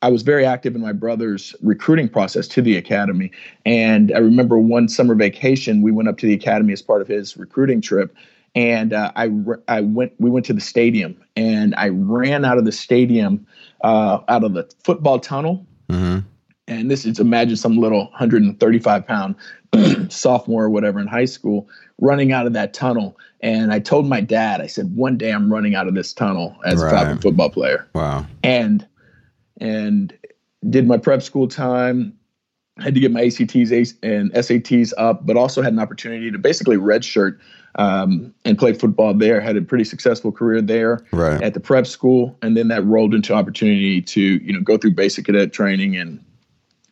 I 0.00 0.10
was 0.10 0.22
very 0.22 0.46
active 0.46 0.74
in 0.74 0.80
my 0.80 0.92
brother's 0.92 1.54
recruiting 1.60 2.08
process 2.08 2.46
to 2.48 2.62
the 2.62 2.76
academy. 2.76 3.32
And 3.66 4.12
I 4.12 4.18
remember 4.18 4.56
one 4.58 4.88
summer 4.88 5.14
vacation, 5.14 5.82
we 5.82 5.90
went 5.90 6.08
up 6.08 6.18
to 6.18 6.26
the 6.26 6.34
academy 6.34 6.72
as 6.72 6.82
part 6.82 7.02
of 7.02 7.08
his 7.08 7.36
recruiting 7.36 7.80
trip. 7.80 8.14
And 8.54 8.92
uh, 8.92 9.12
I, 9.16 9.30
I 9.66 9.80
went, 9.80 10.12
we 10.18 10.30
went 10.30 10.46
to 10.46 10.52
the 10.52 10.60
stadium 10.60 11.20
and 11.36 11.74
I 11.74 11.88
ran 11.88 12.44
out 12.44 12.58
of 12.58 12.64
the 12.64 12.72
stadium, 12.72 13.46
uh, 13.82 14.20
out 14.28 14.44
of 14.44 14.54
the 14.54 14.70
football 14.84 15.18
tunnel. 15.18 15.66
Mm-hmm. 15.88 16.20
And 16.68 16.90
this 16.90 17.04
is 17.04 17.18
imagine 17.18 17.56
some 17.56 17.78
little 17.78 18.04
135 18.10 19.06
pound 19.06 19.34
sophomore 20.12 20.64
or 20.64 20.70
whatever 20.70 21.00
in 21.00 21.06
high 21.06 21.24
school 21.24 21.68
running 22.00 22.32
out 22.32 22.46
of 22.46 22.52
that 22.52 22.72
tunnel. 22.72 23.18
And 23.40 23.72
I 23.72 23.78
told 23.78 24.06
my 24.06 24.20
dad, 24.20 24.60
I 24.60 24.66
said, 24.66 24.94
one 24.94 25.16
day 25.16 25.32
I'm 25.32 25.52
running 25.52 25.74
out 25.74 25.88
of 25.88 25.94
this 25.94 26.12
tunnel 26.12 26.56
as 26.64 26.82
right. 26.82 26.88
a 26.88 26.90
Falcon 26.90 27.18
football 27.18 27.50
player. 27.50 27.88
Wow. 27.94 28.26
And 28.42 28.86
and 29.58 30.16
did 30.68 30.86
my 30.86 30.98
prep 30.98 31.22
school 31.22 31.48
time. 31.48 32.14
Had 32.78 32.94
to 32.94 33.00
get 33.00 33.10
my 33.10 33.22
ACTs 33.22 33.94
and 34.04 34.32
SATs 34.32 34.92
up, 34.96 35.26
but 35.26 35.36
also 35.36 35.62
had 35.62 35.72
an 35.72 35.80
opportunity 35.80 36.30
to 36.30 36.38
basically 36.38 36.76
redshirt 36.76 37.36
um, 37.74 38.32
and 38.44 38.56
play 38.56 38.72
football 38.72 39.14
there. 39.14 39.40
Had 39.40 39.56
a 39.56 39.62
pretty 39.62 39.82
successful 39.82 40.30
career 40.30 40.62
there 40.62 41.04
right. 41.10 41.42
at 41.42 41.54
the 41.54 41.60
prep 41.60 41.88
school, 41.88 42.38
and 42.40 42.56
then 42.56 42.68
that 42.68 42.84
rolled 42.84 43.14
into 43.14 43.34
opportunity 43.34 44.00
to 44.02 44.20
you 44.20 44.52
know 44.52 44.60
go 44.60 44.76
through 44.76 44.92
basic 44.92 45.24
cadet 45.24 45.52
training 45.52 45.96
and 45.96 46.24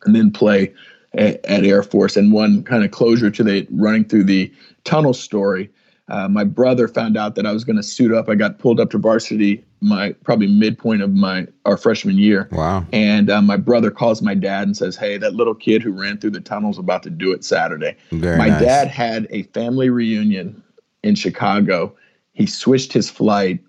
and 0.03 0.13
then 0.13 0.29
play 0.29 0.73
at, 1.13 1.43
at 1.45 1.63
Air 1.63 1.83
Force. 1.83 2.17
And 2.17 2.33
one 2.33 2.63
kind 2.63 2.83
of 2.83 2.91
closure 2.91 3.31
to 3.31 3.43
the 3.43 3.65
running 3.71 4.03
through 4.03 4.25
the 4.25 4.51
tunnel 4.83 5.13
story 5.13 5.69
uh, 6.09 6.27
my 6.27 6.43
brother 6.43 6.87
found 6.87 7.17
out 7.17 7.35
that 7.35 7.45
I 7.45 7.51
was 7.51 7.63
going 7.63 7.75
to 7.75 7.83
suit 7.83 8.13
up. 8.13 8.29
I 8.29 8.35
got 8.35 8.59
pulled 8.59 8.79
up 8.79 8.91
to 8.91 8.97
varsity 8.97 9.63
my 9.81 10.13
probably 10.23 10.47
midpoint 10.47 11.01
of 11.01 11.13
my 11.13 11.47
our 11.65 11.77
freshman 11.77 12.17
year. 12.17 12.47
Wow! 12.51 12.85
And 12.91 13.29
uh, 13.29 13.41
my 13.41 13.57
brother 13.57 13.91
calls 13.91 14.21
my 14.21 14.33
dad 14.33 14.63
and 14.63 14.75
says, 14.75 14.95
"Hey, 14.95 15.17
that 15.17 15.35
little 15.35 15.53
kid 15.53 15.81
who 15.81 15.91
ran 15.91 16.17
through 16.17 16.31
the 16.31 16.39
tunnels 16.39 16.77
about 16.77 17.03
to 17.03 17.09
do 17.09 17.31
it 17.31 17.43
Saturday." 17.43 17.95
Very 18.11 18.37
my 18.37 18.49
nice. 18.49 18.61
dad 18.61 18.87
had 18.87 19.27
a 19.29 19.43
family 19.43 19.89
reunion 19.89 20.63
in 21.03 21.15
Chicago. 21.15 21.95
He 22.33 22.45
switched 22.45 22.93
his 22.93 23.09
flight 23.09 23.59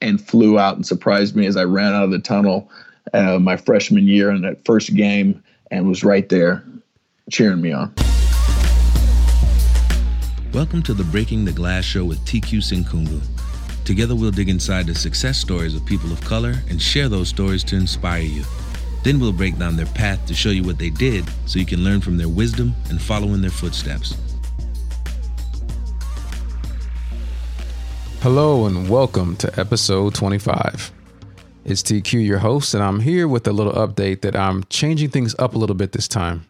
and 0.00 0.20
flew 0.20 0.58
out 0.58 0.76
and 0.76 0.86
surprised 0.86 1.36
me 1.36 1.46
as 1.46 1.56
I 1.56 1.64
ran 1.64 1.94
out 1.94 2.04
of 2.04 2.10
the 2.10 2.18
tunnel 2.18 2.70
uh, 3.12 3.38
my 3.38 3.56
freshman 3.56 4.06
year 4.06 4.30
in 4.30 4.42
that 4.42 4.64
first 4.64 4.94
game 4.94 5.42
and 5.70 5.88
was 5.88 6.04
right 6.04 6.28
there 6.28 6.64
cheering 7.30 7.60
me 7.60 7.72
on. 7.72 7.94
Welcome 10.54 10.84
to 10.84 10.94
the 10.94 11.02
Breaking 11.02 11.44
the 11.44 11.50
Glass 11.50 11.82
show 11.84 12.04
with 12.04 12.24
TQ 12.26 12.58
Sinkungu. 12.58 13.20
Together, 13.84 14.14
we'll 14.14 14.30
dig 14.30 14.48
inside 14.48 14.86
the 14.86 14.94
success 14.94 15.36
stories 15.36 15.74
of 15.74 15.84
people 15.84 16.12
of 16.12 16.20
color 16.20 16.54
and 16.70 16.80
share 16.80 17.08
those 17.08 17.28
stories 17.28 17.64
to 17.64 17.74
inspire 17.74 18.22
you. 18.22 18.44
Then 19.02 19.18
we'll 19.18 19.32
break 19.32 19.58
down 19.58 19.74
their 19.74 19.86
path 19.86 20.24
to 20.26 20.32
show 20.32 20.50
you 20.50 20.62
what 20.62 20.78
they 20.78 20.90
did 20.90 21.24
so 21.46 21.58
you 21.58 21.66
can 21.66 21.82
learn 21.82 22.00
from 22.00 22.16
their 22.16 22.28
wisdom 22.28 22.72
and 22.88 23.02
follow 23.02 23.34
in 23.34 23.42
their 23.42 23.50
footsteps. 23.50 24.16
Hello, 28.20 28.66
and 28.66 28.88
welcome 28.88 29.34
to 29.38 29.58
episode 29.58 30.14
25. 30.14 30.92
It's 31.64 31.82
TQ, 31.82 32.24
your 32.24 32.38
host, 32.38 32.74
and 32.74 32.82
I'm 32.84 33.00
here 33.00 33.26
with 33.26 33.48
a 33.48 33.52
little 33.52 33.72
update 33.72 34.20
that 34.20 34.36
I'm 34.36 34.62
changing 34.70 35.10
things 35.10 35.34
up 35.36 35.56
a 35.56 35.58
little 35.58 35.74
bit 35.74 35.90
this 35.90 36.06
time. 36.06 36.46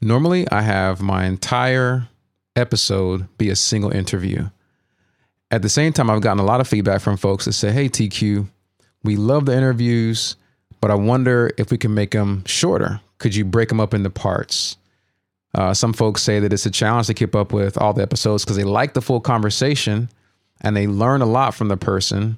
Normally, 0.00 0.48
I 0.52 0.60
have 0.60 1.02
my 1.02 1.24
entire 1.24 2.06
episode 2.56 3.28
be 3.38 3.50
a 3.50 3.56
single 3.56 3.92
interview. 3.92 4.48
At 5.50 5.62
the 5.62 5.68
same 5.68 5.92
time, 5.92 6.10
I've 6.10 6.22
gotten 6.22 6.40
a 6.40 6.44
lot 6.46 6.60
of 6.60 6.66
feedback 6.66 7.00
from 7.00 7.16
folks 7.16 7.44
that 7.44 7.52
say, 7.52 7.70
Hey, 7.70 7.88
TQ, 7.88 8.48
we 9.04 9.16
love 9.16 9.46
the 9.46 9.56
interviews, 9.56 10.36
but 10.80 10.90
I 10.90 10.94
wonder 10.94 11.50
if 11.56 11.70
we 11.70 11.78
can 11.78 11.94
make 11.94 12.10
them 12.10 12.42
shorter. 12.46 13.00
Could 13.18 13.34
you 13.34 13.44
break 13.44 13.68
them 13.68 13.80
up 13.80 13.94
into 13.94 14.10
parts? 14.10 14.76
Uh, 15.54 15.72
some 15.72 15.92
folks 15.92 16.22
say 16.22 16.40
that 16.40 16.52
it's 16.52 16.66
a 16.66 16.70
challenge 16.70 17.06
to 17.06 17.14
keep 17.14 17.34
up 17.34 17.52
with 17.52 17.78
all 17.78 17.92
the 17.92 18.02
episodes 18.02 18.44
because 18.44 18.56
they 18.56 18.64
like 18.64 18.92
the 18.92 19.00
full 19.00 19.20
conversation 19.20 20.10
and 20.60 20.76
they 20.76 20.86
learn 20.86 21.22
a 21.22 21.26
lot 21.26 21.54
from 21.54 21.68
the 21.68 21.76
person, 21.76 22.36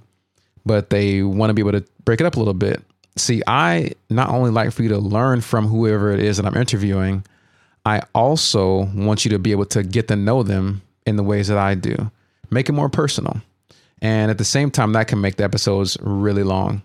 but 0.65 0.91
they 0.91 1.23
want 1.23 1.51
to 1.51 1.55
be 1.55 1.63
able 1.63 1.73
to 1.73 1.85
break 2.05 2.21
it 2.21 2.27
up 2.27 2.37
a 2.37 2.39
little 2.39 2.55
bit. 2.55 2.83
See, 3.17 3.43
I 3.47 3.93
not 4.09 4.29
only 4.29 4.51
like 4.51 4.71
for 4.73 4.83
you 4.83 4.89
to 4.91 4.99
learn 4.99 5.41
from 5.41 5.67
whoever 5.67 6.13
it 6.13 6.21
is 6.21 6.37
that 6.37 6.47
I'm 6.47 6.57
interviewing, 6.57 7.25
I 7.89 8.03
also 8.15 8.85
want 8.95 9.25
you 9.25 9.31
to 9.31 9.39
be 9.39 9.51
able 9.51 9.65
to 9.65 9.83
get 9.83 10.09
to 10.09 10.17
know 10.17 10.43
them 10.43 10.83
in 11.07 11.17
the 11.17 11.23
ways 11.23 11.49
that 11.49 11.57
I 11.57 11.75
do. 11.75 12.11
Make 12.51 12.69
it 12.69 12.73
more 12.73 12.91
personal. 12.91 13.41
And 14.03 14.31
at 14.31 14.37
the 14.37 14.45
same 14.45 14.71
time, 14.71 14.93
that 14.93 15.09
can 15.09 15.23
make 15.23 15.37
the 15.37 15.45
episodes 15.45 15.97
really 16.03 16.43
long. 16.43 16.83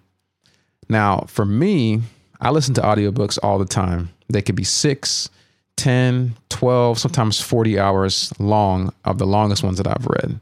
Now, 0.88 1.26
for 1.28 1.44
me, 1.44 2.04
I 2.40 2.52
listen 2.52 2.74
to 2.76 2.82
audiobooks 2.82 3.38
all 3.44 3.60
the 3.60 3.66
time. 3.66 4.12
They 4.30 4.42
could 4.42 4.56
be 4.56 4.64
six, 4.64 5.30
10, 5.76 6.36
12, 6.48 6.98
sometimes 6.98 7.42
40 7.42 7.78
hours 7.78 8.32
long 8.40 8.94
of 9.04 9.18
the 9.18 9.28
longest 9.28 9.62
ones 9.62 9.80
that 9.80 9.88
I've 9.88 10.08
read. 10.08 10.40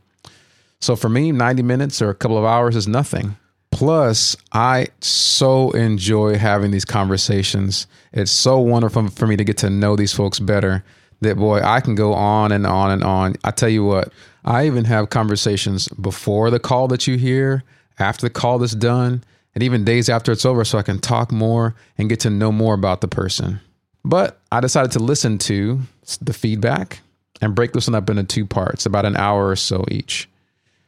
So 0.79 0.95
for 0.95 1.09
me, 1.09 1.31
90 1.31 1.63
minutes 1.63 2.03
or 2.03 2.11
a 2.11 2.15
couple 2.15 2.37
of 2.37 2.45
hours 2.45 2.75
is 2.75 2.87
nothing. 2.87 3.35
Plus, 3.71 4.35
I 4.51 4.87
so 4.99 5.71
enjoy 5.71 6.37
having 6.37 6.71
these 6.71 6.85
conversations. 6.85 7.87
It's 8.13 8.31
so 8.31 8.59
wonderful 8.59 9.09
for 9.09 9.25
me 9.25 9.35
to 9.37 9.43
get 9.43 9.57
to 9.59 9.69
know 9.69 9.95
these 9.95 10.13
folks 10.13 10.39
better 10.39 10.83
that, 11.21 11.37
boy, 11.37 11.61
I 11.63 11.79
can 11.79 11.95
go 11.95 12.13
on 12.13 12.51
and 12.51 12.67
on 12.67 12.91
and 12.91 13.03
on. 13.03 13.35
I 13.43 13.51
tell 13.51 13.69
you 13.69 13.83
what, 13.83 14.11
I 14.43 14.65
even 14.65 14.85
have 14.85 15.09
conversations 15.09 15.87
before 15.87 16.49
the 16.49 16.59
call 16.59 16.87
that 16.89 17.07
you 17.07 17.17
hear, 17.17 17.63
after 17.99 18.25
the 18.25 18.31
call 18.31 18.59
that's 18.59 18.75
done, 18.75 19.23
and 19.53 19.63
even 19.63 19.83
days 19.83 20.09
after 20.09 20.31
it's 20.31 20.45
over 20.45 20.63
so 20.63 20.77
I 20.77 20.83
can 20.83 20.99
talk 20.99 21.31
more 21.31 21.75
and 21.97 22.09
get 22.09 22.19
to 22.21 22.29
know 22.29 22.51
more 22.51 22.73
about 22.73 23.01
the 23.01 23.07
person. 23.07 23.59
But 24.03 24.39
I 24.51 24.59
decided 24.61 24.91
to 24.93 24.99
listen 24.99 25.37
to 25.39 25.79
the 26.21 26.33
feedback 26.33 27.01
and 27.41 27.55
break 27.55 27.73
this 27.73 27.87
one 27.87 27.95
up 27.95 28.09
into 28.09 28.23
two 28.23 28.45
parts, 28.45 28.85
about 28.85 29.05
an 29.05 29.17
hour 29.17 29.47
or 29.47 29.55
so 29.55 29.85
each. 29.89 30.27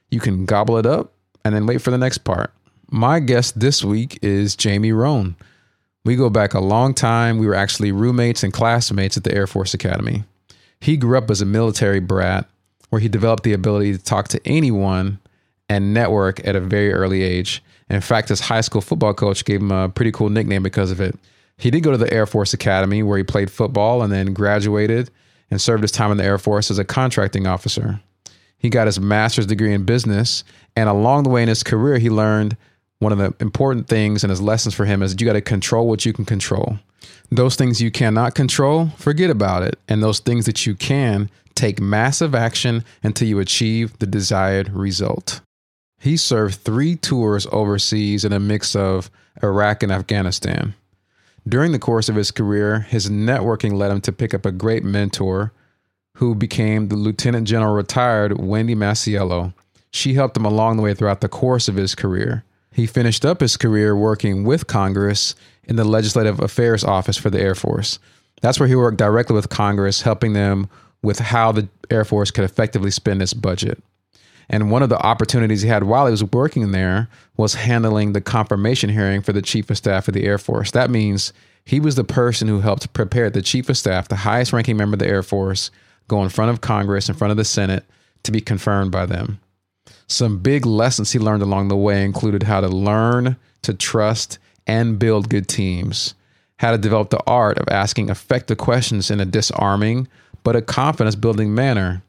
You 0.09 0.19
can 0.19 0.45
gobble 0.45 0.77
it 0.77 0.85
up 0.85 1.13
and 1.45 1.53
then 1.55 1.65
wait 1.65 1.81
for 1.81 1.91
the 1.91 1.97
next 1.97 2.19
part. 2.19 2.51
My 2.95 3.19
guest 3.19 3.59
this 3.59 3.83
week 3.83 4.19
is 4.21 4.55
Jamie 4.55 4.91
Rhone. 4.91 5.35
We 6.05 6.15
go 6.15 6.29
back 6.29 6.53
a 6.53 6.59
long 6.59 6.93
time. 6.93 7.39
We 7.39 7.47
were 7.47 7.55
actually 7.55 7.91
roommates 7.91 8.43
and 8.43 8.53
classmates 8.53 9.17
at 9.17 9.23
the 9.23 9.33
Air 9.33 9.47
Force 9.47 9.73
Academy. 9.73 10.25
He 10.79 10.95
grew 10.95 11.17
up 11.17 11.31
as 11.31 11.41
a 11.41 11.45
military 11.45 11.99
brat 11.99 12.47
where 12.91 12.99
he 12.99 13.09
developed 13.09 13.41
the 13.41 13.53
ability 13.53 13.93
to 13.93 13.97
talk 13.97 14.27
to 14.27 14.47
anyone 14.47 15.17
and 15.67 15.91
network 15.91 16.45
at 16.45 16.55
a 16.55 16.59
very 16.59 16.93
early 16.93 17.23
age. 17.23 17.63
In 17.89 17.99
fact, 17.99 18.29
his 18.29 18.41
high 18.41 18.61
school 18.61 18.79
football 18.79 19.15
coach 19.15 19.43
gave 19.43 19.61
him 19.61 19.71
a 19.71 19.89
pretty 19.89 20.11
cool 20.11 20.29
nickname 20.29 20.61
because 20.61 20.91
of 20.91 21.01
it. 21.01 21.17
He 21.57 21.71
did 21.71 21.81
go 21.81 21.93
to 21.93 21.97
the 21.97 22.13
Air 22.13 22.27
Force 22.27 22.53
Academy 22.53 23.01
where 23.01 23.17
he 23.17 23.23
played 23.23 23.49
football 23.49 24.03
and 24.03 24.13
then 24.13 24.35
graduated 24.35 25.09
and 25.49 25.59
served 25.59 25.81
his 25.81 25.91
time 25.91 26.11
in 26.11 26.17
the 26.17 26.25
Air 26.25 26.37
Force 26.37 26.69
as 26.69 26.77
a 26.77 26.85
contracting 26.85 27.47
officer. 27.47 28.01
He 28.59 28.69
got 28.69 28.85
his 28.85 28.99
master's 28.99 29.47
degree 29.47 29.73
in 29.73 29.83
business, 29.83 30.43
and 30.75 30.87
along 30.87 31.23
the 31.23 31.29
way 31.31 31.41
in 31.41 31.49
his 31.49 31.63
career, 31.63 31.97
he 31.97 32.11
learned 32.11 32.55
one 33.03 33.11
of 33.11 33.17
the 33.19 33.33
important 33.39 33.87
things 33.87 34.23
and 34.23 34.31
his 34.31 34.41
lessons 34.41 34.73
for 34.73 34.85
him 34.85 35.03
is 35.03 35.15
you 35.19 35.27
got 35.27 35.33
to 35.33 35.41
control 35.41 35.87
what 35.87 36.05
you 36.05 36.13
can 36.13 36.25
control. 36.25 36.79
Those 37.29 37.55
things 37.55 37.81
you 37.81 37.91
cannot 37.91 38.35
control, 38.35 38.89
forget 38.97 39.29
about 39.29 39.63
it. 39.63 39.77
And 39.87 40.01
those 40.01 40.19
things 40.19 40.45
that 40.45 40.65
you 40.65 40.75
can, 40.75 41.29
take 41.55 41.79
massive 41.79 42.33
action 42.33 42.83
until 43.03 43.27
you 43.27 43.39
achieve 43.39 43.97
the 43.99 44.07
desired 44.07 44.69
result. 44.69 45.41
He 45.99 46.17
served 46.17 46.55
three 46.55 46.95
tours 46.95 47.47
overseas 47.51 48.25
in 48.25 48.33
a 48.33 48.39
mix 48.39 48.75
of 48.75 49.09
Iraq 49.41 49.83
and 49.83 49.91
Afghanistan. 49.91 50.73
During 51.47 51.71
the 51.71 51.79
course 51.79 52.09
of 52.09 52.15
his 52.15 52.31
career, 52.31 52.79
his 52.79 53.09
networking 53.09 53.73
led 53.73 53.91
him 53.91 54.01
to 54.01 54.11
pick 54.11 54.33
up 54.33 54.45
a 54.45 54.51
great 54.51 54.83
mentor 54.83 55.51
who 56.17 56.35
became 56.35 56.87
the 56.87 56.95
Lieutenant 56.95 57.47
General 57.47 57.73
retired 57.73 58.39
Wendy 58.39 58.75
Masiello. 58.75 59.53
She 59.91 60.13
helped 60.13 60.37
him 60.37 60.45
along 60.45 60.77
the 60.77 60.83
way 60.83 60.93
throughout 60.93 61.21
the 61.21 61.29
course 61.29 61.67
of 61.67 61.75
his 61.75 61.95
career. 61.95 62.43
He 62.73 62.87
finished 62.87 63.23
up 63.23 63.39
his 63.39 63.55
career 63.57 63.95
working 63.95 64.43
with 64.43 64.67
Congress 64.67 65.35
in 65.65 65.75
the 65.75 65.83
Legislative 65.83 66.39
Affairs 66.39 66.83
Office 66.83 67.17
for 67.17 67.29
the 67.29 67.39
Air 67.39 67.55
Force. 67.55 67.99
That's 68.41 68.59
where 68.59 68.67
he 68.67 68.75
worked 68.75 68.97
directly 68.97 69.35
with 69.35 69.49
Congress, 69.49 70.01
helping 70.01 70.33
them 70.33 70.69
with 71.01 71.19
how 71.19 71.51
the 71.51 71.69
Air 71.89 72.03
Force 72.03 72.31
could 72.31 72.43
effectively 72.43 72.91
spend 72.91 73.21
its 73.21 73.33
budget. 73.33 73.81
And 74.49 74.71
one 74.71 74.83
of 74.83 74.89
the 74.89 74.99
opportunities 74.99 75.61
he 75.61 75.69
had 75.69 75.83
while 75.83 76.05
he 76.05 76.11
was 76.11 76.23
working 76.23 76.71
there 76.71 77.09
was 77.37 77.53
handling 77.53 78.13
the 78.13 78.21
confirmation 78.21 78.89
hearing 78.89 79.21
for 79.21 79.33
the 79.33 79.41
Chief 79.41 79.69
of 79.69 79.77
Staff 79.77 80.07
of 80.07 80.13
the 80.13 80.25
Air 80.25 80.37
Force. 80.37 80.71
That 80.71 80.89
means 80.89 81.31
he 81.65 81.79
was 81.79 81.95
the 81.95 82.03
person 82.03 82.47
who 82.47 82.59
helped 82.59 82.91
prepare 82.93 83.29
the 83.29 83.41
Chief 83.41 83.69
of 83.69 83.77
Staff, 83.77 84.09
the 84.09 84.17
highest 84.17 84.51
ranking 84.51 84.75
member 84.75 84.95
of 84.95 84.99
the 84.99 85.07
Air 85.07 85.23
Force, 85.23 85.71
go 86.07 86.21
in 86.23 86.29
front 86.29 86.51
of 86.51 86.61
Congress, 86.61 87.07
in 87.07 87.15
front 87.15 87.31
of 87.31 87.37
the 87.37 87.45
Senate, 87.45 87.85
to 88.23 88.31
be 88.31 88.41
confirmed 88.41 88.91
by 88.91 89.05
them. 89.05 89.39
Some 90.07 90.39
big 90.39 90.65
lessons 90.65 91.11
he 91.11 91.19
learned 91.19 91.43
along 91.43 91.67
the 91.67 91.77
way 91.77 92.03
included 92.03 92.43
how 92.43 92.61
to 92.61 92.67
learn 92.67 93.37
to 93.63 93.73
trust 93.73 94.37
and 94.67 94.99
build 94.99 95.29
good 95.29 95.47
teams, 95.47 96.13
how 96.57 96.71
to 96.71 96.77
develop 96.77 97.09
the 97.09 97.23
art 97.25 97.57
of 97.57 97.67
asking 97.69 98.09
effective 98.09 98.57
questions 98.57 99.09
in 99.09 99.19
a 99.19 99.25
disarming 99.25 100.07
but 100.43 100.55
a 100.55 100.61
confidence 100.61 101.15
building 101.15 101.55
manner. 101.55 102.03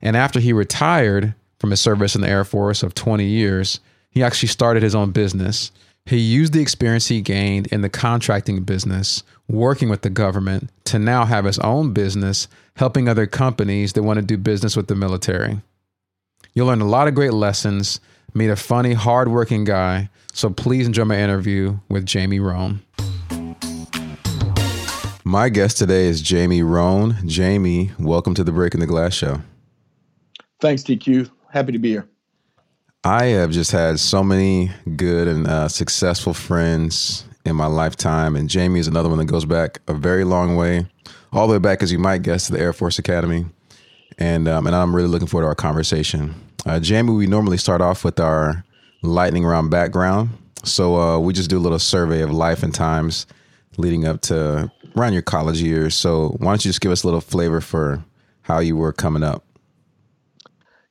And 0.00 0.16
after 0.16 0.40
he 0.40 0.52
retired 0.52 1.34
from 1.58 1.70
his 1.70 1.80
service 1.80 2.14
in 2.14 2.20
the 2.20 2.28
Air 2.28 2.44
Force 2.44 2.82
of 2.82 2.94
20 2.94 3.24
years, 3.24 3.80
he 4.10 4.22
actually 4.22 4.48
started 4.48 4.82
his 4.82 4.94
own 4.94 5.10
business. 5.10 5.72
He 6.04 6.18
used 6.18 6.52
the 6.52 6.62
experience 6.62 7.08
he 7.08 7.20
gained 7.20 7.66
in 7.68 7.82
the 7.82 7.88
contracting 7.88 8.62
business, 8.62 9.24
working 9.48 9.88
with 9.88 10.02
the 10.02 10.10
government, 10.10 10.70
to 10.84 10.98
now 10.98 11.24
have 11.24 11.44
his 11.44 11.58
own 11.58 11.92
business, 11.92 12.46
helping 12.76 13.08
other 13.08 13.26
companies 13.26 13.94
that 13.94 14.04
want 14.04 14.18
to 14.18 14.24
do 14.24 14.36
business 14.36 14.76
with 14.76 14.86
the 14.86 14.94
military. 14.94 15.60
You'll 16.54 16.66
learn 16.66 16.80
a 16.80 16.86
lot 16.86 17.08
of 17.08 17.14
great 17.14 17.32
lessons, 17.32 18.00
meet 18.34 18.48
a 18.48 18.56
funny, 18.56 18.92
hardworking 18.92 19.64
guy. 19.64 20.10
So 20.32 20.50
please 20.50 20.86
enjoy 20.86 21.04
my 21.04 21.18
interview 21.18 21.78
with 21.88 22.06
Jamie 22.06 22.40
Rhone. 22.40 22.82
My 25.24 25.48
guest 25.48 25.78
today 25.78 26.06
is 26.06 26.22
Jamie 26.22 26.62
Rhone. 26.62 27.16
Jamie, 27.26 27.90
welcome 27.98 28.34
to 28.34 28.44
the 28.44 28.52
Breaking 28.52 28.80
the 28.80 28.86
Glass 28.86 29.12
show. 29.12 29.40
Thanks, 30.60 30.82
TQ. 30.82 31.30
Happy 31.50 31.72
to 31.72 31.78
be 31.78 31.90
here. 31.90 32.08
I 33.02 33.24
have 33.26 33.50
just 33.50 33.70
had 33.70 33.98
so 33.98 34.22
many 34.22 34.70
good 34.96 35.28
and 35.28 35.46
uh, 35.46 35.68
successful 35.68 36.34
friends 36.34 37.24
in 37.44 37.56
my 37.56 37.66
lifetime, 37.66 38.36
and 38.36 38.48
Jamie 38.48 38.80
is 38.80 38.88
another 38.88 39.08
one 39.08 39.18
that 39.18 39.26
goes 39.26 39.44
back 39.44 39.80
a 39.86 39.94
very 39.94 40.24
long 40.24 40.56
way, 40.56 40.86
all 41.32 41.46
the 41.46 41.52
way 41.52 41.58
back, 41.58 41.82
as 41.82 41.92
you 41.92 41.98
might 41.98 42.22
guess, 42.22 42.46
to 42.46 42.52
the 42.52 42.60
Air 42.60 42.72
Force 42.72 42.98
Academy. 42.98 43.46
And 44.18 44.48
um, 44.48 44.66
and 44.66 44.74
I'm 44.74 44.94
really 44.94 45.08
looking 45.08 45.28
forward 45.28 45.44
to 45.44 45.48
our 45.48 45.54
conversation. 45.54 46.34
Uh, 46.64 46.80
Jamie, 46.80 47.12
we 47.12 47.26
normally 47.26 47.58
start 47.58 47.80
off 47.80 48.04
with 48.04 48.18
our 48.18 48.64
lightning 49.02 49.44
round 49.44 49.70
background, 49.70 50.30
so 50.64 50.96
uh, 50.96 51.18
we 51.18 51.32
just 51.32 51.50
do 51.50 51.58
a 51.58 51.60
little 51.60 51.78
survey 51.78 52.22
of 52.22 52.30
life 52.30 52.62
and 52.62 52.74
times 52.74 53.26
leading 53.76 54.06
up 54.06 54.22
to 54.22 54.70
around 54.96 55.12
your 55.12 55.22
college 55.22 55.60
years. 55.60 55.94
So 55.94 56.30
why 56.38 56.52
don't 56.52 56.64
you 56.64 56.70
just 56.70 56.80
give 56.80 56.92
us 56.92 57.02
a 57.02 57.06
little 57.06 57.20
flavor 57.20 57.60
for 57.60 58.02
how 58.42 58.58
you 58.60 58.76
were 58.76 58.92
coming 58.92 59.22
up? 59.22 59.44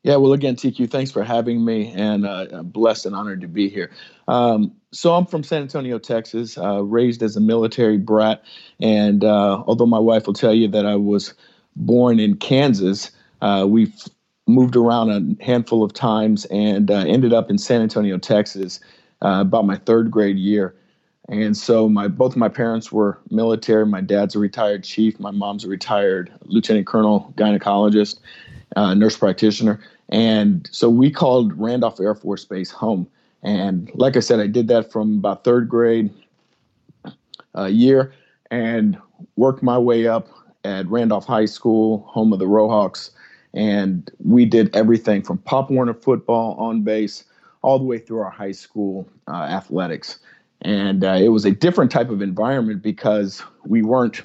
Yeah, 0.03 0.17
well, 0.17 0.33
again, 0.33 0.55
TQ, 0.55 0.91
thanks 0.91 1.09
for 1.09 1.23
having 1.23 1.65
me, 1.65 1.91
and 1.95 2.27
uh, 2.27 2.61
blessed 2.61 3.07
and 3.07 3.15
honored 3.15 3.41
to 3.41 3.47
be 3.47 3.69
here. 3.69 3.89
Um, 4.27 4.71
so 4.91 5.15
I'm 5.15 5.25
from 5.25 5.43
San 5.43 5.63
Antonio, 5.63 5.97
Texas, 5.97 6.59
uh, 6.59 6.83
raised 6.83 7.23
as 7.23 7.35
a 7.35 7.41
military 7.41 7.97
brat, 7.97 8.43
and 8.79 9.23
uh, 9.23 9.63
although 9.65 9.87
my 9.87 9.97
wife 9.97 10.27
will 10.27 10.35
tell 10.35 10.53
you 10.53 10.67
that 10.67 10.85
I 10.85 10.95
was 10.95 11.33
born 11.75 12.19
in 12.19 12.37
Kansas, 12.37 13.09
uh, 13.41 13.65
we 13.67 13.91
moved 14.47 14.75
around 14.75 15.09
a 15.09 15.43
handful 15.43 15.83
of 15.83 15.93
times 15.93 16.45
and 16.45 16.91
uh, 16.91 17.05
ended 17.07 17.33
up 17.33 17.49
in 17.49 17.57
San 17.57 17.81
Antonio, 17.81 18.17
Texas, 18.17 18.79
uh, 19.23 19.41
about 19.41 19.65
my 19.65 19.75
third 19.75 20.11
grade 20.11 20.37
year. 20.37 20.75
And 21.27 21.57
so 21.57 21.89
my 21.89 22.07
both 22.07 22.33
of 22.33 22.37
my 22.37 22.49
parents 22.49 22.91
were 22.91 23.19
military. 23.31 23.85
My 23.87 24.01
dad's 24.01 24.35
a 24.35 24.39
retired 24.39 24.83
chief. 24.83 25.19
My 25.19 25.31
mom's 25.31 25.65
a 25.65 25.67
retired 25.67 26.31
lieutenant 26.43 26.85
colonel 26.85 27.33
gynecologist, 27.35 28.19
nurse 28.75 29.17
practitioner 29.17 29.79
and 30.09 30.69
so 30.71 30.89
we 30.89 31.09
called 31.09 31.57
Randolph 31.59 31.99
Air 31.99 32.15
Force 32.15 32.45
Base 32.45 32.71
home. 32.71 33.07
And 33.43 33.91
like 33.95 34.15
I 34.15 34.19
said, 34.19 34.39
I 34.39 34.47
did 34.47 34.67
that 34.67 34.91
from 34.91 35.17
about 35.17 35.43
third 35.43 35.69
grade 35.69 36.11
uh, 37.55 37.65
year 37.65 38.13
and 38.51 38.97
worked 39.35 39.63
my 39.63 39.77
way 39.77 40.07
up 40.07 40.27
at 40.63 40.87
Randolph 40.87 41.25
High 41.25 41.45
School, 41.45 41.99
home 42.07 42.33
of 42.33 42.39
the 42.39 42.45
Rohawks. 42.45 43.11
And 43.55 44.09
we 44.23 44.45
did 44.45 44.75
everything 44.75 45.21
from 45.21 45.37
Pop 45.39 45.71
Warner 45.71 45.93
football 45.93 46.55
on 46.55 46.81
base 46.81 47.23
all 47.61 47.79
the 47.79 47.85
way 47.85 47.97
through 47.97 48.19
our 48.19 48.29
high 48.29 48.51
school 48.51 49.07
uh, 49.27 49.43
athletics. 49.43 50.19
And 50.61 51.03
uh, 51.03 51.13
it 51.13 51.29
was 51.29 51.45
a 51.45 51.51
different 51.51 51.91
type 51.91 52.09
of 52.09 52.21
environment 52.21 52.81
because 52.81 53.41
we 53.65 53.81
weren't 53.81 54.21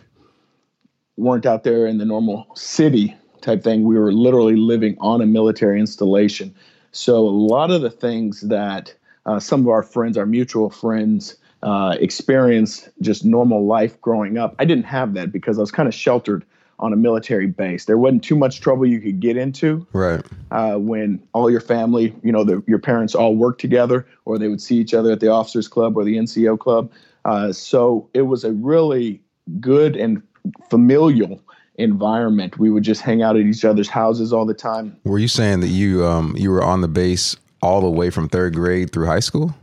weren't 1.16 1.46
out 1.46 1.64
there 1.64 1.86
in 1.86 1.98
the 1.98 2.04
normal 2.04 2.46
city 2.54 3.14
type 3.42 3.62
thing. 3.62 3.84
We 3.84 3.98
were 3.98 4.12
literally 4.12 4.56
living 4.56 4.96
on 5.00 5.20
a 5.20 5.26
military 5.26 5.78
installation. 5.78 6.54
So 6.92 7.18
a 7.18 7.30
lot 7.30 7.70
of 7.70 7.82
the 7.82 7.90
things 7.90 8.40
that 8.42 8.94
uh, 9.26 9.38
some 9.38 9.60
of 9.60 9.68
our 9.68 9.82
friends, 9.82 10.16
our 10.16 10.26
mutual 10.26 10.70
friends, 10.70 11.36
uh, 11.62 11.96
experienced 12.00 12.88
just 13.02 13.24
normal 13.24 13.66
life 13.66 14.00
growing 14.00 14.38
up. 14.38 14.54
I 14.58 14.64
didn't 14.64 14.84
have 14.84 15.14
that 15.14 15.30
because 15.30 15.58
I 15.58 15.60
was 15.60 15.70
kind 15.70 15.88
of 15.88 15.94
sheltered 15.94 16.44
on 16.80 16.92
a 16.92 16.96
military 16.96 17.46
base. 17.46 17.84
There 17.84 17.98
wasn't 17.98 18.24
too 18.24 18.36
much 18.36 18.60
trouble 18.60 18.86
you 18.86 19.00
could 19.00 19.20
get 19.20 19.36
into. 19.36 19.86
Right. 19.92 20.24
Uh, 20.50 20.76
when 20.76 21.22
all 21.32 21.50
your 21.50 21.60
family, 21.60 22.14
you 22.22 22.32
know, 22.32 22.42
the, 22.42 22.62
your 22.66 22.78
parents 22.78 23.14
all 23.14 23.36
worked 23.36 23.60
together, 23.60 24.06
or 24.24 24.38
they 24.38 24.48
would 24.48 24.60
see 24.60 24.76
each 24.76 24.94
other 24.94 25.12
at 25.12 25.20
the 25.20 25.28
officers 25.28 25.68
club 25.68 25.96
or 25.96 26.04
the 26.04 26.16
NCO 26.16 26.58
club. 26.58 26.90
Uh, 27.24 27.52
so 27.52 28.08
it 28.14 28.22
was 28.22 28.44
a 28.44 28.52
really 28.52 29.20
good 29.60 29.94
and 29.94 30.22
familial 30.70 31.42
environment. 31.76 32.58
We 32.58 32.70
would 32.70 32.82
just 32.82 33.02
hang 33.02 33.22
out 33.22 33.36
at 33.36 33.42
each 33.42 33.64
other's 33.64 33.88
houses 33.88 34.32
all 34.32 34.46
the 34.46 34.54
time. 34.54 34.96
Were 35.04 35.18
you 35.18 35.28
saying 35.28 35.60
that 35.60 35.68
you 35.68 36.04
um, 36.04 36.34
you 36.36 36.50
were 36.50 36.62
on 36.62 36.80
the 36.80 36.88
base 36.88 37.36
all 37.62 37.80
the 37.80 37.90
way 37.90 38.10
from 38.10 38.28
third 38.28 38.54
grade 38.54 38.92
through 38.92 39.06
high 39.06 39.20
school? 39.20 39.54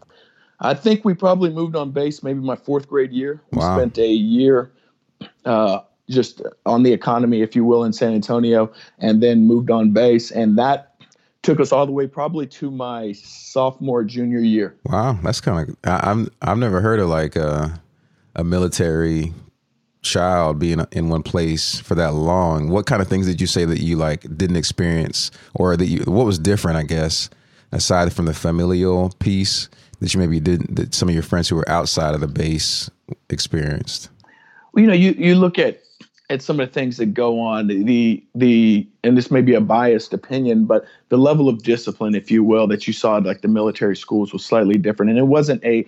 I 0.59 0.73
think 0.73 1.05
we 1.05 1.13
probably 1.13 1.51
moved 1.51 1.75
on 1.75 1.91
base 1.91 2.23
maybe 2.23 2.39
my 2.39 2.55
fourth 2.55 2.87
grade 2.87 3.11
year. 3.11 3.41
We 3.51 3.59
wow. 3.59 3.77
spent 3.77 3.97
a 3.99 4.07
year 4.07 4.71
uh, 5.45 5.81
just 6.09 6.41
on 6.65 6.83
the 6.83 6.93
economy, 6.93 7.41
if 7.41 7.55
you 7.55 7.65
will, 7.65 7.83
in 7.83 7.93
San 7.93 8.13
Antonio, 8.13 8.71
and 8.99 9.21
then 9.21 9.45
moved 9.45 9.69
on 9.69 9.91
base, 9.91 10.31
and 10.31 10.57
that 10.57 10.95
took 11.43 11.59
us 11.59 11.71
all 11.71 11.85
the 11.85 11.91
way 11.91 12.07
probably 12.07 12.45
to 12.45 12.71
my 12.71 13.11
sophomore 13.13 14.03
junior 14.03 14.39
year. 14.39 14.75
Wow, 14.85 15.17
that's 15.23 15.41
kind 15.41 15.69
of 15.69 15.75
I'm 15.83 16.29
I've 16.41 16.57
never 16.57 16.81
heard 16.81 16.99
of 16.99 17.09
like 17.09 17.35
a, 17.35 17.79
a 18.35 18.43
military 18.43 19.33
child 20.01 20.59
being 20.59 20.85
in 20.91 21.09
one 21.09 21.23
place 21.23 21.79
for 21.79 21.95
that 21.95 22.13
long, 22.13 22.69
what 22.69 22.85
kind 22.85 23.01
of 23.01 23.07
things 23.07 23.27
did 23.27 23.41
you 23.41 23.47
say 23.47 23.65
that 23.65 23.79
you 23.79 23.95
like 23.95 24.21
didn't 24.37 24.55
experience, 24.55 25.31
or 25.53 25.77
that 25.77 25.85
you 25.85 25.99
what 26.05 26.25
was 26.25 26.39
different? 26.39 26.77
I 26.77 26.83
guess 26.83 27.29
aside 27.71 28.13
from 28.13 28.25
the 28.25 28.33
familial 28.33 29.11
piece 29.19 29.67
that 29.99 30.13
you 30.13 30.19
maybe 30.19 30.39
didn't 30.39 30.75
that 30.75 30.93
some 30.93 31.09
of 31.09 31.13
your 31.13 31.23
friends 31.23 31.49
who 31.49 31.55
were 31.55 31.69
outside 31.69 32.15
of 32.15 32.21
the 32.21 32.27
base 32.27 32.89
experienced. 33.29 34.09
Well, 34.71 34.81
you 34.81 34.87
know, 34.87 34.95
you 34.95 35.11
you 35.11 35.35
look 35.35 35.59
at 35.59 35.81
at 36.29 36.41
some 36.41 36.59
of 36.59 36.67
the 36.67 36.73
things 36.73 36.97
that 36.97 37.13
go 37.13 37.39
on 37.39 37.67
the 37.67 38.23
the 38.35 38.87
and 39.03 39.17
this 39.17 39.31
may 39.31 39.41
be 39.41 39.53
a 39.53 39.61
biased 39.61 40.13
opinion 40.13 40.65
but 40.65 40.85
the 41.09 41.17
level 41.17 41.47
of 41.47 41.63
discipline 41.63 42.15
if 42.15 42.29
you 42.29 42.43
will 42.43 42.67
that 42.67 42.85
you 42.85 42.93
saw 42.93 43.17
at 43.17 43.23
like 43.23 43.41
the 43.41 43.47
military 43.47 43.95
schools 43.95 44.33
was 44.33 44.43
slightly 44.43 44.77
different 44.77 45.09
and 45.09 45.17
it 45.17 45.27
wasn't 45.27 45.63
a 45.63 45.85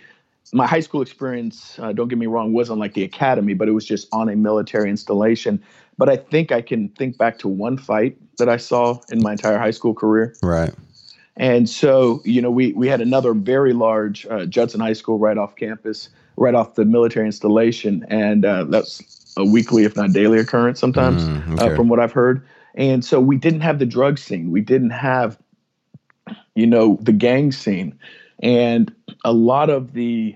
my 0.54 0.66
high 0.66 0.80
school 0.80 1.02
experience, 1.02 1.78
uh, 1.80 1.92
don't 1.92 2.08
get 2.08 2.18
me 2.18 2.26
wrong, 2.26 2.54
wasn't 2.54 2.80
like 2.80 2.94
the 2.94 3.04
academy, 3.04 3.54
but 3.54 3.68
it 3.68 3.72
was 3.72 3.86
just 3.86 4.08
on 4.12 4.30
a 4.30 4.36
military 4.36 4.90
installation. 4.90 5.62
But 5.98 6.10
I 6.10 6.18
think 6.18 6.52
I 6.52 6.62
can 6.62 6.90
think 6.90 7.18
back 7.18 7.40
to 7.40 7.48
one 7.48 7.78
fight 7.78 8.18
that 8.38 8.50
I 8.50 8.58
saw 8.58 9.00
in 9.12 9.22
my 9.22 9.34
entire 9.34 9.58
high 9.58 9.72
school 9.72 9.94
career. 9.94 10.36
Right. 10.42 10.74
And 11.38 11.70
so, 11.70 12.22
you 12.26 12.42
know, 12.42 12.52
we 12.52 12.74
we 12.74 12.88
had 12.88 13.02
another 13.02 13.34
very 13.34 13.74
large 13.74 14.26
uh, 14.28 14.46
Judson 14.46 14.80
High 14.80 14.94
School 14.94 15.20
right 15.20 15.38
off 15.38 15.56
campus, 15.56 16.10
right 16.36 16.56
off 16.56 16.76
the 16.76 16.86
military 16.86 17.26
installation, 17.26 18.06
and 18.10 18.44
uh, 18.44 18.66
that's 18.66 19.19
a 19.38 19.46
weekly, 19.46 19.84
if 19.84 19.96
not 19.96 20.12
daily, 20.12 20.40
occurrence 20.40 20.80
sometimes, 20.80 21.24
mm, 21.24 21.60
uh, 21.60 21.76
from 21.76 21.88
what 21.88 22.00
I've 22.00 22.12
heard. 22.12 22.46
And 22.76 23.04
so, 23.04 23.20
we 23.20 23.38
didn't 23.38 23.62
have 23.62 23.80
the 23.80 23.86
drug 23.86 24.18
scene, 24.18 24.52
we 24.52 24.62
didn't 24.62 24.92
have, 24.92 25.38
you 26.56 26.68
know, 26.68 26.98
the 27.02 27.14
gang 27.14 27.52
scene, 27.52 27.98
and 28.42 28.94
a 29.26 29.34
lot 29.34 29.70
of 29.70 29.94
the 29.94 30.36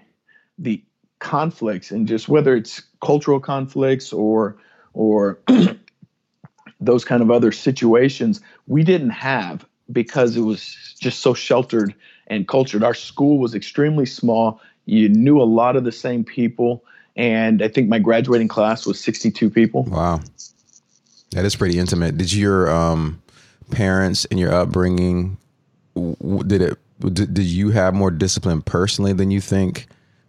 the 0.58 0.84
conflicts 1.20 1.90
and 1.90 2.08
just 2.08 2.28
whether 2.28 2.54
it's 2.54 2.84
cultural 3.02 3.40
conflicts 3.40 4.12
or 4.12 4.58
or 4.94 5.40
those 6.82 7.06
kind 7.06 7.22
of 7.22 7.32
other 7.32 7.52
situations 7.52 8.42
we 8.68 8.84
didn't 8.84 9.12
have 9.12 9.66
because 9.92 10.36
it 10.36 10.42
was 10.42 10.96
just 11.00 11.22
so 11.22 11.34
sheltered 11.34 11.94
and 12.28 12.48
cultured. 12.48 12.84
Our 12.84 12.94
school 12.94 13.40
was 13.40 13.56
extremely 13.56 14.06
small. 14.06 14.62
You 14.86 15.10
knew 15.10 15.42
a 15.42 15.44
lot 15.44 15.76
of 15.76 15.84
the 15.84 15.92
same 15.92 16.24
people 16.24 16.84
and 17.16 17.62
i 17.62 17.68
think 17.68 17.90
my 17.90 18.00
graduating 18.00 18.48
class 18.48 18.86
was 18.86 19.00
62 19.00 19.50
people 19.50 19.84
wow 19.84 20.20
that 21.32 21.46
is 21.46 21.56
pretty 21.56 21.80
intimate 21.80 22.18
did 22.18 22.32
your 22.32 22.72
um, 22.72 23.22
parents 23.72 24.26
and 24.26 24.40
your 24.40 24.54
upbringing 24.54 25.38
did 26.48 26.62
it 26.62 26.78
did, 27.00 27.34
did 27.34 27.46
you 27.46 27.72
have 27.72 27.94
more 27.94 28.12
discipline 28.12 28.62
personally 28.62 29.14
than 29.14 29.32
you 29.32 29.42
think 29.42 29.88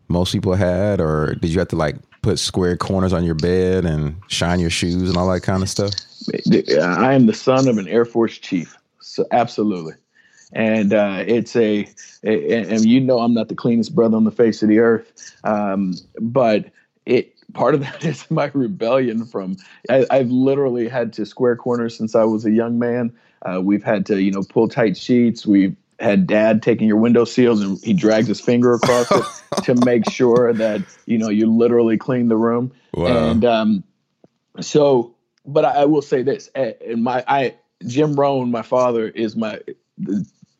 most 0.08 0.32
people 0.32 0.54
had, 0.54 1.00
or 1.00 1.34
did 1.34 1.50
you 1.50 1.58
have 1.58 1.68
to 1.68 1.76
like 1.76 1.96
put 2.22 2.38
square 2.38 2.76
corners 2.76 3.12
on 3.12 3.24
your 3.24 3.34
bed 3.34 3.84
and 3.84 4.16
shine 4.28 4.60
your 4.60 4.70
shoes 4.70 5.08
and 5.08 5.16
all 5.16 5.30
that 5.30 5.42
kind 5.42 5.62
of 5.62 5.68
stuff? 5.68 5.92
I 6.82 7.14
am 7.14 7.26
the 7.26 7.34
son 7.34 7.68
of 7.68 7.78
an 7.78 7.88
Air 7.88 8.04
Force 8.04 8.38
chief, 8.38 8.76
so 9.00 9.26
absolutely. 9.30 9.94
And 10.52 10.92
uh, 10.92 11.24
it's 11.26 11.56
a, 11.56 11.88
a, 12.22 12.60
and 12.60 12.84
you 12.84 13.00
know, 13.00 13.18
I'm 13.18 13.34
not 13.34 13.48
the 13.48 13.54
cleanest 13.54 13.94
brother 13.94 14.16
on 14.16 14.24
the 14.24 14.30
face 14.30 14.62
of 14.62 14.68
the 14.68 14.78
earth, 14.78 15.36
um, 15.44 15.94
but 16.20 16.66
it 17.06 17.34
part 17.52 17.74
of 17.74 17.80
that 17.80 18.04
is 18.04 18.30
my 18.30 18.50
rebellion 18.54 19.24
from. 19.24 19.56
I, 19.88 20.06
have 20.10 20.30
literally 20.30 20.88
had 20.88 21.12
to 21.14 21.26
square 21.26 21.56
corners 21.56 21.96
since 21.96 22.14
I 22.14 22.24
was 22.24 22.44
a 22.44 22.50
young 22.50 22.78
man. 22.78 23.12
Uh, 23.42 23.60
we've 23.60 23.82
had 23.82 24.06
to, 24.06 24.22
you 24.22 24.30
know, 24.30 24.42
pull 24.42 24.68
tight 24.68 24.96
sheets. 24.96 25.46
We've 25.46 25.76
had 26.00 26.26
dad 26.26 26.62
taking 26.62 26.88
your 26.88 26.96
window 26.96 27.24
seals 27.24 27.60
and 27.60 27.82
he 27.82 27.92
drags 27.92 28.26
his 28.26 28.40
finger 28.40 28.74
across 28.74 29.10
it 29.10 29.24
to 29.64 29.74
make 29.84 30.08
sure 30.10 30.52
that 30.52 30.82
you 31.06 31.16
know 31.18 31.28
you 31.28 31.46
literally 31.46 31.96
clean 31.96 32.28
the 32.28 32.36
room 32.36 32.72
wow. 32.94 33.30
and 33.30 33.44
um, 33.44 33.84
so 34.60 35.14
but 35.46 35.64
I, 35.64 35.82
I, 35.82 35.84
will 35.84 36.02
say 36.02 36.22
this 36.22 36.48
and 36.54 37.02
my 37.02 37.24
i 37.28 37.54
Jim 37.86 38.16
Rhone 38.16 38.50
my 38.50 38.62
father 38.62 39.08
is 39.08 39.36
my 39.36 39.60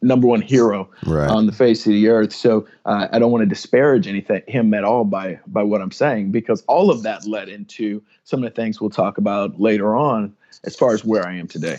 number 0.05 0.27
one 0.27 0.41
hero 0.43 0.89
Right. 1.07 1.29
on 1.29 1.47
the 1.47 1.53
face 1.53 1.87
of 1.87 1.93
the 1.93 2.09
earth. 2.09 2.33
So 2.33 2.67
uh, 2.85 3.09
I 3.11 3.19
don't 3.19 3.33
want 3.33 3.43
to 3.43 3.47
disparage 3.49 4.07
anything 4.07 4.43
him 4.47 4.73
at 4.75 4.85
all 4.85 5.05
by 5.05 5.41
by 5.47 5.63
what 5.63 5.81
I'm 5.81 5.91
saying 5.91 6.31
because 6.31 6.63
all 6.69 6.91
of 6.91 7.03
that 7.03 7.27
led 7.27 7.49
into 7.49 8.03
some 8.25 8.45
of 8.45 8.51
the 8.55 8.55
things 8.55 8.81
we'll 8.81 8.91
talk 8.91 9.19
about 9.19 9.61
later 9.61 9.97
on 9.97 10.35
as 10.65 10.77
far 10.77 10.95
as 10.95 11.05
where 11.05 11.27
I 11.27 11.35
am 11.35 11.47
today. 11.49 11.77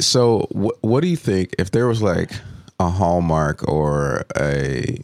So, 0.00 0.40
wh- 0.52 0.82
what 0.84 1.00
do 1.02 1.08
you 1.08 1.16
think 1.16 1.54
if 1.58 1.70
there 1.70 1.86
was 1.86 2.02
like 2.02 2.32
a 2.80 2.88
hallmark 2.90 3.66
or 3.68 4.24
a 4.36 4.98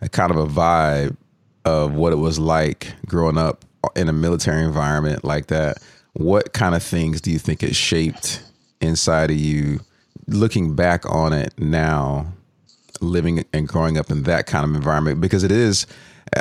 a 0.00 0.08
kind 0.08 0.30
of 0.30 0.36
a 0.36 0.46
vibe 0.46 1.16
of 1.64 1.94
what 1.94 2.12
it 2.12 2.16
was 2.16 2.38
like 2.38 2.92
growing 3.06 3.36
up 3.38 3.64
in 3.96 4.08
a 4.08 4.12
military 4.12 4.62
environment 4.64 5.24
like 5.24 5.46
that? 5.48 5.78
What 6.14 6.52
kind 6.52 6.74
of 6.74 6.82
things 6.82 7.20
do 7.20 7.30
you 7.30 7.38
think 7.38 7.62
it 7.62 7.74
shaped 7.76 8.42
inside 8.80 9.30
of 9.30 9.36
you? 9.36 9.80
Looking 10.28 10.76
back 10.76 11.04
on 11.10 11.32
it 11.32 11.54
now, 11.58 12.32
living 13.00 13.44
and 13.52 13.66
growing 13.66 13.98
up 13.98 14.10
in 14.10 14.24
that 14.24 14.46
kind 14.46 14.64
of 14.64 14.76
environment, 14.76 15.20
because 15.20 15.42
it 15.44 15.52
is 15.52 15.86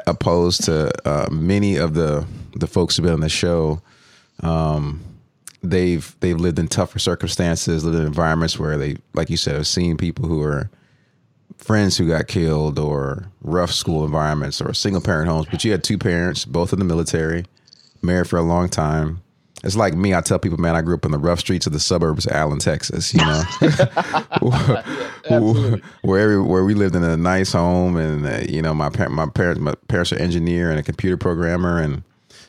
opposed 0.06 0.64
to 0.66 0.92
uh, 1.08 1.28
many 1.32 1.78
of 1.78 1.94
the 1.94 2.28
the 2.56 2.68
folks 2.68 2.98
who've 2.98 3.04
been 3.04 3.14
on 3.14 3.22
the 3.22 3.30
show 3.30 3.82
they've 5.64 6.16
they've 6.20 6.40
lived 6.40 6.60
in 6.60 6.68
tougher 6.68 7.00
circumstances, 7.00 7.84
lived 7.84 7.98
in 7.98 8.06
environments 8.06 8.60
where 8.60 8.78
they, 8.78 8.98
like 9.14 9.30
you 9.30 9.38
said, 9.38 9.56
have 9.56 9.68
seen 9.68 9.98
people 9.98 10.28
who 10.28 10.42
are 10.42 10.70
friends 11.58 11.98
who 11.98 12.08
got 12.08 12.28
killed 12.28 12.80
or 12.80 13.32
rough 13.42 13.72
school 13.72 14.06
environments 14.06 14.62
or 14.62 14.74
single 14.74 15.02
parent 15.02 15.30
homes. 15.30 15.48
But 15.50 15.64
you 15.64 15.72
had 15.72 15.84
two 15.84 15.98
parents, 15.98 16.46
both 16.46 16.74
in 16.74 16.80
the 16.80 16.86
military, 16.86 17.46
married 18.02 18.28
for 18.28 18.38
a 18.38 18.44
long 18.44 18.70
time. 18.70 19.22
It's 19.64 19.76
like 19.76 19.96
me. 19.96 20.14
I 20.14 20.22
tell 20.22 20.38
people, 20.38 20.60
man, 20.60 20.76
I 20.76 20.82
grew 20.82 20.94
up 20.94 21.06
in 21.06 21.12
the 21.12 21.18
rough 21.18 21.40
streets 21.40 21.66
of 21.66 21.74
the 21.74 21.80
suburbs 21.80 22.28
of 22.28 22.34
Allen, 22.34 22.60
Texas. 22.60 23.14
You 23.14 23.22
know, 23.22 23.44
where 26.02 26.20
every, 26.20 26.42
where 26.42 26.64
we 26.64 26.76
lived 26.76 26.96
in 26.96 27.04
a 27.04 27.18
nice 27.18 27.54
home, 27.54 27.98
and 27.98 28.28
uh, 28.28 28.42
you 28.48 28.62
know, 28.62 28.76
my 28.76 28.90
par- 28.90 29.10
my 29.10 29.28
parents 29.28 29.60
my 29.60 29.74
parents 29.88 30.14
are 30.14 30.18
engineer 30.18 30.70
and 30.70 30.80
a 30.80 30.84
computer 30.84 31.18
programmer, 31.18 31.82
and 31.82 32.04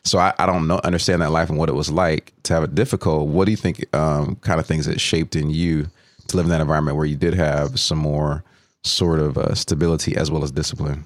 so 0.05 0.19
I, 0.19 0.35
I 0.39 0.45
don't 0.45 0.67
know 0.67 0.81
understand 0.85 1.23
that 1.23 1.31
life 1.31 1.49
and 1.49 1.59
what 1.59 1.71
it 1.71 1.75
was 1.75 1.91
like 1.91 2.35
to 2.45 2.53
have 2.53 2.63
it 2.63 2.75
difficult. 2.75 3.29
What 3.29 3.47
do 3.47 3.53
you 3.53 3.57
think 3.57 3.87
um, 3.97 4.37
kind 4.37 4.61
of 4.61 4.67
things 4.67 4.85
that 4.85 5.01
shaped 5.01 5.35
in 5.35 5.49
you 5.49 5.87
to 6.29 6.37
live 6.37 6.45
in 6.45 6.51
that 6.51 6.61
environment 6.61 6.99
where 6.99 7.07
you 7.07 7.17
did 7.17 7.33
have 7.35 7.81
some 7.81 7.99
more 7.99 8.45
sort 8.85 9.19
of 9.19 9.39
uh, 9.39 9.55
stability 9.55 10.15
as 10.15 10.31
well 10.31 10.45
as 10.45 10.51
discipline? 10.51 11.05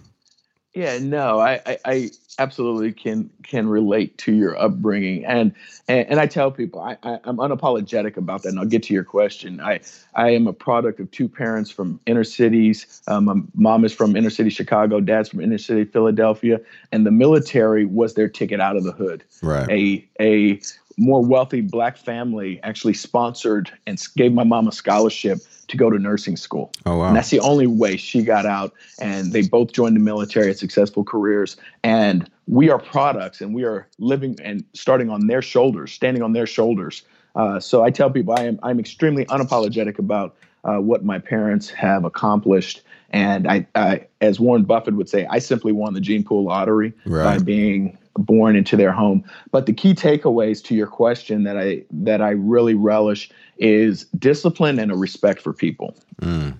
Yeah, 0.75 0.99
no, 1.01 1.39
I, 1.39 1.61
I, 1.67 1.79
I 1.85 2.11
absolutely 2.39 2.93
can 2.93 3.29
can 3.43 3.69
relate 3.69 4.17
to 4.19 4.33
your 4.33 4.57
upbringing, 4.59 5.23
and 5.27 5.53
and, 5.87 6.09
and 6.09 6.21
I 6.21 6.27
tell 6.27 6.51
people 6.51 6.81
I, 6.81 6.97
I 7.03 7.19
I'm 7.25 7.37
unapologetic 7.37 8.17
about 8.17 8.43
that. 8.43 8.51
And 8.51 8.59
I'll 8.59 8.65
get 8.65 8.83
to 8.85 8.95
your 8.95 9.05
question. 9.05 9.61
I 9.61 9.81
I 10.15 10.31
am 10.31 10.47
a 10.47 10.53
product 10.55 10.99
of 10.99 11.11
two 11.11 11.29
parents 11.29 11.71
from 11.71 12.01
inner 12.07 12.25
cities. 12.25 13.03
Um, 13.07 13.25
my 13.27 13.35
mom 13.55 13.85
is 13.85 13.93
from 13.93 14.17
inner 14.17 14.31
city 14.31 14.49
Chicago, 14.49 15.01
dad's 15.01 15.29
from 15.29 15.41
inner 15.41 15.59
city 15.59 15.85
Philadelphia, 15.85 16.59
and 16.91 17.05
the 17.05 17.11
military 17.11 17.85
was 17.85 18.15
their 18.15 18.29
ticket 18.29 18.59
out 18.59 18.77
of 18.77 18.85
the 18.85 18.93
hood. 18.93 19.25
Right. 19.43 19.69
A 19.71 20.09
a 20.21 20.61
more 20.97 21.23
wealthy 21.23 21.61
black 21.61 21.99
family 21.99 22.61
actually 22.63 22.95
sponsored 22.95 23.71
and 23.87 24.03
gave 24.17 24.33
my 24.33 24.45
mom 24.45 24.69
a 24.69 24.73
scholarship 24.73 25.39
to 25.73 25.77
go 25.79 25.91
to 25.91 25.99
nursing 25.99 26.37
school. 26.37 26.71
Oh 26.87 26.99
wow. 26.99 27.09
And 27.09 27.17
that's 27.17 27.31
the 27.31 27.41
only 27.41 27.67
way 27.67 27.97
she 27.97 28.23
got 28.23 28.47
out. 28.47 28.73
And 29.01 29.33
they 29.33 29.43
both 29.43 29.73
joined 29.73 29.97
the 29.97 30.01
military 30.01 30.51
at 30.51 30.59
successful 30.59 31.03
careers. 31.03 31.57
And 31.83 32.31
we 32.47 32.71
are 32.71 32.79
products 32.79 33.41
and 33.41 33.55
we 33.55 33.65
are 33.65 33.89
living 33.99 34.37
and 34.43 34.65
starting 34.75 35.09
on 35.11 35.27
their 35.27 35.43
shoulders, 35.43 35.91
standing 35.91 36.23
on 36.23 36.35
their 36.35 36.47
shoulders. 36.47 37.03
Uh, 37.35 37.59
so 37.59 37.83
I 37.83 37.91
tell 37.91 38.11
people 38.11 38.35
I 38.39 38.45
am 38.45 38.61
I'm 38.63 38.79
extremely 38.79 39.25
unapologetic 39.27 39.99
about 39.99 40.37
uh, 40.65 40.77
what 40.77 41.05
my 41.05 41.19
parents 41.19 41.71
have 41.71 42.05
accomplished. 42.05 42.83
And 43.13 43.47
I, 43.47 43.67
I, 43.75 44.07
as 44.21 44.41
Warren 44.41 44.65
Buffett 44.65 44.95
would 44.95 45.09
say, 45.09 45.27
I 45.27 45.39
simply 45.39 45.73
won 45.73 45.95
the 45.95 46.01
gene 46.01 46.25
pool 46.25 46.45
lottery 46.45 46.93
Right. 47.05 47.25
by 47.25 47.43
being 47.43 47.99
born 48.17 48.57
into 48.57 48.77
their 48.77 48.93
home. 48.93 49.25
But 49.51 49.67
the 49.67 49.73
key 49.73 49.95
takeaways 49.95 50.63
to 50.65 50.75
your 50.75 50.87
question 50.87 51.45
that 51.45 51.59
I 51.59 51.85
that 51.91 52.21
I 52.21 52.31
really 52.31 52.75
relish 52.75 53.31
is 53.59 54.05
discipline 54.19 54.79
and 54.79 54.91
a 54.91 54.97
respect 54.97 55.43
for 55.43 55.53
people. 55.53 55.95
Mm. 56.21 56.57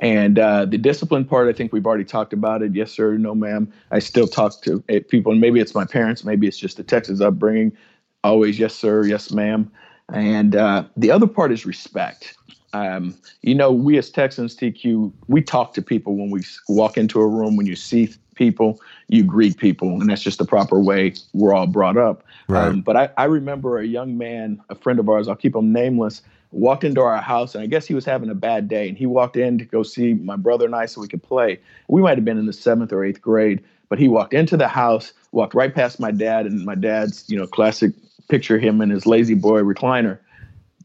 And 0.00 0.38
uh, 0.38 0.64
the 0.66 0.78
discipline 0.78 1.24
part, 1.24 1.48
I 1.48 1.52
think 1.52 1.72
we've 1.72 1.86
already 1.86 2.04
talked 2.04 2.32
about 2.32 2.62
it. 2.62 2.74
Yes, 2.74 2.92
sir. 2.92 3.18
No, 3.18 3.34
ma'am. 3.34 3.72
I 3.90 3.98
still 3.98 4.28
talk 4.28 4.60
to 4.62 4.82
uh, 4.88 5.00
people, 5.08 5.32
and 5.32 5.40
maybe 5.40 5.58
it's 5.58 5.74
my 5.74 5.84
parents, 5.84 6.24
maybe 6.24 6.46
it's 6.46 6.58
just 6.58 6.76
the 6.76 6.84
Texas 6.84 7.20
upbringing. 7.20 7.76
Always, 8.22 8.58
yes, 8.58 8.74
sir. 8.74 9.04
Yes, 9.04 9.32
ma'am. 9.32 9.70
And 10.12 10.54
uh, 10.54 10.84
the 10.96 11.10
other 11.10 11.26
part 11.26 11.52
is 11.52 11.66
respect. 11.66 12.36
Um, 12.72 13.16
you 13.42 13.54
know, 13.54 13.72
we 13.72 13.96
as 13.98 14.10
Texans, 14.10 14.54
TQ, 14.56 15.12
we 15.26 15.42
talk 15.42 15.74
to 15.74 15.82
people 15.82 16.16
when 16.16 16.30
we 16.30 16.42
walk 16.68 16.96
into 16.98 17.20
a 17.20 17.26
room. 17.26 17.56
When 17.56 17.66
you 17.66 17.76
see 17.76 18.14
people, 18.34 18.80
you 19.08 19.24
greet 19.24 19.58
people, 19.58 20.00
and 20.00 20.08
that's 20.08 20.22
just 20.22 20.38
the 20.38 20.44
proper 20.44 20.78
way 20.78 21.14
we're 21.32 21.54
all 21.54 21.66
brought 21.66 21.96
up. 21.96 22.24
Right. 22.48 22.68
Um, 22.68 22.80
but 22.80 22.96
I, 22.96 23.10
I 23.16 23.24
remember 23.24 23.78
a 23.78 23.86
young 23.86 24.16
man, 24.18 24.60
a 24.68 24.74
friend 24.74 24.98
of 24.98 25.08
ours, 25.08 25.28
I'll 25.28 25.36
keep 25.36 25.56
him 25.56 25.72
nameless, 25.72 26.22
walked 26.52 26.84
into 26.84 27.00
our 27.00 27.20
house, 27.20 27.54
and 27.54 27.62
I 27.62 27.66
guess 27.66 27.86
he 27.86 27.94
was 27.94 28.04
having 28.04 28.30
a 28.30 28.34
bad 28.34 28.68
day. 28.68 28.88
And 28.88 28.96
he 28.96 29.06
walked 29.06 29.36
in 29.36 29.58
to 29.58 29.64
go 29.64 29.82
see 29.82 30.14
my 30.14 30.36
brother 30.36 30.64
and 30.64 30.74
I 30.74 30.86
so 30.86 31.00
we 31.00 31.08
could 31.08 31.22
play. 31.22 31.58
We 31.88 32.00
might 32.00 32.16
have 32.16 32.24
been 32.24 32.38
in 32.38 32.46
the 32.46 32.52
seventh 32.52 32.92
or 32.92 33.04
eighth 33.04 33.20
grade, 33.20 33.62
but 33.88 33.98
he 33.98 34.08
walked 34.08 34.34
into 34.34 34.56
the 34.56 34.68
house, 34.68 35.12
walked 35.32 35.54
right 35.54 35.74
past 35.74 36.00
my 36.00 36.10
dad, 36.10 36.46
and 36.46 36.64
my 36.64 36.74
dad's, 36.74 37.24
you 37.28 37.36
know, 37.36 37.46
classic 37.46 37.92
picture 38.28 38.58
him 38.58 38.80
in 38.80 38.90
his 38.90 39.06
lazy 39.06 39.34
boy 39.34 39.60
recliner, 39.60 40.18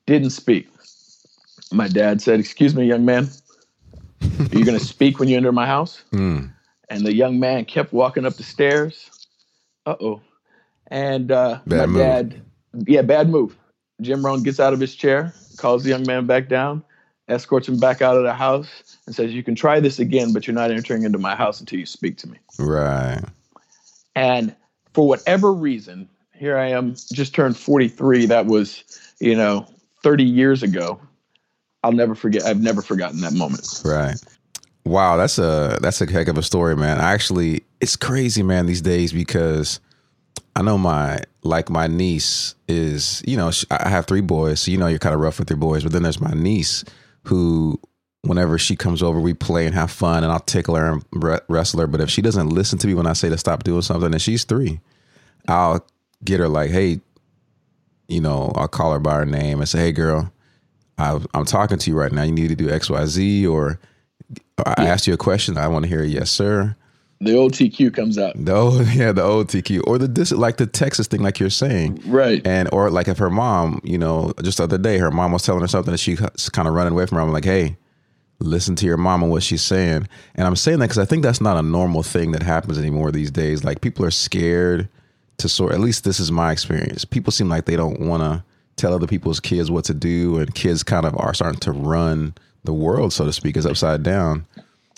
didn't 0.05 0.31
speak. 0.31 0.67
My 1.73 1.87
dad 1.87 2.21
said, 2.21 2.39
Excuse 2.39 2.75
me, 2.75 2.85
young 2.85 3.05
man, 3.05 3.29
are 4.21 4.57
you 4.57 4.65
going 4.65 4.77
to 4.79 4.85
speak 4.85 5.19
when 5.19 5.27
you 5.29 5.37
enter 5.37 5.51
my 5.51 5.65
house? 5.65 6.03
Mm. 6.11 6.51
And 6.89 7.05
the 7.05 7.13
young 7.13 7.39
man 7.39 7.65
kept 7.65 7.93
walking 7.93 8.25
up 8.25 8.35
the 8.35 8.43
stairs. 8.43 9.09
Uh 9.85 9.95
oh. 9.99 10.21
And 10.87 11.31
uh, 11.31 11.59
Bad 11.65 11.77
my 11.79 11.85
move. 11.87 11.97
dad, 11.97 12.41
yeah, 12.87 13.01
bad 13.01 13.29
move. 13.29 13.57
Jim 14.01 14.25
Rhone 14.25 14.43
gets 14.43 14.59
out 14.59 14.73
of 14.73 14.79
his 14.79 14.95
chair, 14.95 15.33
calls 15.57 15.83
the 15.83 15.89
young 15.89 16.05
man 16.05 16.25
back 16.25 16.49
down, 16.49 16.83
escorts 17.27 17.67
him 17.67 17.79
back 17.79 18.01
out 18.01 18.17
of 18.17 18.23
the 18.23 18.33
house, 18.33 18.97
and 19.05 19.15
says, 19.15 19.33
You 19.33 19.43
can 19.43 19.55
try 19.55 19.79
this 19.79 19.97
again, 19.99 20.33
but 20.33 20.45
you're 20.45 20.53
not 20.53 20.71
entering 20.71 21.03
into 21.03 21.17
my 21.17 21.35
house 21.35 21.59
until 21.59 21.79
you 21.79 21.85
speak 21.85 22.17
to 22.17 22.29
me. 22.29 22.37
Right. 22.59 23.21
And 24.15 24.55
for 24.93 25.07
whatever 25.07 25.51
reason, 25.53 26.07
here 26.33 26.57
I 26.57 26.67
am, 26.69 26.95
just 27.11 27.33
turned 27.33 27.57
43. 27.57 28.27
That 28.27 28.45
was, 28.45 28.83
you 29.19 29.35
know, 29.35 29.65
30 30.03 30.23
years 30.23 30.61
ago. 30.61 30.99
I'll 31.83 31.91
never 31.91 32.15
forget. 32.15 32.43
I've 32.43 32.61
never 32.61 32.81
forgotten 32.81 33.21
that 33.21 33.33
moment. 33.33 33.81
Right. 33.83 34.15
Wow, 34.85 35.17
that's 35.17 35.37
a 35.37 35.77
that's 35.81 36.01
a 36.01 36.11
heck 36.11 36.27
of 36.27 36.37
a 36.37 36.43
story, 36.43 36.75
man. 36.75 36.99
I 36.99 37.13
actually 37.13 37.63
it's 37.79 37.95
crazy, 37.95 38.43
man, 38.43 38.65
these 38.65 38.81
days 38.81 39.13
because 39.13 39.79
I 40.55 40.61
know 40.61 40.77
my 40.77 41.19
like 41.43 41.69
my 41.69 41.87
niece 41.87 42.55
is, 42.67 43.23
you 43.25 43.37
know, 43.37 43.51
I 43.71 43.89
have 43.89 44.05
three 44.05 44.21
boys, 44.21 44.61
so 44.61 44.71
you 44.71 44.77
know 44.77 44.87
you're 44.87 44.99
kind 44.99 45.15
of 45.15 45.21
rough 45.21 45.39
with 45.39 45.49
your 45.49 45.57
boys, 45.57 45.83
but 45.83 45.93
then 45.93 46.03
there's 46.03 46.19
my 46.19 46.31
niece 46.31 46.83
who 47.23 47.79
whenever 48.23 48.57
she 48.57 48.75
comes 48.75 49.01
over, 49.01 49.19
we 49.19 49.33
play 49.33 49.65
and 49.65 49.75
have 49.75 49.91
fun 49.91 50.23
and 50.23 50.31
I'll 50.31 50.39
tickle 50.39 50.75
her 50.75 50.93
and 50.93 51.05
re- 51.11 51.39
wrestle 51.47 51.81
her, 51.81 51.87
but 51.87 52.01
if 52.01 52.09
she 52.09 52.21
doesn't 52.21 52.49
listen 52.49 52.77
to 52.79 52.87
me 52.87 52.93
when 52.93 53.07
I 53.07 53.13
say 53.13 53.29
to 53.29 53.37
stop 53.37 53.63
doing 53.63 53.81
something 53.81 54.11
and 54.13 54.21
she's 54.21 54.45
3, 54.45 54.79
I'll 55.47 55.85
get 56.23 56.39
her 56.39 56.49
like, 56.49 56.71
"Hey, 56.71 56.99
you 58.09 58.19
know, 58.19 58.51
I'll 58.55 58.67
call 58.67 58.91
her 58.93 58.99
by 58.99 59.15
her 59.15 59.25
name 59.25 59.59
and 59.59 59.69
say, 59.69 59.79
"Hey 59.79 59.91
girl, 59.93 60.32
I, 60.97 61.19
I'm 61.33 61.45
talking 61.45 61.77
to 61.77 61.89
you 61.89 61.97
right 61.97 62.11
now. 62.11 62.23
You 62.23 62.31
need 62.31 62.49
to 62.49 62.55
do 62.55 62.69
X, 62.69 62.89
Y, 62.89 63.05
Z, 63.05 63.47
or 63.47 63.79
I 64.65 64.85
asked 64.85 65.07
you 65.07 65.13
a 65.13 65.17
question. 65.17 65.57
I 65.57 65.67
want 65.67 65.83
to 65.83 65.89
hear 65.89 66.03
a 66.03 66.07
yes, 66.07 66.31
sir. 66.31 66.75
The 67.21 67.35
old 67.35 67.53
TQ 67.53 67.93
comes 67.95 68.17
out. 68.17 68.35
Old, 68.49 68.85
yeah, 68.93 69.11
the 69.13 69.23
old 69.23 69.47
TQ 69.47 69.83
or 69.87 69.97
the 69.97 70.07
this 70.07 70.31
like 70.31 70.57
the 70.57 70.65
Texas 70.67 71.07
thing, 71.07 71.21
like 71.21 71.39
you're 71.39 71.49
saying, 71.49 72.01
Right. 72.05 72.45
and 72.45 72.67
or 72.73 72.89
like 72.89 73.07
if 73.07 73.17
her 73.17 73.29
mom, 73.29 73.79
you 73.83 73.97
know, 73.97 74.33
just 74.43 74.57
the 74.57 74.65
other 74.65 74.77
day, 74.77 74.97
her 74.97 75.09
mom 75.11 75.31
was 75.31 75.43
telling 75.43 75.61
her 75.61 75.67
something, 75.67 75.91
and 75.93 75.99
she's 75.99 76.19
kind 76.49 76.67
of 76.67 76.73
running 76.73 76.93
away 76.93 77.05
from 77.05 77.17
her. 77.17 77.21
I'm 77.23 77.31
like, 77.31 77.45
hey, 77.45 77.77
listen 78.39 78.75
to 78.75 78.85
your 78.85 78.97
mom 78.97 79.23
and 79.23 79.31
what 79.31 79.41
she's 79.41 79.61
saying. 79.61 80.07
And 80.35 80.45
I'm 80.45 80.55
saying 80.57 80.79
that 80.79 80.85
because 80.87 80.97
I 80.99 81.05
think 81.05 81.23
that's 81.23 81.39
not 81.41 81.55
a 81.57 81.61
normal 81.61 82.03
thing 82.03 82.31
that 82.33 82.43
happens 82.43 82.77
anymore 82.77 83.11
these 83.11 83.31
days. 83.31 83.63
Like 83.63 83.79
people 83.81 84.03
are 84.05 84.11
scared 84.11 84.89
to 85.37 85.47
sort. 85.47 85.71
At 85.73 85.79
least 85.79 86.03
this 86.03 86.19
is 86.19 86.29
my 86.31 86.51
experience. 86.51 87.05
People 87.05 87.31
seem 87.31 87.47
like 87.47 87.65
they 87.65 87.77
don't 87.77 88.01
want 88.01 88.21
to 88.23 88.43
tell 88.75 88.93
other 88.93 89.07
people's 89.07 89.39
kids 89.39 89.69
what 89.71 89.85
to 89.85 89.93
do, 89.93 90.37
and 90.37 90.53
kids 90.55 90.83
kind 90.83 91.05
of 91.05 91.15
are 91.17 91.33
starting 91.33 91.59
to 91.61 91.71
run 91.71 92.33
the 92.63 92.73
world, 92.73 93.13
so 93.13 93.25
to 93.25 93.33
speak, 93.33 93.57
is 93.57 93.65
upside 93.65 94.03
down. 94.03 94.45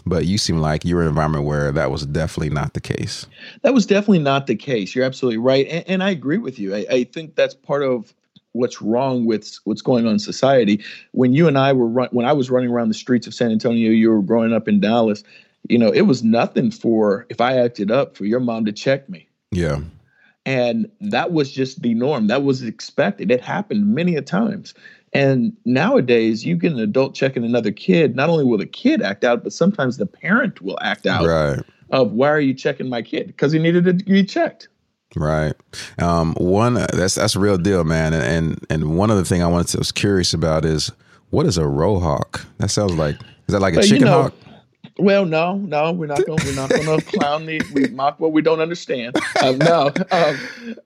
But 0.06 0.26
you 0.26 0.38
seem 0.38 0.60
like 0.60 0.86
you're 0.86 1.02
in 1.02 1.08
an 1.08 1.10
environment 1.10 1.46
where 1.46 1.72
that 1.72 1.90
was 1.90 2.06
definitely 2.06 2.54
not 2.54 2.74
the 2.76 2.82
case. 2.82 3.26
That 3.64 3.74
was 3.74 3.88
definitely 3.88 4.20
not 4.20 4.46
the 4.46 4.56
case. 4.56 4.94
You're 4.94 5.06
absolutely 5.06 5.40
right, 5.40 5.68
and, 5.68 5.84
and 5.88 6.04
I 6.04 6.12
agree 6.12 6.38
with 6.38 6.60
you. 6.60 6.76
I, 6.76 6.86
I 6.92 7.04
think 7.06 7.36
that's 7.36 7.56
part 7.56 7.82
of 7.82 8.14
what's 8.52 8.82
wrong 8.82 9.26
with 9.26 9.60
what's 9.66 9.82
going 9.82 10.06
on 10.06 10.14
in 10.14 10.20
society. 10.20 10.82
When 11.12 11.34
you 11.34 11.48
and 11.48 11.58
I 11.58 11.74
were 11.74 11.88
run, 11.88 12.10
when 12.12 12.26
I 12.26 12.34
was 12.34 12.50
running 12.50 12.70
around 12.70 12.88
the 12.90 12.96
streets 12.96 13.28
of 13.28 13.34
San 13.34 13.52
Antonio, 13.52 13.92
you 13.92 14.10
were 14.12 14.22
growing 14.22 14.54
up 14.54 14.68
in 14.68 14.80
Dallas. 14.80 15.24
You 15.68 15.80
know, 15.80 15.92
it 15.92 16.02
was 16.02 16.24
nothing 16.24 16.70
for 16.72 17.26
if 17.30 17.42
I 17.42 17.58
acted 17.58 17.92
up 17.92 18.16
for 18.16 18.26
your 18.26 18.40
mom 18.40 18.66
to 18.66 18.72
check 18.72 19.10
me, 19.10 19.28
Yeah. 19.52 19.80
And 20.46 20.90
that 21.02 21.32
was 21.32 21.52
just 21.52 21.82
the 21.82 21.94
norm. 21.94 22.28
That 22.28 22.44
was 22.44 22.62
expected. 22.64 23.32
It 23.32 23.42
happened 23.42 23.94
many 23.94 24.16
a 24.16 24.22
times. 24.22 24.74
And 25.14 25.56
nowadays, 25.64 26.46
you 26.46 26.56
get 26.58 26.74
an 26.74 26.80
adult 26.80 27.16
checking 27.16 27.46
another 27.46 27.72
kid. 27.72 28.16
Not 28.16 28.30
only 28.30 28.44
will 28.44 28.58
the 28.58 28.66
kid 28.66 29.02
act 29.02 29.24
out, 29.24 29.44
but 29.44 29.54
sometimes 29.54 29.98
the 29.98 30.06
parent 30.06 30.62
will 30.62 30.78
act 30.82 31.06
out 31.06 31.26
Right. 31.26 31.60
of 31.92 32.12
why 32.12 32.30
are 32.30 32.40
you 32.40 32.54
checking 32.54 32.90
my 32.90 33.02
kid? 33.02 33.28
Because 33.28 33.54
he 33.54 33.60
needed 33.60 33.86
to 33.86 33.94
be 33.94 34.26
checked. 34.26 34.68
Right. 35.16 35.54
Um, 36.00 36.34
one 36.36 36.74
that's 36.74 37.16
that's 37.16 37.36
a 37.38 37.40
real 37.40 37.58
deal, 37.58 37.86
man. 37.86 38.14
And 38.14 38.24
and, 38.24 38.66
and 38.70 38.98
one 38.98 39.10
other 39.10 39.24
thing 39.24 39.42
I 39.42 39.48
wanted 39.48 39.68
to 39.70 39.78
was 39.78 39.92
curious 39.94 40.34
about 40.34 40.66
is 40.66 40.92
what 41.30 41.46
is 41.46 41.58
a 41.58 41.62
rohawk? 41.62 42.46
That 42.58 42.70
sounds 42.70 42.96
like 42.96 43.16
is 43.48 43.54
that 43.54 43.62
like 43.62 43.76
a 43.76 43.78
Well, 43.78 43.86
you 43.86 43.90
chicken 43.92 44.08
know, 44.08 44.24
hawk? 44.24 44.34
Well, 44.98 45.26
no, 45.26 45.58
no, 45.58 45.92
we're 45.92 46.06
not 46.06 46.26
going. 46.26 46.40
We're 46.46 46.56
not 46.56 46.70
going 46.70 46.86
to 47.00 47.06
clown 47.06 47.46
the. 47.46 47.62
We 47.74 47.88
mock 47.88 48.20
what 48.20 48.32
we 48.32 48.42
don't 48.42 48.62
understand. 48.62 49.18
Um, 49.44 49.58
no, 49.58 49.92
um, 50.12 50.38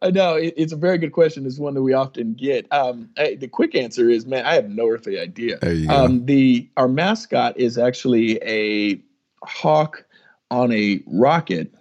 uh, 0.02 0.10
no, 0.10 0.34
it, 0.36 0.54
it's 0.58 0.74
a 0.74 0.76
very 0.78 0.98
good 0.98 1.12
question. 1.12 1.46
It's 1.46 1.60
one 1.60 1.76
that 1.76 1.84
we 1.84 1.94
often 1.94 2.34
get. 2.34 2.66
Um, 2.72 3.10
eh, 3.18 3.36
the 3.36 3.48
quick 3.48 3.76
answer 3.76 4.10
is, 4.10 4.26
man, 4.26 4.46
I 4.46 4.56
have 4.56 4.68
no 4.70 4.88
earthly 4.88 5.20
idea. 5.20 5.60
There 5.62 5.74
you 5.74 5.88
go. 5.88 5.94
Um, 5.94 6.26
the 6.26 6.68
our 6.76 6.88
mascot 6.88 7.56
is 7.58 7.78
actually 7.78 8.40
a 8.44 9.00
hawk 9.44 10.06
on 10.50 10.72
a 10.72 11.02
rocket, 11.06 11.72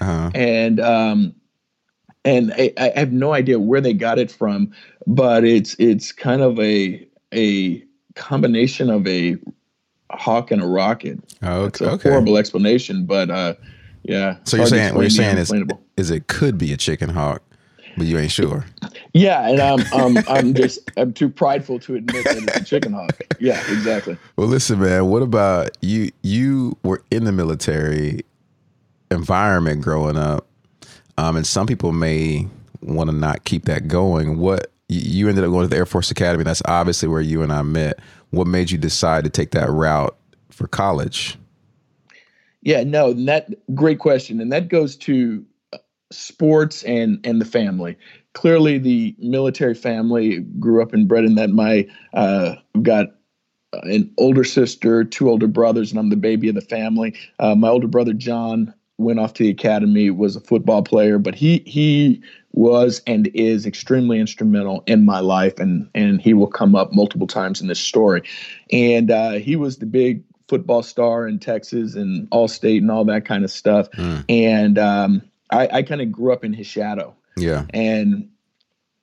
Uh-huh. 0.00 0.30
and 0.36 0.78
um, 0.78 1.34
and 2.24 2.52
I, 2.56 2.72
I 2.78 2.92
have 2.94 3.12
no 3.12 3.32
idea 3.34 3.58
where 3.58 3.80
they 3.80 3.92
got 3.92 4.20
it 4.20 4.30
from, 4.30 4.70
but 5.08 5.42
it's 5.44 5.74
it's 5.80 6.12
kind 6.12 6.42
of 6.42 6.60
a 6.60 7.04
a 7.34 7.82
combination 8.14 8.88
of 8.90 9.06
a 9.08 9.36
hawk 10.12 10.50
and 10.50 10.62
a 10.62 10.66
rocket. 10.66 11.18
Oh, 11.42 11.66
It's 11.66 11.80
okay. 11.80 11.90
a 11.90 11.94
okay. 11.94 12.08
horrible 12.10 12.36
explanation, 12.38 13.04
but 13.06 13.30
uh, 13.30 13.54
yeah. 14.02 14.36
So 14.44 14.56
you're 14.56 14.66
saying 14.66 14.94
what 14.94 15.02
you're 15.02 15.10
saying 15.10 15.38
is 15.38 15.52
is 15.96 16.10
it 16.10 16.26
could 16.26 16.58
be 16.58 16.72
a 16.72 16.76
chicken 16.76 17.08
hawk, 17.10 17.42
but 17.96 18.06
you 18.06 18.18
ain't 18.18 18.32
sure. 18.32 18.64
yeah, 19.14 19.48
and 19.48 19.60
I'm 19.60 19.92
um, 19.92 20.24
I'm 20.28 20.54
just 20.54 20.78
I'm 20.96 21.12
too 21.12 21.28
prideful 21.28 21.78
to 21.80 21.94
admit 21.96 22.24
that 22.24 22.36
it's 22.38 22.56
a 22.56 22.64
chicken 22.64 22.92
hawk. 22.92 23.20
Yeah, 23.40 23.58
exactly. 23.70 24.16
Well, 24.36 24.48
listen, 24.48 24.80
man. 24.80 25.06
What 25.06 25.22
about 25.22 25.70
you? 25.80 26.10
You 26.22 26.76
were 26.82 27.02
in 27.10 27.24
the 27.24 27.32
military 27.32 28.24
environment 29.10 29.82
growing 29.82 30.16
up, 30.16 30.46
um, 31.18 31.36
and 31.36 31.46
some 31.46 31.66
people 31.66 31.92
may 31.92 32.46
want 32.80 33.10
to 33.10 33.16
not 33.16 33.44
keep 33.44 33.64
that 33.66 33.88
going. 33.88 34.38
What 34.38 34.68
you 34.88 35.28
ended 35.28 35.44
up 35.44 35.50
going 35.50 35.64
to 35.64 35.68
the 35.68 35.76
Air 35.76 35.86
Force 35.86 36.10
Academy. 36.10 36.44
That's 36.44 36.62
obviously 36.66 37.08
where 37.08 37.20
you 37.20 37.42
and 37.42 37.52
I 37.52 37.62
met. 37.62 37.98
What 38.32 38.46
made 38.46 38.70
you 38.70 38.78
decide 38.78 39.24
to 39.24 39.30
take 39.30 39.50
that 39.50 39.70
route 39.70 40.16
for 40.50 40.66
college? 40.66 41.38
Yeah, 42.62 42.82
no, 42.82 43.12
that 43.12 43.50
great 43.74 43.98
question, 43.98 44.40
and 44.40 44.50
that 44.52 44.68
goes 44.68 44.96
to 44.96 45.44
uh, 45.72 45.78
sports 46.10 46.82
and 46.84 47.20
and 47.24 47.40
the 47.40 47.44
family. 47.44 47.96
Clearly, 48.32 48.78
the 48.78 49.14
military 49.18 49.74
family 49.74 50.38
grew 50.58 50.82
up 50.82 50.94
and 50.94 51.06
bred 51.06 51.24
in 51.24 51.34
that. 51.34 51.50
My 51.50 51.86
uh, 52.14 52.54
got 52.80 53.08
an 53.72 54.10
older 54.16 54.44
sister, 54.44 55.04
two 55.04 55.28
older 55.28 55.46
brothers, 55.46 55.90
and 55.90 55.98
I'm 55.98 56.08
the 56.08 56.16
baby 56.16 56.48
of 56.48 56.54
the 56.54 56.62
family. 56.62 57.14
Uh, 57.38 57.54
my 57.54 57.68
older 57.68 57.88
brother 57.88 58.14
John 58.14 58.72
went 58.98 59.18
off 59.18 59.34
to 59.34 59.42
the 59.42 59.50
academy, 59.50 60.10
was 60.10 60.36
a 60.36 60.40
football 60.40 60.82
player, 60.82 61.18
but 61.18 61.34
he 61.34 61.62
he 61.66 62.22
was 62.52 63.00
and 63.06 63.28
is 63.28 63.66
extremely 63.66 64.20
instrumental 64.20 64.84
in 64.86 65.04
my 65.04 65.20
life, 65.20 65.58
and 65.58 65.88
and 65.94 66.20
he 66.20 66.34
will 66.34 66.46
come 66.46 66.74
up 66.74 66.92
multiple 66.92 67.26
times 67.26 67.60
in 67.60 67.68
this 67.68 67.80
story. 67.80 68.22
And 68.70 69.10
uh, 69.10 69.32
he 69.32 69.56
was 69.56 69.78
the 69.78 69.86
big 69.86 70.22
football 70.48 70.82
star 70.82 71.26
in 71.26 71.38
Texas 71.38 71.94
and 71.94 72.28
All 72.30 72.48
State 72.48 72.82
and 72.82 72.90
all 72.90 73.04
that 73.06 73.24
kind 73.24 73.44
of 73.44 73.50
stuff. 73.50 73.90
Mm. 73.92 74.24
And 74.28 74.78
um, 74.78 75.22
I, 75.50 75.68
I 75.72 75.82
kind 75.82 76.02
of 76.02 76.12
grew 76.12 76.32
up 76.32 76.44
in 76.44 76.52
his 76.52 76.66
shadow. 76.66 77.14
Yeah. 77.36 77.64
And 77.72 78.28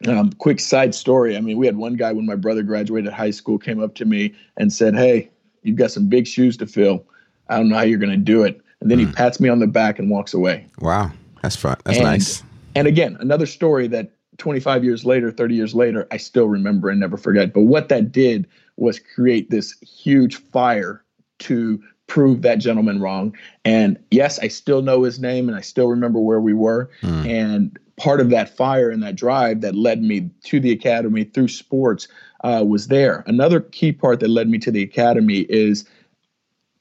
um, 0.07 0.31
quick 0.33 0.59
side 0.59 0.93
story. 0.93 1.35
I 1.35 1.41
mean, 1.41 1.57
we 1.57 1.65
had 1.65 1.77
one 1.77 1.95
guy 1.95 2.11
when 2.13 2.25
my 2.25 2.35
brother 2.35 2.61
graduated 2.61 3.11
high 3.11 3.31
school 3.31 3.57
came 3.57 3.81
up 3.81 3.95
to 3.95 4.05
me 4.05 4.33
and 4.57 4.71
said, 4.71 4.95
"Hey, 4.95 5.29
you've 5.63 5.77
got 5.77 5.91
some 5.91 6.07
big 6.07 6.27
shoes 6.27 6.55
to 6.57 6.67
fill. 6.67 7.03
I 7.49 7.57
don't 7.57 7.69
know 7.69 7.75
how 7.75 7.81
you're 7.81 7.99
going 7.99 8.11
to 8.11 8.17
do 8.17 8.43
it." 8.43 8.61
And 8.81 8.89
then 8.89 8.99
he 8.99 9.07
pats 9.07 9.41
me 9.41 9.49
on 9.49 9.59
the 9.59 9.67
back 9.67 9.99
and 9.99 10.09
walks 10.09 10.33
away. 10.33 10.65
Wow. 10.79 11.11
That's 11.41 11.55
fun. 11.55 11.77
That's 11.83 11.97
And- 11.97 12.05
nice. 12.05 12.43
And 12.75 12.87
again, 12.87 13.17
another 13.19 13.45
story 13.45 13.87
that 13.87 14.11
25 14.37 14.83
years 14.83 15.05
later, 15.05 15.31
30 15.31 15.55
years 15.55 15.75
later, 15.75 16.07
I 16.11 16.17
still 16.17 16.47
remember 16.47 16.89
and 16.89 16.99
never 16.99 17.17
forget. 17.17 17.53
But 17.53 17.63
what 17.63 17.89
that 17.89 18.11
did 18.11 18.47
was 18.77 18.99
create 18.99 19.49
this 19.49 19.77
huge 19.81 20.37
fire 20.37 21.03
to 21.39 21.81
prove 22.07 22.41
that 22.41 22.55
gentleman 22.55 22.99
wrong. 22.99 23.35
And 23.63 23.97
yes, 24.11 24.39
I 24.39 24.47
still 24.47 24.81
know 24.81 25.03
his 25.03 25.19
name 25.19 25.47
and 25.47 25.57
I 25.57 25.61
still 25.61 25.87
remember 25.87 26.19
where 26.19 26.41
we 26.41 26.53
were. 26.53 26.89
Mm. 27.01 27.29
And 27.29 27.79
part 27.97 28.19
of 28.19 28.29
that 28.31 28.55
fire 28.55 28.89
and 28.89 29.03
that 29.03 29.15
drive 29.15 29.61
that 29.61 29.75
led 29.75 30.01
me 30.01 30.29
to 30.45 30.59
the 30.59 30.71
academy 30.71 31.25
through 31.25 31.49
sports 31.49 32.07
uh, 32.43 32.63
was 32.65 32.87
there. 32.87 33.23
Another 33.27 33.59
key 33.59 33.91
part 33.91 34.21
that 34.21 34.29
led 34.29 34.49
me 34.49 34.57
to 34.59 34.71
the 34.71 34.81
academy 34.81 35.39
is 35.49 35.85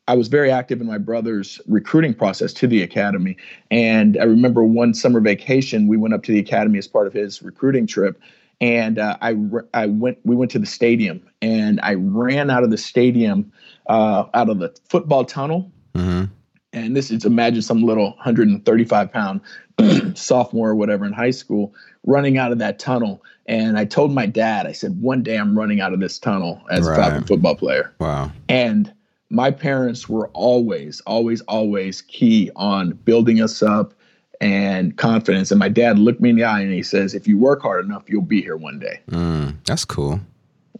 I 0.08 0.16
was 0.16 0.28
very 0.28 0.50
active 0.50 0.80
in 0.80 0.86
my 0.86 0.96
brother's 0.96 1.60
recruiting 1.68 2.14
process 2.14 2.54
to 2.54 2.66
the 2.66 2.82
academy. 2.82 3.36
And 3.70 4.16
I 4.18 4.24
remember 4.24 4.64
one 4.64 4.94
summer 4.94 5.20
vacation, 5.20 5.86
we 5.86 5.98
went 5.98 6.14
up 6.14 6.22
to 6.24 6.32
the 6.32 6.38
academy 6.38 6.78
as 6.78 6.88
part 6.88 7.06
of 7.06 7.12
his 7.12 7.42
recruiting 7.42 7.86
trip. 7.86 8.18
And 8.60 8.98
uh, 8.98 9.18
I, 9.20 9.36
I 9.74 9.86
went, 9.86 10.18
we 10.24 10.34
went 10.34 10.50
to 10.52 10.58
the 10.58 10.66
stadium 10.66 11.22
and 11.42 11.78
I 11.82 11.94
ran 11.94 12.50
out 12.50 12.64
of 12.64 12.70
the 12.70 12.78
stadium, 12.78 13.52
uh, 13.86 14.24
out 14.32 14.48
of 14.48 14.58
the 14.58 14.74
football 14.88 15.24
tunnel. 15.26 15.70
hmm 15.94 16.24
And 16.72 16.96
this 16.96 17.10
is 17.10 17.26
imagine 17.26 17.60
some 17.60 17.82
little 17.82 18.12
135 18.16 19.12
pound 19.12 19.42
sophomore 20.16 20.70
or 20.70 20.74
whatever 20.74 21.04
in 21.04 21.12
high 21.12 21.30
school 21.30 21.74
running 22.06 22.38
out 22.38 22.50
of 22.50 22.58
that 22.58 22.78
tunnel. 22.78 23.22
And 23.46 23.78
I 23.78 23.84
told 23.84 24.12
my 24.12 24.24
dad, 24.26 24.66
I 24.66 24.72
said, 24.72 25.00
one 25.02 25.22
day 25.22 25.36
I'm 25.36 25.56
running 25.56 25.80
out 25.80 25.92
of 25.92 26.00
this 26.00 26.18
tunnel 26.18 26.62
as 26.70 26.86
Right. 26.86 26.98
a 26.98 27.02
Falcon 27.02 27.24
football 27.24 27.56
player. 27.56 27.94
Wow. 28.00 28.32
And 28.48 28.92
my 29.30 29.50
parents 29.50 30.08
were 30.08 30.28
always, 30.28 31.00
always, 31.02 31.40
always 31.42 32.02
key 32.02 32.50
on 32.56 32.92
building 32.92 33.42
us 33.42 33.62
up 33.62 33.94
and 34.40 34.96
confidence. 34.96 35.50
And 35.50 35.58
my 35.58 35.68
dad 35.68 35.98
looked 35.98 36.20
me 36.20 36.30
in 36.30 36.36
the 36.36 36.44
eye 36.44 36.60
and 36.60 36.72
he 36.72 36.82
says, 36.82 37.14
if 37.14 37.26
you 37.26 37.36
work 37.36 37.62
hard 37.62 37.84
enough, 37.84 38.08
you'll 38.08 38.22
be 38.22 38.40
here 38.40 38.56
one 38.56 38.78
day. 38.78 39.00
Mm, 39.10 39.56
that's 39.64 39.84
cool. 39.84 40.20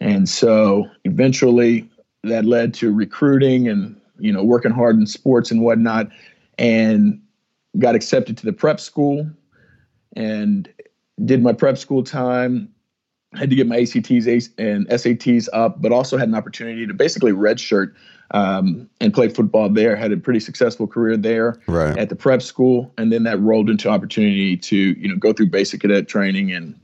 And 0.00 0.28
so 0.28 0.86
eventually 1.04 1.88
that 2.24 2.44
led 2.44 2.72
to 2.74 2.92
recruiting 2.92 3.68
and, 3.68 4.00
you 4.18 4.32
know, 4.32 4.44
working 4.44 4.72
hard 4.72 4.96
in 4.96 5.06
sports 5.06 5.50
and 5.50 5.62
whatnot 5.62 6.08
and 6.56 7.20
got 7.78 7.94
accepted 7.94 8.36
to 8.38 8.46
the 8.46 8.52
prep 8.52 8.80
school 8.80 9.28
and 10.16 10.68
did 11.24 11.42
my 11.42 11.52
prep 11.52 11.78
school 11.78 12.02
time. 12.02 12.72
Had 13.34 13.50
to 13.50 13.56
get 13.56 13.66
my 13.66 13.76
ACTs 13.80 14.48
and 14.56 14.88
SATs 14.88 15.48
up, 15.52 15.82
but 15.82 15.92
also 15.92 16.16
had 16.16 16.28
an 16.28 16.34
opportunity 16.34 16.86
to 16.86 16.94
basically 16.94 17.32
redshirt 17.32 17.94
um, 18.30 18.88
and 19.02 19.12
play 19.12 19.28
football 19.28 19.68
there. 19.68 19.96
Had 19.96 20.12
a 20.12 20.16
pretty 20.16 20.40
successful 20.40 20.86
career 20.86 21.16
there 21.16 21.60
Right. 21.66 21.96
at 21.98 22.08
the 22.08 22.16
prep 22.16 22.40
school, 22.40 22.90
and 22.96 23.12
then 23.12 23.24
that 23.24 23.38
rolled 23.40 23.68
into 23.68 23.90
opportunity 23.90 24.56
to 24.56 24.76
you 24.76 25.08
know 25.08 25.16
go 25.16 25.34
through 25.34 25.48
basic 25.50 25.82
cadet 25.82 26.08
training 26.08 26.52
and 26.52 26.74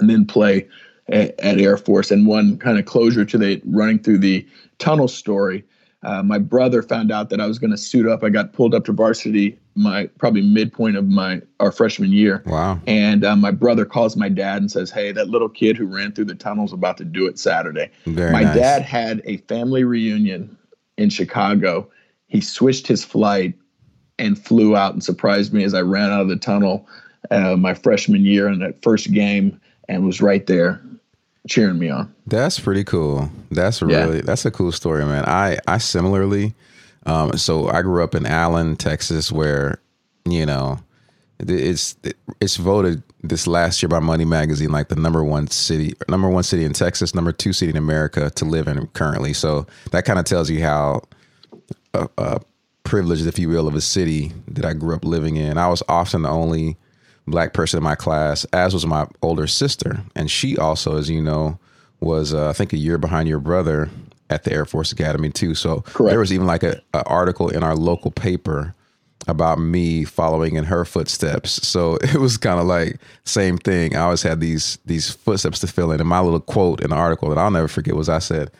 and 0.00 0.08
then 0.08 0.24
play 0.24 0.66
at, 1.08 1.38
at 1.40 1.58
Air 1.58 1.76
Force. 1.76 2.10
And 2.10 2.26
one 2.26 2.56
kind 2.58 2.78
of 2.78 2.86
closure 2.86 3.26
to 3.26 3.36
the 3.36 3.60
running 3.66 3.98
through 3.98 4.18
the 4.18 4.46
tunnel 4.78 5.08
story. 5.08 5.62
Uh, 6.02 6.22
my 6.22 6.38
brother 6.38 6.82
found 6.82 7.12
out 7.12 7.28
that 7.30 7.40
I 7.40 7.46
was 7.46 7.58
going 7.58 7.70
to 7.70 7.76
suit 7.78 8.06
up. 8.08 8.22
I 8.24 8.30
got 8.30 8.52
pulled 8.54 8.74
up 8.74 8.84
to 8.86 8.92
varsity 8.92 9.58
my 9.76 10.06
probably 10.18 10.42
midpoint 10.42 10.96
of 10.96 11.06
my 11.08 11.40
our 11.60 11.70
freshman 11.72 12.12
year. 12.12 12.42
Wow. 12.46 12.80
And 12.86 13.24
uh, 13.24 13.36
my 13.36 13.50
brother 13.50 13.84
calls 13.84 14.16
my 14.16 14.28
dad 14.28 14.58
and 14.62 14.70
says, 14.70 14.90
"Hey, 14.90 15.12
that 15.12 15.28
little 15.28 15.48
kid 15.48 15.76
who 15.76 15.86
ran 15.86 16.12
through 16.12 16.26
the 16.26 16.34
tunnel's 16.34 16.72
about 16.72 16.96
to 16.98 17.04
do 17.04 17.26
it 17.26 17.38
Saturday." 17.38 17.90
Very 18.06 18.32
my 18.32 18.42
nice. 18.42 18.56
dad 18.56 18.82
had 18.82 19.22
a 19.24 19.36
family 19.38 19.84
reunion 19.84 20.56
in 20.96 21.10
Chicago. 21.10 21.88
He 22.28 22.40
switched 22.40 22.86
his 22.86 23.04
flight 23.04 23.54
and 24.18 24.38
flew 24.42 24.76
out 24.76 24.94
and 24.94 25.04
surprised 25.04 25.52
me 25.52 25.62
as 25.64 25.74
I 25.74 25.82
ran 25.82 26.10
out 26.10 26.22
of 26.22 26.28
the 26.28 26.36
tunnel 26.36 26.88
uh, 27.30 27.54
my 27.56 27.74
freshman 27.74 28.24
year 28.24 28.48
in 28.48 28.58
that 28.60 28.82
first 28.82 29.12
game 29.12 29.60
and 29.88 30.04
was 30.06 30.20
right 30.22 30.46
there 30.46 30.80
cheering 31.48 31.78
me 31.78 31.88
on. 31.90 32.12
That's 32.26 32.58
pretty 32.58 32.82
cool. 32.82 33.30
That's 33.50 33.80
Yeah. 33.82 34.04
really 34.06 34.20
that's 34.22 34.44
a 34.46 34.50
cool 34.50 34.72
story, 34.72 35.04
man. 35.04 35.24
I 35.26 35.58
I 35.68 35.78
similarly, 35.78 36.54
um, 37.06 37.36
so 37.38 37.68
I 37.68 37.82
grew 37.82 38.02
up 38.02 38.14
in 38.14 38.26
Allen, 38.26 38.76
Texas, 38.76 39.32
where 39.32 39.80
you 40.24 40.44
know 40.44 40.78
it's 41.38 41.96
it's 42.40 42.56
voted 42.56 43.02
this 43.22 43.46
last 43.46 43.82
year 43.82 43.88
by 43.88 44.00
Money 44.00 44.24
Magazine 44.24 44.70
like 44.70 44.88
the 44.88 44.96
number 44.96 45.22
one 45.22 45.46
city, 45.48 45.94
number 46.08 46.28
one 46.28 46.42
city 46.42 46.64
in 46.64 46.72
Texas, 46.72 47.14
number 47.14 47.32
two 47.32 47.52
city 47.52 47.70
in 47.70 47.76
America 47.76 48.30
to 48.30 48.44
live 48.44 48.68
in 48.68 48.86
currently. 48.88 49.32
So 49.32 49.66
that 49.92 50.04
kind 50.04 50.18
of 50.18 50.24
tells 50.24 50.50
you 50.50 50.62
how 50.62 51.02
uh, 51.94 52.08
uh, 52.18 52.38
privileged, 52.84 53.26
if 53.26 53.38
you 53.38 53.48
will, 53.48 53.68
of 53.68 53.74
a 53.74 53.80
city 53.80 54.32
that 54.48 54.64
I 54.64 54.72
grew 54.72 54.94
up 54.94 55.04
living 55.04 55.36
in. 55.36 55.58
I 55.58 55.68
was 55.68 55.82
often 55.88 56.22
the 56.22 56.30
only 56.30 56.76
black 57.26 57.52
person 57.52 57.78
in 57.78 57.84
my 57.84 57.96
class, 57.96 58.44
as 58.52 58.72
was 58.72 58.86
my 58.86 59.06
older 59.22 59.46
sister, 59.46 60.02
and 60.14 60.30
she 60.30 60.56
also, 60.56 60.96
as 60.96 61.10
you 61.10 61.22
know, 61.22 61.58
was 62.00 62.34
uh, 62.34 62.48
I 62.48 62.52
think 62.52 62.72
a 62.72 62.78
year 62.78 62.98
behind 62.98 63.28
your 63.28 63.40
brother 63.40 63.90
at 64.30 64.44
the 64.44 64.52
Air 64.52 64.64
Force 64.64 64.92
Academy 64.92 65.30
too. 65.30 65.54
So 65.54 65.80
Correct. 65.82 66.10
there 66.10 66.18
was 66.18 66.32
even 66.32 66.46
like 66.46 66.62
a, 66.62 66.80
a 66.94 67.02
article 67.04 67.48
in 67.48 67.62
our 67.62 67.76
local 67.76 68.10
paper 68.10 68.74
about 69.28 69.58
me 69.58 70.04
following 70.04 70.56
in 70.56 70.64
her 70.64 70.84
footsteps. 70.84 71.66
So 71.66 71.96
it 72.02 72.16
was 72.16 72.36
kind 72.36 72.60
of 72.60 72.66
like 72.66 72.98
same 73.24 73.58
thing. 73.58 73.96
I 73.96 74.00
always 74.00 74.22
had 74.22 74.40
these 74.40 74.78
these 74.86 75.10
footsteps 75.10 75.60
to 75.60 75.66
fill 75.66 75.92
in. 75.92 76.00
And 76.00 76.08
my 76.08 76.20
little 76.20 76.40
quote 76.40 76.82
in 76.82 76.90
the 76.90 76.96
article 76.96 77.28
that 77.30 77.38
I'll 77.38 77.50
never 77.50 77.68
forget 77.68 77.94
was 77.94 78.08
I 78.08 78.18
said, 78.18 78.50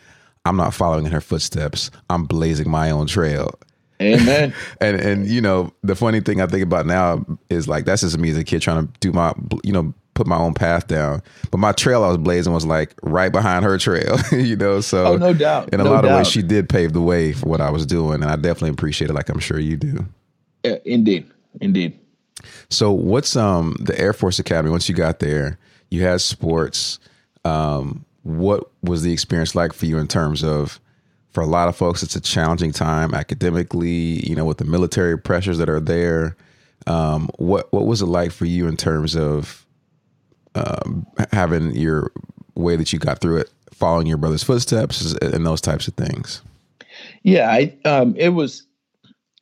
"I'm 0.45 0.57
not 0.57 0.73
following 0.73 1.05
in 1.05 1.11
her 1.11 1.21
footsteps. 1.21 1.91
I'm 2.09 2.25
blazing 2.25 2.69
my 2.69 2.91
own 2.91 3.07
trail." 3.07 3.57
Amen. 4.01 4.53
and 4.81 4.99
and 4.99 5.27
you 5.27 5.41
know 5.41 5.73
the 5.83 5.95
funny 5.95 6.21
thing 6.21 6.41
I 6.41 6.47
think 6.47 6.63
about 6.63 6.85
now 6.85 7.25
is 7.49 7.67
like 7.67 7.85
that's 7.85 8.01
just 8.01 8.17
me 8.17 8.29
as 8.29 8.37
a 8.37 8.43
kid 8.43 8.61
trying 8.61 8.87
to 8.87 8.93
do 8.99 9.11
my 9.11 9.33
you 9.63 9.73
know 9.73 9.93
put 10.17 10.27
my 10.27 10.37
own 10.37 10.53
path 10.53 10.87
down. 10.87 11.21
But 11.51 11.59
my 11.59 11.71
trail 11.71 12.03
I 12.03 12.07
was 12.07 12.17
blazing 12.17 12.51
was 12.51 12.65
like 12.65 12.95
right 13.03 13.31
behind 13.31 13.63
her 13.63 13.77
trail, 13.77 14.17
you 14.31 14.55
know. 14.55 14.81
So 14.81 15.05
oh, 15.05 15.17
no 15.17 15.33
doubt. 15.33 15.69
In 15.73 15.79
a 15.79 15.83
no 15.83 15.91
lot 15.91 16.01
doubt. 16.01 16.11
of 16.11 16.17
ways, 16.17 16.27
she 16.27 16.41
did 16.41 16.67
pave 16.67 16.91
the 16.93 17.01
way 17.01 17.31
for 17.31 17.47
what 17.47 17.61
I 17.61 17.69
was 17.69 17.85
doing, 17.85 18.15
and 18.15 18.25
I 18.25 18.35
definitely 18.35 18.71
appreciate 18.71 19.09
it. 19.09 19.13
Like 19.13 19.29
I'm 19.29 19.39
sure 19.39 19.59
you 19.59 19.77
do. 19.77 20.05
Yeah, 20.63 20.77
indeed, 20.83 21.31
indeed. 21.61 21.97
So 22.69 22.91
what's 22.91 23.35
um 23.35 23.77
the 23.79 23.97
Air 23.97 24.11
Force 24.11 24.39
Academy? 24.39 24.71
Once 24.71 24.89
you 24.89 24.95
got 24.95 25.19
there, 25.19 25.59
you 25.89 26.01
had 26.01 26.19
sports. 26.19 26.99
Um, 27.45 28.03
what 28.23 28.69
was 28.81 29.03
the 29.03 29.13
experience 29.13 29.55
like 29.55 29.71
for 29.71 29.85
you 29.85 29.97
in 29.99 30.07
terms 30.07 30.43
of? 30.43 30.81
For 31.31 31.41
a 31.41 31.45
lot 31.45 31.67
of 31.67 31.75
folks, 31.75 32.01
it's 32.01 32.15
a 32.15 32.21
challenging 32.21 32.71
time 32.71 33.13
academically. 33.13 34.27
You 34.27 34.35
know, 34.35 34.45
with 34.45 34.57
the 34.57 34.65
military 34.65 35.17
pressures 35.19 35.59
that 35.59 35.69
are 35.69 35.79
there. 35.79 36.35
Um, 36.87 37.29
what 37.37 37.71
what 37.71 37.85
was 37.85 38.01
it 38.01 38.07
like 38.07 38.31
for 38.31 38.45
you 38.45 38.67
in 38.67 38.77
terms 38.77 39.15
of 39.15 39.66
um, 40.57 41.05
having 41.31 41.75
your 41.75 42.11
way 42.55 42.75
that 42.75 42.91
you 42.91 42.99
got 42.99 43.19
through 43.19 43.37
it, 43.37 43.51
following 43.71 44.07
your 44.07 44.17
brother's 44.17 44.43
footsteps, 44.43 45.13
and 45.13 45.45
those 45.45 45.61
types 45.61 45.87
of 45.87 45.93
things? 45.93 46.41
Yeah, 47.23 47.49
I, 47.49 47.77
um, 47.85 48.15
it 48.17 48.29
was. 48.29 48.63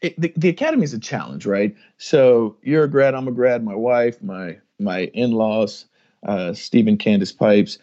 It, 0.02 0.20
the, 0.20 0.32
the 0.36 0.50
academy 0.50 0.84
is 0.84 0.94
a 0.94 1.00
challenge, 1.00 1.46
right? 1.46 1.74
So 1.98 2.58
you're 2.62 2.84
a 2.84 2.90
grad, 2.90 3.16
I'm 3.16 3.28
a 3.28 3.32
grad. 3.32 3.64
My 3.64 3.74
wife, 3.76 4.22
my 4.22 4.58
my 4.78 5.06
in-laws, 5.14 5.86
uh, 6.28 6.54
Stephen 6.54 6.98
Candace 6.98 7.32
Pipes, 7.32 7.80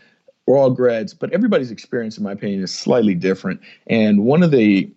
we're 0.47 0.59
all 0.59 0.71
grads, 0.71 1.15
but 1.15 1.33
everybody's 1.33 1.71
experience, 1.71 2.19
in 2.19 2.25
my 2.25 2.33
opinion, 2.33 2.63
is 2.63 2.75
slightly 2.75 3.15
different. 3.15 3.61
And 3.87 4.25
one 4.25 4.43
of 4.43 4.51
the 4.51 4.93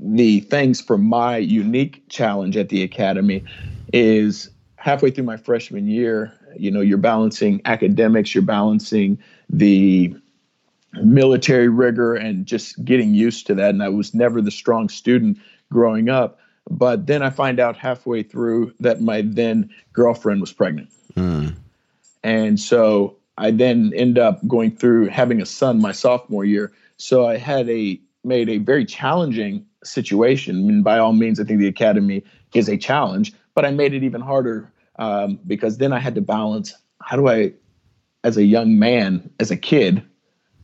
the 0.00 0.40
things 0.40 0.80
for 0.80 0.96
my 0.96 1.36
unique 1.36 2.02
challenge 2.08 2.56
at 2.56 2.68
the 2.68 2.82
academy 2.82 3.44
is 3.92 4.48
halfway 4.76 5.10
through 5.10 5.24
my 5.24 5.36
freshman 5.36 5.88
year, 5.88 6.32
you 6.60 6.70
know, 6.70 6.80
you're 6.80 6.98
balancing 6.98 7.60
academics, 7.64 8.34
you're 8.34 8.42
balancing 8.42 9.18
the 9.48 10.14
military 11.02 11.68
rigor 11.68 12.14
and 12.14 12.46
just 12.46 12.82
getting 12.84 13.14
used 13.14 13.46
to 13.46 13.54
that. 13.54 13.70
And 13.70 13.82
I 13.82 13.88
was 13.88 14.14
never 14.14 14.40
the 14.40 14.50
strong 14.50 14.88
student 14.88 15.38
growing 15.70 16.08
up. 16.08 16.38
But 16.70 17.06
then 17.06 17.22
I 17.22 17.30
find 17.30 17.60
out 17.60 17.76
halfway 17.76 18.22
through 18.22 18.74
that 18.80 19.00
my 19.00 19.22
then 19.24 19.70
girlfriend 19.92 20.40
was 20.40 20.52
pregnant. 20.52 20.90
Mm. 21.14 21.56
And 22.22 22.60
so 22.60 23.16
I 23.38 23.50
then 23.50 23.92
end 23.94 24.18
up 24.18 24.46
going 24.46 24.76
through 24.76 25.08
having 25.08 25.40
a 25.40 25.46
son 25.46 25.80
my 25.80 25.92
sophomore 25.92 26.44
year. 26.44 26.72
So 26.96 27.26
I 27.26 27.36
had 27.36 27.68
a 27.70 28.00
made 28.24 28.48
a 28.48 28.58
very 28.58 28.84
challenging 28.84 29.64
situation. 29.84 30.56
I 30.56 30.60
mean, 30.60 30.82
by 30.82 30.98
all 30.98 31.12
means, 31.12 31.40
I 31.40 31.44
think 31.44 31.60
the 31.60 31.68
academy 31.68 32.22
is 32.52 32.68
a 32.68 32.76
challenge, 32.76 33.32
but 33.54 33.64
I 33.64 33.70
made 33.70 33.94
it 33.94 34.02
even 34.02 34.20
harder 34.20 34.70
um, 34.98 35.38
because 35.46 35.78
then 35.78 35.92
I 35.92 35.98
had 35.98 36.14
to 36.16 36.20
balance 36.20 36.74
how 37.02 37.16
do 37.16 37.28
I, 37.28 37.52
as 38.24 38.36
a 38.36 38.44
young 38.44 38.78
man, 38.78 39.30
as 39.40 39.50
a 39.50 39.56
kid, 39.56 40.02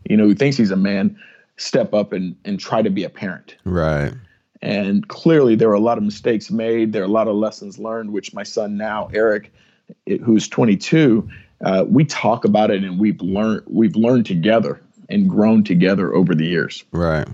you 0.08 0.16
know, 0.16 0.24
who 0.24 0.34
thinks 0.34 0.56
he's 0.56 0.70
a 0.70 0.76
man, 0.76 1.18
step 1.56 1.94
up 1.94 2.12
and, 2.12 2.36
and 2.44 2.58
try 2.58 2.82
to 2.82 2.90
be 2.90 3.04
a 3.04 3.10
parent. 3.10 3.56
Right. 3.64 4.12
And 4.60 5.06
clearly, 5.08 5.56
there 5.56 5.68
were 5.68 5.74
a 5.74 5.80
lot 5.80 5.98
of 5.98 6.04
mistakes 6.04 6.50
made. 6.50 6.92
There 6.92 7.02
are 7.02 7.06
a 7.06 7.08
lot 7.08 7.28
of 7.28 7.36
lessons 7.36 7.78
learned, 7.78 8.12
which 8.12 8.32
my 8.34 8.42
son 8.42 8.76
now, 8.76 9.08
Eric, 9.12 9.52
who's 10.22 10.48
22, 10.48 11.28
uh, 11.64 11.84
we 11.86 12.04
talk 12.04 12.44
about 12.44 12.70
it 12.70 12.82
and 12.82 12.98
we've 12.98 13.20
learned 13.20 13.62
we've 13.66 13.96
learned 13.96 14.26
together 14.26 14.80
and 15.08 15.28
grown 15.28 15.64
together 15.64 16.14
over 16.14 16.34
the 16.34 16.46
years. 16.46 16.84
Right. 16.92 17.28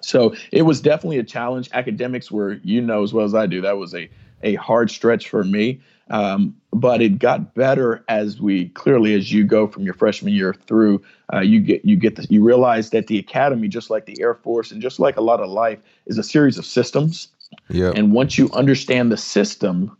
So 0.00 0.34
it 0.50 0.62
was 0.62 0.80
definitely 0.80 1.18
a 1.18 1.24
challenge. 1.24 1.68
Academics 1.72 2.30
were, 2.30 2.54
you 2.64 2.80
know, 2.80 3.02
as 3.02 3.12
well 3.12 3.24
as 3.24 3.34
I 3.34 3.46
do, 3.46 3.60
that 3.60 3.78
was 3.78 3.94
a 3.94 4.10
a 4.42 4.54
hard 4.56 4.90
stretch 4.90 5.28
for 5.28 5.44
me. 5.44 5.80
Um, 6.10 6.54
but 6.72 7.00
it 7.00 7.18
got 7.18 7.54
better 7.54 8.04
as 8.08 8.40
we 8.40 8.68
clearly 8.70 9.14
as 9.14 9.32
you 9.32 9.44
go 9.44 9.66
from 9.66 9.84
your 9.84 9.94
freshman 9.94 10.32
year 10.32 10.54
through. 10.66 11.02
Uh, 11.32 11.40
you 11.40 11.60
get 11.60 11.84
you 11.84 11.96
get 11.96 12.16
the, 12.16 12.26
you 12.28 12.42
realize 12.44 12.90
that 12.90 13.06
the 13.06 13.18
academy, 13.18 13.68
just 13.68 13.88
like 13.88 14.06
the 14.06 14.20
Air 14.20 14.34
Force 14.34 14.70
and 14.70 14.82
just 14.82 14.98
like 14.98 15.16
a 15.16 15.22
lot 15.22 15.40
of 15.40 15.48
life, 15.48 15.78
is 16.06 16.18
a 16.18 16.22
series 16.22 16.58
of 16.58 16.66
systems. 16.66 17.28
Yeah. 17.68 17.92
And 17.94 18.12
once 18.12 18.36
you 18.36 18.50
understand 18.52 19.12
the 19.12 19.16
system 19.16 19.96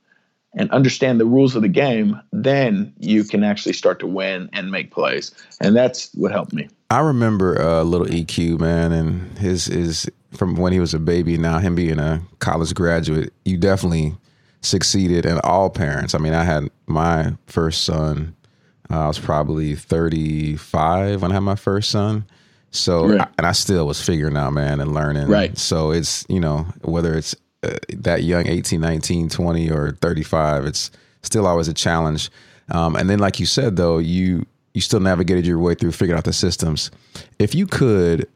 and 0.54 0.70
understand 0.70 1.18
the 1.18 1.26
rules 1.26 1.56
of 1.56 1.62
the 1.62 1.68
game, 1.68 2.20
then 2.32 2.92
you 2.98 3.24
can 3.24 3.42
actually 3.42 3.72
start 3.72 3.98
to 4.00 4.06
win 4.06 4.50
and 4.52 4.70
make 4.70 4.90
plays. 4.90 5.32
And 5.60 5.74
that's 5.74 6.12
what 6.14 6.30
helped 6.30 6.52
me. 6.52 6.68
I 6.90 7.00
remember 7.00 7.60
uh, 7.60 7.82
little 7.84 8.06
EQ 8.06 8.60
man, 8.60 8.92
and 8.92 9.38
his 9.38 9.68
is 9.68 10.10
from 10.34 10.56
when 10.56 10.72
he 10.72 10.80
was 10.80 10.92
a 10.92 10.98
baby. 10.98 11.38
Now 11.38 11.58
him 11.58 11.74
being 11.74 11.98
a 11.98 12.20
college 12.38 12.74
graduate, 12.74 13.32
you 13.44 13.56
definitely 13.56 14.14
succeeded. 14.62 15.26
And 15.26 15.40
all 15.40 15.70
parents. 15.70 16.14
I 16.14 16.18
mean, 16.18 16.34
I 16.34 16.44
had 16.44 16.68
my 16.86 17.34
first 17.46 17.84
son. 17.84 18.34
Uh, 18.90 19.04
I 19.04 19.06
was 19.08 19.18
probably 19.18 19.74
thirty 19.74 20.56
five 20.56 21.22
when 21.22 21.30
I 21.30 21.34
had 21.34 21.40
my 21.40 21.54
first 21.56 21.90
son. 21.90 22.24
So 22.70 23.06
Right. 23.06 23.28
and 23.36 23.46
I 23.46 23.52
still 23.52 23.86
was 23.86 24.00
figuring 24.02 24.36
out, 24.36 24.52
man, 24.54 24.80
and 24.80 24.94
learning. 24.94 25.28
Right. 25.28 25.56
So 25.58 25.90
it's 25.90 26.24
you 26.28 26.40
know 26.40 26.66
whether 26.82 27.14
it's 27.14 27.34
uh, 27.62 27.76
that 27.90 28.22
young 28.24 28.46
18, 28.48 28.80
19, 28.80 29.28
20 29.28 29.70
or 29.70 29.92
35, 30.00 30.64
it's 30.66 30.90
still 31.22 31.46
always 31.46 31.68
a 31.68 31.74
challenge. 31.74 32.30
Um, 32.70 32.96
and 32.96 33.08
then 33.10 33.18
like 33.18 33.38
you 33.38 33.46
said 33.46 33.76
though, 33.76 33.98
you 33.98 34.46
you 34.74 34.80
still 34.80 35.00
navigated 35.00 35.46
your 35.46 35.58
way 35.58 35.74
through 35.74 35.92
figuring 35.92 36.16
out 36.18 36.24
the 36.24 36.32
systems. 36.32 36.90
If 37.38 37.54
you 37.54 37.66
could 37.66 38.26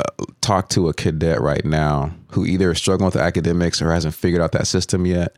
uh, 0.00 0.24
talk 0.40 0.68
to 0.70 0.88
a 0.88 0.92
cadet 0.94 1.40
right 1.40 1.64
now 1.64 2.12
who 2.32 2.44
either 2.44 2.72
is 2.72 2.78
struggling 2.78 3.06
with 3.06 3.16
academics 3.16 3.80
or 3.80 3.92
hasn't 3.92 4.14
figured 4.14 4.42
out 4.42 4.52
that 4.52 4.66
system 4.66 5.06
yet, 5.06 5.36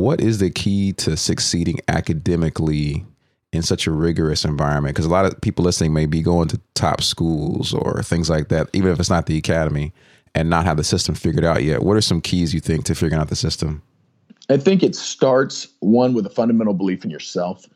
what 0.00 0.20
is 0.20 0.38
the 0.38 0.48
key 0.50 0.92
to 0.94 1.14
succeeding 1.16 1.78
academically 1.88 3.04
in 3.52 3.60
such 3.62 3.86
a 3.86 3.90
rigorous 3.90 4.44
environment? 4.46 4.94
Because 4.94 5.04
a 5.04 5.10
lot 5.10 5.26
of 5.26 5.38
people 5.42 5.62
listening 5.64 5.92
may 5.92 6.06
be 6.06 6.22
going 6.22 6.48
to 6.48 6.60
top 6.74 7.02
schools 7.02 7.74
or 7.74 8.02
things 8.02 8.30
like 8.30 8.48
that, 8.48 8.68
even 8.72 8.90
if 8.90 8.98
it's 8.98 9.10
not 9.10 9.26
the 9.26 9.36
academy, 9.36 9.92
and 10.34 10.48
not 10.48 10.64
have 10.64 10.78
the 10.78 10.84
system 10.84 11.14
figured 11.14 11.44
out 11.44 11.62
yet. 11.62 11.82
What 11.82 11.96
are 11.98 12.00
some 12.00 12.22
keys 12.22 12.54
you 12.54 12.60
think 12.60 12.84
to 12.86 12.94
figuring 12.94 13.20
out 13.20 13.28
the 13.28 13.36
system? 13.36 13.82
I 14.48 14.56
think 14.56 14.82
it 14.82 14.94
starts 14.96 15.68
one 15.80 16.14
with 16.14 16.24
a 16.24 16.30
fundamental 16.30 16.72
belief 16.74 17.04
in 17.04 17.10
yourself. 17.10 17.66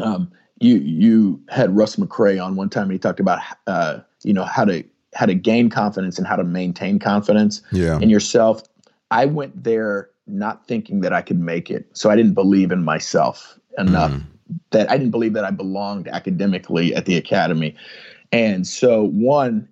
Um, 0.00 0.30
you 0.60 0.76
you 0.76 1.40
had 1.48 1.76
Russ 1.76 1.96
McCray 1.96 2.42
on 2.42 2.54
one 2.54 2.70
time, 2.70 2.84
and 2.84 2.92
he 2.92 2.98
talked 2.98 3.18
about 3.20 3.40
uh, 3.66 3.98
you 4.22 4.32
know 4.32 4.44
how 4.44 4.64
to 4.64 4.84
how 5.14 5.26
to 5.26 5.34
gain 5.34 5.68
confidence 5.70 6.18
and 6.18 6.26
how 6.26 6.36
to 6.36 6.44
maintain 6.44 6.98
confidence 7.00 7.62
Yeah. 7.72 7.98
in 7.98 8.08
yourself. 8.10 8.62
I 9.10 9.26
went 9.26 9.64
there 9.64 10.08
not 10.26 10.66
thinking 10.66 11.00
that 11.00 11.12
I 11.12 11.22
could 11.22 11.40
make 11.40 11.70
it, 11.70 11.86
so 11.92 12.10
I 12.10 12.16
didn't 12.16 12.34
believe 12.34 12.72
in 12.72 12.84
myself 12.84 13.58
enough. 13.78 14.12
That 14.70 14.90
I 14.90 14.96
didn't 14.96 15.12
believe 15.12 15.32
that 15.32 15.44
I 15.44 15.50
belonged 15.50 16.08
academically 16.08 16.94
at 16.94 17.06
the 17.06 17.16
academy, 17.16 17.74
and 18.30 18.66
so 18.66 19.04
one 19.04 19.68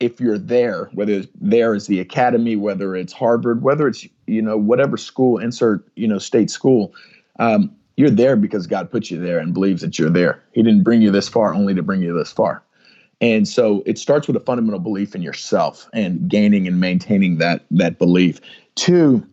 if 0.00 0.20
you're 0.20 0.38
there, 0.38 0.90
whether 0.92 1.12
it's 1.12 1.28
there 1.40 1.74
is 1.74 1.86
the 1.86 2.00
academy, 2.00 2.56
whether 2.56 2.94
it's 2.94 3.12
Harvard, 3.12 3.62
whether 3.62 3.88
it's 3.88 4.06
you 4.26 4.42
know 4.42 4.56
whatever 4.56 4.96
school, 4.96 5.38
insert 5.38 5.86
you 5.96 6.06
know 6.06 6.18
state 6.18 6.50
school, 6.50 6.94
um, 7.38 7.74
you're 7.96 8.10
there 8.10 8.36
because 8.36 8.66
God 8.66 8.90
put 8.90 9.10
you 9.10 9.20
there 9.20 9.38
and 9.38 9.54
believes 9.54 9.82
that 9.82 9.98
you're 9.98 10.10
there. 10.10 10.42
He 10.52 10.62
didn't 10.62 10.82
bring 10.82 11.02
you 11.02 11.10
this 11.10 11.28
far 11.28 11.54
only 11.54 11.74
to 11.74 11.82
bring 11.82 12.02
you 12.02 12.16
this 12.16 12.32
far. 12.32 12.62
And 13.20 13.46
so 13.46 13.82
it 13.86 13.98
starts 13.98 14.26
with 14.26 14.36
a 14.36 14.40
fundamental 14.40 14.80
belief 14.80 15.14
in 15.14 15.22
yourself 15.22 15.88
and 15.92 16.28
gaining 16.28 16.66
and 16.66 16.80
maintaining 16.80 17.38
that 17.38 17.64
that 17.70 17.98
belief. 17.98 18.40
Two, 18.74 19.26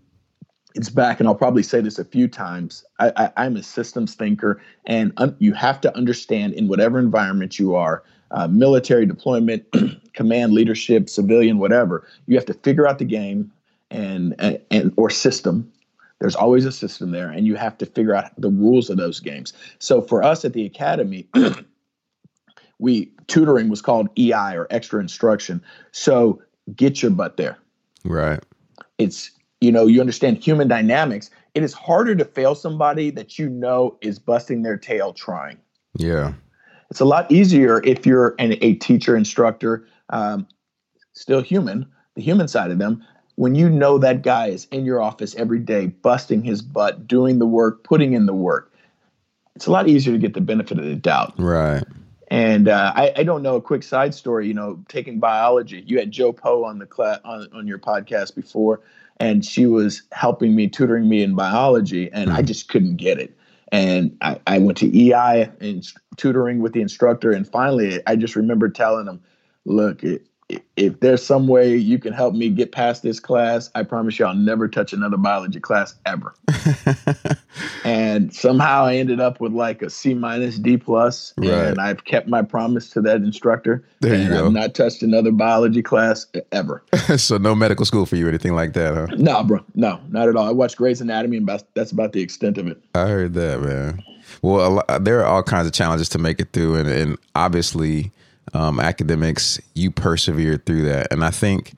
it's 0.75 0.89
back, 0.89 1.19
and 1.19 1.27
I'll 1.27 1.35
probably 1.35 1.63
say 1.63 1.81
this 1.81 1.99
a 1.99 2.05
few 2.05 2.27
times. 2.27 2.83
I, 2.99 3.11
I, 3.15 3.31
I'm 3.37 3.55
a 3.55 3.63
systems 3.63 4.15
thinker, 4.15 4.61
and 4.85 5.13
un, 5.17 5.35
you 5.39 5.53
have 5.53 5.81
to 5.81 5.95
understand 5.95 6.53
in 6.53 6.67
whatever 6.67 6.99
environment 6.99 7.59
you 7.59 7.75
are, 7.75 8.03
uh, 8.31 8.47
military 8.47 9.05
deployment, 9.05 9.65
command, 10.13 10.53
leadership, 10.53 11.09
civilian, 11.09 11.57
whatever. 11.57 12.07
You 12.27 12.35
have 12.35 12.45
to 12.45 12.53
figure 12.53 12.87
out 12.87 12.99
the 12.99 13.05
game 13.05 13.51
and, 13.89 14.35
and 14.39 14.59
and 14.71 14.93
or 14.97 15.09
system. 15.09 15.71
There's 16.19 16.35
always 16.35 16.65
a 16.65 16.71
system 16.71 17.11
there, 17.11 17.29
and 17.29 17.47
you 17.47 17.55
have 17.55 17.77
to 17.79 17.85
figure 17.85 18.15
out 18.15 18.31
the 18.39 18.49
rules 18.49 18.89
of 18.89 18.97
those 18.97 19.19
games. 19.19 19.53
So 19.79 20.01
for 20.01 20.23
us 20.23 20.45
at 20.45 20.53
the 20.53 20.65
academy, 20.65 21.27
we 22.79 23.11
tutoring 23.27 23.69
was 23.69 23.81
called 23.81 24.09
EI 24.17 24.55
or 24.55 24.67
extra 24.69 24.99
instruction. 24.99 25.63
So 25.91 26.41
get 26.75 27.01
your 27.01 27.11
butt 27.11 27.37
there 27.37 27.57
Right. 28.03 28.39
it's 28.97 29.31
you 29.61 29.71
know 29.71 29.85
you 29.87 30.01
understand 30.01 30.37
human 30.37 30.67
dynamics 30.67 31.29
it 31.53 31.63
is 31.63 31.73
harder 31.73 32.15
to 32.15 32.25
fail 32.25 32.55
somebody 32.55 33.09
that 33.09 33.39
you 33.39 33.49
know 33.49 33.97
is 34.01 34.19
busting 34.19 34.63
their 34.63 34.77
tail 34.77 35.13
trying 35.13 35.57
Yeah. 35.95 36.33
it's 36.89 36.99
a 36.99 37.05
lot 37.05 37.31
easier 37.31 37.81
if 37.83 38.05
you're 38.05 38.35
an, 38.39 38.57
a 38.61 38.75
teacher 38.75 39.15
instructor 39.15 39.87
um, 40.09 40.47
still 41.13 41.41
human 41.41 41.85
the 42.15 42.21
human 42.21 42.47
side 42.47 42.71
of 42.71 42.79
them 42.79 43.03
when 43.35 43.55
you 43.55 43.69
know 43.69 43.97
that 43.97 44.21
guy 44.21 44.47
is 44.47 44.65
in 44.65 44.85
your 44.85 45.01
office 45.01 45.33
every 45.35 45.57
day, 45.57 45.87
busting 45.87 46.43
his 46.43 46.61
butt, 46.61 47.07
doing 47.07 47.39
the 47.39 47.45
work, 47.45 47.83
putting 47.83 48.13
in 48.13 48.27
the 48.27 48.35
work, 48.35 48.71
it's 49.55 49.65
a 49.65 49.71
lot 49.71 49.87
easier 49.87 50.13
to 50.13 50.19
get 50.19 50.33
the 50.33 50.41
benefit 50.41 50.77
of 50.77 50.85
the 50.85 50.95
doubt. 50.95 51.33
Right. 51.37 51.83
And 52.31 52.69
uh, 52.69 52.93
I, 52.95 53.11
I, 53.17 53.23
don't 53.23 53.43
know 53.43 53.57
a 53.57 53.61
quick 53.61 53.83
side 53.83 54.15
story. 54.15 54.47
You 54.47 54.53
know, 54.53 54.79
taking 54.87 55.19
biology. 55.19 55.83
You 55.85 55.99
had 55.99 56.11
Joe 56.11 56.31
Poe 56.31 56.63
on 56.63 56.79
the 56.79 56.85
class 56.85 57.19
on, 57.25 57.49
on 57.51 57.67
your 57.67 57.77
podcast 57.77 58.35
before, 58.35 58.79
and 59.17 59.43
she 59.43 59.65
was 59.65 60.03
helping 60.13 60.55
me, 60.55 60.69
tutoring 60.69 61.09
me 61.09 61.23
in 61.23 61.35
biology, 61.35 62.09
and 62.13 62.29
mm-hmm. 62.29 62.39
I 62.39 62.41
just 62.41 62.69
couldn't 62.69 62.95
get 62.95 63.19
it. 63.19 63.37
And 63.73 64.17
I, 64.21 64.39
I 64.47 64.59
went 64.59 64.77
to 64.77 64.97
EI 64.97 65.49
and 65.59 65.85
tutoring 66.15 66.61
with 66.61 66.71
the 66.71 66.79
instructor, 66.79 67.33
and 67.33 67.45
finally, 67.45 67.99
I 68.07 68.15
just 68.15 68.37
remember 68.37 68.69
telling 68.69 69.07
him, 69.07 69.21
"Look, 69.65 70.01
it, 70.01 70.25
if 70.75 70.99
there's 70.99 71.23
some 71.23 71.47
way 71.47 71.75
you 71.75 71.99
can 71.99 72.13
help 72.13 72.33
me 72.33 72.49
get 72.49 72.71
past 72.71 73.03
this 73.03 73.19
class, 73.19 73.69
I 73.75 73.83
promise 73.83 74.17
you 74.17 74.25
I'll 74.25 74.33
never 74.33 74.67
touch 74.67 74.93
another 74.93 75.17
biology 75.17 75.59
class 75.59 75.95
ever. 76.05 76.33
and 77.83 78.33
somehow 78.33 78.85
I 78.85 78.95
ended 78.95 79.19
up 79.19 79.39
with 79.39 79.53
like 79.53 79.81
a 79.81 79.89
C 79.89 80.13
minus 80.13 80.57
D 80.57 80.77
plus, 80.77 81.33
right. 81.37 81.49
and 81.49 81.79
I've 81.79 82.05
kept 82.05 82.27
my 82.27 82.41
promise 82.41 82.89
to 82.91 83.01
that 83.01 83.17
instructor. 83.17 83.83
There 83.99 84.15
you 84.15 84.29
go. 84.29 84.47
I've 84.47 84.53
not 84.53 84.73
touched 84.73 85.03
another 85.03 85.31
biology 85.31 85.81
class 85.81 86.25
ever. 86.51 86.83
so 87.17 87.37
no 87.37 87.53
medical 87.55 87.85
school 87.85 88.05
for 88.05 88.15
you 88.15 88.25
or 88.25 88.29
anything 88.29 88.55
like 88.55 88.73
that, 88.73 88.95
huh? 88.95 89.15
No, 89.17 89.43
bro, 89.43 89.63
no, 89.75 89.99
not 90.09 90.27
at 90.27 90.35
all. 90.35 90.47
I 90.47 90.51
watched 90.51 90.77
Grey's 90.77 91.01
Anatomy, 91.01 91.37
and 91.37 91.63
that's 91.73 91.91
about 91.91 92.13
the 92.13 92.21
extent 92.21 92.57
of 92.57 92.67
it. 92.67 92.81
I 92.95 93.07
heard 93.07 93.33
that, 93.35 93.61
man. 93.61 94.03
Well, 94.41 94.71
lot, 94.71 95.03
there 95.03 95.19
are 95.19 95.25
all 95.25 95.43
kinds 95.43 95.67
of 95.67 95.73
challenges 95.73 96.09
to 96.09 96.17
make 96.17 96.39
it 96.39 96.53
through, 96.53 96.75
and, 96.75 96.89
and 96.89 97.17
obviously 97.35 98.11
um, 98.53 98.79
academics, 98.79 99.59
you 99.75 99.91
persevered 99.91 100.65
through 100.65 100.83
that. 100.83 101.11
And 101.11 101.23
I 101.23 101.29
think 101.29 101.73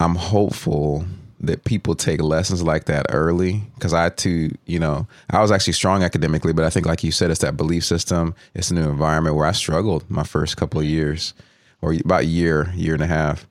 I'm 0.00 0.14
hopeful 0.14 1.04
that 1.40 1.64
people 1.64 1.94
take 1.94 2.22
lessons 2.22 2.62
like 2.62 2.86
that 2.86 3.06
early 3.10 3.62
because 3.74 3.92
I 3.92 4.08
too, 4.08 4.54
you 4.64 4.78
know, 4.78 5.06
I 5.30 5.40
was 5.40 5.52
actually 5.52 5.74
strong 5.74 6.02
academically, 6.02 6.52
but 6.52 6.64
I 6.64 6.70
think, 6.70 6.86
like 6.86 7.04
you 7.04 7.12
said, 7.12 7.30
it's 7.30 7.40
that 7.40 7.56
belief 7.56 7.84
system. 7.84 8.34
It's 8.54 8.70
a 8.70 8.74
new 8.74 8.88
environment 8.88 9.36
where 9.36 9.46
I 9.46 9.52
struggled 9.52 10.08
my 10.10 10.24
first 10.24 10.56
couple 10.56 10.80
of 10.80 10.86
years 10.86 11.34
or 11.82 11.92
about 11.92 12.22
a 12.22 12.26
year, 12.26 12.72
year 12.74 12.94
and 12.94 13.02
a 13.02 13.06
half. 13.06 13.46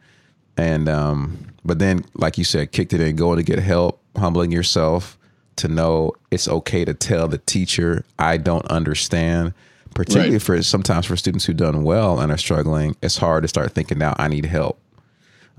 And, 0.58 0.90
um, 0.90 1.38
but 1.64 1.80
then, 1.80 2.06
like 2.16 2.38
you 2.38 2.44
said, 2.44 2.72
kicked 2.72 2.94
it 2.94 3.02
in, 3.02 3.16
going 3.16 3.38
to 3.38 3.44
get 3.44 3.60
help, 3.60 4.02
humbling 4.16 4.52
yourself 4.52 5.18
to 5.58 5.68
know 5.68 6.14
it's 6.32 6.48
okay 6.48 6.86
to 6.86 6.94
tell 6.94 7.28
the 7.28 7.38
teacher, 7.38 8.04
I 8.20 8.38
don't 8.38 8.66
understand 8.68 9.54
particularly 9.96 10.34
right. 10.34 10.42
for 10.42 10.62
sometimes 10.62 11.08
for 11.08 11.16
students 11.16 11.46
who've 11.46 11.58
done 11.58 11.84
well 11.84 12.20
and 12.20 12.32
are 12.32 12.38
struggling, 12.38 12.96
it's 13.02 13.18
hard 13.18 13.42
to 13.42 13.48
start 13.48 13.72
thinking 13.72 13.98
now 13.98 14.14
I 14.20 14.28
need 14.28 14.46
help, 14.46 14.80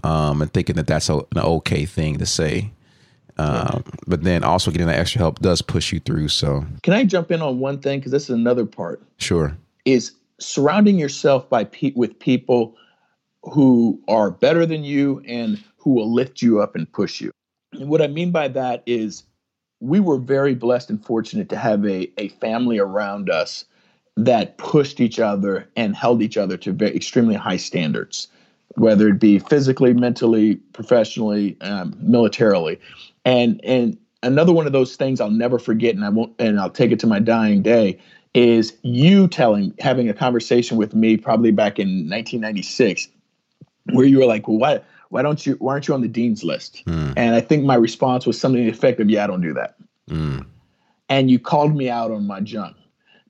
um, 0.05 0.43
and 0.43 0.53
thinking 0.53 0.77
that 0.77 0.87
that's 0.87 1.09
a, 1.09 1.17
an 1.17 1.39
okay 1.39 1.85
thing 1.85 2.19
to 2.19 2.27
say. 2.27 2.71
Um, 3.39 3.85
but 4.07 4.23
then 4.23 4.45
also 4.45 4.71
getting 4.71 4.87
that 4.87 4.99
extra 4.99 5.19
help 5.19 5.41
does 5.41 5.61
push 5.61 5.93
you 5.93 6.01
through. 6.01 6.29
So, 6.29 6.65
can 6.83 6.95
I 6.95 7.05
jump 7.05 7.31
in 7.31 7.43
on 7.43 7.59
one 7.59 7.81
thing 7.81 7.99
because 7.99 8.13
this 8.13 8.25
is 8.25 8.31
another 8.31 8.65
part? 8.65 9.03
Sure. 9.19 9.57
Is 9.85 10.13
surrounding 10.39 10.99
yourself 10.99 11.49
by 11.49 11.65
pe- 11.65 11.93
with 11.97 12.19
people 12.19 12.77
who 13.43 14.01
are 14.09 14.31
better 14.31 14.67
than 14.67 14.85
you 14.85 15.23
and 15.27 15.63
who 15.77 15.91
will 15.91 16.13
lift 16.13 16.43
you 16.43 16.61
up 16.61 16.75
and 16.75 16.91
push 16.93 17.21
you. 17.21 17.31
And 17.73 17.89
what 17.89 18.03
I 18.03 18.07
mean 18.07 18.33
by 18.33 18.49
that 18.49 18.83
is 18.87 19.23
we 19.81 20.01
were 20.01 20.19
very 20.19 20.55
blessed 20.55 20.91
and 20.91 21.05
fortunate 21.05 21.49
to 21.51 21.57
have 21.57 21.85
a, 21.85 22.11
a 22.19 22.29
family 22.29 22.79
around 22.79 23.31
us 23.31 23.65
that 24.17 24.57
pushed 24.57 25.01
each 25.01 25.19
other 25.19 25.69
and 25.77 25.95
held 25.95 26.23
each 26.23 26.37
other 26.37 26.57
to 26.57 26.73
very 26.73 26.97
extremely 26.97 27.35
high 27.35 27.59
standards, 27.59 28.29
whether 28.77 29.09
it 29.09 29.21
be 29.21 29.39
physically, 29.39 29.93
mentally, 29.93 30.57
professionally, 30.73 31.57
um, 31.61 31.95
militarily, 32.01 32.81
and 33.25 33.61
and 33.65 33.99
another 34.23 34.53
one 34.53 34.67
of 34.67 34.73
those 34.73 34.97
things 34.97 35.21
I'll 35.21 35.31
never 35.31 35.59
forget, 35.59 35.95
and 35.95 36.05
I 36.05 36.09
won't, 36.09 36.35
and 36.39 36.59
I'll 36.59 36.71
take 36.71 36.93
it 36.93 37.01
to 37.01 37.07
my 37.07 37.19
dying 37.19 37.63
day, 37.63 37.99
is 38.35 38.75
you 38.83 39.29
telling, 39.29 39.75
having 39.81 40.09
a 40.09 40.15
conversation 40.15 40.77
with 40.77 40.95
me 40.95 41.17
probably 41.17 41.51
back 41.51 41.79
in 41.79 42.09
1996, 42.09 43.09
where 43.93 44.07
you 44.07 44.19
were 44.19 44.27
like, 44.27 44.49
well, 44.49 44.59
why 44.59 44.81
why 45.11 45.23
don't 45.23 45.45
you 45.45 45.55
why 45.55 45.75
aren't 45.75 45.89
you 45.89 45.95
on 45.95 46.01
the 46.01 46.09
dean's 46.09 46.43
list? 46.43 46.83
Mm. 46.87 47.13
And 47.19 47.35
I 47.35 47.41
think 47.43 47.65
my 47.65 47.77
response 47.77 48.27
was 48.27 48.41
something 48.41 48.67
effective, 48.67 49.11
yeah, 49.11 49.25
I 49.25 49.27
don't 49.27 49.43
do 49.43 49.53
that. 49.55 49.77
Mm. 50.09 50.47
And 51.09 51.31
you 51.31 51.39
called 51.39 51.77
me 51.77 51.91
out 51.91 52.11
on 52.11 52.27
my 52.27 52.41
junk 52.41 52.77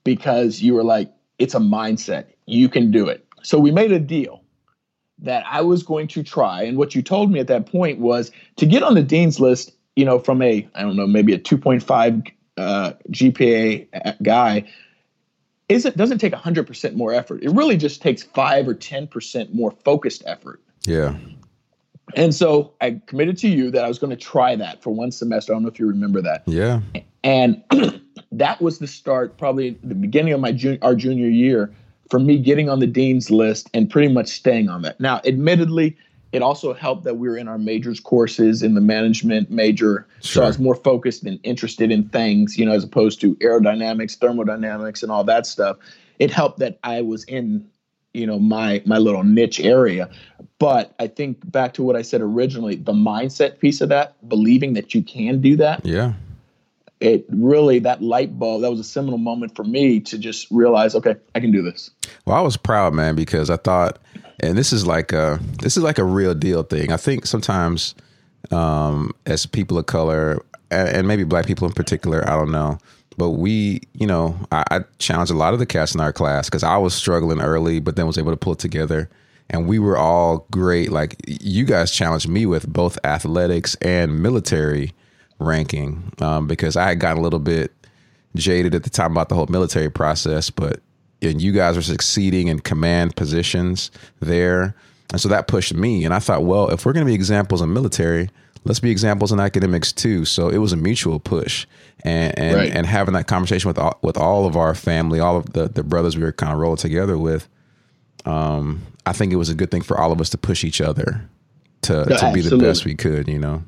because 0.07 0.63
you 0.63 0.73
were 0.73 0.85
like, 0.85 1.13
it's 1.39 1.55
a 1.55 1.59
mindset. 1.59 2.27
You 2.47 2.71
can 2.71 2.91
do 2.91 3.09
it. 3.09 3.27
So 3.43 3.59
we 3.59 3.73
made 3.73 3.93
a 3.93 3.99
deal 3.99 4.43
that 5.19 5.45
I 5.47 5.61
was 5.61 5.83
going 5.83 6.07
to 6.09 6.23
try. 6.23 6.63
And 6.63 6.79
what 6.79 6.95
you 6.95 7.03
told 7.03 7.31
me 7.31 7.41
at 7.41 7.49
that 7.49 7.67
point 7.67 7.99
was 7.99 8.31
to 8.57 8.67
get 8.67 8.83
on 8.83 8.95
the 8.95 9.03
dean's 9.03 9.41
list, 9.41 9.73
you 9.97 10.05
know, 10.05 10.19
from 10.19 10.41
a, 10.43 10.67
I 10.75 10.83
don't 10.83 10.97
know, 10.97 11.07
maybe 11.07 11.35
a 11.35 11.39
2.5 11.39 12.31
uh, 12.57 12.93
GPA 13.11 14.23
guy, 14.23 14.65
is 15.69 15.85
it 15.85 15.97
doesn't 15.97 16.19
take 16.19 16.33
100% 16.33 16.95
more 16.95 17.13
effort. 17.13 17.43
It 17.43 17.51
really 17.51 17.77
just 17.77 18.01
takes 18.01 18.23
5 18.23 18.69
or 18.69 18.75
10% 18.75 19.53
more 19.53 19.73
focused 19.85 20.23
effort. 20.25 20.63
Yeah. 20.85 21.17
And 22.15 22.33
so 22.33 22.75
I 22.81 23.01
committed 23.07 23.39
to 23.39 23.49
you 23.49 23.73
that 23.73 23.85
I 23.85 23.89
was 23.89 23.99
going 23.99 24.11
to 24.11 24.17
try 24.17 24.55
that 24.55 24.85
for 24.85 24.91
one 24.91 25.11
semester. 25.11 25.53
I 25.53 25.57
don't 25.57 25.65
know 25.65 25.69
if 25.69 25.81
you 25.81 25.89
remember 25.89 26.23
that. 26.23 26.45
Yeah. 26.47 26.81
And 27.25 27.65
that 28.33 28.61
was 28.61 28.79
the 28.79 28.87
start, 28.87 29.37
probably 29.39 29.79
the 29.83 29.95
beginning 29.95 30.33
of 30.33 30.41
my 30.41 30.53
jun- 30.53 30.79
our 30.83 30.95
junior 30.95 31.29
year, 31.29 31.73
for 32.11 32.19
me 32.19 32.39
getting 32.39 32.69
on 32.69 32.81
the 32.81 32.87
dean's 32.87 33.31
list 33.31 33.69
and 33.75 33.91
pretty 33.91 34.13
much 34.13 34.29
staying 34.29 34.69
on 34.69 34.83
that. 34.83 35.01
Now, 35.01 35.21
admittedly, 35.25 35.97
it 36.33 36.43
also 36.43 36.75
helped 36.75 37.05
that 37.05 37.17
we 37.17 37.29
were 37.29 37.37
in 37.37 37.49
our 37.49 37.59
majors 37.59 38.01
courses 38.01 38.63
in 38.63 38.75
the 38.75 38.81
management 38.81 39.51
major, 39.51 40.07
sure. 40.21 40.43
so 40.43 40.43
I 40.43 40.47
was 40.47 40.59
more 40.59 40.75
focused 40.75 41.25
and 41.25 41.39
interested 41.45 41.91
in 41.91 42.09
things, 42.09 42.59
you 42.59 42.67
know, 42.67 42.73
as 42.73 42.85
opposed 42.85 43.21
to 43.23 43.37
aerodynamics, 43.37 44.19
thermodynamics, 44.19 45.03
and 45.03 45.11
all 45.11 45.25
that 45.25 45.47
stuff. 45.47 45.79
It 46.19 46.31
helped 46.31 46.59
that 46.59 46.79
I 46.83 47.01
was 47.01 47.25
in 47.25 47.67
you 48.17 48.27
know 48.27 48.39
my 48.39 48.83
my 48.87 48.97
little 48.97 49.23
niche 49.23 49.61
area 49.61 50.09
but 50.59 50.95
i 50.99 51.07
think 51.07 51.39
back 51.53 51.75
to 51.75 51.83
what 51.83 51.95
i 51.97 52.01
said 52.01 52.23
originally 52.23 52.75
the 52.75 52.93
mindset 52.93 53.59
piece 53.59 53.83
of 53.83 53.91
that 53.91 54.17
believing 54.27 54.73
that 54.73 54.95
you 54.95 55.03
can 55.03 55.39
do 55.39 55.55
that 55.55 55.85
yeah 55.85 56.15
it 57.01 57.27
really 57.29 57.79
that 57.81 58.03
light 58.03 58.39
bulb 58.39 58.63
that 58.63 58.71
was 58.71 58.81
a 58.81 58.85
seminal 58.85 59.19
moment 59.19 59.55
for 59.55 59.65
me 59.65 60.01
to 60.01 60.17
just 60.19 60.51
realize 60.51 60.95
okay 60.95 61.15
i 61.35 61.41
can 61.41 61.53
do 61.53 61.63
this. 61.63 61.91
Well 62.25 62.37
i 62.37 62.41
was 62.41 62.57
proud 62.57 62.95
man 62.95 63.15
because 63.15 63.51
i 63.51 63.57
thought 63.57 63.99
and 64.41 64.57
this 64.57 64.73
is 64.73 64.87
like 64.87 65.13
a 65.13 65.41
this 65.61 65.77
is 65.77 65.83
like 65.83 65.99
a 65.99 66.05
real 66.05 66.35
deal 66.35 66.63
thing. 66.63 66.93
I 66.93 66.97
think 66.97 67.27
sometimes 67.27 67.95
um 68.51 69.13
as 69.27 69.47
people 69.47 69.79
of 69.79 69.87
color 69.87 70.45
and, 70.71 71.07
maybe 71.07 71.25
black 71.25 71.47
people 71.47 71.67
in 71.67 71.73
particular 71.73 72.29
i 72.29 72.37
don't 72.37 72.51
know 72.51 72.79
but 73.17 73.31
we 73.31 73.81
you 73.95 74.07
know 74.07 74.37
i, 74.53 74.65
I 74.71 74.81
challenged 74.99 75.33
a 75.33 75.37
lot 75.37 75.53
of 75.53 75.59
the 75.59 75.67
cats 75.67 75.95
in 75.95 76.01
our 76.01 76.13
class 76.13 76.49
because 76.49 76.63
i 76.63 76.77
was 76.77 76.95
struggling 76.95 77.41
early 77.41 77.81
but 77.81 77.97
then 77.97 78.07
was 78.07 78.19
able 78.19 78.33
to 78.33 78.37
pull 78.37 78.53
it 78.55 78.59
together. 78.59 79.09
And 79.49 79.69
we 79.69 79.79
were 79.79 79.97
all 79.97 80.47
great. 80.51 80.91
Like 80.91 81.17
you 81.27 81.65
guys 81.65 81.93
challenged 81.93 82.29
me 82.29 82.47
with 82.47 82.67
both 82.69 82.99
athletics 83.05 83.77
and 83.77 84.21
military 84.21 84.93
ranking 85.39 86.13
um, 86.21 86.47
because 86.47 86.77
I 86.77 86.89
had 86.89 87.01
gotten 87.01 87.19
a 87.19 87.23
little 87.23 87.39
bit 87.39 87.73
jaded 88.35 88.75
at 88.75 88.85
the 88.85 88.91
time 88.91 89.13
about 89.13 89.29
the 89.29 89.35
whole 89.35 89.47
military 89.49 89.91
process, 89.91 90.51
but 90.51 90.81
and 91.23 91.41
you 91.41 91.53
guys 91.53 91.77
were 91.77 91.83
succeeding 91.83 92.49
in 92.49 92.61
command 92.61 93.17
positions 93.17 93.91
there. 94.21 94.75
And 95.13 95.21
so 95.21 95.29
that 95.29 95.49
pushed 95.49 95.73
me. 95.73 96.05
And 96.05 96.13
I 96.13 96.19
thought, 96.19 96.45
well, 96.45 96.69
if 96.69 96.85
we're 96.85 96.93
going 96.93 97.07
to 97.07 97.11
be 97.11 97.15
examples 97.15 97.63
in 97.63 97.73
military, 97.73 98.29
let's 98.65 98.81
be 98.81 98.91
examples 98.91 99.33
in 99.33 99.41
academics 99.41 99.93
too. 99.93 100.25
So 100.25 100.49
it 100.49 100.59
was 100.59 100.73
a 100.73 100.77
mutual 100.77 101.19
push, 101.21 101.67
and 102.03 102.39
and, 102.39 102.57
right. 102.57 102.73
and 102.73 102.87
having 102.87 103.15
that 103.15 103.27
conversation 103.27 103.69
with 103.69 103.79
all, 103.79 103.99
with 104.03 104.17
all 104.17 104.47
of 104.47 104.57
our 104.57 104.75
family, 104.75 105.21
all 105.21 105.37
of 105.37 105.53
the 105.53 105.69
the 105.69 105.83
brothers 105.83 106.17
we 106.17 106.23
were 106.23 106.33
kind 106.33 106.53
of 106.53 106.59
rolling 106.59 106.77
together 106.77 107.17
with. 107.19 107.49
Um, 108.25 108.83
I 109.07 109.13
think 109.13 109.33
it 109.33 109.37
was 109.37 109.49
a 109.49 109.55
good 109.55 109.71
thing 109.71 109.83
for 109.83 109.99
all 109.99 110.11
of 110.11 110.21
us 110.21 110.31
to 110.31 110.39
push 110.39 110.65
each 110.65 110.81
other 110.81 111.29
to 111.83 112.05
no, 112.05 112.17
to 112.17 112.33
be 112.33 112.41
the 112.41 112.57
best 112.59 112.85
we 112.85 112.97
could. 112.97 113.29
You 113.29 113.39
know 113.39 113.63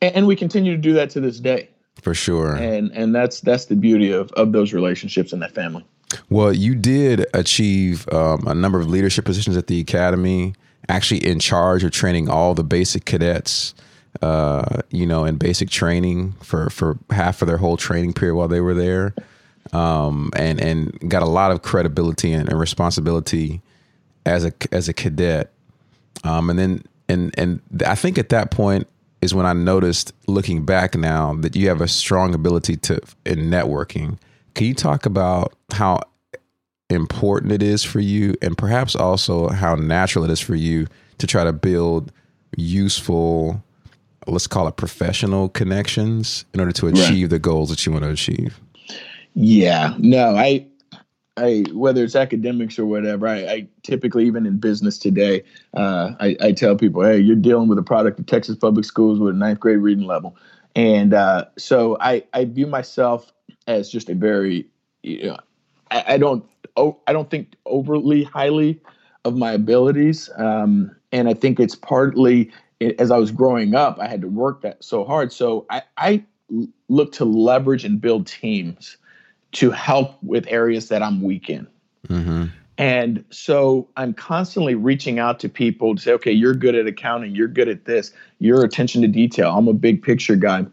and, 0.00 0.16
and 0.16 0.26
we 0.26 0.36
continue 0.36 0.72
to 0.72 0.80
do 0.80 0.92
that 0.94 1.10
to 1.10 1.20
this 1.20 1.40
day. 1.40 1.68
For 2.02 2.14
sure. 2.14 2.54
And 2.54 2.90
and 2.92 3.14
that's 3.14 3.40
that's 3.40 3.66
the 3.66 3.76
beauty 3.76 4.10
of 4.10 4.32
of 4.32 4.52
those 4.52 4.72
relationships 4.72 5.32
and 5.32 5.42
that 5.42 5.54
family. 5.54 5.84
Well 6.28 6.52
you 6.52 6.74
did 6.74 7.26
achieve 7.34 8.08
um, 8.12 8.46
a 8.46 8.54
number 8.54 8.80
of 8.80 8.88
leadership 8.88 9.24
positions 9.24 9.56
at 9.56 9.66
the 9.66 9.80
academy 9.80 10.54
actually 10.88 11.24
in 11.24 11.38
charge 11.38 11.84
of 11.84 11.92
training 11.92 12.28
all 12.28 12.54
the 12.54 12.64
basic 12.64 13.04
cadets 13.04 13.74
uh, 14.22 14.82
you 14.90 15.06
know 15.06 15.24
in 15.24 15.36
basic 15.36 15.70
training 15.70 16.32
for 16.42 16.70
for 16.70 16.98
half 17.10 17.42
of 17.42 17.48
their 17.48 17.58
whole 17.58 17.76
training 17.76 18.12
period 18.12 18.34
while 18.34 18.48
they 18.48 18.60
were 18.60 18.74
there. 18.74 19.14
Um, 19.72 20.30
and 20.34 20.60
and 20.60 21.10
got 21.10 21.22
a 21.22 21.26
lot 21.26 21.52
of 21.52 21.62
credibility 21.62 22.32
and, 22.32 22.48
and 22.48 22.58
responsibility 22.58 23.60
as 24.26 24.44
a 24.44 24.52
as 24.72 24.88
a 24.88 24.92
cadet. 24.92 25.52
Um, 26.24 26.50
and 26.50 26.58
then 26.58 26.82
and 27.08 27.34
and 27.38 27.60
I 27.86 27.94
think 27.94 28.18
at 28.18 28.30
that 28.30 28.50
point 28.50 28.88
is 29.22 29.34
when 29.34 29.46
I 29.46 29.52
noticed 29.52 30.12
looking 30.26 30.64
back 30.64 30.96
now 30.96 31.34
that 31.40 31.54
you 31.54 31.68
have 31.68 31.80
a 31.80 31.88
strong 31.88 32.34
ability 32.34 32.76
to 32.78 33.00
in 33.26 33.50
networking. 33.50 34.18
Can 34.54 34.66
you 34.66 34.74
talk 34.74 35.06
about 35.06 35.54
how 35.72 36.00
important 36.88 37.52
it 37.52 37.62
is 37.62 37.84
for 37.84 38.00
you 38.00 38.34
and 38.42 38.58
perhaps 38.58 38.96
also 38.96 39.48
how 39.48 39.74
natural 39.76 40.24
it 40.24 40.30
is 40.30 40.40
for 40.40 40.54
you 40.54 40.86
to 41.18 41.26
try 41.26 41.44
to 41.44 41.52
build 41.52 42.10
useful 42.56 43.62
let's 44.26 44.46
call 44.46 44.68
it 44.68 44.76
professional 44.76 45.48
connections 45.48 46.44
in 46.52 46.60
order 46.60 46.72
to 46.72 46.88
achieve 46.88 47.24
right. 47.24 47.30
the 47.30 47.38
goals 47.38 47.70
that 47.70 47.84
you 47.86 47.92
want 47.92 48.04
to 48.04 48.10
achieve. 48.10 48.60
Yeah, 49.34 49.94
no, 49.98 50.36
I, 50.36 50.66
I 51.40 51.64
whether 51.72 52.04
it's 52.04 52.16
academics 52.16 52.78
or 52.78 52.86
whatever, 52.86 53.26
I, 53.26 53.36
I 53.46 53.66
typically 53.82 54.26
even 54.26 54.46
in 54.46 54.58
business 54.58 54.98
today, 54.98 55.42
uh, 55.74 56.12
I, 56.20 56.36
I, 56.40 56.52
tell 56.52 56.76
people, 56.76 57.02
hey, 57.02 57.18
you're 57.18 57.36
dealing 57.36 57.68
with 57.68 57.78
a 57.78 57.82
product 57.82 58.18
of 58.18 58.26
Texas 58.26 58.56
public 58.56 58.84
schools 58.84 59.18
with 59.18 59.34
a 59.34 59.38
ninth 59.38 59.60
grade 59.60 59.78
reading 59.78 60.04
level, 60.04 60.36
and 60.76 61.14
uh, 61.14 61.46
so 61.58 61.96
I, 62.00 62.24
I 62.34 62.44
view 62.44 62.66
myself 62.66 63.32
as 63.66 63.90
just 63.90 64.08
a 64.08 64.14
very, 64.14 64.66
you 65.02 65.28
know, 65.28 65.38
I, 65.90 66.14
I 66.14 66.18
don't, 66.18 66.44
oh, 66.76 66.98
I 67.06 67.12
don't 67.12 67.30
think 67.30 67.54
overly 67.66 68.24
highly 68.24 68.80
of 69.24 69.36
my 69.36 69.52
abilities, 69.52 70.28
um, 70.36 70.94
and 71.12 71.28
I 71.28 71.34
think 71.34 71.58
it's 71.58 71.74
partly 71.74 72.50
as 72.98 73.10
I 73.10 73.18
was 73.18 73.30
growing 73.30 73.74
up, 73.74 73.98
I 73.98 74.08
had 74.08 74.22
to 74.22 74.28
work 74.28 74.62
that 74.62 74.82
so 74.82 75.04
hard. 75.04 75.32
So 75.32 75.66
I, 75.70 75.82
I 75.96 76.24
look 76.88 77.12
to 77.12 77.24
leverage 77.24 77.84
and 77.84 78.00
build 78.00 78.26
teams 78.26 78.96
to 79.52 79.70
help 79.70 80.22
with 80.22 80.46
areas 80.48 80.88
that 80.88 81.02
I'm 81.02 81.22
weak 81.22 81.50
in. 81.50 81.66
Mm-hmm. 82.08 82.46
And 82.78 83.24
so 83.30 83.88
I'm 83.96 84.14
constantly 84.14 84.74
reaching 84.74 85.18
out 85.18 85.38
to 85.40 85.48
people 85.48 85.94
to 85.94 86.00
say, 86.00 86.12
okay, 86.12 86.32
you're 86.32 86.54
good 86.54 86.74
at 86.74 86.86
accounting, 86.86 87.34
you're 87.34 87.48
good 87.48 87.68
at 87.68 87.84
this, 87.84 88.12
your 88.38 88.64
attention 88.64 89.02
to 89.02 89.08
detail. 89.08 89.54
I'm 89.54 89.68
a 89.68 89.74
big 89.74 90.02
picture 90.02 90.36
guy. 90.36 90.64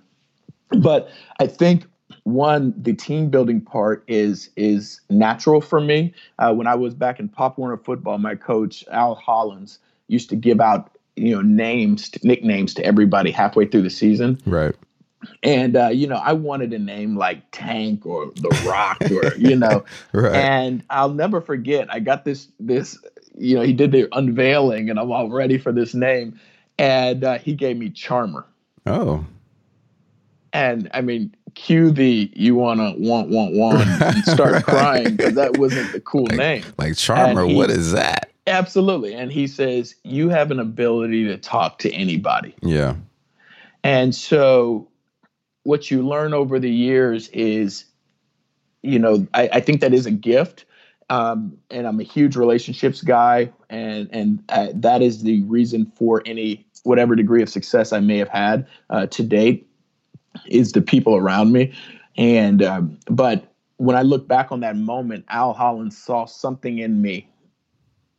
But 0.69 1.09
I 1.39 1.47
think 1.47 1.85
one, 2.23 2.73
the 2.77 2.93
team 2.93 3.29
building 3.29 3.59
part 3.59 4.03
is 4.07 4.49
is 4.55 5.01
natural 5.09 5.59
for 5.59 5.81
me. 5.81 6.13
Uh, 6.39 6.53
when 6.53 6.67
I 6.67 6.75
was 6.75 6.93
back 6.93 7.19
in 7.19 7.27
Pop 7.27 7.57
Warner 7.57 7.77
football, 7.77 8.17
my 8.17 8.35
coach 8.35 8.85
Al 8.91 9.15
Hollins 9.15 9.79
used 10.07 10.29
to 10.29 10.35
give 10.35 10.61
out 10.61 10.97
you 11.15 11.35
know 11.35 11.41
names, 11.41 12.11
nicknames 12.23 12.73
to 12.75 12.85
everybody 12.85 13.31
halfway 13.31 13.65
through 13.65 13.81
the 13.81 13.89
season. 13.89 14.39
Right 14.45 14.75
and 15.43 15.75
uh, 15.75 15.87
you 15.87 16.07
know 16.07 16.17
i 16.17 16.31
wanted 16.31 16.73
a 16.73 16.79
name 16.79 17.17
like 17.17 17.41
tank 17.51 18.05
or 18.05 18.31
the 18.35 18.49
rock 18.67 18.97
or 19.11 19.35
you 19.35 19.55
know 19.55 19.83
right. 20.13 20.35
and 20.35 20.83
i'll 20.89 21.13
never 21.13 21.41
forget 21.41 21.91
i 21.93 21.99
got 21.99 22.23
this 22.23 22.47
this 22.59 22.99
you 23.37 23.55
know 23.55 23.61
he 23.61 23.73
did 23.73 23.91
the 23.91 24.07
unveiling 24.17 24.89
and 24.89 24.99
i'm 24.99 25.11
all 25.11 25.29
ready 25.29 25.57
for 25.57 25.71
this 25.71 25.93
name. 25.93 26.39
And 26.79 27.23
uh, 27.23 27.39
he 27.39 27.55
gave 27.55 27.75
me 27.77 27.89
charmer. 27.89 28.45
Oh. 28.85 29.25
And 30.53 30.89
i 30.93 31.01
mean 31.01 31.35
cue 31.55 31.91
the 31.91 32.31
you 32.33 32.55
wanna 32.55 32.93
want 32.97 33.29
want 33.29 33.55
want 33.55 33.81
and 34.01 34.23
start 34.25 34.63
crying 34.63 35.15
because 35.15 35.33
that 35.33 35.57
wasn't 35.57 35.91
the 35.91 35.99
cool 35.99 36.25
like, 36.25 36.37
name. 36.37 36.63
like 36.77 36.95
charmer 36.95 37.45
he, 37.45 37.55
what 37.55 37.69
is 37.69 37.91
that? 37.91 38.31
Absolutely. 38.45 39.13
And 39.13 39.31
he 39.31 39.45
says 39.45 39.95
you 40.03 40.29
have 40.29 40.51
an 40.51 40.59
ability 40.59 41.25
to 41.25 41.37
talk 41.37 41.79
to 41.79 41.91
anybody. 41.91 42.55
Yeah. 42.61 42.95
And 43.83 44.15
so 44.15 44.87
what 45.67 45.91
you 45.91 46.01
learn 46.01 46.33
over 46.33 46.59
the 46.59 46.71
years 46.71 47.27
is, 47.33 47.83
you 48.83 48.97
know, 48.97 49.27
I, 49.33 49.49
I 49.51 49.59
think 49.59 49.81
that 49.81 49.93
is 49.93 50.05
a 50.05 50.11
gift. 50.11 50.63
Um, 51.09 51.57
and 51.69 51.85
I'm 51.85 51.99
a 51.99 52.03
huge 52.03 52.37
relationships 52.37 53.01
guy, 53.01 53.51
and 53.69 54.09
and 54.13 54.41
that 54.81 55.01
is 55.01 55.23
the 55.23 55.41
reason 55.43 55.91
for 55.95 56.21
any 56.25 56.65
whatever 56.83 57.15
degree 57.15 57.41
of 57.41 57.49
success 57.49 57.91
I 57.91 57.99
may 57.99 58.17
have 58.17 58.29
had 58.29 58.65
uh, 58.89 59.07
to 59.07 59.23
date 59.23 59.69
is 60.47 60.71
the 60.71 60.81
people 60.81 61.17
around 61.17 61.51
me. 61.51 61.73
And 62.17 62.63
um, 62.63 62.97
but 63.09 63.53
when 63.75 63.97
I 63.97 64.03
look 64.03 64.25
back 64.25 64.53
on 64.53 64.61
that 64.61 64.77
moment, 64.77 65.25
Al 65.29 65.53
Hollins 65.53 65.97
saw 65.97 66.25
something 66.25 66.77
in 66.79 67.01
me 67.01 67.27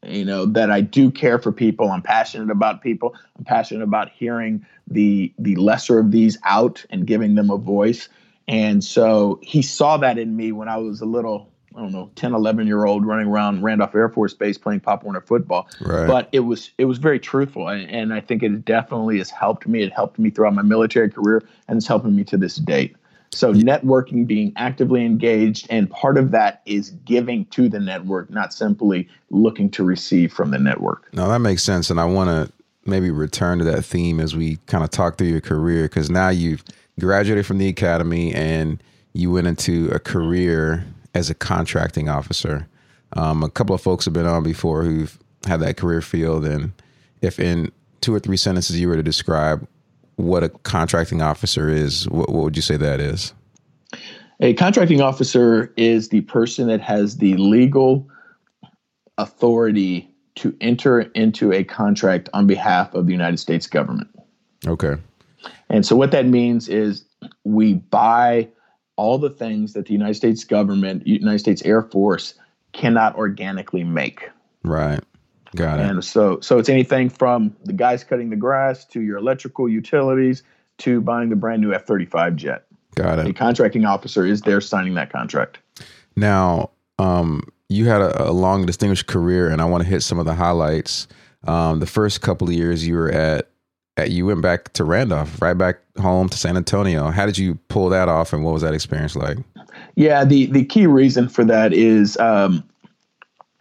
you 0.07 0.25
know 0.25 0.47
that 0.47 0.71
i 0.71 0.81
do 0.81 1.11
care 1.11 1.39
for 1.39 1.53
people. 1.53 1.91
I'm 1.91 2.03
passionate 2.03 2.51
about 2.51 2.83
people. 2.83 3.15
I'm 3.37 3.45
passionate 3.45 3.83
about 3.83 4.11
hearing 4.11 4.65
the 4.87 5.33
the 5.39 5.57
lesser 5.57 5.99
of 5.99 6.11
these 6.11 6.39
out 6.45 6.85
and 6.91 7.07
giving 7.07 7.35
them 7.35 7.51
a 7.51 7.59
voice. 7.59 8.09
And 8.47 8.83
so 8.83 9.39
he 9.43 9.61
saw 9.61 9.99
that 9.99 10.19
in 10.19 10.37
me 10.37 10.53
when 10.53 10.69
i 10.69 10.77
was 10.77 11.01
a 11.01 11.07
little 11.07 11.51
i 11.77 11.81
don't 11.81 11.93
know 11.93 12.11
10 12.15 12.35
11 12.35 12.67
year 12.67 12.87
old 12.87 13.05
running 13.05 13.27
around 13.27 13.63
randolph 13.63 13.95
air 13.95 14.09
force 14.09 14.35
base 14.35 14.57
playing 14.57 14.81
pop 14.81 15.03
warner 15.03 15.21
football. 15.21 15.69
Right. 15.81 16.07
but 16.07 16.29
it 16.33 16.41
was 16.41 16.71
it 16.79 16.85
was 16.85 16.99
very 16.99 17.19
truthful. 17.19 17.69
And, 17.69 17.91
and 17.91 18.15
i 18.15 18.21
think 18.21 18.43
it 18.43 18.65
definitely 18.65 19.19
has 19.19 19.31
helped 19.31 19.67
me. 19.67 19.83
It 19.83 19.93
helped 19.93 20.19
me 20.19 20.31
throughout 20.31 20.55
my 20.55 20.63
military 20.63 21.11
career 21.11 21.43
and 21.67 21.77
it's 21.77 21.89
helping 21.89 22.15
me 22.15 22.25
to 22.25 22.37
this 22.37 22.57
date 22.57 22.95
so 23.31 23.53
networking, 23.53 24.27
being 24.27 24.53
actively 24.57 25.05
engaged, 25.05 25.67
and 25.71 25.91
part 25.91 26.17
of 26.17 26.31
that 26.31 26.63
is 26.67 26.91
giving 27.05 27.45
to 27.47 27.69
the 27.69 27.81
network, 27.81 28.31
not 28.31 28.53
simply 28.53 29.09
looking 29.31 29.71
to 29.71 29.85
receive 29.85 30.33
from 30.33 30.51
the 30.51 30.59
network. 30.59 31.13
No, 31.13 31.29
that 31.29 31.41
makes 31.41 31.63
sense, 31.63 31.91
and 31.91 32.01
I 32.01 32.05
want 32.05 32.29
to 32.31 32.53
maybe 32.87 33.11
return 33.11 33.59
to 33.59 33.65
that 33.65 33.85
theme 33.85 34.19
as 34.19 34.35
we 34.35 34.57
kind 34.67 34.83
of 34.83 34.91
talk 34.91 35.19
through 35.19 35.29
your 35.29 35.41
career 35.41 35.85
because 35.85 36.11
now 36.11 36.31
you've 36.31 36.65
graduated 36.99 37.47
from 37.47 37.59
the 37.59 37.69
academy 37.69 38.33
and 38.35 38.83
you 39.13 39.31
went 39.31 39.47
into 39.47 39.91
a 39.93 39.99
career 39.99 40.85
as 41.15 41.29
a 41.29 41.35
contracting 41.35 42.09
officer. 42.09 42.67
Um, 43.13 43.43
a 43.43 43.51
couple 43.51 43.75
of 43.75 43.81
folks 43.81 44.05
have 44.05 44.15
been 44.15 44.27
on 44.27 44.43
before 44.43 44.83
who've 44.83 45.19
had 45.47 45.61
that 45.61 45.77
career 45.77 46.01
field, 46.01 46.45
and 46.45 46.73
if 47.23 47.39
in 47.39 47.73
two 48.01 48.15
or 48.15 48.21
three 48.21 48.37
sentences 48.37 48.79
you 48.81 48.89
were 48.89 48.97
to 48.97 49.03
describe 49.03 49.67
what 50.19 50.43
a 50.43 50.49
contracting 50.49 51.23
officer 51.23 51.69
is, 51.69 52.09
what, 52.09 52.31
what 52.31 52.43
would 52.43 52.57
you 52.57 52.63
say 52.63 52.77
that 52.77 53.01
is? 53.01 53.33
A 54.41 54.53
contracting 54.55 55.01
officer 55.01 55.73
is 55.77 56.09
the 56.09 56.23
person 56.23 56.67
that 56.69 56.81
has 56.81 57.19
the 57.19 57.37
legal 57.37 58.09
authority 59.17 60.13
to 60.37 60.57
enter 60.61 61.01
into 61.01 61.53
a 61.53 61.65
contract 61.65 62.29
on 62.33 62.47
behalf 62.47 62.93
of 62.95 63.07
the 63.07 63.13
United 63.13 63.39
States 63.39 63.67
government. 63.67 64.09
Okay. 64.67 64.97
And 65.69 65.87
so 65.87 65.95
what 65.97 66.11
that 66.11 66.27
means 66.27 66.69
is 66.69 67.05
we 67.45 67.75
buy 67.75 68.49
all 68.97 69.19
the 69.19 69.31
things 69.31 69.73
that 69.75 69.87
the 69.87 69.93
United 69.93 70.15
States 70.15 70.43
government, 70.43 71.07
United 71.07 71.39
States 71.39 71.63
Air 71.63 71.83
Force 71.83 72.35
cannot 72.73 73.15
organically 73.17 73.85
make. 73.85 74.29
Right. 74.65 75.01
Got 75.57 75.81
it. 75.81 75.87
And 75.87 76.05
so, 76.05 76.41
so 76.41 76.59
it's 76.59 76.69
anything 76.69 77.09
from 77.09 77.57
the 77.65 77.73
guys 77.73 78.05
cutting 78.05 78.31
the 78.31 78.37
grass 78.37 78.85
to 78.87 79.01
your 79.01 79.17
electrical 79.17 79.69
utilities 79.69 80.43
to 80.79 81.01
buying 81.01 81.31
the 81.31 81.37
brand 81.37 81.63
new 81.63 81.73
F 81.73 81.87
thirty 81.87 82.07
five 82.07 82.37
jet. 82.37 82.65
Got 82.95 83.19
it. 83.21 83.27
The 83.27 83.33
contracting 83.33 83.85
officer 83.85 84.27
is 84.27 84.43
there 84.43 84.61
signing 84.61 84.95
that 84.95 85.11
contract. 85.11 85.59
Now, 86.17 86.71
um, 86.99 87.43
you 87.69 87.87
had 87.87 88.01
a, 88.01 88.31
a, 88.31 88.33
long, 88.33 88.67
distinguished 88.67 89.07
career, 89.07 89.49
and 89.49 89.61
I 89.61 89.65
want 89.67 89.83
to 89.83 89.89
hit 89.89 90.03
some 90.03 90.19
of 90.19 90.27
the 90.27 90.35
highlights. 90.35 91.07
Um, 91.47 91.81
the 91.81 91.87
first 91.87 92.23
couple 92.23 92.49
of 92.49 92.55
years 92.55 92.87
you 92.87 92.95
were 92.95 93.11
at, 93.11 93.51
at, 93.97 94.11
you 94.11 94.27
went 94.27 94.43
back 94.43 94.73
to 94.73 94.85
Randolph, 94.85 95.41
right 95.41 95.57
back 95.57 95.79
home 95.99 96.29
to 96.29 96.39
San 96.39 96.57
Antonio. 96.57 97.11
How 97.11 97.27
did 97.27 97.39
you 97.39 97.55
pull 97.69 97.89
that 97.91 98.09
off, 98.09 98.33
and 98.33 98.45
what 98.45 98.53
was 98.53 98.63
that 98.63 98.75
experience 98.75 99.15
like? 99.15 99.39
Yeah, 99.95 100.25
the 100.25 100.47
the 100.47 100.65
key 100.65 100.87
reason 100.87 101.29
for 101.29 101.45
that 101.45 101.73
is, 101.73 102.17
um, 102.17 102.65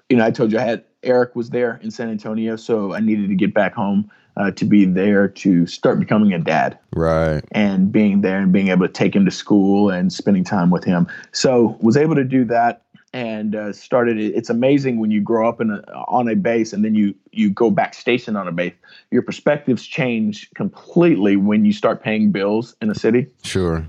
you 0.09 0.17
know, 0.17 0.25
I 0.25 0.31
told 0.31 0.51
you 0.51 0.59
I 0.59 0.63
had 0.63 0.83
Eric 1.03 1.35
was 1.35 1.49
there 1.49 1.79
in 1.83 1.91
San 1.91 2.09
Antonio, 2.09 2.55
so 2.55 2.93
I 2.93 2.99
needed 2.99 3.29
to 3.29 3.35
get 3.35 3.53
back 3.53 3.73
home 3.73 4.09
uh, 4.37 4.51
to 4.51 4.65
be 4.65 4.85
there 4.85 5.27
to 5.27 5.65
start 5.65 5.99
becoming 5.99 6.33
a 6.33 6.39
dad. 6.39 6.77
Right. 6.95 7.43
And 7.51 7.91
being 7.91 8.21
there 8.21 8.39
and 8.39 8.51
being 8.51 8.69
able 8.69 8.87
to 8.87 8.93
take 8.93 9.15
him 9.15 9.25
to 9.25 9.31
school 9.31 9.89
and 9.89 10.13
spending 10.13 10.43
time 10.43 10.69
with 10.69 10.83
him. 10.83 11.07
So 11.31 11.77
was 11.81 11.97
able 11.97 12.15
to 12.15 12.23
do 12.23 12.45
that 12.45 12.83
and 13.13 13.55
uh, 13.55 13.73
started. 13.73 14.19
It's 14.19 14.49
amazing 14.49 14.99
when 14.99 15.11
you 15.11 15.21
grow 15.21 15.49
up 15.49 15.59
in 15.59 15.71
a, 15.71 15.81
on 16.07 16.29
a 16.29 16.35
base 16.35 16.73
and 16.73 16.85
then 16.85 16.93
you 16.93 17.15
you 17.31 17.49
go 17.49 17.71
back 17.71 17.93
station 17.93 18.35
on 18.35 18.47
a 18.47 18.51
base. 18.51 18.73
Your 19.11 19.21
perspectives 19.21 19.85
change 19.85 20.49
completely 20.55 21.35
when 21.35 21.65
you 21.65 21.73
start 21.73 22.03
paying 22.03 22.31
bills 22.31 22.75
in 22.81 22.89
a 22.89 22.95
city. 22.95 23.27
Sure. 23.43 23.87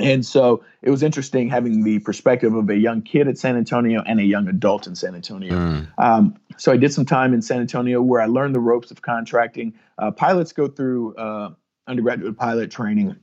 And 0.00 0.26
so 0.26 0.64
it 0.82 0.90
was 0.90 1.02
interesting 1.02 1.48
having 1.48 1.84
the 1.84 2.00
perspective 2.00 2.54
of 2.54 2.68
a 2.68 2.76
young 2.76 3.00
kid 3.00 3.28
at 3.28 3.38
San 3.38 3.56
Antonio 3.56 4.02
and 4.06 4.18
a 4.18 4.24
young 4.24 4.48
adult 4.48 4.86
in 4.86 4.96
San 4.96 5.14
Antonio. 5.14 5.52
Mm. 5.52 5.86
Um, 5.98 6.36
so 6.56 6.72
I 6.72 6.76
did 6.76 6.92
some 6.92 7.04
time 7.04 7.32
in 7.32 7.42
San 7.42 7.60
Antonio 7.60 8.02
where 8.02 8.20
I 8.20 8.26
learned 8.26 8.54
the 8.54 8.60
ropes 8.60 8.90
of 8.90 9.02
contracting. 9.02 9.72
Uh, 9.98 10.10
pilots 10.10 10.52
go 10.52 10.66
through 10.66 11.14
uh, 11.14 11.50
undergraduate 11.86 12.36
pilot 12.36 12.70
training 12.70 13.16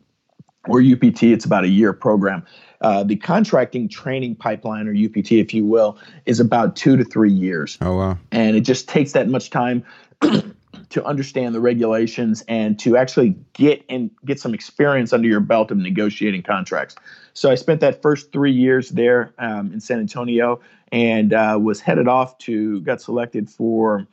or 0.67 0.81
UPT. 0.81 1.23
It's 1.23 1.45
about 1.45 1.63
a 1.63 1.69
year 1.69 1.91
program. 1.91 2.45
Uh, 2.81 3.03
the 3.03 3.15
contracting 3.15 3.87
training 3.87 4.35
pipeline, 4.35 4.87
or 4.87 4.91
UPT, 4.91 5.33
if 5.33 5.53
you 5.53 5.65
will, 5.65 5.97
is 6.25 6.39
about 6.39 6.75
two 6.75 6.97
to 6.97 7.03
three 7.03 7.31
years. 7.31 7.77
Oh 7.81 7.97
wow! 7.97 8.17
And 8.31 8.55
it 8.55 8.61
just 8.61 8.87
takes 8.87 9.11
that 9.11 9.27
much 9.27 9.49
time 9.49 9.83
to 10.91 11.03
understand 11.05 11.55
the 11.55 11.59
regulations 11.59 12.43
and 12.47 12.77
to 12.79 12.97
actually 12.97 13.35
get 13.53 13.83
and 13.89 14.11
get 14.25 14.39
some 14.39 14.53
experience 14.53 15.13
under 15.13 15.27
your 15.27 15.39
belt 15.39 15.71
of 15.71 15.77
negotiating 15.77 16.43
contracts. 16.43 16.95
So 17.33 17.49
I 17.49 17.55
spent 17.55 17.79
that 17.79 18.01
first 18.01 18.31
three 18.31 18.51
years 18.51 18.89
there 18.89 19.33
um, 19.39 19.73
in 19.73 19.79
San 19.79 19.99
Antonio 19.99 20.59
and 20.91 21.33
uh, 21.33 21.57
was 21.61 21.79
headed 21.79 22.07
off 22.07 22.37
to 22.39 22.81
got 22.81 23.01
selected 23.01 23.49
for 23.49 24.05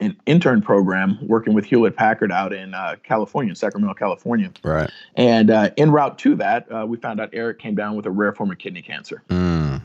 an 0.00 0.16
intern 0.26 0.60
program 0.60 1.18
working 1.22 1.54
with 1.54 1.64
Hewlett 1.64 1.96
Packard 1.96 2.32
out 2.32 2.52
in 2.52 2.74
uh, 2.74 2.96
California, 3.02 3.54
Sacramento, 3.54 3.94
California. 3.94 4.50
Right. 4.62 4.90
And 5.14 5.50
uh, 5.50 5.70
en 5.76 5.90
route 5.90 6.18
to 6.18 6.34
that, 6.36 6.70
uh, 6.70 6.86
we 6.86 6.96
found 6.98 7.20
out 7.20 7.30
Eric 7.32 7.58
came 7.58 7.74
down 7.74 7.96
with 7.96 8.06
a 8.06 8.10
rare 8.10 8.32
form 8.32 8.50
of 8.50 8.58
kidney 8.58 8.82
cancer. 8.82 9.22
Mm. 9.28 9.82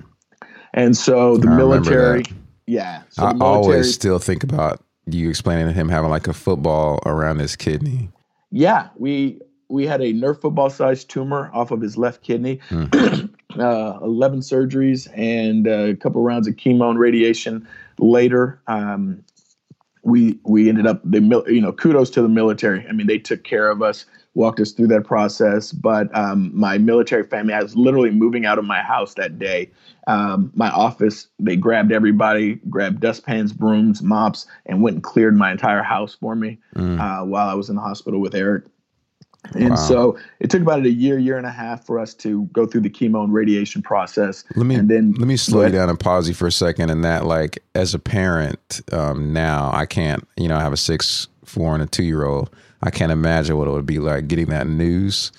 And 0.74 0.96
so 0.96 1.38
the 1.38 1.50
I 1.50 1.56
military, 1.56 2.24
yeah. 2.66 3.04
So 3.10 3.24
I 3.24 3.34
military, 3.34 3.50
always 3.50 3.94
still 3.94 4.20
think 4.20 4.44
about 4.44 4.82
you 5.14 5.30
explaining 5.30 5.68
to 5.68 5.74
him 5.74 5.90
having 5.90 6.10
like 6.10 6.28
a 6.28 6.34
football 6.34 7.00
around 7.06 7.40
his 7.40 7.56
kidney. 7.56 8.10
yeah, 8.52 8.90
we 8.98 9.40
we 9.72 9.88
had 9.88 10.02
a 10.02 10.14
Nerf 10.14 10.42
football 10.42 10.70
sized 10.70 11.10
tumor 11.10 11.50
off 11.54 11.72
of 11.72 11.82
his 11.82 11.98
left 11.98 12.22
kidney, 12.22 12.60
mm. 12.70 13.30
uh, 13.60 14.00
11 14.04 14.42
surgeries, 14.42 15.08
and 15.18 15.66
a 15.66 15.96
couple 15.96 16.22
rounds 16.22 16.48
of 16.48 16.56
chemo 16.56 16.90
and 16.90 17.00
radiation 17.00 17.68
later. 17.98 18.62
Um, 18.68 19.24
we 20.04 20.40
we 20.44 20.68
ended 20.68 20.88
up 20.88 21.02
the 21.04 21.44
you 21.48 21.62
know 21.62 21.72
kudos 21.72 22.10
to 22.12 22.22
the 22.22 22.30
military. 22.30 22.86
I 22.88 22.92
mean, 22.92 23.08
they 23.08 23.20
took 23.20 23.44
care 23.44 23.70
of 23.70 23.82
us, 23.82 24.06
walked 24.34 24.60
us 24.60 24.72
through 24.72 24.88
that 24.88 25.06
process. 25.06 25.72
But 25.72 26.16
um, 26.16 26.52
my 26.54 26.78
military 26.78 27.24
family, 27.24 27.54
I 27.54 27.62
was 27.62 27.76
literally 27.76 28.12
moving 28.12 28.46
out 28.46 28.58
of 28.58 28.66
my 28.66 28.82
house 28.82 29.14
that 29.16 29.40
day. 29.40 29.70
Um, 30.08 30.52
my 30.56 30.70
office, 30.70 31.28
they 31.40 31.56
grabbed 31.56 31.92
everybody, 31.92 32.56
grabbed 32.70 33.02
dustpans, 33.02 33.54
brooms, 33.54 34.02
mops, 34.02 34.48
and 34.66 34.82
went 34.82 34.96
and 34.96 35.04
cleared 35.04 35.38
my 35.38 35.52
entire 35.52 35.84
house 35.84 36.16
for 36.20 36.36
me 36.36 36.58
mm. 36.76 37.00
uh, 37.00 37.26
while 37.26 37.48
I 37.48 37.54
was 37.54 37.70
in 37.70 37.76
the 37.76 37.82
hospital 37.82 38.20
with 38.20 38.34
Eric. 38.34 38.66
And 39.56 39.72
wow. 39.72 39.76
so 39.76 40.20
it 40.40 40.50
took 40.50 40.62
about 40.62 40.86
a 40.86 40.90
year, 40.90 41.18
year 41.18 41.38
and 41.38 41.48
a 41.48 41.52
half 41.52 41.86
for 41.86 42.00
us 42.00 42.14
to 42.16 42.44
go 42.54 42.66
through 42.66 42.82
the 42.82 42.90
chemo 42.90 43.24
and 43.24 43.34
radiation 43.34 43.82
process. 43.82 44.44
Let 44.56 44.66
me 44.66 44.76
and 44.76 44.88
then 44.88 45.14
let 45.14 45.28
me 45.28 45.36
slow 45.36 45.66
you 45.66 45.72
down 45.72 45.90
and 45.90 46.00
pause 46.00 46.28
you 46.28 46.36
for 46.36 46.48
a 46.48 46.52
second. 46.52 46.92
And 46.92 47.04
that, 47.04 47.26
like, 47.26 47.64
as 47.74 47.96
a 47.96 48.00
parent 48.00 48.82
um, 48.92 49.34
now, 49.34 49.72
I 49.74 49.88
can't. 49.88 50.28
You 50.38 50.48
know, 50.48 50.58
I 50.58 50.62
have 50.62 50.74
a 50.74 50.78
six, 50.78 51.28
four, 51.44 51.74
and 51.74 51.82
a 51.82 51.88
two 51.88 52.04
year 52.04 52.24
old. 52.24 52.52
I 52.84 52.92
can't 52.92 53.12
imagine 53.12 53.58
what 53.58 53.68
it 53.68 53.72
would 53.72 53.86
be 53.86 54.00
like 54.00 54.28
getting 54.28 54.48
that 54.48 54.68
news. 54.68 55.32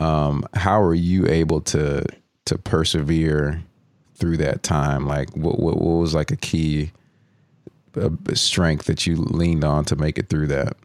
Um, 0.00 0.44
how 0.54 0.80
are 0.80 0.94
you 0.94 1.26
able 1.26 1.60
to 1.62 2.04
to 2.44 2.58
persevere 2.58 3.62
through 4.18 4.38
that 4.38 4.62
time? 4.62 5.06
Like, 5.06 5.34
what 5.36 5.58
what, 5.58 5.78
what 5.78 5.98
was 5.98 6.14
like 6.14 6.30
a 6.30 6.36
key 6.36 6.92
uh, 7.96 8.10
strength 8.34 8.86
that 8.86 9.06
you 9.06 9.16
leaned 9.16 9.64
on 9.64 9.84
to 9.86 9.96
make 9.96 10.18
it 10.18 10.28
through 10.28 10.48
that? 10.48 10.76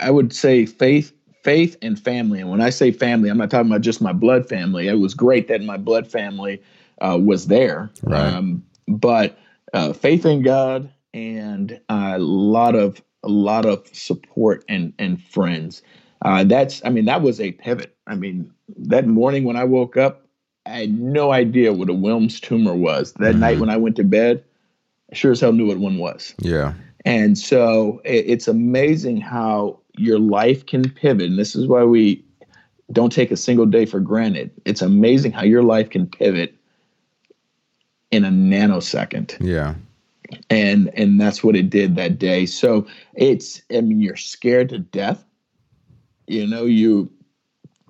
I 0.00 0.10
would 0.10 0.34
say 0.34 0.64
faith 0.64 1.12
faith 1.46 1.76
and 1.80 1.96
family. 1.96 2.40
And 2.40 2.50
when 2.50 2.60
I 2.60 2.70
say 2.70 2.90
family, 2.90 3.28
I'm 3.28 3.38
not 3.38 3.50
talking 3.50 3.70
about 3.70 3.82
just 3.82 4.02
my 4.02 4.12
blood 4.12 4.48
family. 4.48 4.88
It 4.88 4.94
was 4.94 5.14
great 5.14 5.46
that 5.46 5.62
my 5.62 5.76
blood 5.76 6.10
family 6.10 6.60
uh, 7.00 7.18
was 7.22 7.46
there, 7.46 7.88
right. 8.02 8.34
um, 8.34 8.64
but 8.88 9.38
uh, 9.72 9.92
faith 9.92 10.26
in 10.26 10.42
God 10.42 10.90
and 11.14 11.80
a 11.88 12.18
lot 12.18 12.74
of 12.74 13.00
a 13.22 13.28
lot 13.28 13.64
of 13.64 13.86
support 13.92 14.64
and 14.68 14.92
and 14.98 15.22
friends. 15.22 15.82
Uh, 16.22 16.42
that's 16.42 16.82
I 16.84 16.90
mean 16.90 17.04
that 17.04 17.22
was 17.22 17.40
a 17.40 17.52
pivot. 17.52 17.96
I 18.08 18.16
mean 18.16 18.52
that 18.78 19.06
morning 19.06 19.44
when 19.44 19.56
I 19.56 19.64
woke 19.64 19.96
up, 19.96 20.25
I 20.66 20.80
had 20.80 20.98
no 20.98 21.32
idea 21.32 21.72
what 21.72 21.88
a 21.88 21.94
Wilms 21.94 22.40
tumor 22.40 22.74
was. 22.74 23.12
That 23.14 23.32
mm-hmm. 23.32 23.40
night 23.40 23.58
when 23.60 23.70
I 23.70 23.76
went 23.76 23.96
to 23.96 24.04
bed, 24.04 24.42
I 25.10 25.14
sure 25.14 25.32
as 25.32 25.40
hell 25.40 25.52
knew 25.52 25.66
what 25.66 25.78
one 25.78 25.98
was. 25.98 26.34
Yeah. 26.38 26.74
And 27.04 27.38
so 27.38 28.00
it, 28.04 28.24
it's 28.26 28.48
amazing 28.48 29.20
how 29.20 29.78
your 29.96 30.18
life 30.18 30.66
can 30.66 30.90
pivot. 30.90 31.30
And 31.30 31.38
this 31.38 31.54
is 31.54 31.66
why 31.66 31.84
we 31.84 32.24
don't 32.92 33.12
take 33.12 33.30
a 33.30 33.36
single 33.36 33.66
day 33.66 33.86
for 33.86 34.00
granted. 34.00 34.50
It's 34.64 34.82
amazing 34.82 35.32
how 35.32 35.44
your 35.44 35.62
life 35.62 35.90
can 35.90 36.06
pivot 36.06 36.54
in 38.10 38.24
a 38.24 38.30
nanosecond. 38.30 39.36
Yeah. 39.40 39.74
And 40.50 40.90
and 40.94 41.20
that's 41.20 41.44
what 41.44 41.54
it 41.54 41.70
did 41.70 41.94
that 41.94 42.18
day. 42.18 42.46
So 42.46 42.86
it's 43.14 43.62
I 43.70 43.80
mean 43.80 44.00
you're 44.00 44.16
scared 44.16 44.68
to 44.70 44.78
death. 44.78 45.24
You 46.26 46.46
know, 46.48 46.64
you 46.64 47.08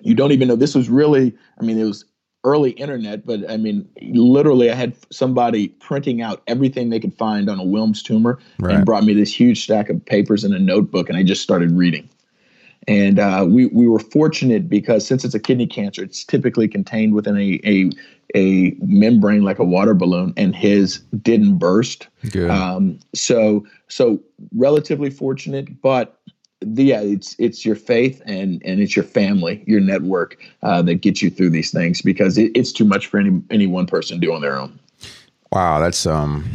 you 0.03 0.15
don't 0.15 0.33
even 0.33 0.49
know 0.49 0.57
this 0.57 0.75
was 0.75 0.91
really 0.91 1.35
I 1.59 1.65
mean 1.65 1.79
it 1.79 1.85
was 1.85 2.05
early 2.47 2.71
internet, 2.71 3.27
but 3.27 3.51
I 3.51 3.57
mean, 3.57 3.87
literally, 4.01 4.71
I 4.71 4.75
had 4.75 4.95
somebody 5.11 5.69
printing 5.69 6.23
out 6.23 6.43
everything 6.47 6.91
they 6.91 7.01
could 7.01 7.13
find 7.15 7.51
on 7.51 7.59
a 7.59 7.65
Wilms 7.65 8.03
tumor 8.03 8.39
right. 8.61 8.77
and 8.77 8.87
brought 8.87 9.05
me 9.05 9.13
this 9.13 9.35
huge 9.35 9.65
stack 9.65 9.91
of 9.91 10.03
papers 10.07 10.45
and 10.45 10.55
a 10.55 10.59
notebook, 10.59 11.09
and 11.09 11.19
I 11.19 11.25
just 11.25 11.43
started 11.43 11.73
reading. 11.73 12.09
And 12.89 13.19
uh, 13.19 13.45
we 13.49 13.67
we 13.67 13.89
were 13.89 13.99
fortunate 13.99 14.69
because 14.69 15.05
since 15.05 15.25
it's 15.25 15.35
a 15.35 15.41
kidney 15.41 15.67
cancer, 15.67 16.05
it's 16.05 16.25
typically 16.25 16.69
contained 16.69 17.15
within 17.15 17.37
a 17.37 17.61
a, 17.65 17.91
a 18.37 18.77
membrane 18.81 19.43
like 19.43 19.59
a 19.59 19.65
water 19.65 19.93
balloon, 19.93 20.33
and 20.37 20.55
his 20.55 21.01
didn't 21.21 21.59
burst. 21.59 22.07
Good. 22.31 22.49
Um, 22.49 23.01
so 23.13 23.67
so 23.89 24.23
relatively 24.55 25.11
fortunate, 25.11 25.83
but 25.83 26.21
yeah, 26.63 27.01
it's 27.01 27.37
it's 27.39 27.65
your 27.65 27.77
faith 27.77 28.23
and 28.25 28.63
and 28.65 28.81
it's 28.81 28.97
your 28.97 29.05
family, 29.05 29.63
your 29.67 29.81
network 29.81 30.39
uh, 30.63 30.83
that 30.83 30.97
gets 30.97 31.23
you 31.23 31.31
through 31.31 31.51
these 31.51 31.71
things 31.71 32.01
because 32.01 32.39
it, 32.39 32.53
it's 32.55 32.73
too 32.73 32.85
much 32.85 33.07
for 33.07 33.19
any 33.19 33.43
any 33.51 33.67
one 33.67 33.87
person 33.87 34.21
to 34.21 34.27
do 34.27 34.33
on 34.33 34.41
their 34.41 34.59
own. 34.59 34.79
Wow, 35.53 35.81
that's 35.81 36.07
um, 36.07 36.49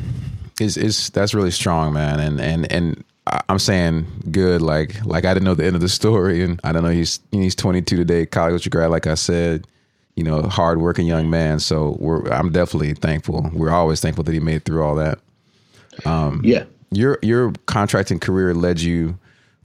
is 0.59 0.75
is 0.75 1.09
that's 1.11 1.33
really 1.33 1.51
strong, 1.51 1.93
man. 1.93 2.19
And 2.19 2.41
and 2.41 2.71
and 2.71 3.03
I'm 3.47 3.59
saying 3.59 4.07
good, 4.31 4.61
like 4.61 5.03
like 5.05 5.25
I 5.25 5.33
didn't 5.33 5.45
know 5.45 5.53
the 5.53 5.65
end 5.65 5.75
of 5.75 5.81
the 5.81 5.89
story, 5.89 6.43
and 6.43 6.59
I 6.63 6.71
don't 6.71 6.83
know 6.83 6.89
he's 6.89 7.19
he's 7.31 7.55
22 7.55 7.95
today, 7.95 8.25
college 8.25 8.69
grad, 8.71 8.89
like 8.89 9.05
I 9.05 9.13
said, 9.13 9.67
you 10.15 10.23
know, 10.23 10.41
hardworking 10.43 11.05
young 11.05 11.29
man. 11.29 11.59
So 11.59 11.95
we're 11.99 12.27
I'm 12.29 12.51
definitely 12.51 12.95
thankful. 12.95 13.51
We're 13.53 13.69
always 13.69 14.01
thankful 14.01 14.23
that 14.23 14.33
he 14.33 14.39
made 14.39 14.65
through 14.65 14.83
all 14.83 14.95
that. 14.95 15.19
Um, 16.05 16.41
yeah, 16.43 16.63
your 16.89 17.19
your 17.21 17.53
contracting 17.67 18.19
career 18.19 18.55
led 18.55 18.81
you 18.81 19.19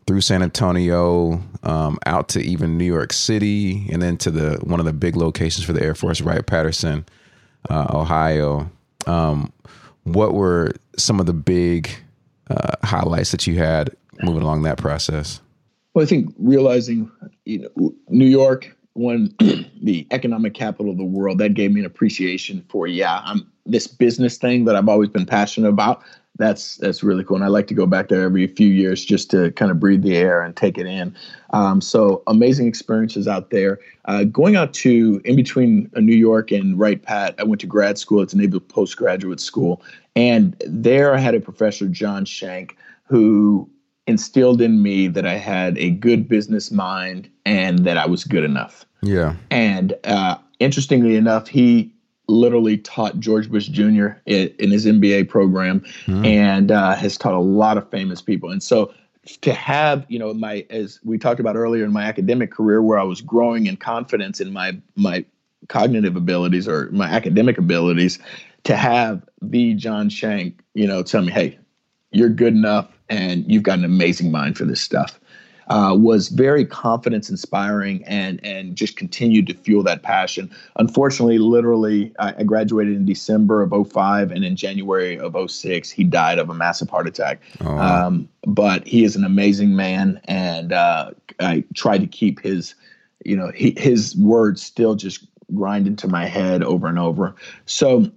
through 0.06 0.20
San 0.20 0.42
Antonio, 0.42 1.42
um, 1.64 1.98
out 2.06 2.28
to 2.30 2.40
even 2.40 2.78
New 2.78 2.84
York 2.84 3.12
City, 3.12 3.88
and 3.90 4.00
then 4.00 4.16
to 4.18 4.30
the 4.30 4.58
one 4.62 4.80
of 4.80 4.86
the 4.86 4.92
big 4.92 5.16
locations 5.16 5.64
for 5.64 5.72
the 5.72 5.82
Air 5.82 5.94
Force, 5.94 6.20
Wright 6.20 6.46
Patterson, 6.46 7.04
uh, 7.68 7.86
Ohio. 7.90 8.70
Um, 9.06 9.52
what 10.04 10.34
were 10.34 10.72
some 10.96 11.18
of 11.20 11.26
the 11.26 11.32
big 11.32 11.90
uh, 12.50 12.76
highlights 12.84 13.32
that 13.32 13.46
you 13.46 13.56
had 13.56 13.90
moving 14.22 14.42
along 14.42 14.62
that 14.62 14.78
process? 14.78 15.40
Well, 15.94 16.04
I 16.04 16.06
think 16.06 16.32
realizing, 16.38 17.10
you 17.44 17.70
know, 17.76 17.94
New 18.08 18.26
York, 18.26 18.76
when 18.94 19.34
the 19.82 20.06
economic 20.10 20.54
capital 20.54 20.92
of 20.92 20.98
the 20.98 21.04
world, 21.04 21.38
that 21.38 21.54
gave 21.54 21.72
me 21.72 21.80
an 21.80 21.86
appreciation 21.86 22.64
for, 22.68 22.86
yeah, 22.86 23.20
I'm 23.24 23.50
this 23.64 23.86
business 23.86 24.38
thing 24.38 24.64
that 24.66 24.76
I've 24.76 24.88
always 24.88 25.08
been 25.08 25.26
passionate 25.26 25.68
about 25.68 26.02
that's 26.38 26.76
that's 26.76 27.02
really 27.02 27.24
cool. 27.24 27.36
And 27.36 27.44
I 27.44 27.48
like 27.48 27.66
to 27.68 27.74
go 27.74 27.86
back 27.86 28.08
there 28.08 28.22
every 28.22 28.46
few 28.46 28.68
years 28.68 29.04
just 29.04 29.30
to 29.30 29.50
kind 29.52 29.70
of 29.70 29.80
breathe 29.80 30.02
the 30.02 30.16
air 30.16 30.42
and 30.42 30.56
take 30.56 30.78
it 30.78 30.86
in. 30.86 31.16
Um, 31.50 31.80
so 31.80 32.22
amazing 32.26 32.66
experiences 32.66 33.26
out 33.26 33.50
there. 33.50 33.78
Uh, 34.04 34.24
going 34.24 34.56
out 34.56 34.74
to 34.74 35.20
in 35.24 35.36
between 35.36 35.90
uh, 35.96 36.00
New 36.00 36.16
York 36.16 36.50
and 36.50 36.78
Wright 36.78 37.02
Pat, 37.02 37.34
I 37.38 37.44
went 37.44 37.60
to 37.62 37.66
grad 37.66 37.98
school. 37.98 38.22
It's 38.22 38.34
a 38.34 38.36
Naval 38.36 38.60
postgraduate 38.60 39.40
school, 39.40 39.82
and 40.14 40.56
there 40.66 41.14
I 41.14 41.18
had 41.18 41.34
a 41.34 41.40
professor, 41.40 41.88
John 41.88 42.24
Shank, 42.24 42.76
who 43.04 43.68
instilled 44.06 44.60
in 44.60 44.82
me 44.82 45.08
that 45.08 45.26
I 45.26 45.34
had 45.34 45.76
a 45.78 45.90
good 45.90 46.28
business 46.28 46.70
mind 46.70 47.28
and 47.44 47.80
that 47.80 47.98
I 47.98 48.06
was 48.06 48.24
good 48.24 48.44
enough. 48.44 48.86
Yeah. 49.02 49.34
And 49.50 49.94
uh, 50.04 50.38
interestingly 50.58 51.16
enough, 51.16 51.48
he 51.48 51.92
literally 52.28 52.78
taught 52.78 53.20
George 53.20 53.50
Bush 53.50 53.68
Jr. 53.68 54.08
in, 54.26 54.70
his 54.70 54.86
MBA 54.86 55.28
program 55.28 55.80
mm. 56.06 56.26
and 56.26 56.70
uh, 56.70 56.94
has 56.94 57.16
taught 57.16 57.34
a 57.34 57.38
lot 57.38 57.78
of 57.78 57.88
famous 57.90 58.20
people. 58.20 58.50
And 58.50 58.62
so 58.62 58.92
to 59.40 59.52
have, 59.52 60.04
you 60.08 60.18
know, 60.18 60.32
my 60.34 60.64
as 60.70 61.00
we 61.04 61.18
talked 61.18 61.40
about 61.40 61.56
earlier 61.56 61.84
in 61.84 61.92
my 61.92 62.04
academic 62.04 62.50
career 62.50 62.82
where 62.82 62.98
I 62.98 63.02
was 63.02 63.20
growing 63.20 63.66
in 63.66 63.76
confidence 63.76 64.40
in 64.40 64.52
my 64.52 64.76
my 64.94 65.24
cognitive 65.68 66.16
abilities 66.16 66.68
or 66.68 66.90
my 66.92 67.06
academic 67.06 67.58
abilities, 67.58 68.18
to 68.64 68.76
have 68.76 69.22
the 69.42 69.74
John 69.74 70.08
Shank, 70.08 70.62
you 70.74 70.86
know, 70.86 71.02
tell 71.02 71.22
me, 71.22 71.32
hey, 71.32 71.58
you're 72.12 72.28
good 72.28 72.54
enough 72.54 72.88
and 73.08 73.50
you've 73.50 73.62
got 73.62 73.78
an 73.78 73.84
amazing 73.84 74.30
mind 74.30 74.56
for 74.56 74.64
this 74.64 74.80
stuff 74.80 75.18
uh, 75.68 75.94
was 75.98 76.28
very 76.28 76.64
confidence 76.64 77.28
inspiring 77.28 78.04
and 78.04 78.40
and 78.44 78.76
just 78.76 78.96
continued 78.96 79.46
to 79.48 79.54
fuel 79.54 79.82
that 79.82 80.02
passion. 80.02 80.50
Unfortunately, 80.76 81.38
literally, 81.38 82.12
I, 82.18 82.42
graduated 82.44 82.96
in 82.96 83.04
December 83.04 83.62
of 83.62 83.72
05 83.90 84.30
and 84.30 84.44
in 84.44 84.56
January 84.56 85.18
of 85.18 85.36
06, 85.50 85.90
he 85.90 86.04
died 86.04 86.38
of 86.38 86.50
a 86.50 86.54
massive 86.54 86.88
heart 86.88 87.08
attack. 87.08 87.40
Oh. 87.60 87.78
Um, 87.78 88.28
but 88.46 88.86
he 88.86 89.04
is 89.04 89.16
an 89.16 89.24
amazing 89.24 89.74
man, 89.74 90.20
and 90.26 90.72
uh, 90.72 91.10
I 91.40 91.64
tried 91.74 91.98
to 91.98 92.06
keep 92.06 92.40
his, 92.40 92.74
you 93.24 93.36
know, 93.36 93.50
he, 93.52 93.74
his 93.76 94.16
words 94.16 94.62
still 94.62 94.94
just 94.94 95.26
grind 95.54 95.86
into 95.86 96.08
my 96.08 96.26
head 96.26 96.62
over 96.62 96.86
and 96.86 96.98
over. 96.98 97.34
So 97.66 98.10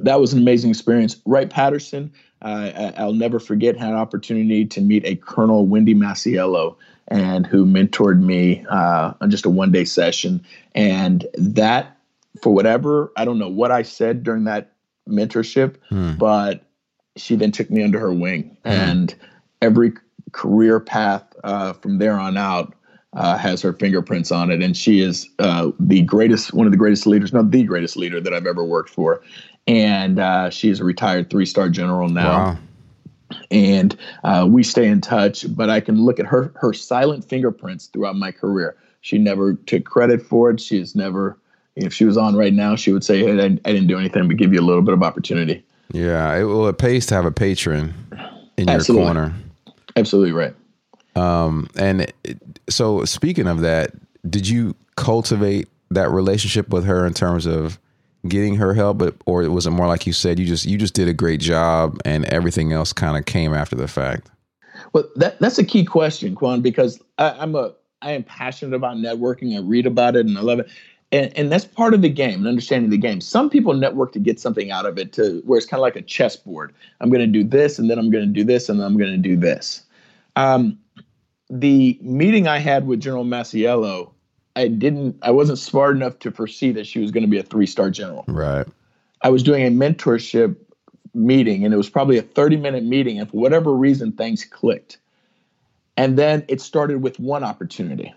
that 0.00 0.20
was 0.20 0.32
an 0.32 0.38
amazing 0.38 0.70
experience. 0.70 1.20
Wright 1.24 1.48
Patterson, 1.48 2.12
uh, 2.42 2.92
I'll 2.96 3.14
never 3.14 3.40
forget 3.40 3.76
had 3.76 3.90
an 3.90 3.96
opportunity 3.96 4.64
to 4.66 4.80
meet 4.80 5.04
a 5.06 5.16
Colonel 5.16 5.66
Wendy 5.66 5.94
Masiello, 5.94 6.76
and 7.08 7.46
who 7.46 7.64
mentored 7.64 8.20
me 8.20 8.64
uh, 8.68 9.14
on 9.20 9.30
just 9.30 9.46
a 9.46 9.50
one 9.50 9.72
day 9.72 9.84
session. 9.84 10.44
And 10.74 11.26
that, 11.34 11.96
for 12.42 12.52
whatever 12.52 13.12
I 13.16 13.24
don't 13.24 13.38
know 13.38 13.48
what 13.48 13.70
I 13.70 13.82
said 13.82 14.22
during 14.22 14.44
that 14.44 14.72
mentorship, 15.08 15.76
hmm. 15.88 16.14
but 16.14 16.64
she 17.16 17.36
then 17.36 17.52
took 17.52 17.70
me 17.70 17.82
under 17.82 17.98
her 17.98 18.12
wing, 18.12 18.56
hmm. 18.64 18.70
and 18.70 19.14
every 19.62 19.92
career 20.32 20.80
path 20.80 21.24
uh, 21.44 21.72
from 21.74 21.98
there 21.98 22.18
on 22.18 22.36
out. 22.36 22.74
Uh, 23.16 23.38
has 23.38 23.62
her 23.62 23.72
fingerprints 23.72 24.32
on 24.32 24.50
it, 24.50 24.60
and 24.60 24.76
she 24.76 24.98
is 24.98 25.28
uh, 25.38 25.70
the 25.78 26.02
greatest, 26.02 26.52
one 26.52 26.66
of 26.66 26.72
the 26.72 26.76
greatest 26.76 27.06
leaders, 27.06 27.32
not 27.32 27.52
the 27.52 27.62
greatest 27.62 27.96
leader 27.96 28.20
that 28.20 28.34
I've 28.34 28.44
ever 28.44 28.64
worked 28.64 28.90
for 28.90 29.22
and 29.66 30.18
uh, 30.18 30.50
she's 30.50 30.80
a 30.80 30.84
retired 30.84 31.30
three 31.30 31.46
star 31.46 31.68
general 31.68 32.08
now. 32.08 32.38
Wow. 32.38 32.58
and 33.50 33.96
uh, 34.22 34.46
we 34.48 34.62
stay 34.62 34.86
in 34.86 35.00
touch. 35.00 35.44
But 35.54 35.70
I 35.70 35.80
can 35.80 36.04
look 36.04 36.20
at 36.20 36.26
her 36.26 36.52
her 36.56 36.72
silent 36.72 37.24
fingerprints 37.24 37.86
throughout 37.86 38.16
my 38.16 38.32
career. 38.32 38.76
She 39.00 39.18
never 39.18 39.54
took 39.54 39.84
credit 39.84 40.22
for 40.22 40.50
it. 40.50 40.60
She 40.60 40.78
has 40.78 40.94
never. 40.94 41.38
If 41.76 41.92
she 41.92 42.04
was 42.04 42.16
on 42.16 42.36
right 42.36 42.52
now, 42.52 42.76
she 42.76 42.92
would 42.92 43.02
say, 43.04 43.18
"Hey, 43.20 43.40
I, 43.40 43.46
I 43.46 43.48
didn't 43.72 43.88
do 43.88 43.98
anything 43.98 44.28
but 44.28 44.36
give 44.36 44.52
you 44.52 44.60
a 44.60 44.62
little 44.62 44.82
bit 44.82 44.94
of 44.94 45.02
opportunity." 45.02 45.64
Yeah, 45.92 46.34
it, 46.36 46.44
well, 46.44 46.66
it 46.68 46.78
pays 46.78 47.06
to 47.06 47.14
have 47.14 47.24
a 47.24 47.32
patron 47.32 47.94
in 48.56 48.68
Absolutely. 48.68 49.04
your 49.04 49.14
corner. 49.14 49.34
Absolutely 49.96 50.32
right. 50.32 50.54
Um, 51.16 51.68
and 51.76 52.12
it, 52.24 52.38
so, 52.68 53.04
speaking 53.04 53.46
of 53.46 53.60
that, 53.60 53.92
did 54.28 54.48
you 54.48 54.74
cultivate 54.96 55.68
that 55.90 56.10
relationship 56.10 56.68
with 56.70 56.84
her 56.84 57.06
in 57.06 57.14
terms 57.14 57.46
of 57.46 57.78
getting 58.28 58.56
her 58.56 58.74
help, 58.74 58.98
but 58.98 59.14
or 59.26 59.48
was 59.50 59.66
it 59.66 59.70
more 59.70 59.86
like 59.86 60.06
you 60.06 60.12
said 60.12 60.38
you 60.38 60.46
just 60.46 60.64
you 60.64 60.78
just 60.78 60.94
did 60.94 61.08
a 61.08 61.14
great 61.14 61.40
job 61.40 61.98
and 62.04 62.24
everything 62.26 62.72
else 62.72 62.92
kind 62.92 63.16
of 63.16 63.24
came 63.26 63.54
after 63.54 63.76
the 63.76 63.88
fact? 63.88 64.30
Well, 64.92 65.04
that 65.16 65.38
that's 65.40 65.58
a 65.58 65.64
key 65.64 65.84
question, 65.84 66.34
Quan, 66.34 66.60
because 66.60 67.00
I, 67.18 67.30
I'm 67.30 67.54
a 67.54 67.74
I 68.02 68.12
am 68.12 68.22
passionate 68.22 68.76
about 68.76 68.96
networking. 68.96 69.56
I 69.56 69.60
read 69.60 69.86
about 69.86 70.16
it 70.16 70.26
and 70.26 70.36
I 70.36 70.42
love 70.42 70.60
it. 70.60 70.68
And, 71.12 71.36
and 71.38 71.52
that's 71.52 71.64
part 71.64 71.94
of 71.94 72.02
the 72.02 72.08
game 72.08 72.40
and 72.40 72.48
understanding 72.48 72.90
the 72.90 72.98
game. 72.98 73.20
Some 73.20 73.48
people 73.48 73.72
network 73.74 74.12
to 74.12 74.18
get 74.18 74.40
something 74.40 74.70
out 74.70 74.84
of 74.84 74.98
it 74.98 75.12
to 75.14 75.42
where 75.44 75.56
it's 75.56 75.66
kind 75.66 75.78
of 75.78 75.82
like 75.82 75.96
a 75.96 76.02
chessboard. 76.02 76.74
I'm 77.00 77.08
going 77.08 77.20
to 77.20 77.26
do 77.26 77.44
this 77.44 77.78
and 77.78 77.88
then 77.88 77.98
I'm 77.98 78.10
going 78.10 78.26
to 78.26 78.32
do 78.32 78.44
this 78.44 78.68
and 78.68 78.80
then 78.80 78.86
I'm 78.86 78.98
going 78.98 79.12
to 79.12 79.18
do 79.18 79.36
this. 79.36 79.84
Um, 80.36 80.78
the 81.48 81.98
meeting 82.02 82.48
I 82.48 82.58
had 82.58 82.86
with 82.86 83.00
General 83.00 83.24
Masiello, 83.24 84.13
I 84.56 84.68
didn't, 84.68 85.16
I 85.22 85.30
wasn't 85.30 85.58
smart 85.58 85.96
enough 85.96 86.18
to 86.20 86.30
foresee 86.30 86.72
that 86.72 86.86
she 86.86 87.00
was 87.00 87.10
going 87.10 87.24
to 87.24 87.28
be 87.28 87.38
a 87.38 87.42
three 87.42 87.66
star 87.66 87.90
general. 87.90 88.24
Right. 88.28 88.66
I 89.22 89.30
was 89.30 89.42
doing 89.42 89.64
a 89.66 89.70
mentorship 89.70 90.56
meeting 91.14 91.64
and 91.64 91.72
it 91.72 91.76
was 91.76 91.88
probably 91.88 92.18
a 92.18 92.22
30 92.22 92.56
minute 92.56 92.84
meeting. 92.84 93.18
And 93.18 93.30
for 93.30 93.38
whatever 93.38 93.74
reason, 93.74 94.12
things 94.12 94.44
clicked. 94.44 94.98
And 95.96 96.18
then 96.18 96.44
it 96.48 96.60
started 96.60 97.02
with 97.02 97.18
one 97.18 97.44
opportunity. 97.44 98.12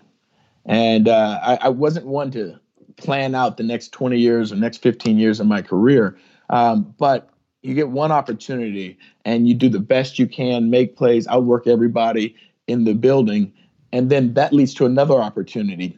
And 0.66 1.08
uh, 1.08 1.40
I, 1.42 1.58
I, 1.62 1.68
wasn't 1.68 2.06
one 2.06 2.30
to 2.32 2.58
plan 2.96 3.34
out 3.34 3.56
the 3.56 3.62
next 3.62 3.92
20 3.92 4.18
years 4.18 4.52
or 4.52 4.56
next 4.56 4.78
15 4.78 5.16
years 5.18 5.40
of 5.40 5.46
my 5.46 5.62
career. 5.62 6.18
Um, 6.50 6.94
but 6.98 7.30
you 7.62 7.74
get 7.74 7.88
one 7.88 8.12
opportunity 8.12 8.98
and 9.24 9.48
you 9.48 9.54
do 9.54 9.68
the 9.68 9.78
best 9.78 10.18
you 10.18 10.26
can, 10.26 10.70
make 10.70 10.96
plays, 10.96 11.26
outwork 11.28 11.66
everybody 11.66 12.34
in 12.66 12.84
the 12.84 12.94
building. 12.94 13.52
And 13.92 14.10
then 14.10 14.34
that 14.34 14.52
leads 14.52 14.74
to 14.74 14.86
another 14.86 15.14
opportunity. 15.14 15.96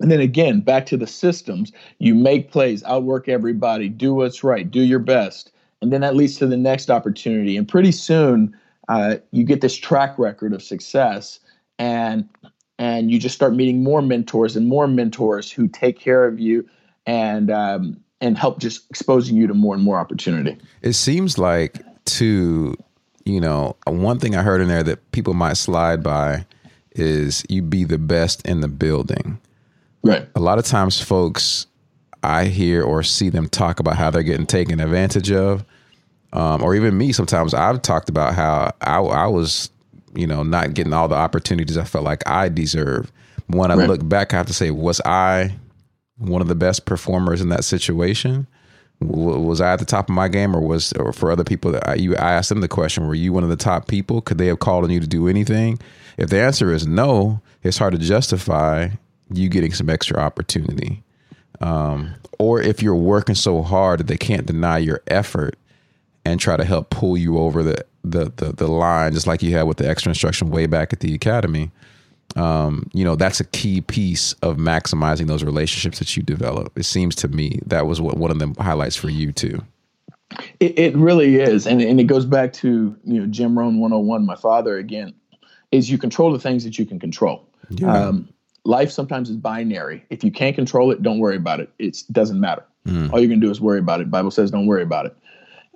And 0.00 0.10
then 0.10 0.20
again, 0.20 0.60
back 0.60 0.86
to 0.86 0.96
the 0.96 1.06
systems, 1.06 1.72
you 1.98 2.14
make 2.14 2.50
plays, 2.50 2.82
outwork 2.84 3.28
everybody, 3.28 3.88
do 3.88 4.14
what's 4.14 4.42
right, 4.42 4.68
do 4.68 4.82
your 4.82 4.98
best. 4.98 5.52
And 5.82 5.92
then 5.92 6.00
that 6.00 6.16
leads 6.16 6.36
to 6.38 6.46
the 6.46 6.56
next 6.56 6.90
opportunity. 6.90 7.56
And 7.56 7.68
pretty 7.68 7.92
soon, 7.92 8.56
uh, 8.88 9.16
you 9.30 9.44
get 9.44 9.60
this 9.60 9.76
track 9.76 10.18
record 10.18 10.52
of 10.52 10.62
success. 10.62 11.38
And 11.78 12.28
and 12.80 13.10
you 13.10 13.18
just 13.18 13.34
start 13.34 13.54
meeting 13.54 13.82
more 13.82 14.00
mentors 14.00 14.56
and 14.56 14.66
more 14.66 14.88
mentors 14.88 15.52
who 15.52 15.68
take 15.68 15.98
care 16.00 16.24
of 16.24 16.40
you 16.40 16.66
and 17.06 17.50
um, 17.50 18.02
and 18.22 18.38
help 18.38 18.58
just 18.58 18.88
exposing 18.90 19.36
you 19.36 19.46
to 19.46 19.54
more 19.54 19.74
and 19.74 19.84
more 19.84 19.98
opportunity. 19.98 20.56
It 20.80 20.94
seems 20.94 21.36
like 21.36 21.82
to 22.06 22.74
you 23.26 23.40
know 23.40 23.76
one 23.86 24.18
thing 24.18 24.34
I 24.34 24.42
heard 24.42 24.62
in 24.62 24.68
there 24.68 24.82
that 24.82 25.12
people 25.12 25.34
might 25.34 25.58
slide 25.58 26.02
by 26.02 26.46
is 26.92 27.44
you 27.50 27.60
be 27.62 27.84
the 27.84 27.98
best 27.98 28.46
in 28.46 28.60
the 28.60 28.68
building. 28.68 29.38
Right. 30.02 30.28
A 30.34 30.40
lot 30.40 30.58
of 30.58 30.64
times, 30.64 31.00
folks, 31.00 31.66
I 32.22 32.46
hear 32.46 32.82
or 32.82 33.02
see 33.02 33.28
them 33.28 33.48
talk 33.48 33.80
about 33.80 33.96
how 33.96 34.10
they're 34.10 34.22
getting 34.22 34.46
taken 34.46 34.80
advantage 34.80 35.30
of. 35.30 35.64
Um, 36.32 36.62
or 36.62 36.74
even 36.74 36.96
me, 36.96 37.12
sometimes 37.12 37.54
I've 37.54 37.82
talked 37.82 38.08
about 38.08 38.34
how 38.34 38.72
I, 38.80 38.98
I 38.98 39.26
was 39.26 39.70
you 40.14 40.26
know, 40.26 40.42
not 40.42 40.74
getting 40.74 40.92
all 40.92 41.08
the 41.08 41.14
opportunities 41.14 41.76
I 41.76 41.84
felt 41.84 42.04
like 42.04 42.28
I 42.28 42.48
deserved. 42.48 43.12
When 43.46 43.70
I 43.70 43.74
right. 43.74 43.88
look 43.88 44.08
back, 44.08 44.32
I 44.32 44.38
have 44.38 44.46
to 44.46 44.54
say, 44.54 44.70
was 44.70 45.00
I 45.04 45.54
one 46.18 46.42
of 46.42 46.48
the 46.48 46.54
best 46.54 46.84
performers 46.84 47.40
in 47.40 47.48
that 47.48 47.64
situation? 47.64 48.46
Was 49.00 49.60
I 49.60 49.72
at 49.72 49.78
the 49.78 49.86
top 49.86 50.10
of 50.10 50.14
my 50.14 50.28
game, 50.28 50.54
or 50.54 50.60
was, 50.60 50.92
or 50.94 51.12
for 51.12 51.32
other 51.32 51.44
people 51.44 51.72
that 51.72 51.88
I, 51.88 51.94
you, 51.94 52.14
I 52.16 52.32
asked 52.32 52.50
them 52.50 52.60
the 52.60 52.68
question, 52.68 53.06
were 53.06 53.14
you 53.14 53.32
one 53.32 53.42
of 53.42 53.48
the 53.48 53.56
top 53.56 53.88
people? 53.88 54.20
Could 54.20 54.38
they 54.38 54.46
have 54.46 54.58
called 54.58 54.84
on 54.84 54.90
you 54.90 55.00
to 55.00 55.06
do 55.06 55.26
anything? 55.26 55.78
If 56.18 56.28
the 56.28 56.40
answer 56.40 56.72
is 56.72 56.86
no, 56.86 57.40
it's 57.62 57.78
hard 57.78 57.92
to 57.94 57.98
justify 57.98 58.90
you 59.32 59.48
getting 59.48 59.72
some 59.72 59.88
extra 59.88 60.18
opportunity. 60.18 61.02
Um, 61.60 62.14
or 62.38 62.60
if 62.60 62.82
you're 62.82 62.94
working 62.94 63.34
so 63.34 63.62
hard 63.62 64.00
that 64.00 64.06
they 64.06 64.16
can't 64.16 64.46
deny 64.46 64.78
your 64.78 65.02
effort 65.08 65.56
and 66.24 66.40
try 66.40 66.56
to 66.56 66.64
help 66.64 66.90
pull 66.90 67.16
you 67.16 67.38
over 67.38 67.62
the 67.62 67.84
the 68.02 68.32
the, 68.36 68.52
the 68.52 68.68
line, 68.68 69.12
just 69.12 69.26
like 69.26 69.42
you 69.42 69.56
had 69.56 69.64
with 69.64 69.76
the 69.76 69.88
extra 69.88 70.10
instruction 70.10 70.50
way 70.50 70.66
back 70.66 70.92
at 70.92 71.00
the 71.00 71.14
academy. 71.14 71.70
Um, 72.36 72.88
you 72.92 73.04
know, 73.04 73.16
that's 73.16 73.40
a 73.40 73.44
key 73.44 73.80
piece 73.80 74.34
of 74.34 74.56
maximizing 74.56 75.26
those 75.26 75.42
relationships 75.42 75.98
that 75.98 76.16
you 76.16 76.22
develop. 76.22 76.78
It 76.78 76.84
seems 76.84 77.16
to 77.16 77.28
me 77.28 77.58
that 77.66 77.86
was 77.86 78.00
what 78.00 78.16
one 78.16 78.30
of 78.30 78.38
the 78.38 78.54
highlights 78.62 78.96
for 78.96 79.10
you 79.10 79.32
too. 79.32 79.62
It, 80.60 80.78
it 80.78 80.96
really 80.96 81.36
is, 81.36 81.66
and 81.66 81.82
and 81.82 82.00
it 82.00 82.04
goes 82.04 82.24
back 82.24 82.52
to 82.54 82.96
you 83.04 83.20
know 83.20 83.26
Jim 83.26 83.58
Rhone 83.58 83.80
101. 83.80 84.24
My 84.24 84.36
father 84.36 84.78
again 84.78 85.12
is 85.72 85.90
you 85.90 85.98
control 85.98 86.32
the 86.32 86.38
things 86.38 86.64
that 86.64 86.78
you 86.78 86.86
can 86.86 86.98
control. 86.98 87.46
Yeah. 87.70 87.92
Um, 87.92 88.28
life 88.64 88.90
sometimes 88.90 89.30
is 89.30 89.36
binary. 89.36 90.04
If 90.10 90.24
you 90.24 90.30
can't 90.30 90.54
control 90.54 90.90
it, 90.90 91.02
don't 91.02 91.18
worry 91.18 91.36
about 91.36 91.60
it. 91.60 91.70
It 91.78 92.02
doesn't 92.12 92.40
matter. 92.40 92.64
Mm. 92.86 93.12
All 93.12 93.20
you're 93.20 93.28
gonna 93.28 93.40
do 93.40 93.50
is 93.50 93.60
worry 93.60 93.78
about 93.78 94.00
it. 94.00 94.10
Bible 94.10 94.30
says 94.30 94.50
don't 94.50 94.66
worry 94.66 94.82
about 94.82 95.06
it. 95.06 95.16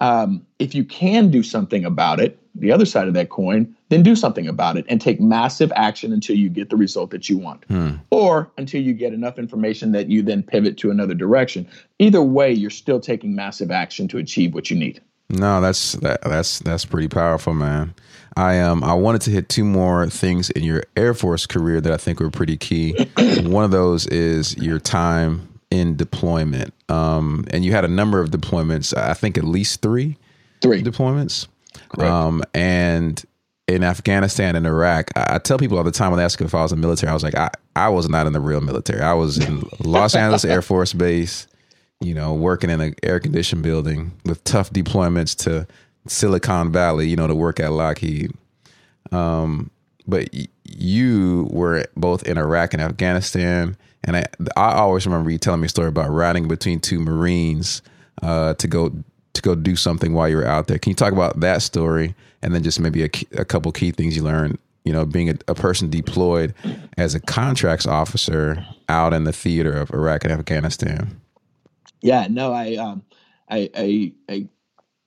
Um, 0.00 0.44
if 0.58 0.74
you 0.74 0.84
can 0.84 1.30
do 1.30 1.42
something 1.42 1.84
about 1.84 2.20
it, 2.20 2.38
the 2.54 2.72
other 2.72 2.84
side 2.84 3.08
of 3.08 3.14
that 3.14 3.30
coin, 3.30 3.74
then 3.88 4.02
do 4.02 4.14
something 4.14 4.46
about 4.46 4.76
it 4.76 4.84
and 4.88 5.00
take 5.00 5.20
massive 5.20 5.72
action 5.74 6.12
until 6.12 6.36
you 6.36 6.48
get 6.48 6.70
the 6.70 6.76
result 6.76 7.10
that 7.10 7.28
you 7.28 7.38
want, 7.38 7.64
hmm. 7.64 7.92
or 8.10 8.50
until 8.58 8.80
you 8.80 8.92
get 8.92 9.12
enough 9.12 9.38
information 9.38 9.92
that 9.92 10.08
you 10.08 10.22
then 10.22 10.42
pivot 10.42 10.76
to 10.78 10.90
another 10.90 11.14
direction. 11.14 11.66
Either 11.98 12.22
way, 12.22 12.52
you're 12.52 12.70
still 12.70 13.00
taking 13.00 13.34
massive 13.34 13.70
action 13.70 14.08
to 14.08 14.18
achieve 14.18 14.54
what 14.54 14.70
you 14.70 14.76
need. 14.76 15.00
No, 15.28 15.60
that's 15.60 15.92
that, 15.94 16.20
that's 16.22 16.58
that's 16.60 16.84
pretty 16.84 17.08
powerful, 17.08 17.54
man. 17.54 17.94
I 18.36 18.60
um 18.60 18.82
I 18.84 18.94
wanted 18.94 19.22
to 19.22 19.30
hit 19.30 19.48
two 19.48 19.64
more 19.64 20.08
things 20.08 20.50
in 20.50 20.64
your 20.64 20.82
Air 20.96 21.14
Force 21.14 21.46
career 21.46 21.80
that 21.80 21.92
I 21.92 21.96
think 21.96 22.20
were 22.20 22.30
pretty 22.30 22.56
key. 22.56 22.92
One 23.42 23.64
of 23.64 23.70
those 23.70 24.06
is 24.06 24.56
your 24.56 24.78
time 24.78 25.48
in 25.70 25.96
deployment. 25.96 26.72
Um, 26.88 27.44
and 27.50 27.64
you 27.64 27.72
had 27.72 27.84
a 27.84 27.88
number 27.88 28.20
of 28.20 28.30
deployments. 28.30 28.96
I 28.96 29.14
think 29.14 29.36
at 29.36 29.44
least 29.44 29.82
three, 29.82 30.16
three 30.60 30.82
deployments. 30.82 31.48
Um, 31.98 32.42
and 32.54 33.22
in 33.66 33.82
Afghanistan 33.82 34.56
and 34.56 34.66
Iraq, 34.66 35.10
I, 35.16 35.36
I, 35.36 35.38
tell 35.38 35.58
people 35.58 35.78
all 35.78 35.84
the 35.84 35.90
time 35.90 36.10
when 36.10 36.18
they 36.18 36.24
ask 36.24 36.40
if 36.40 36.54
I 36.54 36.62
was 36.62 36.72
in 36.72 36.80
the 36.80 36.86
military, 36.86 37.10
I 37.10 37.14
was 37.14 37.22
like, 37.22 37.34
I, 37.34 37.50
I 37.76 37.88
was 37.88 38.08
not 38.08 38.26
in 38.26 38.32
the 38.32 38.40
real 38.40 38.60
military. 38.60 39.00
I 39.00 39.14
was 39.14 39.38
in 39.38 39.62
Los 39.80 40.14
Angeles 40.14 40.44
Air 40.44 40.62
Force 40.62 40.92
Base, 40.92 41.46
you 42.04 42.14
know, 42.14 42.34
working 42.34 42.70
in 42.70 42.80
an 42.80 42.94
air 43.02 43.20
conditioned 43.20 43.62
building 43.62 44.12
with 44.24 44.42
tough 44.44 44.70
deployments 44.70 45.36
to 45.44 45.66
Silicon 46.06 46.70
Valley, 46.72 47.08
you 47.08 47.16
know, 47.16 47.26
to 47.26 47.34
work 47.34 47.60
at 47.60 47.72
Lockheed. 47.72 48.32
Um, 49.12 49.70
but 50.06 50.28
you 50.64 51.48
were 51.50 51.84
both 51.96 52.24
in 52.24 52.36
Iraq 52.36 52.74
and 52.74 52.82
Afghanistan 52.82 53.76
and 54.04 54.16
I, 54.16 54.24
I 54.56 54.74
always 54.74 55.06
remember 55.06 55.30
you 55.30 55.38
telling 55.38 55.60
me 55.60 55.66
a 55.66 55.70
story 55.70 55.88
about 55.88 56.10
riding 56.10 56.46
between 56.46 56.78
two 56.78 57.00
Marines 57.00 57.82
uh, 58.22 58.54
to 58.54 58.68
go 58.68 58.92
to 59.32 59.42
go 59.42 59.54
do 59.54 59.74
something 59.74 60.12
while 60.12 60.28
you 60.28 60.36
were 60.36 60.46
out 60.46 60.68
there. 60.68 60.78
Can 60.78 60.90
you 60.90 60.94
talk 60.94 61.12
about 61.12 61.40
that 61.40 61.62
story 61.62 62.14
and 62.42 62.54
then 62.54 62.62
just 62.62 62.78
maybe 62.78 63.02
a, 63.02 63.10
a 63.36 63.44
couple 63.44 63.72
key 63.72 63.90
things 63.90 64.16
you 64.16 64.22
learned? 64.22 64.58
You 64.84 64.92
know, 64.92 65.06
being 65.06 65.30
a, 65.30 65.36
a, 65.48 65.54
person 65.54 65.88
deployed 65.88 66.54
as 66.98 67.14
a 67.14 67.20
contracts 67.20 67.86
officer 67.86 68.66
out 68.90 69.14
in 69.14 69.24
the 69.24 69.32
theater 69.32 69.72
of 69.72 69.90
Iraq 69.90 70.24
and 70.24 70.32
Afghanistan. 70.32 71.18
Yeah, 72.04 72.26
no, 72.28 72.52
I, 72.52 72.76
um, 72.76 73.02
I, 73.48 73.70
I, 73.74 74.12
I 74.28 74.48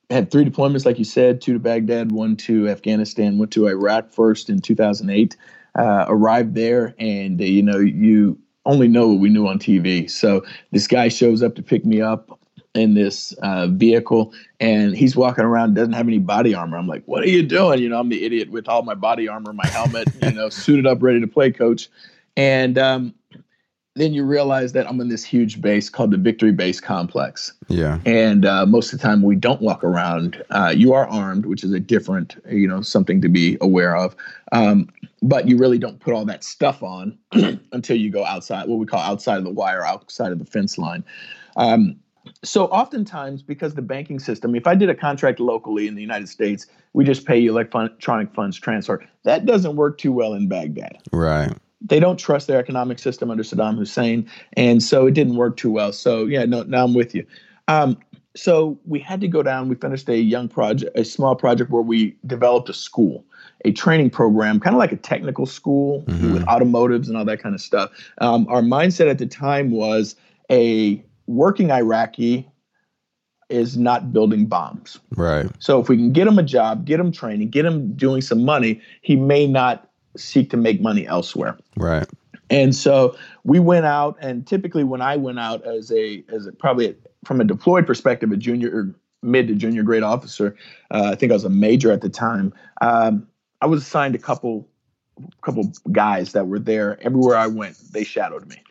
had 0.09 0.31
three 0.31 0.45
deployments, 0.45 0.83
like 0.83 0.97
you 0.97 1.05
said, 1.05 1.41
two 1.41 1.53
to 1.53 1.59
Baghdad, 1.59 2.11
one 2.11 2.35
to 2.37 2.67
Afghanistan, 2.67 3.37
went 3.37 3.51
to 3.51 3.67
Iraq 3.67 4.09
first 4.11 4.49
in 4.49 4.61
2008. 4.61 5.37
Uh, 5.77 6.05
arrived 6.07 6.55
there, 6.55 6.95
and 6.97 7.39
uh, 7.39 7.43
you 7.43 7.61
know, 7.61 7.77
you 7.77 8.35
only 8.65 8.87
know 8.87 9.09
what 9.09 9.19
we 9.19 9.29
knew 9.29 9.45
on 9.47 9.59
TV. 9.59 10.09
So 10.09 10.43
this 10.71 10.87
guy 10.87 11.07
shows 11.07 11.43
up 11.43 11.53
to 11.55 11.61
pick 11.61 11.85
me 11.85 12.01
up 12.01 12.39
in 12.73 12.95
this 12.95 13.31
uh, 13.43 13.67
vehicle 13.67 14.33
and 14.59 14.97
he's 14.97 15.15
walking 15.15 15.43
around 15.43 15.75
doesn't 15.75 15.93
have 15.93 16.07
any 16.07 16.19
body 16.19 16.53
armor 16.53 16.77
i'm 16.77 16.85
like 16.85 17.03
what 17.05 17.23
are 17.23 17.29
you 17.29 17.41
doing 17.41 17.79
you 17.79 17.89
know 17.89 17.97
i'm 17.99 18.09
the 18.09 18.23
idiot 18.23 18.51
with 18.51 18.67
all 18.67 18.83
my 18.83 18.93
body 18.93 19.27
armor 19.27 19.51
my 19.51 19.65
helmet 19.67 20.07
you 20.21 20.31
know 20.31 20.47
suited 20.51 20.85
up 20.85 21.01
ready 21.01 21.19
to 21.19 21.25
play 21.25 21.49
coach 21.49 21.89
and 22.35 22.77
um, 22.77 23.15
then 23.97 24.13
you 24.13 24.23
realize 24.23 24.73
that 24.73 24.87
i'm 24.87 24.99
in 25.01 25.09
this 25.09 25.23
huge 25.23 25.61
base 25.61 25.89
called 25.89 26.11
the 26.11 26.17
victory 26.17 26.51
base 26.51 26.79
complex. 26.79 27.53
Yeah. 27.67 27.99
And 28.05 28.45
uh, 28.45 28.65
most 28.65 28.93
of 28.93 28.99
the 28.99 29.05
time 29.05 29.21
we 29.21 29.35
don't 29.35 29.61
walk 29.61 29.83
around. 29.83 30.43
Uh, 30.49 30.73
you 30.75 30.93
are 30.93 31.07
armed 31.07 31.45
which 31.45 31.63
is 31.63 31.73
a 31.73 31.79
different 31.79 32.41
you 32.49 32.67
know 32.67 32.81
something 32.81 33.21
to 33.21 33.29
be 33.29 33.57
aware 33.61 33.95
of. 33.95 34.15
Um, 34.51 34.89
but 35.21 35.47
you 35.47 35.57
really 35.57 35.77
don't 35.77 35.99
put 35.99 36.13
all 36.13 36.25
that 36.25 36.43
stuff 36.43 36.83
on 36.83 37.17
until 37.71 37.97
you 37.97 38.09
go 38.09 38.23
outside, 38.23 38.67
what 38.67 38.77
we 38.79 38.85
call 38.85 39.01
outside 39.01 39.37
of 39.37 39.43
the 39.43 39.51
wire, 39.51 39.83
outside 39.83 40.31
of 40.31 40.39
the 40.39 40.45
fence 40.45 40.77
line. 40.77 41.03
Um, 41.55 41.97
so 42.43 42.65
oftentimes 42.65 43.41
because 43.41 43.73
the 43.73 43.81
banking 43.81 44.19
system 44.19 44.53
if 44.53 44.67
i 44.67 44.75
did 44.75 44.89
a 44.89 44.95
contract 44.95 45.39
locally 45.39 45.87
in 45.87 45.95
the 45.95 46.01
united 46.01 46.27
states 46.27 46.67
we 46.91 47.05
just 47.05 47.25
pay 47.25 47.37
you 47.39 47.51
electronic 47.51 48.33
funds 48.33 48.59
transfer. 48.59 49.01
That 49.23 49.45
doesn't 49.45 49.75
work 49.77 49.97
too 49.97 50.11
well 50.11 50.33
in 50.33 50.49
baghdad. 50.49 50.97
Right 51.13 51.53
they 51.81 51.99
don't 51.99 52.17
trust 52.17 52.47
their 52.47 52.59
economic 52.59 52.99
system 52.99 53.29
under 53.29 53.43
saddam 53.43 53.77
hussein 53.77 54.27
and 54.53 54.81
so 54.83 55.07
it 55.07 55.13
didn't 55.13 55.35
work 55.35 55.57
too 55.57 55.71
well 55.71 55.91
so 55.91 56.25
yeah 56.25 56.45
no 56.45 56.63
now 56.63 56.83
i'm 56.83 56.93
with 56.93 57.13
you 57.13 57.25
um, 57.69 57.97
so 58.33 58.79
we 58.85 58.97
had 58.97 59.19
to 59.19 59.27
go 59.27 59.43
down 59.43 59.67
we 59.67 59.75
finished 59.75 60.07
a 60.09 60.17
young 60.17 60.47
project 60.47 60.97
a 60.97 61.03
small 61.03 61.35
project 61.35 61.69
where 61.69 61.81
we 61.81 62.15
developed 62.25 62.69
a 62.69 62.73
school 62.73 63.25
a 63.65 63.71
training 63.71 64.09
program 64.09 64.59
kind 64.59 64.75
of 64.75 64.79
like 64.79 64.91
a 64.91 64.97
technical 64.97 65.45
school 65.45 66.03
mm-hmm. 66.03 66.33
with 66.33 66.47
automotives 66.47 67.09
and 67.09 67.17
all 67.17 67.25
that 67.25 67.39
kind 67.41 67.55
of 67.55 67.61
stuff 67.61 67.91
um, 68.19 68.47
our 68.49 68.61
mindset 68.61 69.09
at 69.09 69.17
the 69.17 69.25
time 69.25 69.71
was 69.71 70.15
a 70.49 71.03
working 71.27 71.71
Iraqi 71.71 72.49
is 73.49 73.77
not 73.77 74.11
building 74.11 74.45
bombs. 74.45 74.99
Right. 75.15 75.47
So 75.59 75.79
if 75.79 75.87
we 75.87 75.95
can 75.95 76.11
get 76.11 76.27
him 76.27 76.37
a 76.37 76.43
job, 76.43 76.85
get 76.85 76.99
him 76.99 77.11
training, 77.11 77.49
get 77.49 77.65
him 77.65 77.93
doing 77.93 78.21
some 78.21 78.43
money, 78.43 78.81
he 79.01 79.15
may 79.15 79.47
not 79.47 79.86
seek 80.17 80.49
to 80.51 80.57
make 80.57 80.81
money 80.81 81.07
elsewhere. 81.07 81.57
Right. 81.75 82.07
And 82.49 82.75
so 82.75 83.17
we 83.43 83.59
went 83.59 83.85
out, 83.85 84.17
and 84.21 84.47
typically 84.47 84.83
when 84.83 85.01
I 85.01 85.17
went 85.17 85.39
out 85.39 85.65
as 85.65 85.91
a 85.91 86.23
as 86.29 86.47
a, 86.47 86.51
probably 86.51 86.89
a, 86.89 86.95
from 87.25 87.41
a 87.41 87.43
deployed 87.43 87.85
perspective, 87.85 88.31
a 88.31 88.37
junior 88.37 88.69
or 88.73 88.95
mid 89.21 89.47
to 89.47 89.55
junior 89.55 89.83
grade 89.83 90.03
officer, 90.03 90.55
uh, 90.91 91.09
I 91.11 91.15
think 91.15 91.31
I 91.31 91.35
was 91.35 91.43
a 91.43 91.49
major 91.49 91.91
at 91.91 92.01
the 92.01 92.09
time. 92.09 92.53
Um, 92.81 93.27
I 93.61 93.65
was 93.65 93.81
assigned 93.81 94.15
a 94.15 94.19
couple 94.19 94.67
couple 95.41 95.71
guys 95.91 96.33
that 96.33 96.47
were 96.47 96.59
there 96.59 96.97
everywhere 97.01 97.37
I 97.37 97.47
went. 97.47 97.77
They 97.91 98.03
shadowed 98.03 98.47
me. 98.47 98.61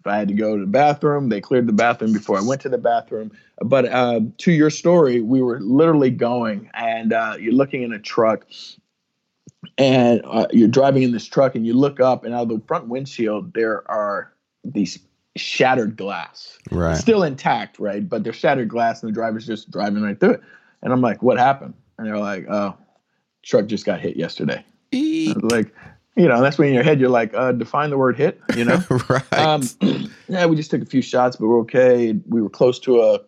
If 0.00 0.06
I 0.06 0.18
had 0.18 0.28
to 0.28 0.34
go 0.34 0.54
to 0.56 0.60
the 0.60 0.70
bathroom, 0.70 1.30
they 1.30 1.40
cleared 1.40 1.66
the 1.66 1.72
bathroom 1.72 2.12
before 2.12 2.38
I 2.38 2.42
went 2.42 2.60
to 2.60 2.68
the 2.68 2.78
bathroom. 2.78 3.32
But 3.60 3.86
uh, 3.86 4.20
to 4.38 4.52
your 4.52 4.70
story, 4.70 5.20
we 5.20 5.42
were 5.42 5.58
literally 5.60 6.10
going, 6.10 6.70
and 6.74 7.12
uh, 7.12 7.36
you're 7.40 7.54
looking 7.54 7.82
in 7.82 7.92
a 7.92 7.98
truck, 7.98 8.46
and 9.78 10.22
uh, 10.24 10.46
you're 10.52 10.68
driving 10.68 11.02
in 11.02 11.12
this 11.12 11.26
truck, 11.26 11.54
and 11.54 11.66
you 11.66 11.74
look 11.74 12.00
up, 12.00 12.24
and 12.24 12.34
out 12.34 12.42
of 12.42 12.48
the 12.48 12.62
front 12.66 12.88
windshield, 12.88 13.54
there 13.54 13.88
are 13.90 14.32
these 14.64 14.98
shattered 15.36 15.96
glass. 15.96 16.58
Right. 16.70 16.92
It's 16.92 17.00
still 17.00 17.22
intact, 17.22 17.78
right? 17.78 18.06
But 18.06 18.24
they're 18.24 18.32
shattered 18.32 18.68
glass, 18.68 19.02
and 19.02 19.10
the 19.10 19.14
driver's 19.14 19.46
just 19.46 19.70
driving 19.70 20.02
right 20.02 20.18
through 20.18 20.32
it. 20.32 20.40
And 20.82 20.92
I'm 20.92 21.00
like, 21.00 21.22
what 21.22 21.38
happened? 21.38 21.74
And 21.98 22.06
they're 22.06 22.18
like, 22.18 22.46
oh, 22.48 22.76
truck 23.42 23.66
just 23.66 23.84
got 23.84 24.00
hit 24.00 24.16
yesterday. 24.16 24.64
like, 25.50 25.74
you 26.16 26.28
know, 26.28 26.40
that's 26.40 26.58
when 26.58 26.68
in 26.68 26.74
your 26.74 26.82
head 26.82 27.00
you're 27.00 27.10
like, 27.10 27.34
uh, 27.34 27.52
define 27.52 27.90
the 27.90 27.98
word 27.98 28.16
hit, 28.16 28.40
you 28.56 28.64
know? 28.64 28.82
right. 29.08 29.32
Um, 29.32 29.62
yeah, 30.28 30.46
we 30.46 30.56
just 30.56 30.70
took 30.70 30.82
a 30.82 30.86
few 30.86 31.02
shots, 31.02 31.36
but 31.36 31.46
we're 31.46 31.60
okay. 31.60 32.18
We 32.26 32.40
were 32.40 32.50
close 32.50 32.78
to 32.80 33.02
a 33.02 33.20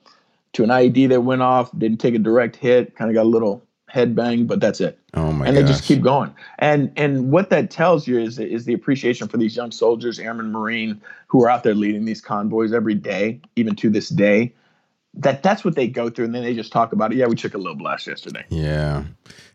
to 0.54 0.64
an 0.64 0.70
IED 0.70 1.10
that 1.10 1.20
went 1.20 1.42
off, 1.42 1.70
didn't 1.78 1.98
take 1.98 2.14
a 2.14 2.18
direct 2.18 2.56
hit, 2.56 2.96
kind 2.96 3.10
of 3.10 3.14
got 3.14 3.24
a 3.24 3.28
little 3.28 3.62
head 3.88 4.16
bang, 4.16 4.46
but 4.46 4.60
that's 4.60 4.80
it. 4.80 4.97
Oh 5.14 5.32
my 5.32 5.46
And 5.46 5.54
gosh. 5.56 5.62
they 5.64 5.68
just 5.68 5.84
keep 5.84 6.02
going. 6.02 6.34
And 6.58 6.92
and 6.96 7.30
what 7.30 7.50
that 7.50 7.70
tells 7.70 8.06
you 8.06 8.18
is 8.18 8.38
is 8.38 8.66
the 8.66 8.74
appreciation 8.74 9.26
for 9.28 9.38
these 9.38 9.56
young 9.56 9.70
soldiers, 9.70 10.18
airmen, 10.18 10.52
marine, 10.52 11.00
who 11.28 11.42
are 11.44 11.48
out 11.50 11.62
there 11.62 11.74
leading 11.74 12.04
these 12.04 12.20
convoys 12.20 12.72
every 12.72 12.94
day, 12.94 13.40
even 13.56 13.74
to 13.76 13.88
this 13.90 14.10
day. 14.10 14.52
That 15.14 15.42
that's 15.42 15.64
what 15.64 15.74
they 15.74 15.88
go 15.88 16.10
through, 16.10 16.26
and 16.26 16.34
then 16.34 16.42
they 16.42 16.54
just 16.54 16.70
talk 16.70 16.92
about 16.92 17.12
it. 17.12 17.16
Yeah, 17.16 17.26
we 17.26 17.36
took 17.36 17.54
a 17.54 17.58
little 17.58 17.74
blast 17.74 18.06
yesterday. 18.06 18.44
Yeah, 18.50 19.04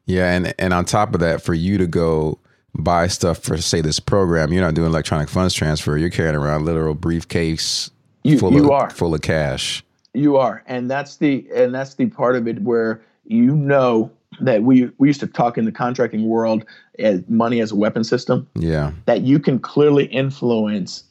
yeah, 0.05 0.31
and 0.33 0.53
and 0.57 0.73
on 0.73 0.85
top 0.85 1.13
of 1.13 1.19
that, 1.19 1.41
for 1.41 1.53
you 1.53 1.77
to 1.77 1.85
go 1.87 2.39
buy 2.75 3.07
stuff 3.07 3.37
for 3.37 3.55
say 3.57 3.79
this 3.79 3.99
program, 3.99 4.51
you're 4.51 4.63
not 4.63 4.73
doing 4.73 4.87
electronic 4.87 5.29
funds 5.29 5.53
transfer. 5.53 5.95
You're 5.97 6.09
carrying 6.09 6.35
around 6.35 6.65
literal 6.65 6.95
briefcase 6.95 7.91
you, 8.23 8.39
full 8.39 8.53
you 8.53 8.65
of 8.65 8.71
are. 8.71 8.89
full 8.89 9.13
of 9.13 9.21
cash. 9.21 9.83
You 10.15 10.37
are, 10.37 10.63
and 10.65 10.89
that's 10.89 11.17
the 11.17 11.47
and 11.55 11.73
that's 11.73 11.93
the 11.93 12.07
part 12.07 12.35
of 12.35 12.47
it 12.47 12.61
where 12.63 13.01
you 13.25 13.55
know 13.55 14.11
that 14.41 14.63
we 14.63 14.89
we 14.97 15.07
used 15.07 15.19
to 15.21 15.27
talk 15.27 15.57
in 15.57 15.65
the 15.65 15.71
contracting 15.71 16.27
world 16.27 16.65
as 16.99 17.21
money 17.27 17.61
as 17.61 17.71
a 17.71 17.75
weapon 17.75 18.03
system. 18.03 18.47
Yeah, 18.55 18.91
that 19.05 19.21
you 19.21 19.39
can 19.39 19.59
clearly 19.59 20.05
influence 20.05 21.03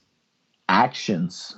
actions 0.69 1.57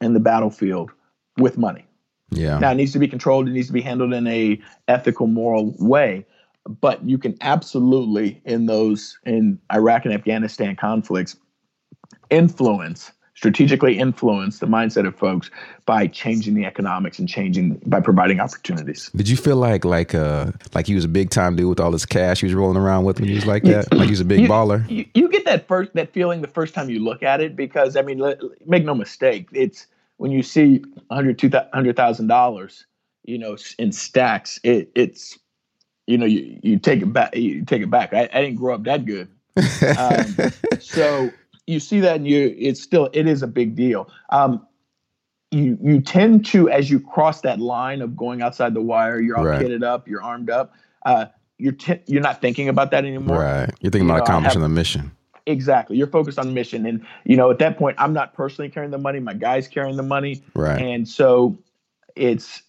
in 0.00 0.14
the 0.14 0.20
battlefield 0.20 0.90
with 1.38 1.58
money. 1.58 1.86
Yeah. 2.30 2.58
Now 2.58 2.72
it 2.72 2.76
needs 2.76 2.92
to 2.92 2.98
be 2.98 3.08
controlled. 3.08 3.48
It 3.48 3.52
needs 3.52 3.68
to 3.68 3.72
be 3.72 3.80
handled 3.80 4.12
in 4.12 4.26
a 4.26 4.60
ethical, 4.88 5.26
moral 5.26 5.74
way 5.78 6.26
but 6.66 7.04
you 7.04 7.18
can 7.18 7.36
absolutely 7.40 8.40
in 8.44 8.66
those 8.66 9.18
in 9.24 9.58
Iraq 9.72 10.04
and 10.04 10.14
Afghanistan 10.14 10.76
conflicts 10.76 11.36
influence 12.30 13.12
strategically 13.34 13.98
influence 13.98 14.60
the 14.60 14.66
mindset 14.66 15.06
of 15.06 15.14
folks 15.16 15.50
by 15.86 16.06
changing 16.06 16.54
the 16.54 16.64
economics 16.64 17.18
and 17.18 17.28
changing 17.28 17.74
by 17.86 18.00
providing 18.00 18.40
opportunities. 18.40 19.10
Did 19.14 19.28
you 19.28 19.36
feel 19.36 19.56
like 19.56 19.84
like 19.84 20.14
uh 20.14 20.52
like 20.72 20.86
he 20.86 20.94
was 20.94 21.04
a 21.04 21.08
big 21.08 21.30
time 21.30 21.56
dude 21.56 21.68
with 21.68 21.80
all 21.80 21.90
this 21.90 22.06
cash 22.06 22.40
he 22.40 22.46
was 22.46 22.54
rolling 22.54 22.76
around 22.76 23.04
with 23.04 23.18
when 23.20 23.28
he 23.28 23.34
was 23.34 23.46
like 23.46 23.64
that? 23.64 23.92
like 23.92 24.04
he 24.04 24.10
was 24.10 24.20
a 24.20 24.24
big 24.24 24.40
you, 24.40 24.48
baller? 24.48 24.88
You, 24.88 25.04
you, 25.14 25.28
get 25.28 25.44
that 25.46 25.66
first 25.66 25.92
that 25.94 26.12
feeling 26.12 26.42
the 26.42 26.48
first 26.48 26.74
time 26.74 26.88
you 26.88 27.00
look 27.00 27.22
at 27.22 27.40
it 27.40 27.56
because 27.56 27.96
I 27.96 28.02
mean 28.02 28.22
make 28.66 28.84
no 28.84 28.94
mistake, 28.94 29.48
it's 29.52 29.86
when 30.16 30.30
you 30.30 30.42
see 30.42 30.78
100 31.08 31.38
200,000 31.38 32.26
dollars, 32.28 32.86
you 33.24 33.36
know, 33.36 33.56
in 33.78 33.90
stacks, 33.90 34.60
it, 34.62 34.90
it's 34.94 35.38
you 36.06 36.18
know, 36.18 36.26
you, 36.26 36.58
you 36.62 36.78
take 36.78 37.02
it 37.02 37.12
back. 37.12 37.34
You 37.34 37.64
take 37.64 37.82
it 37.82 37.90
back. 37.90 38.12
I, 38.12 38.28
I 38.32 38.42
didn't 38.42 38.56
grow 38.56 38.74
up 38.74 38.84
that 38.84 39.06
good, 39.06 39.28
um, 39.98 40.52
so 40.78 41.30
you 41.66 41.80
see 41.80 42.00
that, 42.00 42.16
and 42.16 42.28
you 42.28 42.54
it's 42.58 42.80
still 42.80 43.10
it 43.12 43.26
is 43.26 43.42
a 43.42 43.46
big 43.46 43.74
deal. 43.74 44.10
Um, 44.30 44.66
you 45.50 45.78
you 45.82 46.00
tend 46.00 46.44
to 46.46 46.68
as 46.68 46.90
you 46.90 47.00
cross 47.00 47.40
that 47.42 47.60
line 47.60 48.02
of 48.02 48.16
going 48.16 48.42
outside 48.42 48.74
the 48.74 48.82
wire, 48.82 49.20
you're 49.20 49.38
all 49.38 49.46
right. 49.46 49.60
kitted 49.60 49.82
up, 49.82 50.08
you're 50.08 50.22
armed 50.22 50.50
up. 50.50 50.74
Uh, 51.04 51.26
you're 51.58 51.72
t- 51.72 52.00
you're 52.06 52.22
not 52.22 52.40
thinking 52.40 52.68
about 52.68 52.90
that 52.90 53.04
anymore. 53.04 53.38
Right. 53.38 53.70
You're 53.80 53.90
thinking 53.90 54.08
you 54.08 54.14
about 54.14 54.18
know, 54.18 54.24
accomplishing 54.24 54.60
have, 54.60 54.70
the 54.70 54.74
mission. 54.74 55.12
Exactly. 55.46 55.96
You're 55.96 56.08
focused 56.08 56.38
on 56.38 56.46
the 56.46 56.52
mission, 56.52 56.86
and 56.86 57.04
you 57.24 57.36
know 57.36 57.50
at 57.50 57.58
that 57.60 57.78
point, 57.78 57.96
I'm 57.98 58.12
not 58.12 58.34
personally 58.34 58.70
carrying 58.70 58.90
the 58.90 58.98
money. 58.98 59.20
My 59.20 59.34
guy's 59.34 59.68
carrying 59.68 59.96
the 59.96 60.02
money. 60.02 60.42
Right. 60.54 60.80
And 60.80 61.08
so 61.08 61.56
it's 62.16 62.62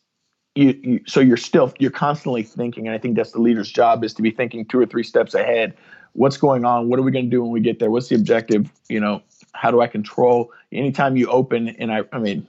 you, 0.55 0.79
you, 0.83 1.01
so 1.05 1.19
you're 1.19 1.37
still 1.37 1.73
you're 1.79 1.91
constantly 1.91 2.41
thinking 2.41 2.87
and 2.87 2.95
i 2.95 2.97
think 2.97 3.15
that's 3.15 3.33
the 3.33 3.41
leader's 3.41 3.69
job 3.69 4.03
is 4.03 4.13
to 4.13 4.21
be 4.21 4.31
thinking 4.31 4.65
two 4.65 4.79
or 4.79 4.85
three 4.85 5.03
steps 5.03 5.33
ahead 5.33 5.75
what's 6.15 6.37
going 6.37 6.65
on? 6.65 6.89
What 6.89 6.99
are 6.99 7.03
we 7.03 7.11
going 7.11 7.25
to 7.25 7.31
do 7.31 7.41
when 7.41 7.51
we 7.51 7.59
get 7.59 7.79
there? 7.79 7.91
What's 7.91 8.07
the 8.07 8.15
objective? 8.15 8.71
You 8.89 8.99
know 8.99 9.21
how 9.53 9.71
do 9.71 9.81
i 9.81 9.87
control? 9.87 10.51
Anytime 10.71 11.15
you 11.15 11.27
open 11.29 11.69
and 11.69 11.91
i 11.91 12.03
i 12.11 12.19
mean 12.19 12.47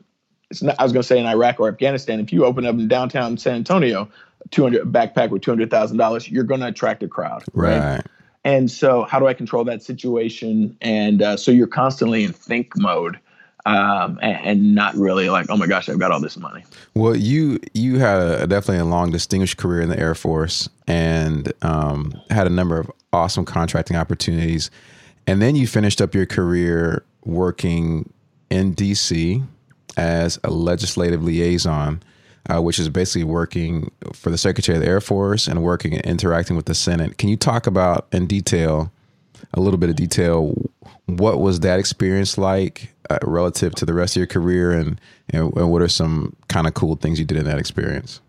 it's 0.50 0.62
not, 0.62 0.76
i 0.78 0.82
was 0.82 0.92
going 0.92 1.02
to 1.02 1.06
say 1.06 1.18
in 1.18 1.26
iraq 1.26 1.60
or 1.60 1.68
afghanistan 1.68 2.20
if 2.20 2.32
you 2.32 2.44
open 2.44 2.64
up 2.66 2.74
in 2.74 2.88
downtown 2.88 3.36
san 3.36 3.56
antonio 3.56 4.08
200 4.50 4.92
backpack 4.92 5.30
with 5.30 5.42
$200000 5.42 6.30
you're 6.30 6.44
going 6.44 6.60
to 6.60 6.68
attract 6.68 7.02
a 7.02 7.08
crowd 7.08 7.44
right? 7.52 7.96
right? 7.96 8.06
and 8.44 8.70
so 8.70 9.02
how 9.04 9.18
do 9.18 9.26
i 9.26 9.34
control 9.34 9.64
that 9.64 9.82
situation? 9.82 10.76
And 10.80 11.20
uh, 11.20 11.36
so 11.36 11.50
you're 11.50 11.66
constantly 11.66 12.22
in 12.24 12.32
think 12.32 12.72
mode 12.76 13.18
um, 13.66 14.20
and, 14.22 14.46
and, 14.46 14.74
not 14.76 14.94
really 14.94 15.28
like, 15.28 15.46
oh 15.50 15.56
my 15.56 15.66
gosh, 15.66 15.88
I've 15.88 15.98
got 15.98 16.12
all 16.12 16.20
this 16.20 16.36
money. 16.36 16.64
Well, 16.94 17.16
you 17.16 17.58
you 17.74 17.98
had 17.98 18.20
a, 18.20 18.46
definitely 18.46 18.78
a 18.78 18.84
long, 18.84 19.10
distinguished 19.10 19.56
career 19.56 19.80
in 19.80 19.88
the 19.88 19.98
Air 19.98 20.14
Force, 20.14 20.68
and 20.86 21.52
um, 21.62 22.14
had 22.30 22.46
a 22.46 22.50
number 22.50 22.78
of 22.78 22.90
awesome 23.12 23.44
contracting 23.44 23.96
opportunities, 23.96 24.70
and 25.26 25.42
then 25.42 25.56
you 25.56 25.66
finished 25.66 26.00
up 26.00 26.14
your 26.14 26.26
career 26.26 27.04
working 27.24 28.12
in 28.50 28.72
D.C. 28.72 29.42
as 29.96 30.38
a 30.44 30.50
legislative 30.50 31.22
liaison. 31.22 32.02
Uh, 32.48 32.62
which 32.62 32.78
is 32.78 32.88
basically 32.88 33.24
working 33.24 33.90
for 34.12 34.30
the 34.30 34.38
Secretary 34.38 34.78
of 34.78 34.84
the 34.84 34.88
Air 34.88 35.00
Force 35.00 35.48
and 35.48 35.64
working 35.64 35.94
and 35.94 36.06
interacting 36.06 36.54
with 36.54 36.66
the 36.66 36.76
Senate. 36.76 37.18
Can 37.18 37.28
you 37.28 37.36
talk 37.36 37.66
about 37.66 38.06
in 38.12 38.28
detail, 38.28 38.92
a 39.52 39.58
little 39.58 39.78
bit 39.78 39.90
of 39.90 39.96
detail, 39.96 40.54
what 41.06 41.40
was 41.40 41.58
that 41.60 41.80
experience 41.80 42.38
like 42.38 42.94
uh, 43.10 43.18
relative 43.22 43.74
to 43.76 43.86
the 43.86 43.94
rest 43.94 44.16
of 44.16 44.20
your 44.20 44.26
career, 44.26 44.72
and, 44.72 45.00
and, 45.30 45.54
and 45.56 45.70
what 45.70 45.82
are 45.82 45.88
some 45.88 46.34
kind 46.48 46.66
of 46.66 46.74
cool 46.74 46.96
things 46.96 47.18
you 47.18 47.24
did 47.24 47.38
in 47.38 47.44
that 47.44 47.58
experience? 47.58 48.20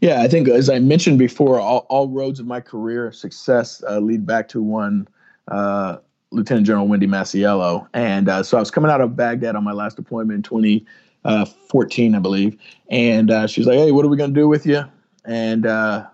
Yeah, 0.00 0.22
I 0.22 0.28
think 0.28 0.48
as 0.48 0.68
I 0.68 0.78
mentioned 0.80 1.18
before, 1.18 1.60
all, 1.60 1.86
all 1.88 2.08
roads 2.08 2.40
of 2.40 2.46
my 2.46 2.60
career 2.60 3.12
success 3.12 3.82
uh, 3.88 4.00
lead 4.00 4.26
back 4.26 4.48
to 4.48 4.62
one 4.62 5.06
uh, 5.48 5.98
Lieutenant 6.30 6.66
General 6.66 6.88
Wendy 6.88 7.06
Masiello, 7.06 7.86
and 7.94 8.28
uh, 8.28 8.42
so 8.42 8.56
I 8.56 8.60
was 8.60 8.70
coming 8.70 8.90
out 8.90 9.00
of 9.00 9.16
Baghdad 9.16 9.56
on 9.56 9.64
my 9.64 9.72
last 9.72 9.96
deployment 9.96 10.36
in 10.36 10.42
2014, 10.42 12.14
I 12.14 12.18
believe, 12.18 12.58
and 12.90 13.30
uh, 13.30 13.46
she 13.46 13.60
was 13.60 13.68
like, 13.68 13.78
"Hey, 13.78 13.92
what 13.92 14.04
are 14.04 14.08
we 14.08 14.16
going 14.16 14.34
to 14.34 14.40
do 14.40 14.48
with 14.48 14.66
you?" 14.66 14.82
And 15.24 15.64
uh, 15.64 16.06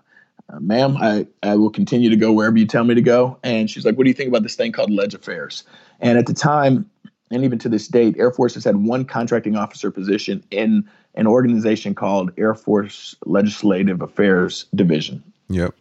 ma'am, 0.59 0.97
I, 0.97 1.27
I 1.43 1.55
will 1.55 1.69
continue 1.69 2.09
to 2.09 2.15
go 2.15 2.31
wherever 2.31 2.57
you 2.57 2.65
tell 2.65 2.83
me 2.83 2.95
to 2.95 3.01
go. 3.01 3.37
And 3.43 3.69
she's 3.69 3.85
like, 3.85 3.97
what 3.97 4.03
do 4.03 4.09
you 4.09 4.13
think 4.13 4.29
about 4.29 4.43
this 4.43 4.55
thing 4.55 4.71
called 4.71 4.91
Ledge 4.91 5.13
Affairs? 5.13 5.63
And 5.99 6.17
at 6.17 6.27
the 6.27 6.33
time, 6.33 6.89
and 7.31 7.43
even 7.43 7.57
to 7.59 7.69
this 7.69 7.87
date, 7.87 8.15
Air 8.17 8.31
Force 8.31 8.53
has 8.53 8.63
had 8.63 8.77
one 8.77 9.05
contracting 9.05 9.55
officer 9.55 9.91
position 9.91 10.43
in 10.51 10.87
an 11.15 11.27
organization 11.27 11.95
called 11.95 12.31
Air 12.37 12.53
Force 12.53 13.15
Legislative 13.25 14.01
Affairs 14.01 14.65
Division. 14.75 15.23
Yep. 15.49 15.73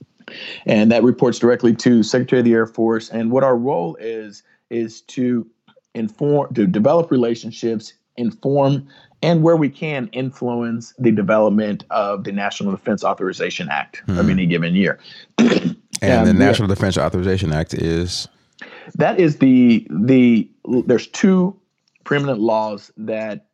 And 0.66 0.90
that 0.90 1.03
reports 1.03 1.38
directly 1.38 1.74
to 1.76 2.03
Secretary 2.03 2.40
of 2.40 2.45
the 2.47 2.53
Air 2.55 2.66
Force. 2.66 3.11
And 3.11 3.30
what 3.30 3.45
our 3.45 3.57
role 3.57 3.97
is 3.97 4.42
is 4.70 5.03
to 5.03 5.47
inform, 5.95 6.55
to 6.55 6.66
develop 6.66 7.11
relationships, 7.11 7.92
inform, 8.16 8.88
and 9.22 9.42
where 9.42 9.57
we 9.57 9.68
can 9.68 10.09
influence 10.12 10.95
the 10.99 11.11
development 11.11 11.84
of 11.90 12.24
the 12.24 12.32
National 12.32 12.70
Defense 12.72 13.05
Authorization 13.05 13.68
Act 13.70 14.03
of 14.09 14.24
Hmm. 14.24 14.30
any 14.30 14.47
given 14.47 14.74
year. 14.74 14.99
And 16.03 16.28
Um, 16.28 16.36
the 16.36 16.42
yeah. 16.42 16.49
National 16.49 16.68
Defense 16.68 16.99
Authorization 16.99 17.53
Act 17.53 17.72
is 17.72 18.28
That 18.94 19.18
is 19.18 19.38
the 19.38 19.86
the 19.90 20.48
there's 20.86 21.07
two 21.07 21.59
preeminent 22.05 22.40
laws 22.40 22.92
that 22.96 23.46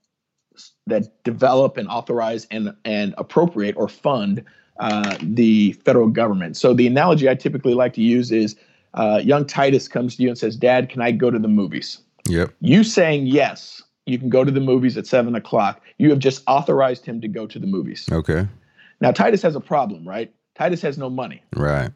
that 0.87 1.23
develop 1.25 1.77
and 1.77 1.89
authorize 1.89 2.47
and 2.51 2.75
and 2.85 3.15
appropriate 3.19 3.77
or 3.77 3.89
fund 3.89 4.45
uh, 4.79 5.17
the 5.23 5.73
federal 5.85 6.09
government. 6.09 6.57
So 6.57 6.75
the 6.75 6.87
analogy 6.87 7.29
I 7.29 7.35
typically 7.35 7.75
like 7.75 7.93
to 7.95 8.03
use 8.03 8.33
is 8.33 8.57
uh, 8.95 9.21
young 9.23 9.47
Titus 9.47 9.89
comes 9.89 10.17
to 10.17 10.23
you 10.23 10.29
and 10.29 10.39
says, 10.39 10.57
"Dad, 10.57 10.89
can 10.89 11.01
I 11.01 11.13
go 11.13 11.31
to 11.31 11.39
the 11.39 11.49
movies?" 11.49 11.99
yep. 12.29 12.53
You 12.61 12.85
saying 12.85 13.27
yes, 13.27 13.83
you 14.07 14.19
can 14.19 14.29
go 14.29 14.45
to 14.45 14.51
the 14.51 14.61
movies 14.61 14.97
at 14.97 15.07
seven 15.07 15.35
o'clock. 15.35 15.81
You 15.99 16.11
have 16.11 16.19
just 16.19 16.43
authorized 16.47 17.07
him 17.07 17.21
to 17.21 17.29
go 17.29 17.47
to 17.47 17.59
the 17.59 17.67
movies. 17.67 18.09
Okay. 18.11 18.47
Now 19.01 19.13
Titus 19.13 19.43
has 19.43 19.55
a 19.55 19.61
problem, 19.61 20.07
right? 20.07 20.33
Titus 20.55 20.83
has 20.83 20.99
no 20.99 21.09
money. 21.09 21.43
Right. 21.57 21.91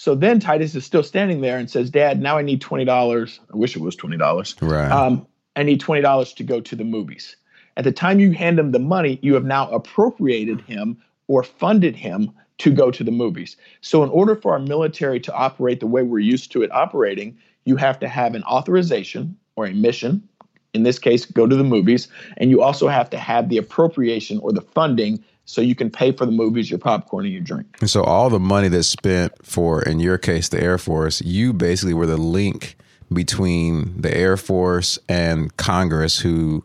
So 0.00 0.14
then 0.14 0.40
Titus 0.40 0.74
is 0.74 0.86
still 0.86 1.02
standing 1.02 1.42
there 1.42 1.58
and 1.58 1.70
says, 1.70 1.90
Dad, 1.90 2.22
now 2.22 2.38
I 2.38 2.42
need 2.42 2.62
$20. 2.62 3.38
I 3.52 3.54
wish 3.54 3.76
it 3.76 3.82
was 3.82 3.94
$20. 3.94 4.62
Right. 4.62 4.90
Um, 4.90 5.26
I 5.56 5.62
need 5.62 5.82
$20 5.82 6.36
to 6.36 6.42
go 6.42 6.58
to 6.58 6.74
the 6.74 6.84
movies. 6.84 7.36
At 7.76 7.84
the 7.84 7.92
time 7.92 8.18
you 8.18 8.30
hand 8.32 8.58
him 8.58 8.72
the 8.72 8.78
money, 8.78 9.18
you 9.20 9.34
have 9.34 9.44
now 9.44 9.68
appropriated 9.68 10.62
him 10.62 10.96
or 11.26 11.42
funded 11.42 11.96
him 11.96 12.30
to 12.60 12.70
go 12.70 12.90
to 12.90 13.04
the 13.04 13.10
movies. 13.10 13.58
So, 13.82 14.02
in 14.02 14.08
order 14.08 14.34
for 14.34 14.52
our 14.52 14.58
military 14.58 15.20
to 15.20 15.34
operate 15.34 15.80
the 15.80 15.86
way 15.86 16.02
we're 16.02 16.20
used 16.20 16.50
to 16.52 16.62
it 16.62 16.72
operating, 16.72 17.36
you 17.66 17.76
have 17.76 18.00
to 18.00 18.08
have 18.08 18.34
an 18.34 18.42
authorization 18.44 19.36
or 19.56 19.66
a 19.66 19.74
mission. 19.74 20.26
In 20.72 20.82
this 20.82 20.98
case, 20.98 21.26
go 21.26 21.46
to 21.46 21.56
the 21.56 21.62
movies. 21.62 22.08
And 22.38 22.48
you 22.48 22.62
also 22.62 22.88
have 22.88 23.10
to 23.10 23.18
have 23.18 23.50
the 23.50 23.58
appropriation 23.58 24.38
or 24.38 24.50
the 24.50 24.62
funding 24.62 25.22
so 25.50 25.60
you 25.60 25.74
can 25.74 25.90
pay 25.90 26.12
for 26.12 26.24
the 26.24 26.32
movies, 26.32 26.70
your 26.70 26.78
popcorn, 26.78 27.24
and 27.24 27.34
your 27.34 27.42
drink. 27.42 27.66
And 27.80 27.90
so 27.90 28.04
all 28.04 28.30
the 28.30 28.38
money 28.38 28.68
that's 28.68 28.88
spent 28.88 29.32
for, 29.44 29.82
in 29.82 29.98
your 29.98 30.16
case, 30.16 30.48
the 30.48 30.62
Air 30.62 30.78
Force, 30.78 31.20
you 31.22 31.52
basically 31.52 31.94
were 31.94 32.06
the 32.06 32.16
link 32.16 32.76
between 33.12 34.00
the 34.00 34.16
Air 34.16 34.36
Force 34.36 34.98
and 35.08 35.54
Congress, 35.56 36.20
who 36.20 36.64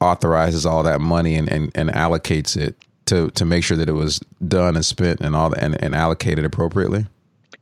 authorizes 0.00 0.66
all 0.66 0.82
that 0.82 1.00
money 1.00 1.34
and, 1.34 1.50
and, 1.50 1.72
and 1.74 1.88
allocates 1.90 2.56
it 2.56 2.76
to 3.06 3.30
to 3.30 3.44
make 3.44 3.64
sure 3.64 3.76
that 3.76 3.88
it 3.88 3.92
was 3.92 4.20
done 4.46 4.76
and 4.76 4.84
spent 4.84 5.20
and 5.20 5.34
all 5.34 5.54
and, 5.54 5.80
and 5.82 5.94
allocated 5.94 6.44
appropriately. 6.44 7.06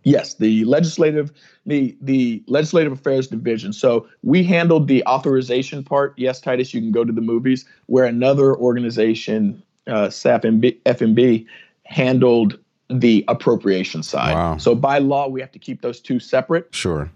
Yes, 0.02 0.34
the 0.34 0.64
legislative 0.64 1.32
the 1.66 1.96
the 2.00 2.42
legislative 2.46 2.92
affairs 2.92 3.28
division. 3.28 3.72
So 3.72 4.08
we 4.22 4.42
handled 4.42 4.88
the 4.88 5.04
authorization 5.06 5.84
part. 5.84 6.14
Yes, 6.16 6.40
Titus, 6.40 6.74
you 6.74 6.80
can 6.80 6.92
go 6.92 7.04
to 7.04 7.12
the 7.12 7.20
movies. 7.20 7.64
Where 7.86 8.04
another 8.04 8.56
organization, 8.56 9.62
uh, 9.86 10.08
SAFMB, 10.08 10.80
FMB, 10.82 11.46
handled 11.84 12.58
the 12.88 13.24
appropriation 13.28 14.02
side. 14.02 14.34
Wow. 14.34 14.56
So 14.58 14.74
by 14.74 14.98
law, 14.98 15.28
we 15.28 15.40
have 15.40 15.52
to 15.52 15.58
keep 15.58 15.82
those 15.82 16.00
two 16.00 16.20
separate. 16.20 16.74
Sure. 16.74 17.10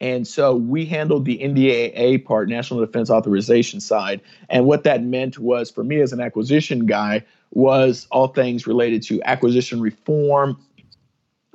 And 0.00 0.26
so 0.26 0.56
we 0.56 0.84
handled 0.84 1.24
the 1.24 1.38
NDAA 1.38 2.24
part, 2.24 2.48
National 2.48 2.84
Defense 2.84 3.10
Authorization 3.10 3.80
side. 3.80 4.20
And 4.48 4.66
what 4.66 4.82
that 4.84 5.02
meant 5.02 5.38
was 5.38 5.70
for 5.70 5.84
me 5.84 6.00
as 6.00 6.12
an 6.12 6.20
acquisition 6.20 6.86
guy 6.86 7.24
was 7.52 8.08
all 8.10 8.28
things 8.28 8.66
related 8.66 9.02
to 9.04 9.22
acquisition 9.22 9.80
reform, 9.80 10.60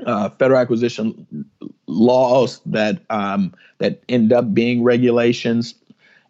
uh, 0.06 0.30
federal 0.30 0.60
acquisition 0.60 1.46
laws 1.88 2.62
that 2.66 3.02
um, 3.10 3.54
that 3.80 4.02
end 4.08 4.32
up 4.32 4.54
being 4.54 4.84
regulations, 4.84 5.76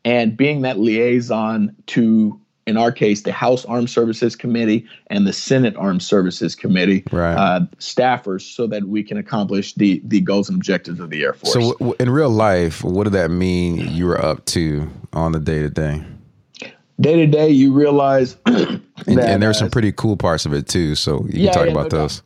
and 0.03 0.35
being 0.35 0.61
that 0.61 0.79
liaison 0.79 1.75
to, 1.87 2.39
in 2.69 2.77
our 2.77 2.91
case, 2.91 3.23
the 3.23 3.31
House 3.33 3.65
Armed 3.65 3.89
Services 3.89 4.35
Committee 4.35 4.85
and 5.07 5.27
the 5.27 5.33
Senate 5.33 5.75
Armed 5.75 6.01
Services 6.03 6.55
Committee 6.55 7.03
Right. 7.11 7.33
uh, 7.35 7.61
staffers, 7.79 8.41
so 8.41 8.67
that 8.67 8.85
we 8.85 9.03
can 9.03 9.17
accomplish 9.17 9.73
the 9.73 10.01
the 10.05 10.21
goals 10.21 10.47
and 10.49 10.55
objectives 10.57 10.99
of 10.99 11.09
the 11.09 11.23
Air 11.23 11.33
Force. 11.33 11.53
So 11.53 11.73
w- 11.79 11.95
in 11.99 12.09
real 12.09 12.29
life, 12.29 12.83
what 12.83 13.03
did 13.05 13.13
that 13.13 13.29
mean 13.31 13.75
you 13.95 14.05
were 14.05 14.23
up 14.23 14.45
to 14.45 14.89
on 15.11 15.31
the 15.33 15.39
day 15.39 15.59
to 15.63 15.69
day? 15.69 16.03
day 17.01 17.15
to 17.15 17.27
day, 17.27 17.49
you 17.49 17.73
realize 17.73 18.35
that 18.45 18.81
And, 19.07 19.17
and 19.19 19.41
there's 19.41 19.55
uh, 19.57 19.59
some 19.61 19.69
pretty 19.71 19.91
cool 19.93 20.17
parts 20.17 20.45
of 20.45 20.53
it 20.53 20.67
too. 20.67 20.93
So 20.95 21.25
you 21.29 21.43
Yeah, 21.45 21.51
can 21.51 21.53
talk 21.53 21.65
yeah, 21.67 21.71
about 21.71 21.83
no 21.83 21.89
doubt. 21.89 21.97
those. 21.97 22.23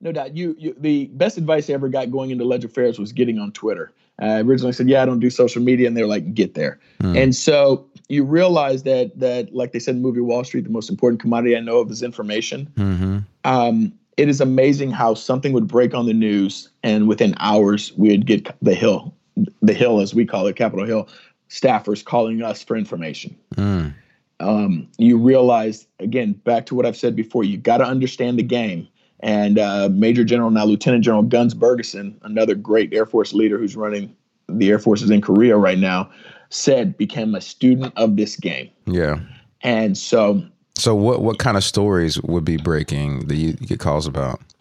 No 0.00 0.12
doubt. 0.12 0.36
You, 0.36 0.54
you 0.58 0.74
the 0.78 1.06
best 1.14 1.38
advice 1.38 1.70
I 1.70 1.72
ever 1.74 1.88
got 1.88 2.10
going 2.10 2.30
into 2.30 2.44
Ledge 2.44 2.64
Affairs 2.64 2.98
was 2.98 3.12
getting 3.12 3.38
on 3.38 3.52
Twitter. 3.52 3.92
I 4.18 4.40
originally 4.40 4.72
said, 4.72 4.88
"Yeah, 4.88 5.02
I 5.02 5.06
don't 5.06 5.20
do 5.20 5.30
social 5.30 5.62
media," 5.62 5.86
and 5.86 5.96
they're 5.96 6.06
like, 6.06 6.34
"Get 6.34 6.54
there." 6.54 6.78
And 7.00 7.34
so 7.34 7.86
you 8.08 8.24
realize 8.24 8.82
that 8.84 9.18
that, 9.18 9.54
like 9.54 9.72
they 9.72 9.78
said 9.78 9.96
in 9.96 10.02
the 10.02 10.06
movie 10.06 10.20
Wall 10.20 10.44
Street, 10.44 10.64
the 10.64 10.70
most 10.70 10.90
important 10.90 11.20
commodity 11.20 11.56
I 11.56 11.60
know 11.60 11.78
of 11.78 11.90
is 11.90 12.02
information. 12.02 12.66
hmm 12.76 13.18
Um, 13.44 13.92
it 14.16 14.28
is 14.28 14.40
amazing 14.40 14.90
how 14.92 15.14
something 15.14 15.52
would 15.52 15.66
break 15.66 15.92
on 15.92 16.06
the 16.06 16.14
news, 16.14 16.70
and 16.82 17.06
within 17.06 17.34
hours 17.38 17.92
we'd 17.96 18.24
get 18.26 18.48
the 18.62 18.74
Hill, 18.74 19.14
the 19.60 19.74
Hill 19.74 20.00
as 20.00 20.14
we 20.14 20.24
call 20.24 20.46
it, 20.46 20.56
Capitol 20.56 20.86
Hill, 20.86 21.08
staffers 21.50 22.04
calling 22.04 22.42
us 22.42 22.62
for 22.64 22.76
information. 22.76 23.36
Mm. 23.56 23.94
um, 24.40 24.88
you 24.98 25.18
realize 25.18 25.86
again 26.00 26.32
back 26.32 26.66
to 26.66 26.74
what 26.74 26.86
I've 26.86 26.96
said 26.96 27.14
before. 27.16 27.44
You 27.44 27.56
got 27.56 27.78
to 27.78 27.84
understand 27.84 28.38
the 28.38 28.42
game. 28.42 28.88
And 29.20 29.58
uh, 29.58 29.88
Major 29.90 30.24
General 30.24 30.50
now 30.50 30.66
Lieutenant 30.66 31.02
General 31.02 31.22
Guns 31.22 31.54
Bergeson, 31.54 32.14
another 32.22 32.54
great 32.54 32.92
Air 32.92 33.06
Force 33.06 33.32
leader 33.32 33.58
who's 33.58 33.74
running 33.74 34.14
the 34.48 34.68
Air 34.68 34.78
Forces 34.78 35.10
in 35.10 35.20
Korea 35.20 35.56
right 35.56 35.78
now, 35.78 36.10
said 36.50 36.96
became 36.96 37.34
a 37.34 37.40
student 37.40 37.92
of 37.96 38.16
this 38.16 38.36
game. 38.36 38.70
Yeah. 38.86 39.20
And 39.62 39.96
so 39.96 40.42
So 40.78 40.94
what 40.94 41.22
what 41.22 41.38
kind 41.38 41.56
of 41.56 41.64
stories 41.64 42.20
would 42.22 42.44
be 42.44 42.56
breaking 42.56 43.28
that 43.28 43.36
you, 43.36 43.52
get 43.54 43.80
calls 43.80 44.06
about? 44.06 44.40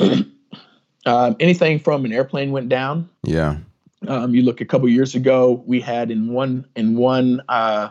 um, 1.06 1.36
anything 1.40 1.80
from 1.80 2.06
an 2.06 2.14
airplane 2.14 2.52
went 2.52 2.70
down. 2.70 3.10
Yeah. 3.24 3.58
Um, 4.08 4.36
you 4.36 4.44
look 4.44 4.62
a 4.62 4.66
couple 4.66 4.88
years 4.90 5.16
ago, 5.16 5.64
we 5.66 5.80
had 5.82 6.12
in 6.12 6.32
one 6.34 6.66
in 6.76 6.96
one 6.96 7.42
uh, 7.50 7.90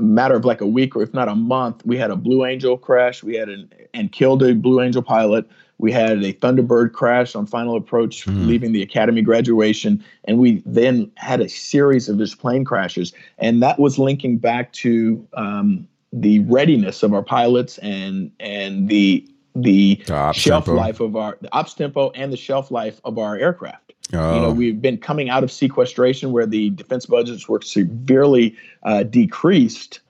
matter 0.00 0.34
of 0.34 0.44
like 0.44 0.60
a 0.60 0.66
week 0.66 0.96
or 0.96 1.02
if 1.02 1.14
not 1.14 1.28
a 1.28 1.34
month, 1.34 1.84
we 1.84 1.96
had 1.96 2.10
a 2.10 2.16
Blue 2.16 2.44
Angel 2.44 2.76
crash. 2.76 3.22
We 3.22 3.36
had 3.36 3.48
an 3.48 3.72
and 3.92 4.12
killed 4.12 4.42
a 4.42 4.54
Blue 4.54 4.80
Angel 4.80 5.02
pilot. 5.02 5.46
We 5.84 5.92
had 5.92 6.24
a 6.24 6.32
Thunderbird 6.32 6.92
crash 6.94 7.34
on 7.34 7.44
final 7.44 7.76
approach, 7.76 8.26
leaving 8.26 8.72
the 8.72 8.80
academy 8.80 9.20
graduation, 9.20 10.02
and 10.24 10.38
we 10.38 10.62
then 10.64 11.12
had 11.16 11.42
a 11.42 11.48
series 11.50 12.08
of 12.08 12.16
just 12.16 12.38
plane 12.38 12.64
crashes, 12.64 13.12
and 13.36 13.62
that 13.62 13.78
was 13.78 13.98
linking 13.98 14.38
back 14.38 14.72
to 14.84 15.28
um, 15.34 15.86
the 16.10 16.38
readiness 16.38 17.02
of 17.02 17.12
our 17.12 17.22
pilots 17.22 17.76
and 17.78 18.30
and 18.40 18.88
the 18.88 19.28
the 19.54 19.96
The 20.06 20.32
shelf 20.32 20.64
tempo. 20.64 20.80
life 20.80 21.00
of 21.00 21.16
our 21.16 21.36
the 21.42 21.52
ops 21.52 21.74
tempo 21.74 22.10
and 22.12 22.32
the 22.32 22.38
shelf 22.38 22.70
life 22.70 22.98
of 23.04 23.18
our 23.18 23.36
aircraft. 23.36 23.92
Oh. 24.14 24.34
You 24.36 24.40
know, 24.40 24.52
we've 24.52 24.80
been 24.80 24.96
coming 24.96 25.28
out 25.28 25.44
of 25.44 25.52
sequestration 25.52 26.32
where 26.32 26.46
the 26.46 26.70
defense 26.70 27.04
budgets 27.04 27.46
were 27.46 27.60
severely 27.60 28.56
uh, 28.84 29.02
decreased 29.02 30.00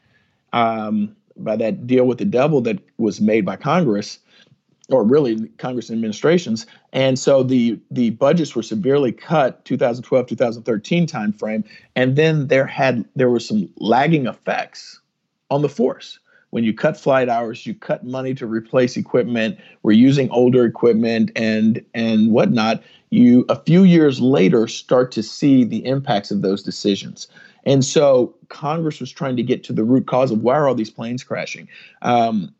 um, 0.52 1.16
by 1.36 1.56
that 1.56 1.84
deal 1.88 2.04
with 2.04 2.18
the 2.18 2.24
devil 2.24 2.60
that 2.60 2.78
was 2.98 3.20
made 3.20 3.44
by 3.44 3.56
Congress, 3.56 4.20
or 4.90 5.04
really 5.04 5.48
Congress 5.58 5.90
administrations. 5.90 6.66
And 6.92 7.18
so 7.18 7.42
the 7.42 7.78
the 7.90 8.10
budgets 8.10 8.54
were 8.54 8.62
severely 8.62 9.12
cut 9.12 9.64
2012 9.64 10.26
2013 10.26 11.06
timeframe, 11.06 11.64
and 11.96 12.16
then 12.16 12.48
there 12.48 12.66
had 12.66 13.04
there 13.16 13.30
were 13.30 13.40
some 13.40 13.68
lagging 13.76 14.26
effects 14.26 15.00
on 15.50 15.62
the 15.62 15.68
force. 15.68 16.18
When 16.50 16.62
you 16.62 16.72
cut 16.72 16.96
flight 16.96 17.28
hours, 17.28 17.66
you 17.66 17.74
cut 17.74 18.04
money 18.04 18.32
to 18.34 18.46
replace 18.46 18.96
equipment. 18.96 19.58
We're 19.82 19.92
using 19.92 20.30
older 20.30 20.64
equipment 20.64 21.32
and 21.34 21.84
and 21.94 22.30
whatnot. 22.30 22.82
You 23.10 23.44
a 23.48 23.56
few 23.56 23.84
years 23.84 24.20
later 24.20 24.68
start 24.68 25.10
to 25.12 25.22
see 25.22 25.64
the 25.64 25.84
impacts 25.84 26.30
of 26.30 26.42
those 26.42 26.62
decisions. 26.62 27.26
And 27.64 27.84
so 27.84 28.34
Congress 28.50 29.00
was 29.00 29.10
trying 29.10 29.36
to 29.36 29.42
get 29.42 29.64
to 29.64 29.72
the 29.72 29.84
root 29.84 30.06
cause 30.06 30.30
of 30.30 30.42
why 30.42 30.54
are 30.54 30.68
all 30.68 30.74
these 30.74 30.90
planes 30.90 31.24
crashing. 31.24 31.66
Um, 32.02 32.54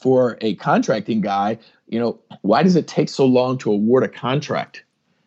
for 0.00 0.36
a 0.40 0.54
contracting 0.56 1.20
guy, 1.20 1.58
you 1.88 1.98
know, 1.98 2.18
why 2.42 2.62
does 2.62 2.76
it 2.76 2.88
take 2.88 3.08
so 3.08 3.24
long 3.24 3.58
to 3.58 3.72
award 3.72 4.04
a 4.04 4.08
contract? 4.08 4.84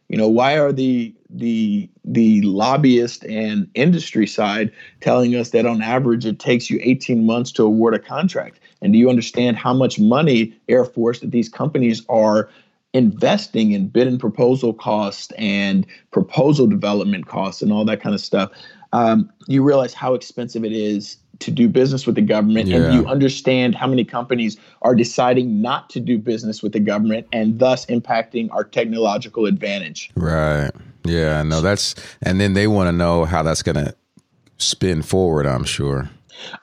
You 0.09 0.17
know, 0.17 0.27
why 0.27 0.57
are 0.57 0.71
the 0.71 1.13
the 1.29 1.87
the 2.03 2.41
lobbyist 2.41 3.23
and 3.25 3.69
industry 3.75 4.25
side 4.25 4.71
telling 5.01 5.35
us 5.35 5.51
that 5.51 5.67
on 5.67 5.81
average 5.81 6.25
it 6.25 6.39
takes 6.39 6.69
you 6.69 6.79
18 6.81 7.25
months 7.25 7.51
to 7.53 7.63
award 7.63 7.93
a 7.93 7.99
contract? 7.99 8.59
And 8.81 8.91
do 8.91 8.99
you 8.99 9.09
understand 9.09 9.57
how 9.57 9.73
much 9.73 9.99
money 9.99 10.57
Air 10.67 10.85
Force 10.85 11.19
that 11.19 11.31
these 11.31 11.47
companies 11.47 12.03
are 12.09 12.49
investing 12.93 13.71
in 13.71 13.87
bid 13.87 14.07
and 14.07 14.19
proposal 14.19 14.73
costs 14.73 15.31
and 15.37 15.85
proposal 16.09 16.65
development 16.65 17.27
costs 17.27 17.61
and 17.61 17.71
all 17.71 17.85
that 17.85 18.01
kind 18.01 18.15
of 18.15 18.21
stuff? 18.21 18.51
Um, 18.91 19.31
you 19.47 19.61
realize 19.61 19.93
how 19.93 20.15
expensive 20.15 20.65
it 20.65 20.71
is 20.71 21.17
to 21.39 21.51
do 21.51 21.69
business 21.69 22.05
with 22.05 22.15
the 22.15 22.21
government, 22.21 22.67
Yeah. 22.67 22.77
and 22.77 22.93
you 22.93 23.07
understand 23.07 23.75
how 23.75 23.87
many 23.87 24.03
companies 24.03 24.57
are 24.81 24.95
deciding 24.95 25.61
not 25.61 25.89
to 25.91 25.99
do 25.99 26.17
business 26.17 26.61
with 26.61 26.73
the 26.73 26.79
government 26.79 27.27
and 27.31 27.59
thus 27.59 27.85
impacting 27.87 28.49
our 28.51 28.63
technological 28.63 29.45
advantage. 29.45 30.11
Right. 30.15 30.71
Yeah. 31.05 31.41
No, 31.43 31.61
that's 31.61 31.95
and 32.21 32.39
then 32.39 32.53
they 32.53 32.67
want 32.67 32.87
to 32.87 32.91
know 32.91 33.25
how 33.25 33.43
that's 33.43 33.63
gonna 33.63 33.93
spin 34.57 35.01
forward, 35.01 35.45
I'm 35.45 35.63
sure. 35.63 36.09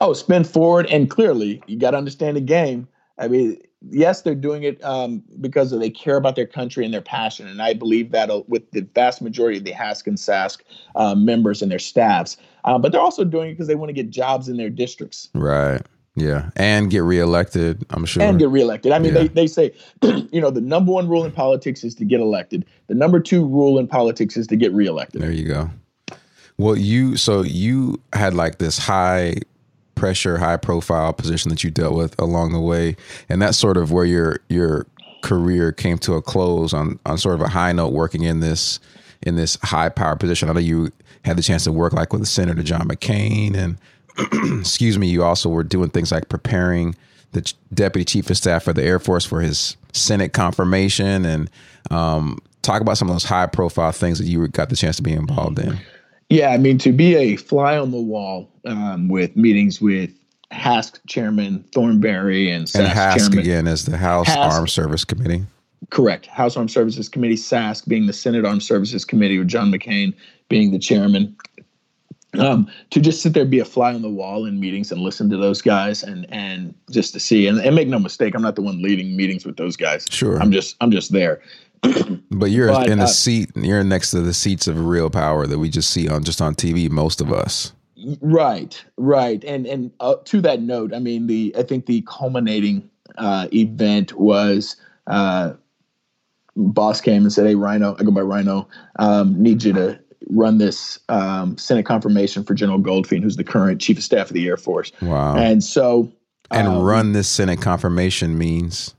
Oh, 0.01 0.13
spin 0.13 0.43
forward 0.43 0.85
and 0.87 1.09
clearly 1.09 1.61
you 1.67 1.77
got 1.77 1.91
to 1.91 1.97
understand 1.97 2.37
the 2.37 2.41
game. 2.41 2.87
I 3.19 3.27
mean, 3.27 3.57
yes, 3.89 4.21
they're 4.21 4.35
doing 4.35 4.63
it 4.63 4.83
um, 4.83 5.23
because 5.41 5.71
they 5.71 5.89
care 5.89 6.17
about 6.17 6.35
their 6.35 6.47
country 6.47 6.85
and 6.85 6.93
their 6.93 7.01
passion, 7.01 7.47
and 7.47 7.61
I 7.61 7.73
believe 7.73 8.11
that 8.11 8.29
uh, 8.29 8.43
with 8.47 8.69
the 8.71 8.81
vast 8.93 9.21
majority 9.21 9.57
of 9.57 9.63
the 9.63 9.73
HASC 9.73 10.07
and 10.07 10.17
SASC 10.17 10.61
uh, 10.95 11.15
members 11.15 11.61
and 11.61 11.71
their 11.71 11.79
staffs. 11.79 12.37
Uh, 12.67 12.77
but 12.77 12.91
they're 12.91 13.01
also 13.01 13.23
doing 13.23 13.49
it 13.49 13.53
because 13.53 13.67
they 13.67 13.75
want 13.75 13.87
to 13.87 13.93
get 13.93 14.09
jobs 14.09 14.49
in 14.49 14.57
their 14.57 14.69
districts. 14.69 15.29
Right. 15.33 15.81
Yeah, 16.15 16.49
and 16.55 16.89
get 16.89 17.03
reelected. 17.03 17.85
I'm 17.91 18.03
sure. 18.03 18.23
And 18.23 18.39
get 18.39 18.49
reelected. 18.49 18.91
I 18.91 18.97
mean, 18.99 19.13
yeah. 19.13 19.21
they, 19.21 19.27
they 19.27 19.47
say, 19.47 19.71
you 20.01 20.41
know, 20.41 20.49
the 20.49 20.61
number 20.61 20.91
one 20.91 21.07
rule 21.07 21.23
in 21.23 21.31
politics 21.31 21.83
is 21.83 21.93
to 21.95 22.05
get 22.05 22.19
elected. 22.19 22.65
The 22.87 22.95
number 22.95 23.19
two 23.19 23.45
rule 23.45 23.77
in 23.77 23.87
politics 23.87 24.35
is 24.35 24.47
to 24.47 24.55
get 24.55 24.73
reelected. 24.73 25.21
There 25.21 25.31
you 25.31 25.47
go. 25.47 25.69
Well, 26.57 26.75
you 26.75 27.17
so 27.17 27.43
you 27.43 28.01
had 28.13 28.33
like 28.33 28.57
this 28.57 28.79
high 28.79 29.35
pressure, 29.93 30.39
high 30.39 30.57
profile 30.57 31.13
position 31.13 31.49
that 31.49 31.63
you 31.63 31.69
dealt 31.69 31.93
with 31.93 32.19
along 32.19 32.51
the 32.51 32.61
way, 32.61 32.97
and 33.29 33.39
that's 33.39 33.57
sort 33.57 33.77
of 33.77 33.91
where 33.91 34.05
your 34.05 34.39
your 34.49 34.87
career 35.21 35.71
came 35.71 35.99
to 35.99 36.15
a 36.15 36.21
close 36.21 36.73
on 36.73 36.99
on 37.05 37.19
sort 37.19 37.35
of 37.35 37.41
a 37.41 37.47
high 37.47 37.71
note, 37.71 37.93
working 37.93 38.23
in 38.23 38.39
this 38.39 38.79
in 39.21 39.35
this 39.35 39.55
high 39.61 39.89
power 39.89 40.15
position. 40.15 40.49
I 40.49 40.53
know 40.53 40.59
you 40.59 40.91
had 41.27 41.37
the 41.37 41.43
chance 41.43 41.63
to 41.65 41.71
work 41.71 41.93
like 41.93 42.11
with 42.11 42.21
the 42.21 42.27
Senator 42.27 42.63
John 42.63 42.87
McCain, 42.87 43.55
and 43.55 43.77
excuse 44.59 44.97
me, 44.97 45.07
you 45.07 45.23
also 45.23 45.49
were 45.49 45.63
doing 45.63 45.89
things 45.89 46.11
like 46.11 46.29
preparing 46.29 46.95
the 47.33 47.53
deputy 47.73 48.05
chief 48.05 48.29
of 48.29 48.37
staff 48.37 48.63
for 48.63 48.73
the 48.73 48.83
Air 48.83 48.99
Force 48.99 49.25
for 49.25 49.41
his 49.41 49.77
Senate 49.93 50.33
confirmation, 50.33 51.25
and 51.25 51.49
um, 51.91 52.39
talk 52.61 52.81
about 52.81 52.97
some 52.97 53.09
of 53.09 53.15
those 53.15 53.23
high 53.23 53.45
profile 53.45 53.91
things 53.91 54.17
that 54.19 54.25
you 54.25 54.47
got 54.47 54.69
the 54.69 54.75
chance 54.75 54.95
to 54.97 55.03
be 55.03 55.13
involved 55.13 55.59
in. 55.59 55.77
Yeah, 56.29 56.49
I 56.49 56.57
mean, 56.57 56.77
to 56.79 56.91
be 56.91 57.15
a 57.15 57.35
fly 57.37 57.77
on 57.77 57.91
the 57.91 58.01
wall 58.01 58.51
um, 58.65 59.07
with 59.07 59.35
meetings 59.35 59.79
with 59.79 60.11
HASC 60.51 60.99
Chairman 61.07 61.63
Thornberry 61.73 62.49
and 62.49 62.65
SASC 62.65 62.79
and 62.79 62.87
HASC 62.87 63.17
Chairman, 63.17 63.39
again 63.39 63.67
is 63.67 63.85
the 63.85 63.97
House 63.97 64.27
HASC, 64.27 64.37
Armed 64.37 64.69
Service 64.69 65.05
Committee. 65.05 65.45
Correct. 65.89 66.25
House 66.25 66.57
Armed 66.57 66.71
Services 66.71 67.07
Committee, 67.07 67.35
SASC 67.35 67.87
being 67.87 68.07
the 68.07 68.13
Senate 68.13 68.45
Armed 68.45 68.63
Services 68.63 69.05
Committee 69.05 69.39
with 69.39 69.47
John 69.47 69.71
McCain 69.71 70.13
being 70.49 70.71
the 70.71 70.79
chairman. 70.79 71.35
Um, 72.37 72.69
to 72.91 72.99
just 72.99 73.21
sit 73.21 73.33
there, 73.33 73.45
be 73.45 73.59
a 73.59 73.65
fly 73.65 73.93
on 73.93 74.01
the 74.01 74.09
wall 74.09 74.45
in 74.45 74.59
meetings 74.59 74.91
and 74.91 75.01
listen 75.01 75.29
to 75.29 75.37
those 75.37 75.61
guys 75.61 76.03
and 76.03 76.27
and 76.29 76.75
just 76.91 77.13
to 77.13 77.19
see 77.19 77.47
and, 77.47 77.59
and 77.59 77.73
make 77.75 77.87
no 77.87 77.99
mistake, 77.99 78.35
I'm 78.35 78.41
not 78.41 78.55
the 78.55 78.61
one 78.61 78.81
leading 78.81 79.15
meetings 79.15 79.45
with 79.45 79.57
those 79.57 79.75
guys. 79.75 80.05
Sure. 80.09 80.39
I'm 80.39 80.51
just 80.51 80.75
I'm 80.81 80.91
just 80.91 81.11
there. 81.11 81.41
but 82.31 82.51
you're 82.51 82.67
but, 82.67 82.89
in 82.89 82.97
the 82.99 83.05
uh, 83.05 83.07
seat. 83.07 83.51
You're 83.55 83.83
next 83.83 84.11
to 84.11 84.21
the 84.21 84.33
seats 84.33 84.67
of 84.67 84.85
real 84.85 85.09
power 85.09 85.47
that 85.47 85.57
we 85.59 85.69
just 85.69 85.89
see 85.91 86.07
on 86.09 86.23
just 86.23 86.41
on 86.41 86.55
TV. 86.55 86.89
Most 86.89 87.21
of 87.21 87.31
us. 87.31 87.73
Right, 88.21 88.83
right, 88.97 89.43
and 89.43 89.65
and 89.65 89.91
uh, 89.99 90.15
to 90.25 90.41
that 90.41 90.61
note, 90.61 90.93
I 90.93 90.99
mean 90.99 91.27
the 91.27 91.55
I 91.57 91.63
think 91.63 91.87
the 91.87 92.03
culminating 92.07 92.89
uh, 93.17 93.47
event 93.53 94.13
was 94.13 94.75
uh, 95.07 95.53
boss 96.55 97.01
came 97.01 97.23
and 97.23 97.33
said, 97.33 97.47
"Hey, 97.47 97.55
Rhino, 97.55 97.95
I 97.99 98.03
go 98.03 98.11
by 98.11 98.21
Rhino. 98.21 98.67
Um, 98.97 99.41
need 99.41 99.63
you 99.63 99.73
to 99.73 99.99
run 100.29 100.57
this 100.57 100.99
um, 101.09 101.57
Senate 101.57 101.85
confirmation 101.85 102.43
for 102.43 102.53
General 102.53 102.79
Goldfein, 102.79 103.21
who's 103.21 103.37
the 103.37 103.43
current 103.43 103.81
Chief 103.81 103.97
of 103.97 104.03
Staff 104.03 104.27
of 104.27 104.33
the 104.33 104.47
Air 104.47 104.57
Force." 104.57 104.91
Wow. 105.01 105.35
And 105.37 105.63
so, 105.63 106.11
and 106.51 106.67
um, 106.67 106.83
run 106.83 107.13
this 107.13 107.27
Senate 107.27 107.61
confirmation 107.61 108.37
means. 108.37 108.93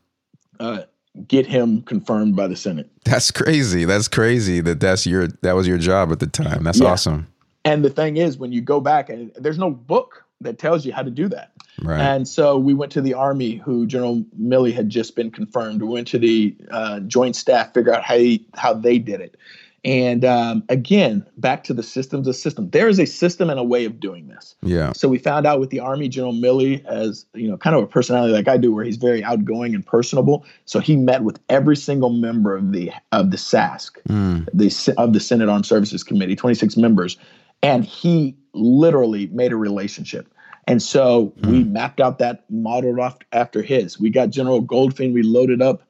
Uh, 0.61 0.83
get 1.27 1.47
him 1.47 1.83
confirmed 1.83 2.37
by 2.37 2.47
the 2.47 2.57
Senate. 2.57 2.91
That's 3.05 3.31
crazy. 3.31 3.85
That's 3.85 4.09
crazy 4.09 4.61
that 4.61 4.81
that's 4.81 5.07
your 5.07 5.29
that 5.43 5.55
was 5.55 5.67
your 5.67 5.79
job 5.79 6.13
at 6.13 6.21
the 6.21 6.27
time. 6.27 6.65
That's 6.65 6.81
yeah. 6.81 6.89
awesome. 6.89 7.27
And 7.65 7.85
the 7.85 7.91
thing 7.91 8.17
is, 8.17 8.39
when 8.39 8.53
you 8.53 8.61
go 8.61 8.81
back, 8.81 9.11
and 9.11 9.33
there's 9.37 9.59
no 9.59 9.71
book 9.71 10.25
that 10.41 10.59
tells 10.59 10.87
you 10.87 10.93
how 10.93 11.03
to 11.03 11.11
do 11.11 11.29
that. 11.29 11.53
Right. 11.83 12.01
And 12.01 12.27
so 12.27 12.59
we 12.59 12.75
went 12.75 12.93
to 12.93 13.01
the 13.01 13.15
Army, 13.15 13.57
who 13.57 13.87
General 13.87 14.25
Milley 14.41 14.73
had 14.73 14.89
just 14.89 15.17
been 15.17 15.31
confirmed. 15.31 15.83
We 15.83 15.89
went 15.89 16.07
to 16.09 16.19
the 16.19 16.57
uh, 16.71 17.01
Joint 17.01 17.37
Staff, 17.37 17.75
figure 17.75 17.95
out 17.95 18.03
how 18.03 18.17
he, 18.17 18.47
how 18.55 18.75
they 18.75 18.99
did 18.99 19.21
it. 19.21 19.37
And 19.85 20.25
um, 20.25 20.65
again, 20.69 21.25
back 21.37 21.63
to 21.65 21.75
the 21.75 21.83
systems 21.83 22.27
of 22.27 22.35
system. 22.35 22.69
There 22.71 22.89
is 22.89 22.99
a 22.99 23.07
system 23.07 23.49
and 23.49 23.61
a 23.61 23.65
way 23.65 23.85
of 23.85 24.01
doing 24.01 24.27
this. 24.27 24.57
Yeah. 24.63 24.93
So 24.93 25.09
we 25.09 25.19
found 25.19 25.47
out 25.47 25.61
with 25.61 25.71
the 25.71 25.79
Army, 25.79 26.09
General 26.09 26.33
Milley, 26.33 26.85
as 26.87 27.27
you 27.35 27.49
know, 27.49 27.57
kind 27.57 27.77
of 27.77 27.85
a 27.85 27.87
personality 27.87 28.33
like 28.33 28.49
I 28.49 28.57
do, 28.57 28.75
where 28.75 28.85
he's 28.85 28.97
very 28.97 29.23
outgoing 29.23 29.75
and 29.75 29.87
personable. 29.87 30.45
So 30.65 30.81
he 30.81 30.97
met 30.97 31.23
with 31.23 31.39
every 31.49 31.77
single 31.77 32.11
member 32.11 32.57
of 32.57 32.73
the 32.73 32.91
of 33.13 33.31
the 33.31 33.37
SASC, 33.37 34.03
mm. 34.09 34.49
the 34.53 34.95
of 34.99 35.13
the 35.13 35.21
Senate 35.21 35.49
Armed 35.49 35.67
Services 35.67 36.03
Committee, 36.03 36.35
26 36.35 36.77
members, 36.77 37.17
and 37.63 37.85
he 37.85 38.37
literally 38.55 39.29
made 39.29 39.53
a 39.53 39.57
relationship. 39.57 40.35
And 40.67 40.83
so 40.83 41.33
mm. 41.41 41.51
we 41.51 41.65
mapped 41.65 42.01
out 42.01 42.19
that 42.19 42.45
model 42.51 43.01
off 43.01 43.17
after 43.33 43.63
his. 43.63 43.99
We 43.99 44.11
got 44.11 44.31
General 44.31 44.63
Goldfein. 44.63 45.15
We 45.15 45.23
loaded 45.23 45.63
up 45.63 45.83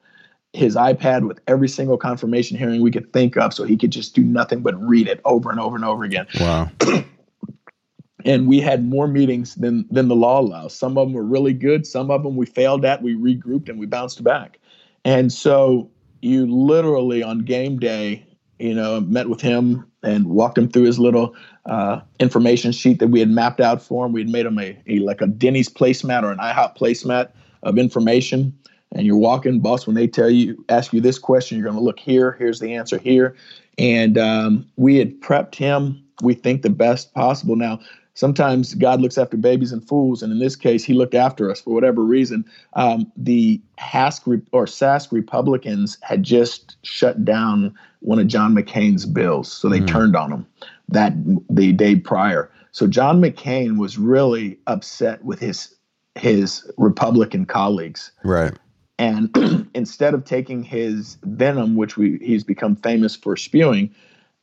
his 0.53 0.75
iPad 0.75 1.27
with 1.27 1.39
every 1.47 1.69
single 1.69 1.97
confirmation 1.97 2.57
hearing 2.57 2.81
we 2.81 2.91
could 2.91 3.11
think 3.13 3.37
of 3.37 3.53
so 3.53 3.63
he 3.63 3.77
could 3.77 3.91
just 3.91 4.15
do 4.15 4.23
nothing 4.23 4.61
but 4.61 4.79
read 4.81 5.07
it 5.07 5.21
over 5.25 5.51
and 5.51 5.59
over 5.59 5.75
and 5.75 5.85
over 5.85 6.03
again. 6.03 6.25
Wow. 6.39 6.71
and 8.25 8.47
we 8.47 8.59
had 8.59 8.83
more 8.83 9.07
meetings 9.07 9.55
than 9.55 9.85
than 9.91 10.07
the 10.07 10.15
law 10.15 10.41
allows. 10.41 10.75
Some 10.75 10.97
of 10.97 11.07
them 11.07 11.13
were 11.13 11.23
really 11.23 11.53
good, 11.53 11.85
some 11.85 12.09
of 12.09 12.23
them 12.23 12.35
we 12.35 12.45
failed 12.45 12.83
at, 12.83 13.03
we 13.03 13.15
regrouped 13.15 13.69
and 13.69 13.79
we 13.79 13.85
bounced 13.85 14.23
back. 14.23 14.59
And 15.05 15.31
so 15.31 15.89
you 16.21 16.45
literally 16.47 17.23
on 17.23 17.39
game 17.39 17.79
day, 17.79 18.25
you 18.57 18.73
know, 18.73 19.01
met 19.01 19.29
with 19.29 19.41
him 19.41 19.85
and 20.01 20.25
walked 20.27 20.57
him 20.57 20.69
through 20.69 20.83
his 20.83 20.97
little 20.97 21.35
uh, 21.65 22.01
information 22.19 22.71
sheet 22.71 22.99
that 22.99 23.09
we 23.09 23.19
had 23.19 23.29
mapped 23.29 23.61
out 23.61 23.81
for 23.81 24.05
him. 24.05 24.13
We 24.13 24.21
had 24.21 24.29
made 24.29 24.45
him 24.45 24.57
a, 24.57 24.81
a 24.87 24.99
like 24.99 25.21
a 25.21 25.27
Denny's 25.27 25.69
placemat 25.69 26.23
or 26.23 26.31
an 26.31 26.39
IHOP 26.39 26.77
placemat 26.77 27.31
of 27.63 27.77
information 27.77 28.57
and 28.91 29.05
you're 29.05 29.17
walking, 29.17 29.59
boss, 29.59 29.85
when 29.85 29.95
they 29.95 30.07
tell 30.07 30.29
you, 30.29 30.63
ask 30.69 30.93
you 30.93 31.01
this 31.01 31.19
question, 31.19 31.57
you're 31.57 31.65
going 31.65 31.77
to 31.77 31.83
look 31.83 31.99
here. 31.99 32.33
Here's 32.33 32.59
the 32.59 32.73
answer 32.73 32.97
here. 32.97 33.35
And 33.77 34.17
um, 34.17 34.67
we 34.77 34.97
had 34.97 35.19
prepped 35.21 35.55
him, 35.55 36.03
we 36.21 36.33
think, 36.33 36.63
the 36.63 36.69
best 36.69 37.13
possible. 37.13 37.55
Now, 37.55 37.79
sometimes 38.15 38.73
God 38.73 38.99
looks 38.99 39.17
after 39.17 39.37
babies 39.37 39.71
and 39.71 39.87
fools, 39.87 40.21
and 40.21 40.31
in 40.31 40.39
this 40.39 40.55
case, 40.55 40.83
He 40.83 40.93
looked 40.93 41.13
after 41.15 41.49
us 41.49 41.61
for 41.61 41.73
whatever 41.73 42.03
reason. 42.03 42.43
Um, 42.73 43.09
the 43.15 43.61
HASC 43.79 44.43
or 44.51 44.65
SASC 44.65 45.11
Republicans 45.11 45.97
had 46.01 46.23
just 46.23 46.75
shut 46.83 47.23
down 47.23 47.73
one 48.01 48.19
of 48.19 48.27
John 48.27 48.53
McCain's 48.53 49.05
bills, 49.05 49.51
so 49.51 49.69
they 49.69 49.79
mm. 49.79 49.87
turned 49.87 50.15
on 50.15 50.31
him 50.31 50.47
that 50.89 51.13
the 51.49 51.71
day 51.71 51.95
prior. 51.95 52.51
So 52.71 52.87
John 52.87 53.21
McCain 53.21 53.77
was 53.77 53.97
really 53.97 54.59
upset 54.67 55.23
with 55.23 55.39
his 55.39 55.75
his 56.15 56.69
Republican 56.77 57.45
colleagues. 57.45 58.11
Right. 58.23 58.53
And 58.99 59.69
instead 59.73 60.13
of 60.13 60.25
taking 60.25 60.61
his 60.61 61.17
venom, 61.23 61.75
which 61.75 61.97
we 61.97 62.19
he's 62.21 62.43
become 62.43 62.75
famous 62.75 63.15
for 63.15 63.35
spewing, 63.35 63.95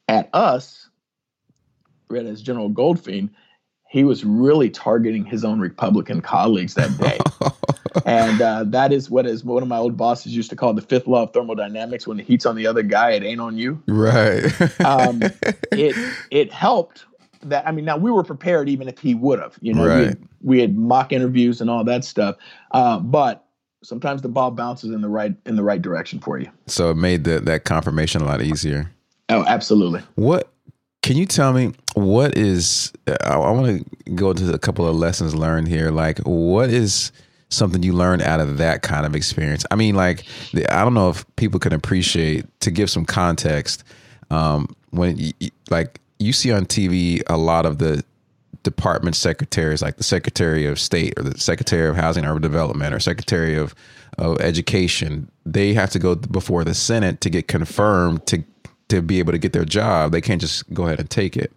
at 0.09 0.29
us, 0.33 0.89
read 2.09 2.27
as 2.27 2.43
General 2.43 2.71
Goldfein, 2.71 3.31
he 3.89 4.03
was 4.03 4.25
really 4.25 4.71
targeting 4.71 5.25
his 5.25 5.45
own 5.45 5.61
Republican 5.61 6.23
colleagues 6.23 6.75
that 6.75 6.97
day. 6.99 7.19
and 8.07 8.41
uh, 8.41 8.65
that 8.65 8.93
is 8.93 9.11
what 9.11 9.27
is 9.27 9.45
one 9.45 9.63
of 9.63 9.69
my 9.69 9.77
old 9.77 9.97
bosses 9.97 10.35
used 10.35 10.51
to 10.51 10.57
call 10.57 10.73
the 10.73 10.83
fifth 10.83 11.07
law 11.07 11.25
of 11.25 11.33
thermodynamics. 11.33 12.07
When 12.07 12.17
the 12.17 12.23
heat's 12.23 12.47
on 12.47 12.57
the 12.57 12.67
other 12.67 12.83
guy, 12.83 13.13
it 13.13 13.23
ain't 13.23 13.41
on 13.41 13.59
you. 13.59 13.83
Right. 13.87 14.45
um, 14.81 15.23
it 15.73 16.15
it 16.31 16.53
helped 16.53 17.05
that. 17.43 17.67
I 17.69 17.73
mean, 17.73 17.85
now 17.85 17.99
we 17.99 18.11
were 18.11 18.25
prepared 18.25 18.71
even 18.71 18.89
if 18.89 18.99
he 18.99 19.15
would 19.15 19.39
have. 19.39 19.59
You 19.61 19.75
know, 19.75 19.87
right. 19.87 19.99
we, 19.99 20.05
had, 20.07 20.29
we, 20.43 20.61
had, 20.61 20.77
mock 20.77 21.13
interviews 21.13 21.61
and 21.61 21.69
all 21.69 21.85
that 21.85 22.05
stuff. 22.05 22.37
Uh, 22.71 22.99
but 23.01 23.46
sometimes 23.83 24.23
the 24.23 24.29
ball 24.29 24.51
bounces 24.51 24.91
in 24.91 25.01
the 25.01 25.09
right 25.09 25.35
in 25.47 25.57
the 25.57 25.63
right 25.63 25.81
direction 25.81 26.19
for 26.19 26.39
you. 26.39 26.51
So 26.67 26.91
it 26.91 26.97
made 26.97 27.25
the, 27.25 27.41
that 27.41 27.65
confirmation 27.65 28.23
a 28.23 28.25
lot 28.25 28.43
easier. 28.43 28.91
Oh, 29.29 29.45
absolutely. 29.47 30.03
What 30.15 30.51
can 31.03 31.17
you 31.17 31.27
tell 31.27 31.53
me? 31.53 31.73
What 31.95 32.37
is 32.37 32.93
I, 33.07 33.35
I 33.35 33.51
want 33.51 33.85
to 34.07 34.11
go 34.15 34.31
into 34.31 34.53
a 34.53 34.59
couple 34.59 34.87
of 34.87 34.97
lessons 34.97 35.35
learned 35.35 35.69
here. 35.69 35.91
Like, 35.91 36.19
what 36.21 36.71
is 36.71 37.13
something 37.49 37.83
you 37.83 37.93
learned 37.93 38.23
out 38.23 38.41
of 38.41 38.59
that 38.59 38.83
kind 38.83 39.07
of 39.07 39.15
experience? 39.15 39.65
I 39.71 39.77
mean, 39.77 39.95
like, 39.95 40.25
I 40.71 40.83
don't 40.83 40.95
know 40.95 41.11
if 41.11 41.25
people 41.37 41.61
can 41.61 41.73
appreciate 41.73 42.45
to 42.61 42.71
give 42.71 42.91
some 42.91 43.05
context. 43.05 43.85
Um, 44.31 44.75
when 44.91 45.17
you, 45.19 45.33
like 45.71 46.01
you 46.19 46.33
see 46.33 46.53
on 46.53 46.67
TV 46.67 47.23
a 47.29 47.37
lot 47.37 47.67
of 47.67 47.79
the 47.79 48.05
department 48.67 49.15
secretaries, 49.15 49.81
like 49.81 49.97
the 49.97 50.03
Secretary 50.03 50.67
of 50.67 50.81
State 50.81 51.15
or 51.17 51.23
the 51.23 51.39
Secretary 51.39 51.89
of 51.89 51.95
Housing 51.95 52.25
and 52.25 52.31
Urban 52.31 52.43
Development 52.43 52.93
or 52.93 52.99
Secretary 52.99 53.57
of, 53.57 53.77
of 54.19 54.41
Education, 54.41 55.31
they 55.47 55.73
have 55.73 55.91
to 55.91 56.01
go 56.01 56.17
before 56.17 56.65
the 56.65 56.75
Senate 56.75 57.21
to 57.21 57.31
get 57.31 57.47
confirmed 57.47 58.27
to 58.27 58.43
to 58.89 59.03
be 59.03 59.21
able 59.21 59.33
to 59.33 59.39
get 59.39 59.53
their 59.53 59.65
job. 59.65 60.13
They 60.13 60.21
can't 60.21 60.41
just 60.41 60.73
go 60.73 60.87
ahead 60.87 61.01
and 61.01 61.09
take 61.09 61.37
it. 61.37 61.53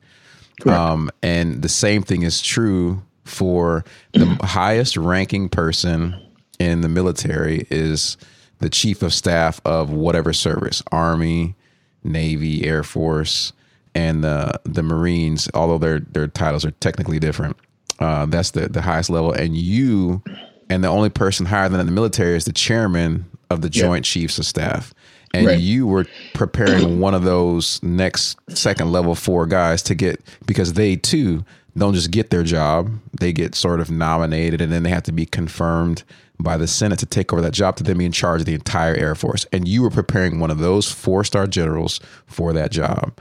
Um, 0.66 1.12
and 1.22 1.62
the 1.62 1.70
same 1.70 2.01
thing 2.03 2.24
is 2.24 2.41
true 2.41 3.01
for 3.24 3.86
the 4.14 4.26
highest 4.43 4.97
ranking 4.97 5.49
person 5.49 6.16
in 6.60 6.82
the 6.82 6.89
military 6.89 7.68
is 7.70 8.18
the 8.60 8.70
chief 8.70 9.01
of 9.03 9.14
staff 9.14 9.62
of 9.64 9.91
whatever 9.91 10.34
service, 10.34 10.82
Army, 10.91 11.55
Navy, 12.03 12.66
Air 12.66 12.84
Force, 12.84 13.53
and 13.96 14.24
the 14.24 14.60
the 14.64 14.84
Marines, 14.84 15.50
although 15.54 15.78
their 15.78 16.00
their 16.00 16.28
titles 16.28 16.66
are 16.66 16.72
technically 16.72 17.20
different, 17.20 17.58
Uh, 18.00 18.26
that's 18.26 18.52
the 18.52 18.70
the 18.70 18.82
highest 18.82 19.10
level, 19.10 19.32
and 19.32 19.58
you 19.58 20.24
and 20.70 20.84
the 20.84 20.88
only 20.88 21.10
person 21.10 21.46
higher 21.46 21.68
than 21.70 21.80
in 21.80 21.86
the 21.86 21.92
military 21.92 22.36
is 22.36 22.46
the 22.46 22.54
chairman 22.54 23.26
of 23.50 23.62
the 23.62 23.70
Joint 23.70 24.08
yeah. 24.08 24.14
Chiefs 24.14 24.38
of 24.38 24.46
Staff. 24.46 24.94
And 25.34 25.46
right. 25.46 25.60
you 25.60 25.86
were 25.86 26.06
preparing 26.34 27.00
one 27.02 27.14
of 27.14 27.24
those 27.24 27.82
next 27.84 28.38
second 28.50 28.92
level 28.92 29.16
four 29.16 29.46
guys 29.46 29.82
to 29.84 29.96
get 29.96 30.22
because 30.46 30.74
they 30.74 30.96
too 30.96 31.44
don't 31.78 31.94
just 31.94 32.12
get 32.12 32.30
their 32.30 32.44
job; 32.44 32.92
they 33.20 33.32
get 33.32 33.54
sort 33.56 33.80
of 33.80 33.92
nominated, 33.92 34.62
and 34.62 34.72
then 34.72 34.84
they 34.84 34.90
have 34.90 35.04
to 35.04 35.12
be 35.12 35.26
confirmed 35.26 36.04
by 36.40 36.58
the 36.58 36.68
Senate 36.68 37.00
to 37.00 37.06
take 37.06 37.34
over 37.34 37.42
that 37.42 37.54
job 37.54 37.76
to 37.76 37.84
then 37.84 37.98
be 37.98 38.06
in 38.06 38.12
charge 38.12 38.42
of 38.42 38.46
the 38.46 38.54
entire 38.54 38.96
Air 38.96 39.14
Force. 39.14 39.46
And 39.52 39.68
you 39.68 39.82
were 39.82 39.90
preparing 39.90 40.40
one 40.40 40.52
of 40.52 40.60
those 40.60 40.90
four 40.90 41.24
star 41.24 41.48
generals 41.48 42.00
for 42.26 42.54
that 42.54 42.72
job. 42.72 43.18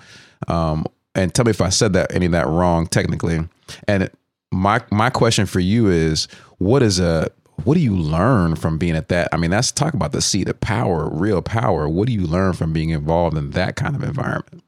Um, 0.46 0.86
and 1.14 1.34
tell 1.34 1.44
me 1.44 1.50
if 1.50 1.60
I 1.60 1.68
said 1.68 1.92
that 1.94 2.14
any 2.14 2.26
of 2.26 2.32
that 2.32 2.46
wrong 2.46 2.86
technically. 2.86 3.40
And 3.86 4.10
my 4.52 4.80
my 4.90 5.10
question 5.10 5.46
for 5.46 5.60
you 5.60 5.88
is, 5.88 6.28
what 6.58 6.82
is 6.82 7.00
a 7.00 7.30
what 7.64 7.74
do 7.74 7.80
you 7.80 7.96
learn 7.96 8.54
from 8.54 8.78
being 8.78 8.94
at 8.94 9.08
that? 9.08 9.28
I 9.32 9.36
mean, 9.36 9.50
that's 9.50 9.72
talk 9.72 9.94
about 9.94 10.12
the 10.12 10.22
seat 10.22 10.48
of 10.48 10.60
power, 10.60 11.08
real 11.10 11.42
power. 11.42 11.88
What 11.88 12.06
do 12.06 12.12
you 12.12 12.24
learn 12.26 12.52
from 12.52 12.72
being 12.72 12.90
involved 12.90 13.36
in 13.36 13.50
that 13.50 13.76
kind 13.76 13.96
of 13.96 14.02
environment? 14.02 14.62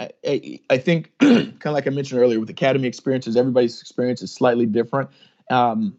I, 0.00 0.60
I 0.68 0.76
think, 0.76 1.10
kind 1.20 1.56
of 1.64 1.72
like 1.72 1.86
I 1.86 1.90
mentioned 1.90 2.20
earlier, 2.20 2.38
with 2.38 2.50
academy 2.50 2.86
experiences, 2.86 3.36
everybody's 3.36 3.80
experience 3.80 4.20
is 4.20 4.30
slightly 4.30 4.66
different. 4.66 5.08
Um, 5.50 5.96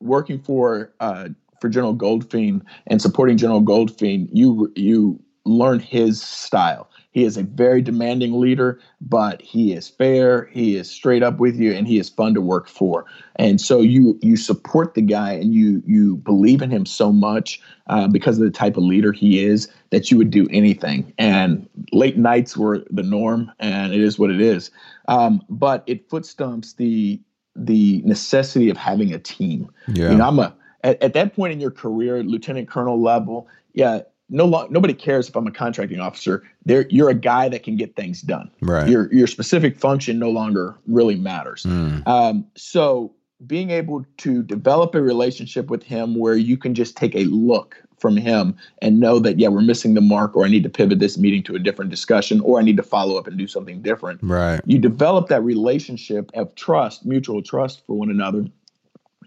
working 0.00 0.38
for 0.38 0.92
uh, 1.00 1.30
for 1.60 1.70
General 1.70 1.96
Goldfein 1.96 2.60
and 2.88 3.00
supporting 3.00 3.38
General 3.38 3.62
Goldfein, 3.62 4.28
you 4.32 4.70
you 4.76 5.18
learn 5.46 5.80
his 5.80 6.20
style. 6.20 6.90
He 7.14 7.22
is 7.22 7.36
a 7.36 7.44
very 7.44 7.80
demanding 7.80 8.40
leader, 8.40 8.80
but 9.00 9.40
he 9.40 9.72
is 9.72 9.88
fair. 9.88 10.46
He 10.52 10.76
is 10.76 10.90
straight 10.90 11.22
up 11.22 11.38
with 11.38 11.54
you, 11.54 11.72
and 11.72 11.86
he 11.86 11.98
is 11.98 12.08
fun 12.08 12.34
to 12.34 12.40
work 12.40 12.68
for. 12.68 13.06
And 13.36 13.60
so 13.60 13.80
you 13.80 14.18
you 14.20 14.36
support 14.36 14.94
the 14.94 15.00
guy, 15.00 15.32
and 15.32 15.54
you 15.54 15.80
you 15.86 16.16
believe 16.16 16.60
in 16.60 16.70
him 16.70 16.84
so 16.84 17.12
much 17.12 17.60
uh, 17.86 18.08
because 18.08 18.38
of 18.38 18.44
the 18.44 18.50
type 18.50 18.76
of 18.76 18.82
leader 18.82 19.12
he 19.12 19.44
is 19.44 19.68
that 19.90 20.10
you 20.10 20.18
would 20.18 20.32
do 20.32 20.48
anything. 20.50 21.12
And 21.16 21.68
late 21.92 22.18
nights 22.18 22.56
were 22.56 22.84
the 22.90 23.04
norm, 23.04 23.50
and 23.60 23.94
it 23.94 24.00
is 24.00 24.18
what 24.18 24.30
it 24.30 24.40
is. 24.40 24.72
Um, 25.06 25.40
but 25.48 25.84
it 25.86 26.10
footstomps 26.10 26.74
the 26.76 27.20
the 27.54 28.02
necessity 28.04 28.70
of 28.70 28.76
having 28.76 29.14
a 29.14 29.20
team. 29.20 29.70
Yeah. 29.86 30.10
You 30.10 30.16
know, 30.16 30.26
I'm 30.26 30.38
a 30.40 30.52
at, 30.82 31.00
at 31.00 31.12
that 31.12 31.36
point 31.36 31.52
in 31.52 31.60
your 31.60 31.70
career, 31.70 32.24
lieutenant 32.24 32.68
colonel 32.68 33.00
level. 33.00 33.46
Yeah, 33.72 34.00
no 34.28 34.44
lo- 34.44 34.66
nobody 34.70 34.94
cares 34.94 35.28
if 35.28 35.36
I'm 35.36 35.46
a 35.46 35.52
contracting 35.52 36.00
officer. 36.00 36.42
There, 36.64 36.86
you're 36.88 37.10
a 37.10 37.14
guy 37.14 37.48
that 37.48 37.62
can 37.62 37.76
get 37.76 37.96
things 37.96 38.22
done. 38.22 38.50
Right. 38.60 38.88
Your 38.88 39.12
your 39.12 39.26
specific 39.26 39.78
function 39.78 40.18
no 40.18 40.30
longer 40.30 40.76
really 40.86 41.16
matters. 41.16 41.64
Mm. 41.64 42.06
Um, 42.06 42.46
so 42.56 43.14
being 43.46 43.70
able 43.70 44.04
to 44.18 44.42
develop 44.42 44.94
a 44.94 45.02
relationship 45.02 45.68
with 45.68 45.82
him 45.82 46.16
where 46.16 46.36
you 46.36 46.56
can 46.56 46.74
just 46.74 46.96
take 46.96 47.14
a 47.14 47.24
look 47.24 47.82
from 47.98 48.16
him 48.16 48.56
and 48.82 49.00
know 49.00 49.18
that 49.18 49.38
yeah 49.38 49.48
we're 49.48 49.60
missing 49.60 49.94
the 49.94 50.00
mark 50.00 50.36
or 50.36 50.44
i 50.44 50.48
need 50.48 50.62
to 50.62 50.68
pivot 50.68 50.98
this 50.98 51.16
meeting 51.16 51.42
to 51.42 51.54
a 51.54 51.58
different 51.58 51.90
discussion 51.90 52.40
or 52.40 52.58
i 52.58 52.62
need 52.62 52.76
to 52.76 52.82
follow 52.82 53.16
up 53.16 53.26
and 53.26 53.38
do 53.38 53.46
something 53.46 53.80
different 53.82 54.20
right 54.22 54.60
you 54.66 54.78
develop 54.78 55.28
that 55.28 55.42
relationship 55.42 56.30
of 56.34 56.54
trust 56.54 57.06
mutual 57.06 57.42
trust 57.42 57.84
for 57.86 57.96
one 57.96 58.10
another 58.10 58.44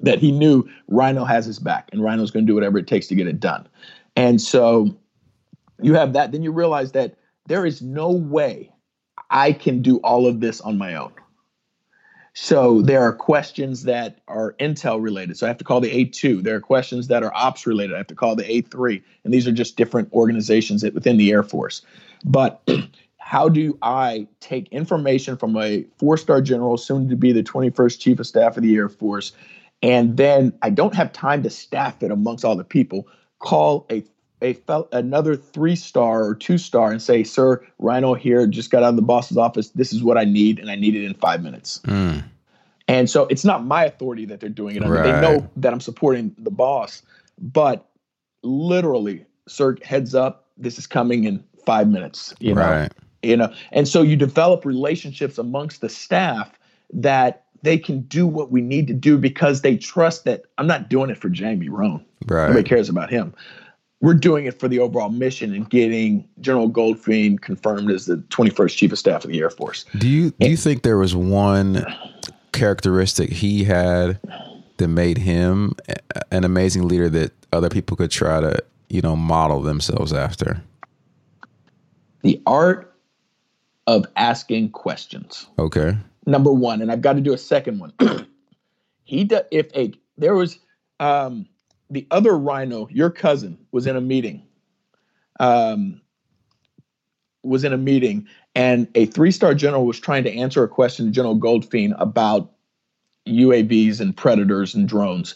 that 0.01 0.19
he 0.19 0.31
knew 0.31 0.67
rhino 0.87 1.25
has 1.25 1.45
his 1.45 1.59
back 1.59 1.89
and 1.91 2.03
rhino's 2.03 2.29
going 2.29 2.45
to 2.45 2.49
do 2.49 2.55
whatever 2.55 2.77
it 2.77 2.87
takes 2.87 3.07
to 3.07 3.15
get 3.15 3.27
it 3.27 3.39
done 3.39 3.67
and 4.17 4.41
so 4.41 4.97
you 5.81 5.93
have 5.93 6.13
that. 6.13 6.31
Then 6.31 6.41
you 6.41 6.51
realize 6.51 6.91
that 6.93 7.15
there 7.45 7.65
is 7.65 7.83
no 7.83 8.11
way 8.11 8.71
I 9.29 9.53
can 9.53 9.81
do 9.81 9.97
all 9.97 10.25
of 10.25 10.39
this 10.39 10.59
on 10.59 10.77
my 10.77 10.95
own. 10.95 11.13
So 12.33 12.81
there 12.81 13.01
are 13.01 13.13
questions 13.13 13.83
that 13.83 14.19
are 14.27 14.53
intel 14.59 15.01
related. 15.01 15.37
So 15.37 15.45
I 15.45 15.49
have 15.49 15.57
to 15.59 15.63
call 15.63 15.81
the 15.81 15.89
A2. 15.89 16.43
There 16.43 16.55
are 16.55 16.59
questions 16.59 17.07
that 17.07 17.23
are 17.23 17.31
ops 17.35 17.67
related. 17.67 17.93
I 17.93 17.97
have 17.97 18.07
to 18.07 18.15
call 18.15 18.35
the 18.35 18.43
A3. 18.43 19.01
And 19.23 19.33
these 19.33 19.47
are 19.47 19.51
just 19.51 19.77
different 19.77 20.11
organizations 20.13 20.83
within 20.83 21.17
the 21.17 21.31
Air 21.31 21.43
Force. 21.43 21.83
But 22.25 22.67
how 23.17 23.49
do 23.49 23.77
I 23.83 24.27
take 24.39 24.67
information 24.69 25.37
from 25.37 25.55
a 25.57 25.85
four 25.97 26.17
star 26.17 26.41
general, 26.41 26.77
soon 26.77 27.07
to 27.09 27.15
be 27.15 27.31
the 27.31 27.43
21st 27.43 27.99
Chief 27.99 28.19
of 28.19 28.25
Staff 28.27 28.57
of 28.57 28.63
the 28.63 28.75
Air 28.75 28.89
Force, 28.89 29.31
and 29.83 30.17
then 30.17 30.53
I 30.63 30.71
don't 30.71 30.95
have 30.95 31.13
time 31.13 31.43
to 31.43 31.49
staff 31.51 32.01
it 32.01 32.09
amongst 32.09 32.43
all 32.45 32.55
the 32.55 32.63
people 32.63 33.07
call 33.39 33.85
a 33.91 34.03
a 34.41 34.53
fel- 34.53 34.87
another 34.91 35.35
three 35.35 35.75
star 35.75 36.23
or 36.23 36.35
two 36.35 36.57
star 36.57 36.91
and 36.91 37.01
say, 37.01 37.23
"Sir, 37.23 37.65
Rhino 37.79 38.13
here 38.13 38.45
just 38.45 38.69
got 38.69 38.83
out 38.83 38.89
of 38.89 38.95
the 38.95 39.01
boss's 39.01 39.37
office. 39.37 39.69
This 39.69 39.93
is 39.93 40.03
what 40.03 40.17
I 40.17 40.25
need, 40.25 40.59
and 40.59 40.69
I 40.69 40.75
need 40.75 40.95
it 40.95 41.03
in 41.03 41.13
five 41.15 41.41
minutes." 41.41 41.81
Mm. 41.85 42.23
And 42.87 43.09
so 43.09 43.27
it's 43.27 43.43
not 43.43 43.65
my 43.65 43.83
authority 43.83 44.25
that 44.25 44.39
they're 44.39 44.49
doing 44.49 44.75
it. 44.75 44.83
I 44.83 44.87
mean, 44.87 45.03
They 45.03 45.21
know 45.21 45.49
that 45.57 45.73
I'm 45.73 45.81
supporting 45.81 46.33
the 46.37 46.51
boss, 46.51 47.01
but 47.37 47.89
literally, 48.43 49.25
sir, 49.47 49.75
heads 49.83 50.15
up, 50.15 50.45
this 50.57 50.77
is 50.77 50.87
coming 50.87 51.25
in 51.25 51.43
five 51.65 51.89
minutes. 51.89 52.33
You 52.39 52.55
know, 52.55 52.61
right. 52.61 52.91
you 53.23 53.35
know, 53.35 53.53
and 53.71 53.87
so 53.87 54.01
you 54.01 54.15
develop 54.15 54.63
relationships 54.63 55.37
amongst 55.37 55.81
the 55.81 55.89
staff 55.89 56.57
that 56.93 57.43
they 57.61 57.77
can 57.77 58.01
do 58.01 58.27
what 58.27 58.51
we 58.51 58.61
need 58.61 58.87
to 58.87 58.93
do 58.93 59.17
because 59.17 59.61
they 59.61 59.77
trust 59.77 60.25
that 60.25 60.43
I'm 60.57 60.67
not 60.67 60.89
doing 60.89 61.09
it 61.09 61.17
for 61.17 61.29
Jamie 61.29 61.69
Rhone. 61.69 62.03
Right. 62.25 62.47
Nobody 62.47 62.67
cares 62.67 62.89
about 62.89 63.09
him. 63.09 63.33
We're 63.99 64.13
doing 64.13 64.45
it 64.45 64.59
for 64.59 64.67
the 64.67 64.79
overall 64.79 65.09
mission 65.09 65.53
and 65.53 65.67
getting 65.69 66.27
General 66.39 66.69
Goldfein 66.69 67.41
confirmed 67.41 67.89
as 67.89 68.05
the 68.05 68.17
21st 68.17 68.75
Chief 68.75 68.91
of 68.91 68.99
Staff 68.99 69.25
of 69.25 69.31
the 69.31 69.39
Air 69.39 69.49
Force. 69.49 69.85
Do 69.97 70.07
you 70.07 70.31
do 70.39 70.49
you 70.49 70.57
think 70.57 70.83
there 70.83 70.99
was 70.99 71.15
one 71.15 71.83
characteristic 72.51 73.31
he 73.31 73.63
had 73.63 74.19
that 74.77 74.87
made 74.87 75.17
him 75.17 75.73
an 76.31 76.43
amazing 76.43 76.87
leader 76.87 77.09
that 77.09 77.31
other 77.51 77.69
people 77.69 77.97
could 77.97 78.11
try 78.11 78.39
to 78.39 78.63
you 78.89 79.01
know 79.01 79.15
model 79.15 79.61
themselves 79.61 80.13
after? 80.13 80.61
The 82.21 82.39
art 82.45 82.93
of 83.87 84.05
asking 84.15 84.71
questions. 84.71 85.47
Okay 85.57 85.97
number 86.27 86.51
one, 86.51 86.81
and 86.81 86.91
I've 86.91 87.01
got 87.01 87.13
to 87.13 87.21
do 87.21 87.33
a 87.33 87.37
second 87.37 87.79
one. 87.79 87.93
he 89.03 89.23
does 89.23 89.43
if 89.49 89.75
a 89.75 89.93
there 90.17 90.35
was 90.35 90.59
um, 90.99 91.47
the 91.89 92.05
other 92.11 92.37
rhino, 92.37 92.87
your 92.91 93.09
cousin, 93.09 93.57
was 93.71 93.87
in 93.87 93.95
a 93.95 94.01
meeting. 94.01 94.43
Um, 95.39 96.01
was 97.43 97.63
in 97.63 97.71
a 97.71 97.77
meeting, 97.77 98.27
and 98.55 98.87
a 98.95 99.05
three-star 99.05 99.53
general 99.55 99.85
was 99.85 99.99
trying 99.99 100.23
to 100.23 100.33
answer 100.33 100.63
a 100.63 100.67
question 100.67 101.05
to 101.05 101.11
General 101.11 101.37
Goldfein 101.37 101.95
about 101.97 102.51
UAVs 103.25 104.01
and 104.01 104.17
predators 104.17 104.75
and 104.75 104.89
drones, 104.89 105.35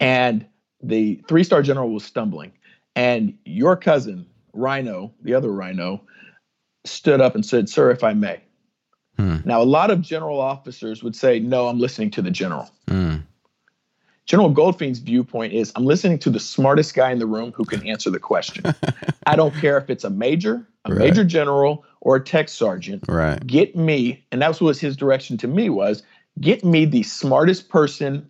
and 0.00 0.46
the 0.82 1.20
three-star 1.28 1.62
general 1.62 1.90
was 1.90 2.04
stumbling, 2.04 2.52
and 2.96 3.36
your 3.44 3.76
cousin 3.76 4.26
Rhino, 4.54 5.12
the 5.22 5.34
other 5.34 5.52
Rhino, 5.52 6.02
stood 6.84 7.20
up 7.20 7.34
and 7.34 7.44
said, 7.44 7.68
"Sir, 7.68 7.90
if 7.90 8.02
I 8.02 8.14
may." 8.14 8.40
Hmm. 9.22 9.36
Now, 9.44 9.62
a 9.62 9.64
lot 9.64 9.90
of 9.90 10.00
general 10.00 10.40
officers 10.40 11.02
would 11.02 11.14
say, 11.14 11.38
No, 11.38 11.68
I'm 11.68 11.78
listening 11.78 12.10
to 12.12 12.22
the 12.22 12.30
general. 12.30 12.68
Hmm. 12.88 13.18
General 14.26 14.52
Goldfein's 14.52 14.98
viewpoint 14.98 15.52
is 15.52 15.72
I'm 15.76 15.84
listening 15.84 16.18
to 16.20 16.30
the 16.30 16.40
smartest 16.40 16.94
guy 16.94 17.10
in 17.10 17.18
the 17.18 17.26
room 17.26 17.52
who 17.52 17.64
can 17.64 17.86
answer 17.86 18.10
the 18.10 18.20
question. 18.20 18.64
I 19.26 19.36
don't 19.36 19.54
care 19.54 19.78
if 19.78 19.90
it's 19.90 20.04
a 20.04 20.10
major, 20.10 20.66
a 20.84 20.90
right. 20.90 20.98
major 20.98 21.24
general, 21.24 21.84
or 22.00 22.16
a 22.16 22.24
tech 22.24 22.48
sergeant. 22.48 23.04
Right. 23.08 23.44
Get 23.46 23.76
me, 23.76 24.24
and 24.32 24.42
that 24.42 24.60
was 24.60 24.80
his 24.80 24.96
direction 24.96 25.38
to 25.38 25.48
me 25.48 25.70
was 25.70 26.02
get 26.40 26.64
me 26.64 26.84
the 26.84 27.02
smartest 27.02 27.68
person 27.68 28.28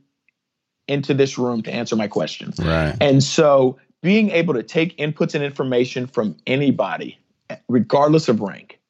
into 0.88 1.14
this 1.14 1.38
room 1.38 1.62
to 1.62 1.72
answer 1.72 1.94
my 1.94 2.08
question. 2.08 2.52
Right. 2.58 2.96
And 3.00 3.22
so 3.22 3.78
being 4.02 4.30
able 4.30 4.54
to 4.54 4.62
take 4.62 4.96
inputs 4.98 5.34
and 5.34 5.44
information 5.44 6.06
from 6.06 6.36
anybody, 6.46 7.18
regardless 7.68 8.28
of 8.28 8.40
rank, 8.40 8.80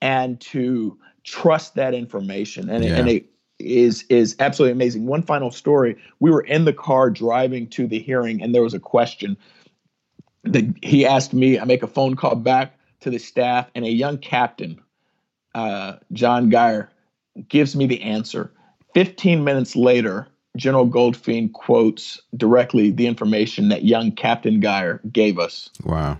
and 0.00 0.40
to 0.40 0.96
trust 1.24 1.74
that 1.74 1.94
information. 1.94 2.70
And, 2.70 2.84
yeah. 2.84 2.96
and 2.96 3.08
it 3.08 3.26
is 3.58 4.04
is 4.08 4.36
absolutely 4.38 4.72
amazing. 4.72 5.06
One 5.06 5.22
final 5.22 5.50
story. 5.50 5.96
We 6.20 6.30
were 6.30 6.42
in 6.42 6.64
the 6.64 6.72
car 6.72 7.10
driving 7.10 7.68
to 7.70 7.86
the 7.86 7.98
hearing 7.98 8.42
and 8.42 8.54
there 8.54 8.62
was 8.62 8.74
a 8.74 8.80
question. 8.80 9.36
That 10.44 10.74
he 10.82 11.06
asked 11.06 11.32
me 11.32 11.58
i 11.58 11.64
make 11.64 11.82
a 11.82 11.86
phone 11.86 12.16
call 12.16 12.34
back 12.34 12.78
to 13.00 13.08
the 13.08 13.16
staff 13.16 13.70
and 13.74 13.82
a 13.86 13.90
young 13.90 14.18
captain 14.18 14.78
uh, 15.54 15.94
john 16.12 16.50
geyer 16.50 16.90
gives 17.48 17.74
me 17.74 17.86
the 17.86 18.02
answer. 18.02 18.52
15 18.92 19.42
minutes 19.42 19.74
later 19.74 20.28
general 20.56 20.86
goldfein 20.86 21.50
quotes 21.52 22.20
directly 22.36 22.90
the 22.90 23.06
information 23.06 23.70
that 23.70 23.84
young 23.84 24.12
captain 24.12 24.60
geyer 24.60 25.00
gave 25.10 25.38
us. 25.38 25.70
Wow. 25.82 26.18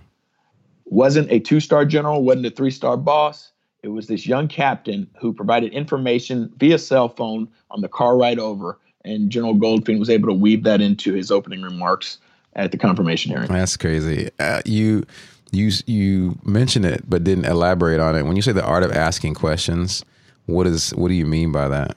Wasn't 0.85 1.31
a 1.31 1.39
two-star 1.39 1.85
general 1.85 2.23
wasn't 2.23 2.47
a 2.47 2.49
three-star 2.49 2.97
boss 2.97 3.51
it 3.85 3.91
was 3.91 4.07
this 4.07 4.25
young 4.25 4.47
captain 4.47 5.07
who 5.19 5.31
provided 5.31 5.71
information 5.71 6.51
via 6.57 6.79
cell 6.79 7.07
phone 7.07 7.47
on 7.69 7.81
the 7.81 7.87
car 7.87 8.17
ride 8.17 8.39
over, 8.39 8.79
and 9.05 9.29
General 9.29 9.53
Goldfein 9.53 9.99
was 9.99 10.09
able 10.09 10.27
to 10.27 10.33
weave 10.33 10.63
that 10.63 10.81
into 10.81 11.13
his 11.13 11.29
opening 11.29 11.61
remarks 11.61 12.17
at 12.55 12.71
the 12.71 12.79
confirmation 12.79 13.31
hearing. 13.31 13.47
That's 13.47 13.77
crazy. 13.77 14.31
Uh, 14.39 14.61
you 14.65 15.05
you 15.51 15.71
you 15.85 16.35
mentioned 16.43 16.85
it, 16.85 17.07
but 17.07 17.23
didn't 17.23 17.45
elaborate 17.45 17.99
on 17.99 18.15
it. 18.15 18.23
When 18.23 18.35
you 18.35 18.41
say 18.41 18.53
the 18.53 18.65
art 18.65 18.81
of 18.81 18.91
asking 18.91 19.35
questions, 19.35 20.03
what 20.47 20.65
is 20.65 20.89
what 20.95 21.09
do 21.09 21.13
you 21.13 21.27
mean 21.27 21.51
by 21.51 21.67
that? 21.67 21.95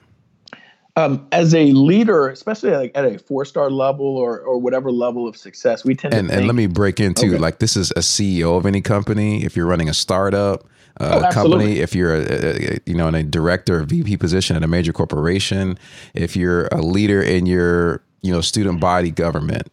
Um, 0.95 1.27
as 1.33 1.55
a 1.55 1.73
leader, 1.73 2.29
especially 2.29 2.73
like 2.73 2.93
at 2.97 3.07
a 3.07 3.19
four 3.19 3.47
star 3.47 3.71
level 3.71 4.19
or 4.19 4.41
or 4.41 4.59
whatever 4.59 4.93
level 4.93 5.27
of 5.27 5.39
success, 5.39 5.87
we 5.87 5.95
tend 5.95 6.13
and, 6.13 6.29
to. 6.29 6.35
And 6.35 6.41
think, 6.41 6.49
let 6.49 6.55
me 6.55 6.67
break 6.67 7.01
into 7.01 7.29
Okay. 7.29 7.39
like 7.39 7.61
this 7.61 7.79
is 7.79 7.93
a 7.93 8.01
CEO 8.01 8.59
of 8.59 8.67
any 8.67 8.83
company. 8.83 9.43
If 9.43 9.57
you're 9.57 9.67
running 9.67 9.89
a 9.89 9.95
startup 9.95 10.69
uh, 11.01 11.23
Oh, 11.27 11.33
company, 11.33 11.79
if 11.81 11.95
you're 11.95 12.15
a, 12.15 12.75
a, 12.75 12.79
you 12.87 12.95
know 12.95 13.09
in 13.09 13.15
a 13.15 13.23
director 13.23 13.81
or 13.81 13.85
VP 13.85 14.17
position 14.17 14.57
at 14.57 14.63
a 14.63 14.69
major 14.69 14.93
corporation, 14.93 15.79
if 16.15 16.37
you're 16.37 16.67
a 16.69 16.83
leader 16.83 17.23
in 17.23 17.47
your 17.47 18.03
you 18.23 18.33
know 18.33 18.41
student 18.41 18.81
body 18.81 19.11
government, 19.11 19.71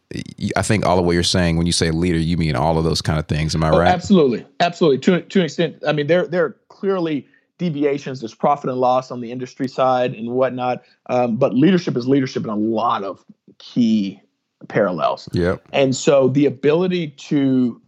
I 0.56 0.62
think 0.62 0.86
all 0.86 1.00
of 1.00 1.06
what 1.06 1.14
you're 1.14 1.24
saying 1.24 1.58
when 1.58 1.66
you 1.66 1.72
say 1.72 1.92
leader, 1.92 2.18
you 2.20 2.38
mean 2.38 2.56
all 2.56 2.78
of 2.78 2.84
those 2.84 3.02
kind 3.02 3.18
of 3.20 3.28
things. 3.28 3.56
Am 3.56 3.64
I 3.64 3.70
Oh, 3.70 3.80
right? 3.80 3.88
absolutely, 3.88 4.46
absolutely. 4.60 5.00
To 5.00 5.22
to 5.22 5.40
an 5.40 5.46
extent, 5.46 5.78
I 5.88 5.94
mean, 5.94 6.08
there 6.08 6.28
there 6.28 6.46
are 6.46 6.56
clearly 6.70 7.28
deviations. 7.58 8.20
There's 8.20 8.36
profit 8.36 8.70
and 8.70 8.80
loss 8.80 9.12
on 9.12 9.22
the 9.22 9.32
industry 9.32 9.68
side 9.68 10.14
and 10.14 10.32
whatnot, 10.32 10.84
um, 11.10 11.38
but 11.38 11.54
leadership 11.54 11.96
is 11.98 12.08
leadership 12.08 12.44
in 12.44 12.50
a 12.50 12.56
lot 12.56 13.04
of 13.04 13.24
key 13.58 14.20
parallels. 14.68 15.30
Yeah. 15.32 15.56
And 15.72 15.96
so 15.96 16.28
the 16.28 16.46
ability 16.46 17.10
to 17.30 17.82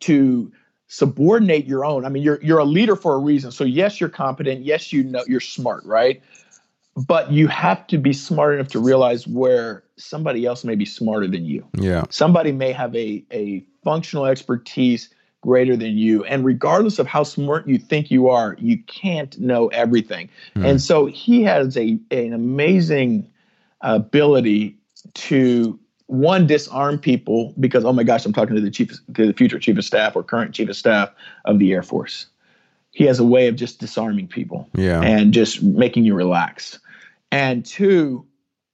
to 0.00 0.52
subordinate 0.92 1.64
your 1.64 1.86
own. 1.86 2.04
I 2.04 2.10
mean, 2.10 2.22
you're 2.22 2.38
you're 2.42 2.58
a 2.58 2.64
leader 2.66 2.96
for 2.96 3.14
a 3.14 3.18
reason. 3.18 3.50
So 3.50 3.64
yes, 3.64 3.98
you're 3.98 4.10
competent. 4.10 4.62
Yes, 4.62 4.92
you 4.92 5.02
know 5.02 5.24
you're 5.26 5.40
smart, 5.40 5.84
right? 5.86 6.20
But 6.94 7.32
you 7.32 7.48
have 7.48 7.86
to 7.86 7.96
be 7.96 8.12
smart 8.12 8.54
enough 8.54 8.68
to 8.68 8.78
realize 8.78 9.26
where 9.26 9.84
somebody 9.96 10.44
else 10.44 10.64
may 10.64 10.74
be 10.74 10.84
smarter 10.84 11.26
than 11.26 11.44
you 11.46 11.66
Yeah. 11.78 12.04
somebody 12.10 12.52
may 12.52 12.72
have 12.72 12.94
a, 12.94 13.24
a 13.32 13.64
functional 13.82 14.26
expertise 14.26 15.08
greater 15.40 15.76
than 15.76 15.96
you 15.96 16.24
and 16.24 16.44
regardless 16.44 16.98
of 16.98 17.06
how 17.06 17.22
smart 17.22 17.66
you 17.66 17.78
think 17.78 18.10
you 18.10 18.28
are 18.28 18.56
you 18.58 18.76
can't 18.84 19.38
know 19.38 19.68
everything 19.68 20.28
Hmm. 20.54 20.66
and 20.66 20.80
so 20.82 21.06
he 21.06 21.42
has 21.44 21.76
a 21.76 21.98
an 22.10 22.32
amazing 22.32 23.30
ability 23.80 24.76
to 25.14 25.78
one 26.12 26.46
disarm 26.46 26.98
people 26.98 27.54
because 27.58 27.84
oh 27.86 27.92
my 27.92 28.02
gosh 28.02 28.26
i'm 28.26 28.32
talking 28.34 28.54
to 28.54 28.60
the 28.60 28.70
chief 28.70 28.90
to 29.14 29.26
the 29.26 29.32
future 29.32 29.58
chief 29.58 29.78
of 29.78 29.84
staff 29.84 30.14
or 30.14 30.22
current 30.22 30.54
chief 30.54 30.68
of 30.68 30.76
staff 30.76 31.10
of 31.46 31.58
the 31.58 31.72
air 31.72 31.82
force 31.82 32.26
he 32.90 33.04
has 33.04 33.18
a 33.18 33.24
way 33.24 33.48
of 33.48 33.56
just 33.56 33.80
disarming 33.80 34.28
people 34.28 34.68
Yeah. 34.74 35.00
and 35.00 35.32
just 35.32 35.62
making 35.62 36.04
you 36.04 36.14
relax. 36.14 36.78
And 37.30 37.64
two, 37.64 38.26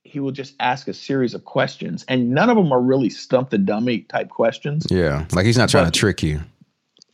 he 0.02 0.18
will 0.18 0.32
just 0.32 0.54
ask 0.58 0.88
a 0.88 0.92
series 0.92 1.34
of 1.34 1.44
questions, 1.44 2.04
and 2.08 2.30
none 2.30 2.50
of 2.50 2.56
them 2.56 2.72
are 2.72 2.80
really 2.80 3.10
stump 3.10 3.50
the 3.50 3.58
dummy 3.58 4.00
type 4.00 4.30
questions. 4.30 4.88
yeah. 4.90 5.24
Like 5.32 5.46
he's 5.46 5.56
not 5.56 5.68
trying 5.68 5.84
But- 5.84 5.94
to 5.94 6.00
trick 6.00 6.20
you. 6.24 6.40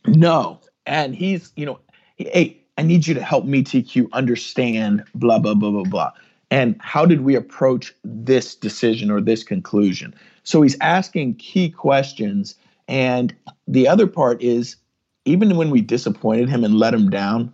No, 0.07 0.59
and 0.87 1.13
he's 1.15 1.51
you 1.55 1.67
know, 1.67 1.79
hey, 2.17 2.57
I 2.79 2.81
need 2.81 3.05
you 3.05 3.13
to 3.13 3.21
help 3.21 3.45
me 3.45 3.61
TQ 3.63 4.07
understand 4.13 5.03
blah 5.13 5.37
blah 5.37 5.53
blah 5.53 5.69
blah 5.69 5.83
blah. 5.83 6.11
And 6.51 6.75
how 6.79 7.05
did 7.05 7.21
we 7.21 7.35
approach 7.35 7.93
this 8.03 8.55
decision 8.55 9.09
or 9.09 9.19
this 9.19 9.43
conclusion? 9.43 10.13
So 10.43 10.61
he's 10.61 10.77
asking 10.79 11.35
key 11.35 11.69
questions, 11.69 12.55
and 12.87 13.33
the 13.67 13.87
other 13.87 14.07
part 14.07 14.41
is 14.41 14.75
even 15.25 15.57
when 15.57 15.71
we 15.71 15.81
disappointed 15.81 16.49
him 16.49 16.63
and 16.63 16.75
let 16.75 16.93
him 16.93 17.09
down, 17.09 17.51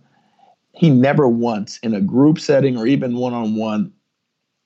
he 0.72 0.90
never 0.90 1.26
once 1.26 1.78
in 1.78 1.94
a 1.94 2.00
group 2.00 2.38
setting 2.38 2.76
or 2.76 2.86
even 2.86 3.16
one 3.16 3.32
on 3.32 3.56
one 3.56 3.92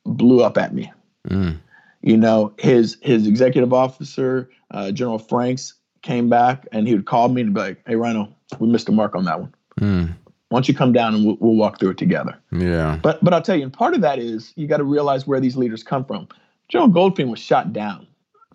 blew 0.04 0.42
up 0.42 0.58
at 0.58 0.74
me. 0.74 0.92
Mm. 1.28 1.58
You 2.02 2.16
know, 2.16 2.52
his 2.58 2.96
his 3.02 3.26
executive 3.26 3.72
officer, 3.72 4.50
uh, 4.70 4.90
General 4.92 5.18
Franks, 5.18 5.74
came 6.02 6.28
back 6.28 6.66
and 6.72 6.86
he 6.86 6.94
would 6.94 7.06
call 7.06 7.28
me 7.28 7.42
and 7.42 7.54
be 7.54 7.60
like, 7.60 7.82
"Hey, 7.86 7.96
Rhino, 7.96 8.32
we 8.58 8.68
missed 8.68 8.86
the 8.86 8.92
mark 8.92 9.14
on 9.14 9.24
that 9.24 9.40
one. 9.40 9.54
Mm. 9.80 10.14
Why 10.48 10.56
don't 10.58 10.68
you 10.68 10.74
come 10.74 10.92
down 10.92 11.14
and 11.14 11.26
we'll, 11.26 11.36
we'll 11.40 11.54
walk 11.56 11.78
through 11.80 11.90
it 11.90 11.98
together?" 11.98 12.36
Yeah. 12.52 12.98
But 13.02 13.22
but 13.24 13.32
I'll 13.34 13.42
tell 13.42 13.56
you, 13.56 13.62
and 13.64 13.72
part 13.72 13.94
of 13.94 14.00
that 14.02 14.18
is 14.18 14.52
you 14.56 14.66
got 14.66 14.78
to 14.78 14.84
realize 14.84 15.26
where 15.26 15.40
these 15.40 15.56
leaders 15.56 15.82
come 15.82 16.04
from. 16.04 16.28
General 16.68 16.90
Goldfein 16.90 17.28
was 17.30 17.38
shot 17.38 17.72
down 17.72 18.06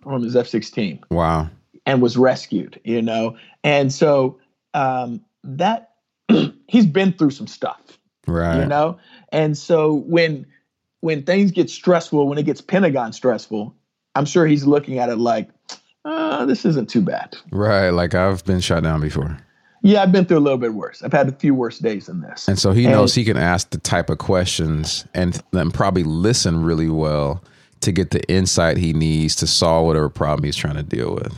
from 0.02 0.22
his 0.22 0.34
F-16 0.36 1.00
Wow. 1.10 1.48
and 1.86 2.02
was 2.02 2.16
rescued. 2.16 2.80
You 2.84 3.00
know, 3.02 3.36
and 3.64 3.92
so 3.92 4.38
um, 4.74 5.20
that 5.44 5.92
he's 6.68 6.86
been 6.86 7.12
through 7.12 7.30
some 7.30 7.46
stuff 7.46 7.80
Right. 8.28 8.60
you 8.60 8.66
know 8.66 8.98
and 9.30 9.58
so 9.58 9.94
when 9.94 10.46
when 11.00 11.24
things 11.24 11.50
get 11.50 11.68
stressful 11.68 12.28
when 12.28 12.38
it 12.38 12.44
gets 12.44 12.60
pentagon 12.60 13.12
stressful 13.12 13.74
i'm 14.14 14.24
sure 14.24 14.46
he's 14.46 14.64
looking 14.64 15.00
at 15.00 15.08
it 15.08 15.16
like 15.16 15.48
uh, 16.04 16.46
this 16.46 16.64
isn't 16.64 16.88
too 16.88 17.00
bad 17.00 17.36
Right. 17.50 17.90
Like 17.90 18.14
I've 18.14 18.44
been 18.44 18.60
shot 18.60 18.84
down 18.84 19.00
before. 19.00 19.36
Yeah 19.82 20.02
i've 20.02 20.12
been 20.12 20.24
through 20.24 20.38
a 20.38 20.40
little 20.40 20.58
bit 20.58 20.74
worse 20.74 21.02
i've 21.02 21.12
had 21.12 21.28
a 21.28 21.32
few 21.32 21.54
worse 21.54 21.78
days 21.78 22.06
than 22.06 22.20
this 22.20 22.48
And 22.48 22.58
so 22.58 22.72
he 22.72 22.84
And- 22.84 22.92
knows 22.92 23.14
he 23.14 23.24
can 23.24 23.36
ask 23.36 23.70
the 23.70 23.78
type 23.78 24.10
of 24.10 24.18
questions 24.18 25.04
and 25.14 25.40
then 25.52 25.70
probably 25.70 26.04
listen 26.04 26.62
really 26.62 26.88
well 26.88 27.42
to 27.80 27.90
get 27.92 28.10
the 28.12 28.22
insight 28.30 28.76
he 28.76 28.92
needs 28.92 29.34
to 29.36 29.46
solve 29.46 29.86
whatever 29.86 30.08
problem 30.08 30.44
he's 30.44 30.56
trying 30.56 30.76
to 30.76 30.82
deal 30.84 31.14
with. 31.14 31.36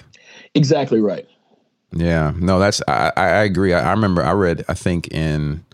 exactly 0.55 1.01
right 1.01 1.26
Yeah, 1.92 2.32
no, 2.38 2.59
that's 2.59 2.82
I, 2.88 3.12
I 3.16 3.28
agree. 3.45 3.72
I, 3.72 3.88
I 3.88 3.90
remember 3.92 4.22
I 4.22 4.32
read 4.32 4.64
I 4.68 4.74
think 4.74 5.09
in 5.09 5.64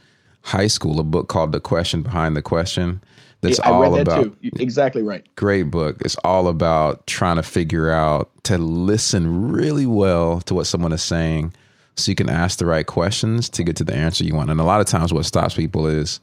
high 0.43 0.69
school 0.69 1.01
a 1.01 1.03
book 1.03 1.29
called 1.29 1.53
The 1.53 1.61
Question 1.61 2.03
Behind 2.03 2.37
the 2.37 2.43
Question. 2.43 3.03
That's 3.43 3.59
i 3.61 3.71
all 3.71 3.81
read 3.83 3.95
that 3.95 4.01
about 4.03 4.25
too 4.43 4.51
exactly 4.61 5.03
right 5.03 5.25
great 5.37 5.65
book. 5.71 5.97
It's 6.05 6.17
all 6.25 6.47
about 6.47 7.07
trying 7.07 7.37
to 7.37 7.43
figure 7.43 7.91
out 7.91 8.31
to 8.45 8.59
listen 8.59 9.51
really 9.51 9.87
well 9.87 10.41
to 10.43 10.55
what 10.55 10.67
someone 10.67 10.93
is 10.93 11.03
saying, 11.03 11.55
so 12.01 12.11
you 12.11 12.17
can 12.17 12.29
ask 12.31 12.59
the 12.59 12.67
right 12.67 12.87
questions 12.87 13.49
to 13.51 13.63
get 13.65 13.77
to 13.77 13.85
the 13.85 13.95
answer 13.95 14.25
you 14.25 14.35
want. 14.35 14.51
And 14.51 14.61
a 14.61 14.65
lot 14.65 14.81
of 14.81 14.87
times, 14.87 15.13
what 15.13 15.25
stops 15.25 15.55
people 15.55 15.87
is 15.87 16.21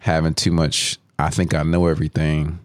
having 0.00 0.34
too 0.34 0.50
much. 0.52 0.98
I 1.18 1.30
think 1.30 1.54
I 1.54 1.62
know 1.62 1.86
everything 1.86 2.58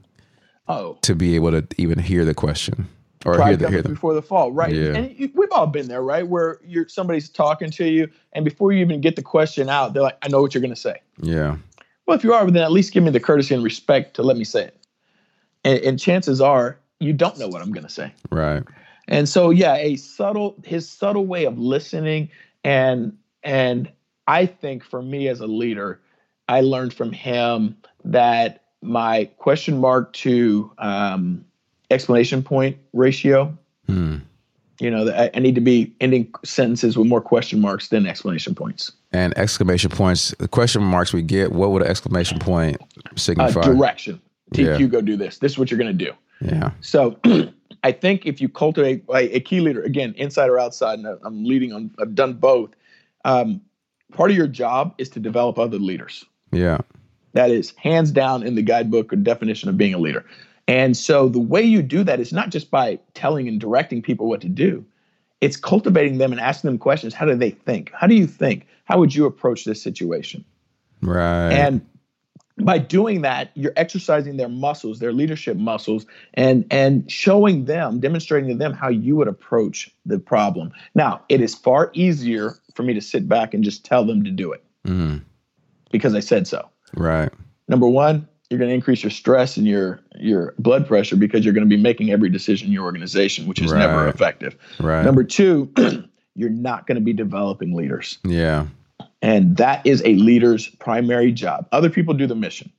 oh 0.68 0.98
to 1.02 1.16
be 1.16 1.36
able 1.36 1.52
to 1.52 1.66
even 1.78 2.00
hear 2.00 2.26
the 2.26 2.34
question 2.34 2.88
or 3.26 3.42
hear 3.46 3.56
the 3.56 3.70
hear 3.70 3.82
them. 3.82 3.94
before 3.94 4.14
the 4.14 4.22
fall 4.22 4.52
right 4.52 4.74
Yeah. 4.74 4.96
and 4.98 5.18
you, 5.20 5.32
we've 5.34 5.52
all 5.52 5.68
been 5.68 5.88
there 5.88 6.02
right 6.02 6.28
where 6.28 6.60
you're 6.66 6.88
somebody's 6.90 7.30
talking 7.30 7.70
to 7.72 7.88
you 7.88 8.10
and 8.34 8.44
before 8.44 8.72
you 8.74 8.80
even 8.82 9.00
get 9.00 9.16
the 9.16 9.22
question 9.22 9.70
out 9.70 9.94
they're 9.94 10.04
like 10.04 10.18
i 10.24 10.28
know 10.28 10.42
what 10.42 10.54
you're 10.54 10.62
going 10.62 10.74
to 10.74 10.80
say 10.80 11.00
Yeah, 11.22 11.58
Well, 12.06 12.18
if 12.18 12.24
you 12.24 12.34
are, 12.34 12.46
then 12.52 12.64
at 12.64 12.72
least 12.72 12.94
give 12.94 13.04
me 13.04 13.12
the 13.12 13.20
courtesy 13.20 13.54
and 13.56 13.64
respect 13.64 14.16
to 14.16 14.24
let 14.24 14.36
me 14.38 14.44
say 14.44 14.66
it. 14.66 14.78
And, 15.64 15.80
and 15.80 16.00
chances 16.00 16.42
are 16.42 16.78
you 17.00 17.14
don't 17.14 17.38
know 17.40 17.48
what 17.48 17.62
I'm 17.62 17.72
going 17.72 17.86
to 17.86 17.92
say. 17.94 18.12
right. 18.32 18.64
And 19.08 19.28
so, 19.30 19.50
yeah, 19.52 19.76
a 19.76 19.96
subtle, 19.96 20.56
his 20.66 20.88
subtle 20.90 21.26
way 21.26 21.46
of 21.46 21.58
listening, 21.58 22.30
and 22.64 23.18
and 23.44 23.90
I 24.28 24.46
think 24.46 24.84
for 24.84 25.02
me 25.02 25.28
as 25.30 25.40
a 25.40 25.48
leader, 25.48 26.02
I 26.50 26.62
learned 26.62 26.94
from 26.94 27.12
him 27.14 27.78
that 28.04 28.64
my 28.82 29.26
question 29.38 29.80
mark 29.80 30.12
to 30.14 30.72
um, 30.78 31.46
explanation 31.90 32.44
point 32.44 32.78
ratio. 32.94 33.58
Hmm. 33.86 34.18
You 34.80 34.92
know, 34.92 35.10
I, 35.10 35.32
I 35.34 35.40
need 35.40 35.56
to 35.56 35.62
be 35.62 35.92
ending 36.02 36.32
sentences 36.46 36.98
with 36.98 37.08
more 37.08 37.22
question 37.22 37.60
marks 37.62 37.88
than 37.88 38.06
explanation 38.06 38.54
points. 38.54 38.92
And 39.12 39.36
exclamation 39.38 39.90
points, 39.90 40.36
the 40.38 40.48
question 40.48 40.84
marks 40.84 41.14
we 41.14 41.24
get, 41.24 41.52
what 41.52 41.72
would 41.72 41.82
an 41.82 41.88
exclamation 41.88 42.38
point 42.38 42.78
Uh, 42.82 43.10
signify? 43.16 43.62
direction. 43.62 44.22
TQ, 44.54 44.80
Yeah. 44.80 44.86
go 44.88 45.02
do 45.02 45.16
this. 45.18 45.40
This 45.40 45.54
is 45.54 45.58
what 45.58 45.72
you're 45.72 45.80
going 45.80 45.98
to 45.98 46.06
do. 46.06 46.12
yeah. 46.42 46.72
So 46.82 47.18
I 47.88 47.94
think 47.94 48.26
if 48.26 48.42
you 48.42 48.50
cultivate 48.50 49.08
like, 49.08 49.32
a 49.32 49.40
key 49.40 49.62
leader, 49.62 49.82
again, 49.82 50.14
inside 50.18 50.50
or 50.50 50.60
outside, 50.60 51.00
and 51.00 51.08
I'm 51.24 51.46
leading 51.46 51.72
on, 51.72 51.90
I've 52.02 52.16
done 52.16 52.34
both. 52.34 52.72
Um, 53.24 53.62
part 54.12 54.30
of 54.30 54.36
your 54.36 54.48
job 54.48 54.94
is 54.98 55.08
to 55.12 55.22
develop 55.22 55.58
other 55.58 55.80
leaders. 55.80 56.26
Yeah. 56.52 56.80
That 57.32 57.50
is 57.50 57.74
hands 57.78 58.12
down 58.12 58.44
in 58.44 58.56
the 58.56 58.62
guidebook 58.62 59.14
or 59.14 59.16
definition 59.16 59.70
of 59.70 59.78
being 59.78 59.94
a 59.94 60.00
leader. 60.00 60.26
And 60.68 60.98
so 60.98 61.30
the 61.30 61.40
way 61.40 61.62
you 61.62 61.82
do 61.82 62.04
that 62.04 62.20
is 62.20 62.34
not 62.34 62.50
just 62.50 62.70
by 62.70 63.00
telling 63.14 63.48
and 63.48 63.58
directing 63.58 64.02
people 64.02 64.28
what 64.28 64.42
to 64.42 64.50
do, 64.50 64.84
it's 65.40 65.56
cultivating 65.56 66.18
them 66.18 66.34
and 66.34 66.42
asking 66.42 66.70
them 66.70 66.80
questions. 66.80 67.14
How 67.14 67.26
do 67.26 67.36
they 67.36 67.52
think? 67.52 67.94
How 67.94 68.08
do 68.08 68.16
you 68.16 68.28
think? 68.28 68.68
How 68.84 69.00
would 69.00 69.16
you 69.16 69.26
approach 69.26 69.64
this 69.64 69.82
situation? 69.82 70.44
Right. 71.02 71.54
And 71.54 71.88
by 72.60 72.78
doing 72.80 73.22
that, 73.22 73.52
you're 73.54 73.74
exercising 73.76 74.38
their 74.38 74.50
muscles, 74.50 75.00
their 75.00 75.14
leadership 75.14 75.58
muscles, 75.58 76.06
and 76.34 76.66
and 76.72 77.10
showing 77.12 77.66
them, 77.66 78.00
demonstrating 78.00 78.50
to 78.50 78.56
them 78.56 78.74
how 78.74 78.90
you 78.90 79.16
would 79.16 79.28
approach 79.28 79.90
the 80.06 80.20
problem. 80.20 80.72
Now, 80.96 81.22
it 81.30 81.40
is 81.42 81.54
far 81.56 81.92
easier 81.94 82.56
for 82.74 82.84
me 82.84 82.94
to 82.94 83.02
sit 83.02 83.28
back 83.28 83.54
and 83.54 83.64
just 83.64 83.86
tell 83.86 84.06
them 84.06 84.24
to 84.24 84.32
do 84.32 84.52
it 84.52 84.64
Mhm. 84.86 85.22
because 85.92 86.14
I 86.16 86.20
said 86.20 86.48
so. 86.48 86.68
Right. 86.96 87.32
Number 87.68 87.88
one, 87.88 88.28
you're 88.50 88.58
going 88.60 88.70
to 88.70 88.76
increase 88.76 89.04
your 89.04 89.12
stress 89.12 89.58
and 89.58 89.68
your 89.68 90.00
your 90.20 90.54
blood 90.58 90.88
pressure 90.88 91.16
because 91.16 91.44
you're 91.46 91.54
going 91.54 91.68
to 91.70 91.76
be 91.76 91.82
making 91.82 92.12
every 92.12 92.30
decision 92.30 92.68
in 92.68 92.74
your 92.74 92.86
organization, 92.86 93.46
which 93.46 93.62
is 93.62 93.72
never 93.74 94.08
effective. 94.08 94.56
Right. 94.80 95.04
Number 95.04 95.24
two, 95.24 95.72
you're 96.36 96.50
not 96.50 96.88
going 96.88 96.96
to 96.96 97.02
be 97.04 97.14
developing 97.14 97.76
leaders. 97.76 98.18
yeah. 98.24 98.66
And 99.22 99.58
that 99.58 99.86
is 99.86 100.02
a 100.06 100.14
leader's 100.16 100.68
primary 100.68 101.32
job. 101.32 101.68
Other 101.72 101.90
people 101.90 102.14
do 102.14 102.28
the 102.28 102.36
mission. 102.36 102.72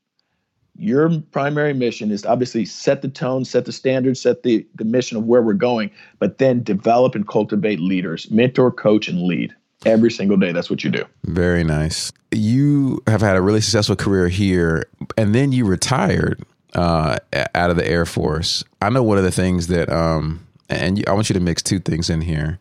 Your 0.77 1.10
primary 1.32 1.74
mission 1.74 2.12
is 2.12 2.24
obviously 2.24 2.65
set 2.65 3.02
the 3.02 3.09
tone, 3.09 3.44
set 3.44 3.65
the 3.65 3.73
standards, 3.73 4.20
set 4.20 4.44
the, 4.44 4.65
the 4.77 4.85
mission 4.85 5.16
of 5.16 5.24
where 5.24 5.43
we're 5.43 5.55
going, 5.55 5.90
but 6.20 6.39
then 6.39 6.62
develop 6.62 7.16
and 7.16 7.27
cultivate 7.27 7.81
leaders, 7.81 8.31
mentor, 8.31 8.70
coach, 8.70 9.09
and 9.09 9.23
lead. 9.23 9.52
every 9.86 10.10
single 10.10 10.36
day. 10.36 10.52
That's 10.52 10.70
what 10.70 10.85
you 10.85 10.90
do. 10.90 11.05
Very 11.24 11.65
nice. 11.65 12.12
You 12.32 13.02
have 13.06 13.20
had 13.20 13.36
a 13.36 13.43
really 13.43 13.60
successful 13.60 13.97
career 13.97 14.28
here, 14.28 14.89
and 15.16 15.35
then 15.35 15.52
you 15.52 15.65
retired 15.65 16.43
uh, 16.74 17.19
out 17.55 17.70
of 17.70 17.77
the 17.77 17.86
Air 17.86 18.05
Force. 18.05 18.65
I 18.82 18.90
know 18.90 19.02
one 19.02 19.19
of 19.19 19.24
the 19.24 19.31
things 19.31 19.69
that, 19.69 19.90
um, 19.90 20.47
and 20.69 21.02
I 21.06 21.12
want 21.12 21.31
you 21.31 21.35
to 21.35 21.40
mix 21.40 21.62
two 21.62 21.78
things 21.78 22.10
in 22.10 22.20
here. 22.20 22.59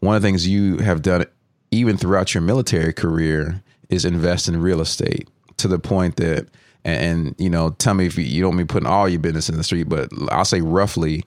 One 0.00 0.14
of 0.14 0.22
the 0.22 0.28
things 0.28 0.46
you 0.46 0.78
have 0.78 1.02
done, 1.02 1.26
even 1.70 1.96
throughout 1.96 2.34
your 2.34 2.42
military 2.42 2.92
career, 2.92 3.62
is 3.88 4.04
invest 4.04 4.48
in 4.48 4.60
real 4.60 4.80
estate 4.80 5.28
to 5.56 5.68
the 5.68 5.78
point 5.78 6.16
that, 6.16 6.46
and, 6.84 7.34
you 7.38 7.50
know, 7.50 7.70
tell 7.70 7.94
me 7.94 8.06
if 8.06 8.16
you, 8.18 8.24
you 8.24 8.42
don't 8.42 8.56
mean 8.56 8.66
putting 8.66 8.88
all 8.88 9.08
your 9.08 9.20
business 9.20 9.48
in 9.48 9.56
the 9.56 9.64
street, 9.64 9.88
but 9.88 10.10
I'll 10.30 10.44
say 10.44 10.60
roughly 10.60 11.24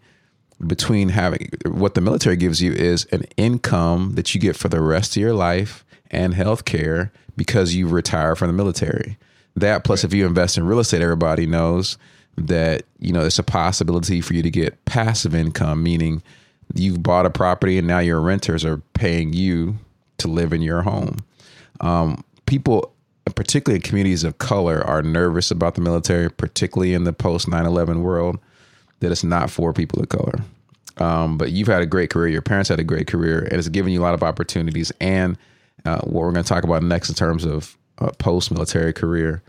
between 0.66 1.10
having 1.10 1.50
what 1.66 1.96
the 1.96 2.02
military 2.02 2.36
gives 2.36 2.62
you 2.62 2.72
is 2.72 3.06
an 3.06 3.24
income 3.36 4.14
that 4.14 4.34
you 4.34 4.42
get 4.42 4.56
for 4.56 4.70
the 4.70 4.82
rest 4.82 5.16
of 5.16 5.22
your 5.22 5.34
life 5.34 5.84
and 6.12 6.34
health 6.34 6.66
care 6.66 7.12
because 7.36 7.74
you 7.74 7.88
retire 7.88 8.36
from 8.36 8.48
the 8.48 8.54
military. 8.54 9.18
That 9.56 9.84
plus, 9.84 10.04
if 10.04 10.14
you 10.14 10.26
invest 10.26 10.58
in 10.58 10.66
real 10.66 10.80
estate, 10.80 11.02
everybody 11.02 11.46
knows 11.46 11.98
that 12.38 12.84
you 13.00 13.12
know 13.12 13.26
it's 13.26 13.40
a 13.40 13.44
possibility 13.44 14.22
for 14.22 14.34
you 14.34 14.42
to 14.42 14.52
get 14.52 14.86
passive 14.86 15.36
income, 15.36 15.84
meaning 15.84 16.22
you've 16.74 17.04
bought 17.04 17.26
a 17.26 17.30
property 17.30 17.78
and 17.78 17.88
now 17.88 18.00
your 18.00 18.22
renters 18.22 18.64
are 18.64 18.78
paying 18.94 19.34
you 19.34 19.78
to 20.22 20.28
live 20.28 20.54
in 20.54 20.62
your 20.62 20.82
home. 20.82 21.18
Um, 21.80 22.24
people, 22.46 22.94
particularly 23.36 23.80
communities 23.80 24.24
of 24.24 24.38
color, 24.38 24.82
are 24.86 25.02
nervous 25.02 25.52
about 25.52 25.76
the 25.76 25.82
military, 25.82 26.30
particularly 26.30 26.94
in 26.94 27.04
the 27.04 27.14
post 27.14 27.48
9 27.48 27.66
11 27.66 28.04
world, 28.04 28.40
that 29.00 29.12
it's 29.12 29.24
not 29.24 29.50
for 29.50 29.74
people 29.74 30.02
of 30.02 30.10
color. 30.10 30.40
Um, 30.98 31.38
but 31.38 31.52
you've 31.52 31.68
had 31.68 31.82
a 31.82 31.86
great 31.86 32.10
career. 32.10 32.28
Your 32.28 32.42
parents 32.42 32.70
had 32.70 32.80
a 32.80 32.84
great 32.84 33.08
career, 33.08 33.40
and 33.40 33.54
it's 33.54 33.70
given 33.70 33.92
you 33.92 34.02
a 34.02 34.04
lot 34.04 34.14
of 34.14 34.24
opportunities. 34.24 34.92
And 35.02 35.38
uh, 35.86 36.00
what 36.02 36.24
we're 36.24 36.32
going 36.32 36.44
to 36.44 36.50
talk 36.50 36.64
about 36.64 36.84
next 36.84 37.10
in 37.10 37.16
terms 37.16 37.46
of 37.46 37.78
uh, 37.98 38.12
post 38.20 38.52
military 38.52 38.94
career 38.94 39.42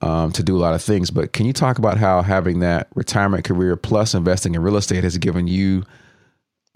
um, 0.00 0.32
to 0.32 0.42
do 0.42 0.56
a 0.56 0.58
lot 0.60 0.74
of 0.74 0.82
things. 0.82 1.10
But 1.10 1.32
can 1.32 1.46
you 1.46 1.52
talk 1.52 1.78
about 1.78 1.98
how 1.98 2.22
having 2.22 2.60
that 2.60 2.88
retirement 2.94 3.44
career 3.44 3.76
plus 3.76 4.14
investing 4.14 4.54
in 4.54 4.62
real 4.62 4.76
estate 4.76 5.04
has 5.04 5.16
given 5.18 5.46
you 5.46 5.84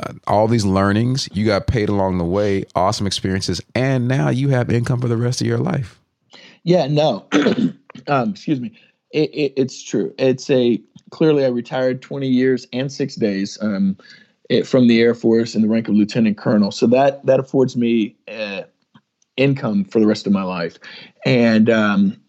uh, 0.01 0.13
all 0.27 0.49
these 0.49 0.65
learnings? 0.65 1.29
You 1.33 1.47
got 1.47 1.67
paid 1.67 1.89
along 1.89 2.19
the 2.19 2.25
way, 2.25 2.65
awesome 2.75 3.07
experiences, 3.07 3.61
and 3.75 4.09
now 4.09 4.29
you 4.29 4.49
have 4.49 4.71
income 4.71 5.01
for 5.01 5.09
the 5.09 5.17
rest 5.17 5.41
of 5.41 5.47
your 5.47 5.59
life. 5.59 6.01
Yeah, 6.65 6.87
no, 6.87 7.27
um, 8.09 8.31
excuse 8.31 8.61
me. 8.61 8.73
It, 9.13 9.31
it, 9.33 9.53
it's 9.57 9.83
true. 9.83 10.13
It's 10.19 10.51
a 10.51 10.81
clearly 11.11 11.45
I 11.45 11.49
retired 11.49 12.03
20 12.03 12.27
years 12.27 12.67
and 12.73 12.91
six 12.91 13.15
days 13.15 13.57
um, 13.63 13.97
it, 14.51 14.67
from 14.67 14.89
the 14.89 15.01
Air 15.01 15.15
Force 15.15 15.55
in 15.55 15.63
the 15.63 15.69
rank 15.69 15.89
of 15.89 15.95
lieutenant 15.95 16.37
colonel. 16.37 16.71
So 16.71 16.87
that 16.89 17.25
that 17.27 17.41
affords 17.41 17.77
me 17.77 18.17
uh, 18.29 18.63
income 19.37 19.85
for 19.85 20.01
the 20.01 20.07
rest 20.07 20.27
of 20.27 20.33
my 20.33 20.43
life. 20.43 20.79
And 21.25 21.71
um, 21.71 22.21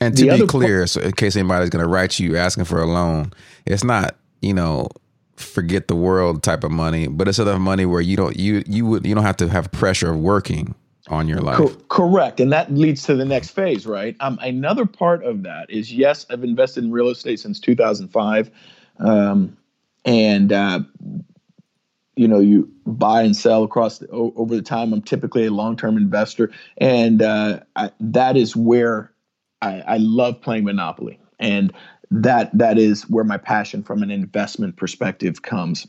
and 0.00 0.16
to 0.16 0.26
be 0.26 0.46
clear, 0.46 0.80
po- 0.80 0.86
so 0.86 1.00
in 1.00 1.12
case 1.12 1.36
anybody's 1.36 1.70
going 1.70 1.82
to 1.82 1.88
write 1.88 2.18
you 2.18 2.36
asking 2.36 2.64
for 2.64 2.80
a 2.80 2.86
loan, 2.86 3.32
it's 3.64 3.84
not 3.84 4.16
you 4.40 4.54
know 4.54 4.88
forget 5.36 5.88
the 5.88 5.96
world 5.96 6.42
type 6.42 6.64
of 6.64 6.70
money, 6.70 7.08
but 7.08 7.28
it's 7.28 7.38
enough 7.38 7.60
money 7.60 7.86
where 7.86 8.00
you 8.00 8.16
don't 8.16 8.36
you 8.36 8.62
you 8.66 8.86
would 8.86 9.06
you 9.06 9.14
don't 9.14 9.24
have 9.24 9.36
to 9.38 9.48
have 9.48 9.70
pressure 9.72 10.12
of 10.12 10.18
working 10.18 10.74
on 11.08 11.28
your 11.28 11.40
life. 11.40 11.56
Co- 11.56 11.76
correct, 11.88 12.40
and 12.40 12.52
that 12.52 12.72
leads 12.72 13.02
to 13.04 13.14
the 13.14 13.24
next 13.24 13.50
phase, 13.50 13.86
right? 13.86 14.16
Um, 14.20 14.38
another 14.42 14.86
part 14.86 15.24
of 15.24 15.42
that 15.42 15.70
is 15.70 15.92
yes, 15.92 16.26
I've 16.30 16.44
invested 16.44 16.84
in 16.84 16.92
real 16.92 17.08
estate 17.08 17.40
since 17.40 17.60
2005, 17.60 18.50
um, 19.00 19.56
and 20.04 20.52
uh, 20.52 20.80
you 22.16 22.28
know 22.28 22.40
you 22.40 22.70
buy 22.86 23.22
and 23.22 23.36
sell 23.36 23.64
across 23.64 23.98
the, 23.98 24.08
over 24.08 24.54
the 24.54 24.62
time. 24.62 24.92
I'm 24.92 25.02
typically 25.02 25.46
a 25.46 25.50
long 25.50 25.76
term 25.76 25.96
investor, 25.96 26.50
and 26.78 27.22
uh, 27.22 27.60
I, 27.76 27.90
that 28.00 28.36
is 28.36 28.54
where 28.56 29.12
I, 29.60 29.80
I 29.80 29.96
love 29.98 30.40
playing 30.40 30.64
Monopoly, 30.64 31.18
and 31.38 31.72
that 32.14 32.56
that 32.56 32.78
is 32.78 33.08
where 33.10 33.24
my 33.24 33.36
passion 33.36 33.82
from 33.82 34.02
an 34.02 34.10
investment 34.10 34.76
perspective 34.76 35.42
comes. 35.42 35.86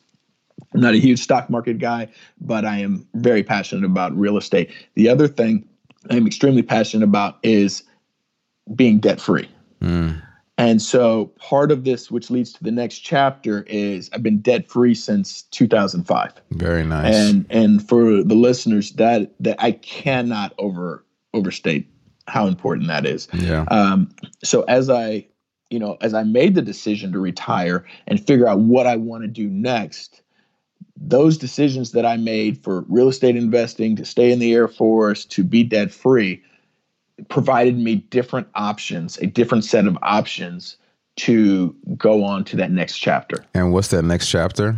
I'm 0.73 0.81
not 0.81 0.93
a 0.93 0.97
huge 0.99 1.19
stock 1.19 1.49
market 1.49 1.77
guy, 1.77 2.10
but 2.41 2.65
I 2.65 2.80
am 2.80 3.07
very 3.14 3.43
passionate 3.43 3.85
about 3.85 4.18
real 4.18 4.38
estate. 4.38 4.72
The 4.95 5.10
other 5.10 5.27
thing 5.27 5.68
I'm 6.10 6.26
extremely 6.26 6.64
passionate 6.64 7.03
about 7.03 7.38
is 7.43 7.84
being 8.76 8.99
debt 8.99 9.22
free. 9.22 9.49
Mm. 9.81 10.22
And 10.57 10.81
so 10.81 11.26
part 11.38 11.72
of 11.72 11.84
this, 11.84 12.10
which 12.10 12.31
leads 12.31 12.53
to 12.53 12.64
the 12.64 12.72
next 12.72 12.99
chapter, 12.99 13.64
is 13.64 14.10
I've 14.14 14.23
been 14.23 14.39
debt 14.39 14.69
free 14.69 14.95
since 14.95 15.43
2005. 15.43 16.34
Very 16.52 16.85
nice. 16.85 17.14
And 17.14 17.45
and 17.49 17.88
for 17.88 18.23
the 18.23 18.35
listeners, 18.35 18.93
that 18.93 19.34
that 19.41 19.57
I 19.60 19.73
cannot 19.73 20.53
over 20.57 21.06
overstate 21.34 21.89
how 22.27 22.47
important 22.47 22.88
that 22.88 23.06
is. 23.06 23.27
Yeah. 23.34 23.65
Um, 23.69 24.10
so 24.43 24.64
as 24.64 24.89
I, 24.89 25.27
you 25.69 25.79
know, 25.79 25.97
as 26.01 26.13
I 26.13 26.23
made 26.23 26.55
the 26.55 26.61
decision 26.61 27.11
to 27.11 27.19
retire 27.19 27.85
and 28.07 28.25
figure 28.25 28.47
out 28.47 28.59
what 28.59 28.87
I 28.87 28.95
want 28.95 29.23
to 29.23 29.27
do 29.27 29.49
next, 29.49 30.21
those 30.97 31.37
decisions 31.37 31.91
that 31.91 32.05
I 32.05 32.17
made 32.17 32.63
for 32.63 32.85
real 32.87 33.09
estate 33.09 33.35
investing, 33.35 33.95
to 33.95 34.05
stay 34.05 34.31
in 34.31 34.39
the 34.39 34.53
Air 34.53 34.67
Force, 34.67 35.25
to 35.25 35.43
be 35.43 35.63
debt 35.63 35.91
free, 35.91 36.41
provided 37.29 37.77
me 37.77 37.95
different 37.95 38.47
options, 38.55 39.17
a 39.17 39.25
different 39.25 39.63
set 39.63 39.87
of 39.87 39.97
options 40.01 40.77
to 41.17 41.75
go 41.97 42.23
on 42.23 42.43
to 42.45 42.57
that 42.57 42.71
next 42.71 42.99
chapter. 42.99 43.45
And 43.53 43.71
what's 43.71 43.89
that 43.89 44.03
next 44.03 44.27
chapter? 44.27 44.75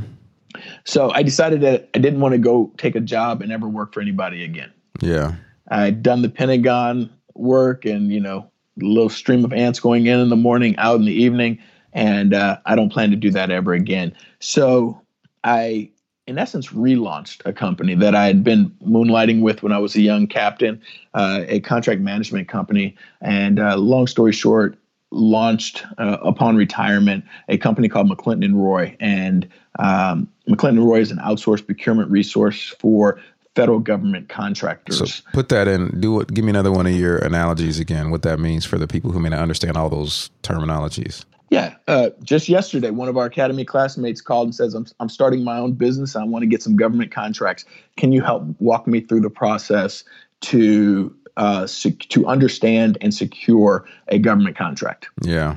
So 0.85 1.11
I 1.11 1.23
decided 1.23 1.61
that 1.61 1.89
I 1.93 1.99
didn't 1.99 2.19
want 2.19 2.34
to 2.34 2.39
go 2.39 2.72
take 2.77 2.95
a 2.95 2.99
job 2.99 3.41
and 3.41 3.49
never 3.49 3.68
work 3.68 3.93
for 3.93 4.01
anybody 4.01 4.43
again. 4.43 4.72
Yeah. 5.01 5.35
I'd 5.69 6.01
done 6.01 6.22
the 6.22 6.30
Pentagon 6.30 7.11
work 7.35 7.85
and, 7.85 8.11
you 8.11 8.19
know, 8.19 8.49
little 8.78 9.10
stream 9.10 9.44
of 9.44 9.54
ants 9.54 9.80
going 9.80 10.06
in 10.06 10.20
in 10.20 10.30
the 10.30 10.36
morning, 10.36 10.76
out 10.78 10.99
in 10.99 11.06
the 11.06 11.14
evening. 11.14 11.60
And 11.94 12.34
uh, 12.34 12.60
I 12.66 12.76
don't 12.76 12.91
plan 12.91 13.10
to 13.12 13.16
do 13.16 13.32
that 13.32 13.49
ever 13.49 13.74
again. 13.74 14.16
So 14.40 15.02
I 15.44 15.91
in 16.28 16.38
essence, 16.38 16.68
relaunched 16.68 17.41
a 17.45 17.54
company 17.54 17.95
that 17.95 18.14
I 18.14 18.28
had 18.28 18.44
been 18.44 18.70
moonlighting 18.86 19.41
with 19.41 19.64
when 19.64 19.72
I 19.72 19.78
was 19.78 19.95
a 19.95 20.02
young 20.02 20.28
captain, 20.28 20.82
uh, 21.14 21.44
a 21.48 21.62
contract 21.62 22.02
management 22.02 22.49
company. 22.49 22.95
And 23.22 23.60
uh, 23.60 23.78
long 23.78 24.08
story 24.08 24.34
short, 24.34 24.78
launched 25.12 25.86
uh, 25.98 26.18
upon 26.22 26.58
retirement 26.58 27.24
a 27.48 27.58
company 27.58 27.88
called 27.88 28.10
McClinton 28.10 28.44
and 28.44 28.62
Roy. 28.62 28.95
And 28.99 29.48
um, 29.80 30.28
McClinton 30.49 30.70
and 30.70 30.86
Roy 30.86 30.99
is 30.99 31.12
an 31.12 31.20
outsourced 31.20 31.66
procurement 31.66 32.12
resource 32.12 32.76
for 32.78 33.18
federal 33.57 33.79
government 33.79 34.29
contractors. 34.29 34.99
So 34.99 35.23
put 35.34 35.49
that 35.49 35.67
in. 35.67 35.99
Do 35.99 36.21
it. 36.21 36.31
Give 36.31 36.45
me 36.45 36.51
another 36.51 36.71
one 36.71 36.85
of 36.85 36.93
your 36.93 37.17
analogies 37.17 37.79
again. 37.79 38.11
What 38.11 38.21
that 38.21 38.39
means 38.39 38.65
for 38.65 38.77
the 38.77 38.88
people 38.88 39.11
who 39.11 39.19
may 39.19 39.29
not 39.29 39.39
understand 39.39 39.75
all 39.75 39.89
those 39.89 40.29
terminologies. 40.43 41.25
Yeah, 41.49 41.73
uh, 41.88 42.09
just 42.21 42.49
yesterday, 42.49 42.91
one 42.91 43.07
of 43.07 43.17
our 43.17 43.25
academy 43.25 43.65
classmates 43.65 44.21
called 44.21 44.47
and 44.47 44.55
says, 44.55 44.75
"I'm 44.75 44.85
I'm 44.99 45.09
starting 45.09 45.43
my 45.43 45.57
own 45.57 45.73
business. 45.73 46.15
I 46.15 46.23
want 46.23 46.43
to 46.43 46.47
get 46.47 46.61
some 46.61 46.75
government 46.75 47.11
contracts. 47.11 47.65
Can 47.95 48.11
you 48.11 48.21
help 48.21 48.43
walk 48.59 48.85
me 48.85 49.01
through 49.01 49.21
the 49.21 49.29
process 49.29 50.03
to 50.41 51.15
uh, 51.38 51.65
sec- 51.65 52.09
to 52.09 52.27
understand 52.27 52.99
and 53.01 53.11
secure 53.11 53.88
a 54.09 54.19
government 54.19 54.55
contract?" 54.55 55.07
Yeah, 55.21 55.55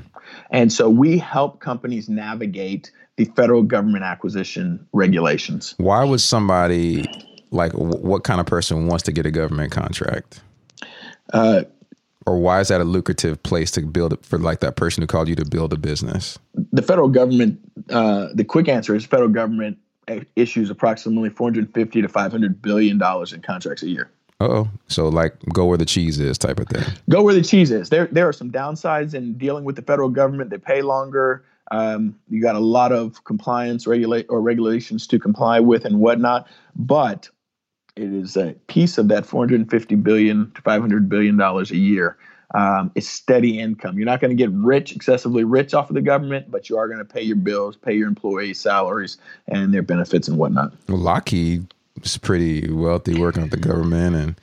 and 0.51 0.73
so 0.73 0.89
we 0.89 1.19
help 1.19 1.61
companies 1.61 2.09
navigate 2.09 2.93
the 3.17 3.27
federal 3.37 3.63
government 3.63 4.05
acquisition 4.05 4.87
regulations. 4.95 5.75
Why 5.77 6.05
would 6.05 6.21
somebody 6.21 7.05
like 7.51 7.73
what 7.73 8.25
kind 8.25 8.41
of 8.41 8.47
person 8.47 8.87
wants 8.87 9.03
to 9.05 9.13
get 9.13 9.27
a 9.27 9.31
government 9.31 9.73
contract? 9.73 10.41
Uh, 11.33 11.63
or 12.27 12.39
why 12.39 12.61
is 12.61 12.69
that 12.69 12.81
a 12.81 12.85
lucrative 12.85 13.43
place 13.43 13.71
to 13.73 13.83
build 13.83 14.13
it 14.13 14.25
for 14.25 14.39
like 14.39 14.61
that 14.61 14.77
person 14.77 15.03
who 15.03 15.07
called 15.07 15.29
you 15.29 15.35
to 15.37 15.45
build 15.45 15.73
a 15.73 15.77
business? 15.77 16.39
The 16.73 16.83
federal 16.83 17.09
government, 17.09 17.59
uh, 17.91 18.29
the 18.35 18.45
quick 18.45 18.69
answer 18.69 18.95
is 18.95 19.07
federal 19.07 19.31
government 19.31 19.79
issues 20.37 20.71
approximately 20.71 21.31
450 21.31 22.03
to 22.03 22.09
500 22.09 22.63
billion 22.63 22.99
dollars 22.99 23.33
in 23.33 23.43
contracts 23.43 23.83
a 23.83 23.89
year. 23.89 24.11
Oh, 24.41 24.69
so 24.89 25.09
like 25.09 25.35
go 25.53 25.67
where 25.67 25.77
the 25.77 25.85
cheese 25.85 26.19
is 26.19 26.39
type 26.39 26.59
of 26.59 26.69
thing. 26.69 26.83
Go 27.11 27.23
where 27.23 27.35
the 27.35 27.43
cheese 27.43 27.71
is. 27.71 27.91
There, 27.91 28.07
there 28.07 28.27
are 28.27 28.33
some 28.33 28.51
downsides 28.51 29.13
in 29.15 29.37
dealing 29.37 29.65
with 29.65 29.77
the 29.77 29.83
federal 29.83 30.09
government. 30.09 30.51
They 30.51 30.59
pay 30.59 30.83
longer. 30.83 31.45
Um, 31.71 32.17
you 32.29 32.43
got 32.43 32.57
a 32.57 32.61
lot 32.61 32.91
of 32.91 33.23
compliance 33.25 33.87
regulate 33.87 34.27
or 34.29 34.41
regulations 34.41 35.07
to 35.09 35.19
comply 35.19 35.61
with 35.61 35.85
and 35.85 36.01
whatnot. 36.01 36.49
But 36.75 37.29
it 37.97 38.13
is 38.13 38.37
a 38.37 38.55
piece 38.67 38.99
of 38.99 39.09
that 39.09 39.27
450 39.27 39.95
billion 39.97 40.51
to 40.53 40.63
500 40.63 41.09
billion 41.09 41.37
dollars 41.37 41.71
a 41.71 41.77
year. 41.77 42.17
Um, 42.53 42.91
it's 42.97 43.09
steady 43.09 43.61
income. 43.61 43.97
You're 43.97 44.07
not 44.07 44.21
going 44.21 44.31
to 44.31 44.35
get 44.37 44.51
rich, 44.51 44.95
excessively 44.95 45.45
rich 45.45 45.73
off 45.73 45.89
of 45.89 45.95
the 45.95 46.03
government, 46.03 46.51
but 46.51 46.69
you 46.69 46.77
are 46.77 46.89
going 46.89 46.99
to 46.99 47.05
pay 47.05 47.23
your 47.23 47.37
bills, 47.37 47.77
pay 47.77 47.95
your 47.95 48.09
employees' 48.09 48.61
salaries, 48.61 49.19
and 49.47 49.73
their 49.73 49.83
benefits 49.83 50.27
and 50.27 50.37
whatnot. 50.37 50.73
Well, 50.89 50.99
Lockheed 50.99 51.73
is 52.03 52.19
pretty 52.19 52.71
wealthy 52.73 53.21
working 53.21 53.43
with 53.43 53.53
the 53.53 53.57
government 53.57 54.17
and. 54.17 54.41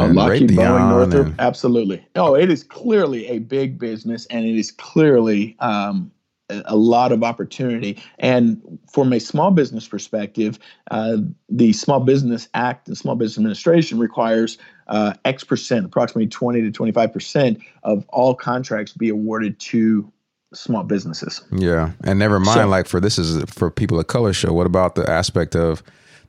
Oh, 0.00 0.04
and 0.04 0.14
Lockheed, 0.14 0.50
Boeing, 0.50 0.90
Northrop, 0.90 1.26
and, 1.26 1.40
absolutely. 1.40 2.06
Oh, 2.14 2.36
it 2.36 2.52
is 2.52 2.62
clearly 2.62 3.26
a 3.26 3.40
big 3.40 3.80
business, 3.80 4.26
and 4.26 4.46
it 4.46 4.56
is 4.56 4.70
clearly 4.70 5.56
um, 5.58 6.12
a 6.50 6.76
lot 6.76 7.12
of 7.12 7.22
opportunity. 7.22 8.02
And 8.18 8.78
from 8.90 9.12
a 9.12 9.20
small 9.20 9.50
business 9.50 9.86
perspective, 9.86 10.58
uh, 10.90 11.18
the 11.48 11.72
Small 11.72 12.00
Business 12.00 12.48
Act 12.54 12.88
and 12.88 12.96
Small 12.96 13.16
Business 13.16 13.38
Administration 13.38 13.98
requires 13.98 14.58
uh, 14.86 15.14
X 15.24 15.44
percent, 15.44 15.84
approximately 15.84 16.28
20 16.28 16.62
to 16.62 16.70
25 16.70 17.12
percent 17.12 17.60
of 17.82 18.04
all 18.08 18.34
contracts 18.34 18.92
be 18.92 19.08
awarded 19.08 19.58
to 19.60 20.10
small 20.54 20.82
businesses. 20.82 21.42
Yeah, 21.52 21.92
and 22.04 22.18
never 22.18 22.40
mind, 22.40 22.60
so, 22.60 22.68
like 22.68 22.86
for 22.86 23.00
this 23.00 23.18
is 23.18 23.44
for 23.50 23.70
people 23.70 24.00
of 24.00 24.06
color 24.06 24.32
show. 24.32 24.52
What 24.52 24.66
about 24.66 24.94
the 24.94 25.08
aspect 25.08 25.54
of 25.54 25.82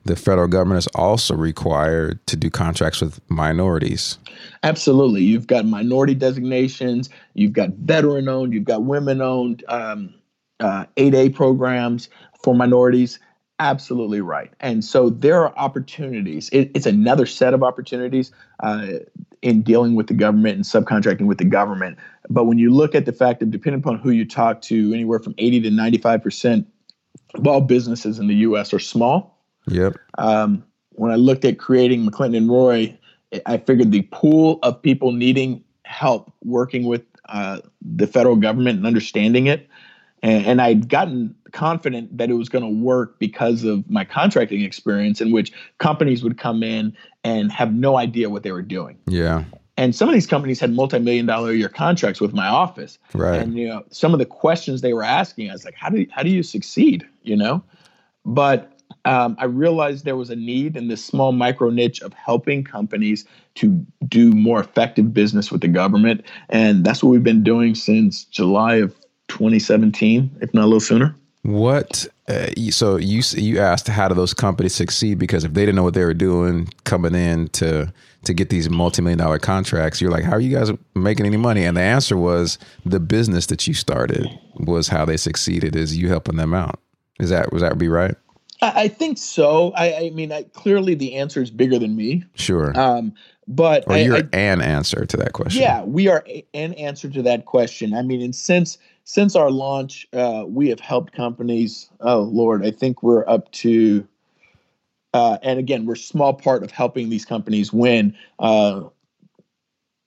the 0.06 0.16
federal 0.16 0.48
government 0.48 0.80
is 0.80 0.88
also 0.96 1.36
required 1.36 2.26
to 2.28 2.36
do 2.36 2.50
contracts 2.50 3.02
with 3.02 3.20
minorities. 3.30 4.18
Absolutely. 4.64 5.22
You've 5.22 5.48
got 5.48 5.66
minority 5.66 6.16
designations, 6.16 7.10
you've 7.34 7.54
got 7.54 7.70
veteran 7.72 8.28
owned, 8.28 8.54
you've 8.54 8.64
got 8.66 8.84
women 8.84 9.22
owned 9.22 9.64
um, 9.68 10.14
uh, 10.60 10.86
8A 10.98 11.36
programs 11.36 12.10
for 12.44 12.56
minorities. 12.56 13.20
Absolutely 13.60 14.22
right. 14.22 14.52
And 14.62 14.86
so 14.86 15.10
there 15.10 15.44
are 15.44 15.54
opportunities. 15.58 16.50
It, 16.50 16.72
it's 16.74 16.86
another 16.86 17.26
set 17.26 17.54
of 17.54 17.62
opportunities 17.62 18.32
uh, 18.62 18.88
in 19.42 19.62
dealing 19.62 19.96
with 19.96 20.08
the 20.08 20.14
government 20.14 20.56
and 20.56 20.64
subcontracting 20.64 21.26
with 21.26 21.40
the 21.40 21.46
government. 21.46 21.98
But 22.30 22.46
when 22.46 22.58
you 22.58 22.74
look 22.74 22.96
at 22.96 23.06
the 23.06 23.12
fact 23.12 23.42
of 23.42 23.52
depending 23.52 23.82
upon 23.82 24.00
who 24.00 24.12
you 24.12 24.26
talk 24.26 24.62
to, 24.64 24.94
anywhere 24.94 25.20
from 25.20 25.36
80 25.38 25.62
to 25.62 25.70
95% 25.70 26.66
of 27.36 27.48
all 27.48 27.62
businesses 27.62 28.18
in 28.18 28.28
the 28.28 28.36
US 28.36 28.74
are 28.74 28.80
small 28.80 29.39
Yep. 29.70 29.98
Um, 30.18 30.64
when 30.92 31.12
I 31.12 31.16
looked 31.16 31.46
at 31.46 31.58
creating 31.60 32.06
McClinton 32.06 32.38
and 32.38 32.50
Roy, 32.50 32.98
I 33.46 33.58
figured 33.58 33.92
the 33.92 34.02
pool 34.12 34.60
of 34.64 34.82
people 34.82 35.12
needing 35.12 35.64
help 35.84 36.32
working 36.44 36.86
with 36.86 37.04
uh, 37.30 37.60
the 37.82 38.08
federal 38.08 38.36
government 38.36 38.78
and 38.78 38.88
understanding 38.88 39.48
it, 39.48 39.68
and, 40.22 40.46
and 40.46 40.62
I'd 40.62 40.90
gotten 40.90 41.36
confident 41.52 42.18
that 42.18 42.30
it 42.30 42.34
was 42.34 42.50
going 42.50 42.64
to 42.64 42.84
work 42.84 43.20
because 43.20 43.64
of 43.64 43.90
my 43.90 44.04
contracting 44.04 44.62
experience, 44.62 45.22
in 45.22 45.32
which 45.32 45.52
companies 45.78 46.24
would 46.24 46.38
come 46.38 46.64
in 46.64 46.96
and 47.24 47.52
have 47.52 47.74
no 47.74 47.98
idea 47.98 48.30
what 48.30 48.44
they 48.44 48.52
were 48.52 48.62
doing. 48.62 48.98
Yeah. 49.08 49.46
And 49.78 49.96
some 49.96 50.10
of 50.10 50.14
these 50.14 50.28
companies 50.28 50.60
had 50.60 50.74
multi-million 50.74 51.26
dollar 51.26 51.54
year 51.54 51.70
contracts 51.70 52.20
with 52.20 52.34
my 52.34 52.48
office. 52.48 53.00
Right. 53.14 53.40
And 53.40 53.58
you 53.58 53.68
know, 53.68 53.84
some 53.92 54.14
of 54.14 54.20
the 54.20 54.26
questions 54.26 54.82
they 54.82 54.94
were 54.94 55.04
asking, 55.04 55.50
I 55.50 55.54
was 55.54 55.64
like, 55.64 55.76
how 55.76 55.90
do 55.90 56.02
you, 56.02 56.08
how 56.12 56.22
do 56.22 56.30
you 56.30 56.44
succeed? 56.44 57.08
You 57.24 57.38
know, 57.38 57.64
but 58.26 58.79
um, 59.06 59.36
I 59.40 59.46
realized 59.46 60.06
there 60.06 60.18
was 60.18 60.30
a 60.30 60.36
need 60.36 60.76
in 60.76 60.88
this 60.88 61.04
small 61.04 61.32
micro 61.32 61.70
niche 61.70 62.02
of 62.02 62.14
helping 62.14 62.64
companies 62.64 63.26
to 63.56 63.86
do 64.08 64.32
more 64.32 64.60
effective 64.60 65.14
business 65.14 65.52
with 65.52 65.62
the 65.62 65.68
government. 65.68 66.26
And 66.50 66.84
that's 66.84 67.04
what 67.04 67.10
we've 67.10 67.24
been 67.24 67.44
doing 67.44 67.76
since 67.76 68.26
July 68.26 68.76
of 68.76 68.96
2017, 69.30 70.38
if 70.42 70.54
not 70.54 70.64
a 70.64 70.66
little 70.66 70.80
sooner. 70.80 71.16
What? 71.44 72.06
Uh, 72.28 72.48
so 72.70 72.98
you 72.98 73.22
you 73.36 73.60
asked 73.60 73.88
how 73.88 74.10
do 74.10 74.14
those 74.14 74.34
companies 74.34 74.76
succeed 74.76 75.18
because 75.18 75.46
if 75.46 75.54
they 75.54 75.62
didn't 75.62 75.78
know 75.78 75.84
what 75.84 75.94
they 75.94 76.04
were 76.04 76.14
doing 76.14 76.68
coming 76.84 77.16
in 77.16 77.48
to 77.50 77.92
to 78.26 78.34
get 78.34 78.50
these 78.50 78.70
multi 78.70 79.02
million 79.02 79.18
dollar 79.18 79.40
contracts, 79.40 80.02
you're 80.02 80.12
like, 80.12 80.26
how 80.26 80.34
are 80.34 80.42
you 80.42 80.56
guys 80.56 80.70
making 80.96 81.26
any 81.26 81.38
money? 81.38 81.64
And 81.64 81.78
the 81.78 81.82
answer 81.82 82.18
was 82.18 82.60
the 82.86 83.00
business 83.00 83.46
that 83.48 83.66
you 83.68 83.74
started 83.74 84.28
was 84.58 84.90
how 84.90 85.06
they 85.06 85.16
succeeded. 85.16 85.78
Is 85.78 85.96
you 85.96 86.10
helping 86.10 86.36
them 86.36 86.54
out? 86.54 86.80
Is 87.22 87.30
that 87.30 87.54
was 87.54 87.62
that 87.62 87.78
be 87.78 87.88
right? 87.88 88.16
I, 88.62 88.84
I 88.84 88.88
think 88.88 89.18
so. 89.18 89.72
I, 89.74 89.96
I 89.96 90.10
mean, 90.12 90.32
I, 90.32 90.44
clearly 90.44 90.96
the 90.96 91.16
answer 91.16 91.42
is 91.42 91.52
bigger 91.52 91.80
than 91.80 91.96
me. 91.96 92.24
Sure. 92.36 92.78
Um, 92.80 93.14
but 93.48 93.84
or 93.88 93.98
you're 93.98 94.18
an 94.32 94.62
answer 94.62 95.06
to 95.06 95.18
that 95.18 95.34
question. 95.34 95.62
Yeah, 95.62 95.84
we 95.84 96.08
are 96.08 96.24
a, 96.28 96.46
an 96.54 96.74
answer 96.76 97.10
to 97.10 97.22
that 97.24 97.46
question. 97.46 97.96
I 97.96 98.04
mean, 98.04 98.22
and 98.22 98.36
since 98.36 98.78
since 99.06 99.36
our 99.36 99.50
launch, 99.50 100.08
uh, 100.14 100.46
we 100.48 100.70
have 100.70 100.80
helped 100.80 101.14
companies. 101.14 101.90
Oh 102.00 102.22
Lord, 102.22 102.66
I 102.66 102.72
think 102.72 103.02
we're 103.02 103.28
up 103.28 103.52
to. 103.54 104.08
Uh, 105.16 105.40
and 105.42 105.58
again, 105.58 105.88
we're 105.88 105.96
a 105.96 105.98
small 105.98 106.34
part 106.34 106.62
of 106.62 106.70
helping 106.70 107.10
these 107.10 107.26
companies 107.26 107.74
win 107.74 108.16
uh, 108.38 108.84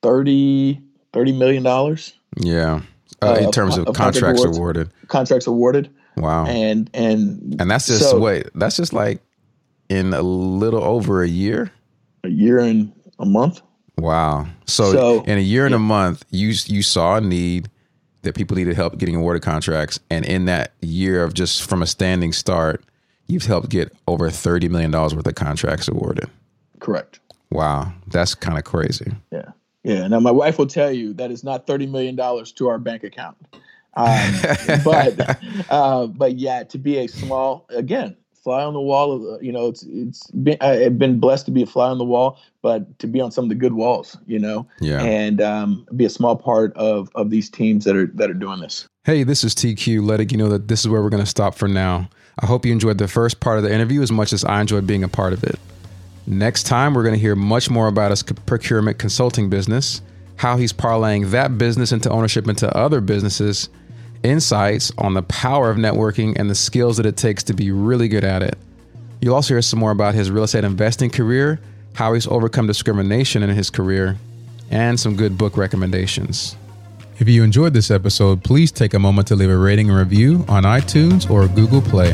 30, 0.02 0.80
30 1.12 1.32
million 1.32 1.64
dollars. 1.64 2.12
Yeah, 2.36 2.82
uh, 3.20 3.38
in 3.40 3.50
terms 3.50 3.76
of, 3.76 3.88
of 3.88 3.96
contracts 3.96 4.44
awarded. 4.44 4.92
Contracts 5.08 5.48
awarded. 5.48 5.92
Wow. 6.16 6.46
And 6.46 6.90
and 6.94 7.56
and 7.60 7.70
that's 7.70 7.86
just 7.86 8.10
so, 8.10 8.18
wait, 8.18 8.46
that's 8.54 8.76
just 8.76 8.92
like 8.92 9.20
in 9.88 10.12
a 10.12 10.22
little 10.22 10.82
over 10.82 11.22
a 11.22 11.28
year. 11.28 11.72
A 12.24 12.28
year 12.28 12.58
and 12.58 12.92
a 13.18 13.26
month. 13.26 13.60
Wow. 13.98 14.46
So, 14.66 14.92
so 14.92 15.22
in 15.22 15.38
a 15.38 15.42
year 15.42 15.64
and 15.64 15.72
yeah. 15.72 15.76
a 15.76 15.80
month, 15.80 16.24
you 16.30 16.48
you 16.66 16.82
saw 16.82 17.16
a 17.16 17.20
need 17.20 17.68
that 18.22 18.34
people 18.34 18.56
needed 18.56 18.76
help 18.76 18.98
getting 18.98 19.16
awarded 19.16 19.42
contracts, 19.42 19.98
and 20.10 20.24
in 20.24 20.44
that 20.46 20.72
year 20.80 21.24
of 21.24 21.34
just 21.34 21.68
from 21.68 21.82
a 21.82 21.86
standing 21.86 22.32
start, 22.32 22.84
you've 23.26 23.44
helped 23.44 23.68
get 23.68 23.92
over 24.06 24.30
thirty 24.30 24.68
million 24.68 24.90
dollars 24.90 25.14
worth 25.14 25.26
of 25.26 25.34
contracts 25.34 25.88
awarded. 25.88 26.30
Correct. 26.80 27.20
Wow, 27.50 27.92
that's 28.06 28.34
kind 28.34 28.58
of 28.58 28.64
crazy. 28.64 29.12
Yeah, 29.30 29.50
yeah. 29.84 30.06
Now 30.08 30.20
my 30.20 30.30
wife 30.30 30.58
will 30.58 30.66
tell 30.66 30.90
you 30.90 31.12
that 31.14 31.30
is 31.30 31.44
not 31.44 31.66
thirty 31.66 31.86
million 31.86 32.16
dollars 32.16 32.52
to 32.52 32.68
our 32.68 32.78
bank 32.78 33.04
account. 33.04 33.36
Um, 33.94 34.34
but 34.84 35.38
uh, 35.70 36.06
but 36.06 36.36
yeah, 36.36 36.64
to 36.64 36.78
be 36.78 36.98
a 36.98 37.06
small 37.06 37.66
again 37.70 38.16
fly 38.42 38.64
on 38.64 38.74
the 38.74 38.80
wall 38.80 39.34
of 39.34 39.42
you 39.42 39.52
know 39.52 39.68
it's 39.68 39.84
it's 39.84 40.30
been 40.30 40.56
I've 40.60 40.98
been 40.98 41.20
blessed 41.20 41.46
to 41.46 41.52
be 41.52 41.62
a 41.62 41.66
fly 41.66 41.88
on 41.88 41.98
the 41.98 42.04
wall, 42.04 42.38
but 42.60 42.98
to 42.98 43.06
be 43.06 43.20
on 43.20 43.30
some 43.30 43.44
of 43.44 43.48
the 43.48 43.54
good 43.54 43.74
walls, 43.74 44.16
you 44.26 44.38
know, 44.38 44.66
yeah, 44.80 45.00
and 45.02 45.40
um, 45.40 45.86
be 45.96 46.04
a 46.04 46.10
small 46.10 46.36
part 46.36 46.76
of 46.76 47.10
of 47.14 47.30
these 47.30 47.48
teams 47.48 47.84
that 47.84 47.96
are 47.96 48.06
that 48.14 48.30
are 48.30 48.34
doing 48.34 48.60
this. 48.60 48.86
Hey, 49.04 49.22
this 49.24 49.44
is 49.44 49.54
TQ 49.54 50.06
letting 50.06 50.30
you 50.30 50.36
know 50.36 50.48
that 50.48 50.68
this 50.68 50.80
is 50.80 50.88
where 50.88 51.02
we're 51.02 51.10
going 51.10 51.22
to 51.22 51.28
stop 51.28 51.54
for 51.54 51.68
now. 51.68 52.08
I 52.40 52.46
hope 52.46 52.64
you 52.64 52.72
enjoyed 52.72 52.98
the 52.98 53.08
first 53.08 53.40
part 53.40 53.58
of 53.58 53.64
the 53.64 53.72
interview 53.72 54.00
as 54.02 54.12
much 54.12 54.32
as 54.32 54.44
I 54.44 54.60
enjoyed 54.60 54.86
being 54.86 55.04
a 55.04 55.08
part 55.08 55.32
of 55.32 55.44
it. 55.44 55.58
Next 56.26 56.64
time, 56.64 56.94
we're 56.94 57.02
going 57.02 57.14
to 57.14 57.20
hear 57.20 57.34
much 57.34 57.68
more 57.68 57.88
about 57.88 58.10
his 58.10 58.22
procurement 58.22 58.98
consulting 58.98 59.50
business, 59.50 60.00
how 60.36 60.56
he's 60.56 60.72
parlaying 60.72 61.30
that 61.30 61.58
business 61.58 61.90
into 61.92 62.08
ownership 62.10 62.48
into 62.48 62.74
other 62.76 63.00
businesses 63.00 63.68
insights 64.22 64.92
on 64.98 65.14
the 65.14 65.22
power 65.22 65.70
of 65.70 65.76
networking 65.76 66.38
and 66.38 66.48
the 66.50 66.54
skills 66.54 66.96
that 66.96 67.06
it 67.06 67.16
takes 67.16 67.42
to 67.44 67.54
be 67.54 67.70
really 67.70 68.08
good 68.08 68.24
at 68.24 68.42
it. 68.42 68.58
You'll 69.20 69.34
also 69.34 69.54
hear 69.54 69.62
some 69.62 69.78
more 69.78 69.90
about 69.90 70.14
his 70.14 70.30
real 70.30 70.44
estate 70.44 70.64
investing 70.64 71.10
career, 71.10 71.60
how 71.94 72.14
he's 72.14 72.26
overcome 72.26 72.66
discrimination 72.66 73.42
in 73.42 73.50
his 73.50 73.70
career, 73.70 74.16
and 74.70 74.98
some 74.98 75.16
good 75.16 75.38
book 75.38 75.56
recommendations. 75.56 76.56
If 77.18 77.28
you 77.28 77.44
enjoyed 77.44 77.74
this 77.74 77.90
episode, 77.90 78.42
please 78.42 78.72
take 78.72 78.94
a 78.94 78.98
moment 78.98 79.28
to 79.28 79.36
leave 79.36 79.50
a 79.50 79.56
rating 79.56 79.90
and 79.90 79.98
review 79.98 80.44
on 80.48 80.64
iTunes 80.64 81.30
or 81.30 81.46
Google 81.46 81.82
Play. 81.82 82.10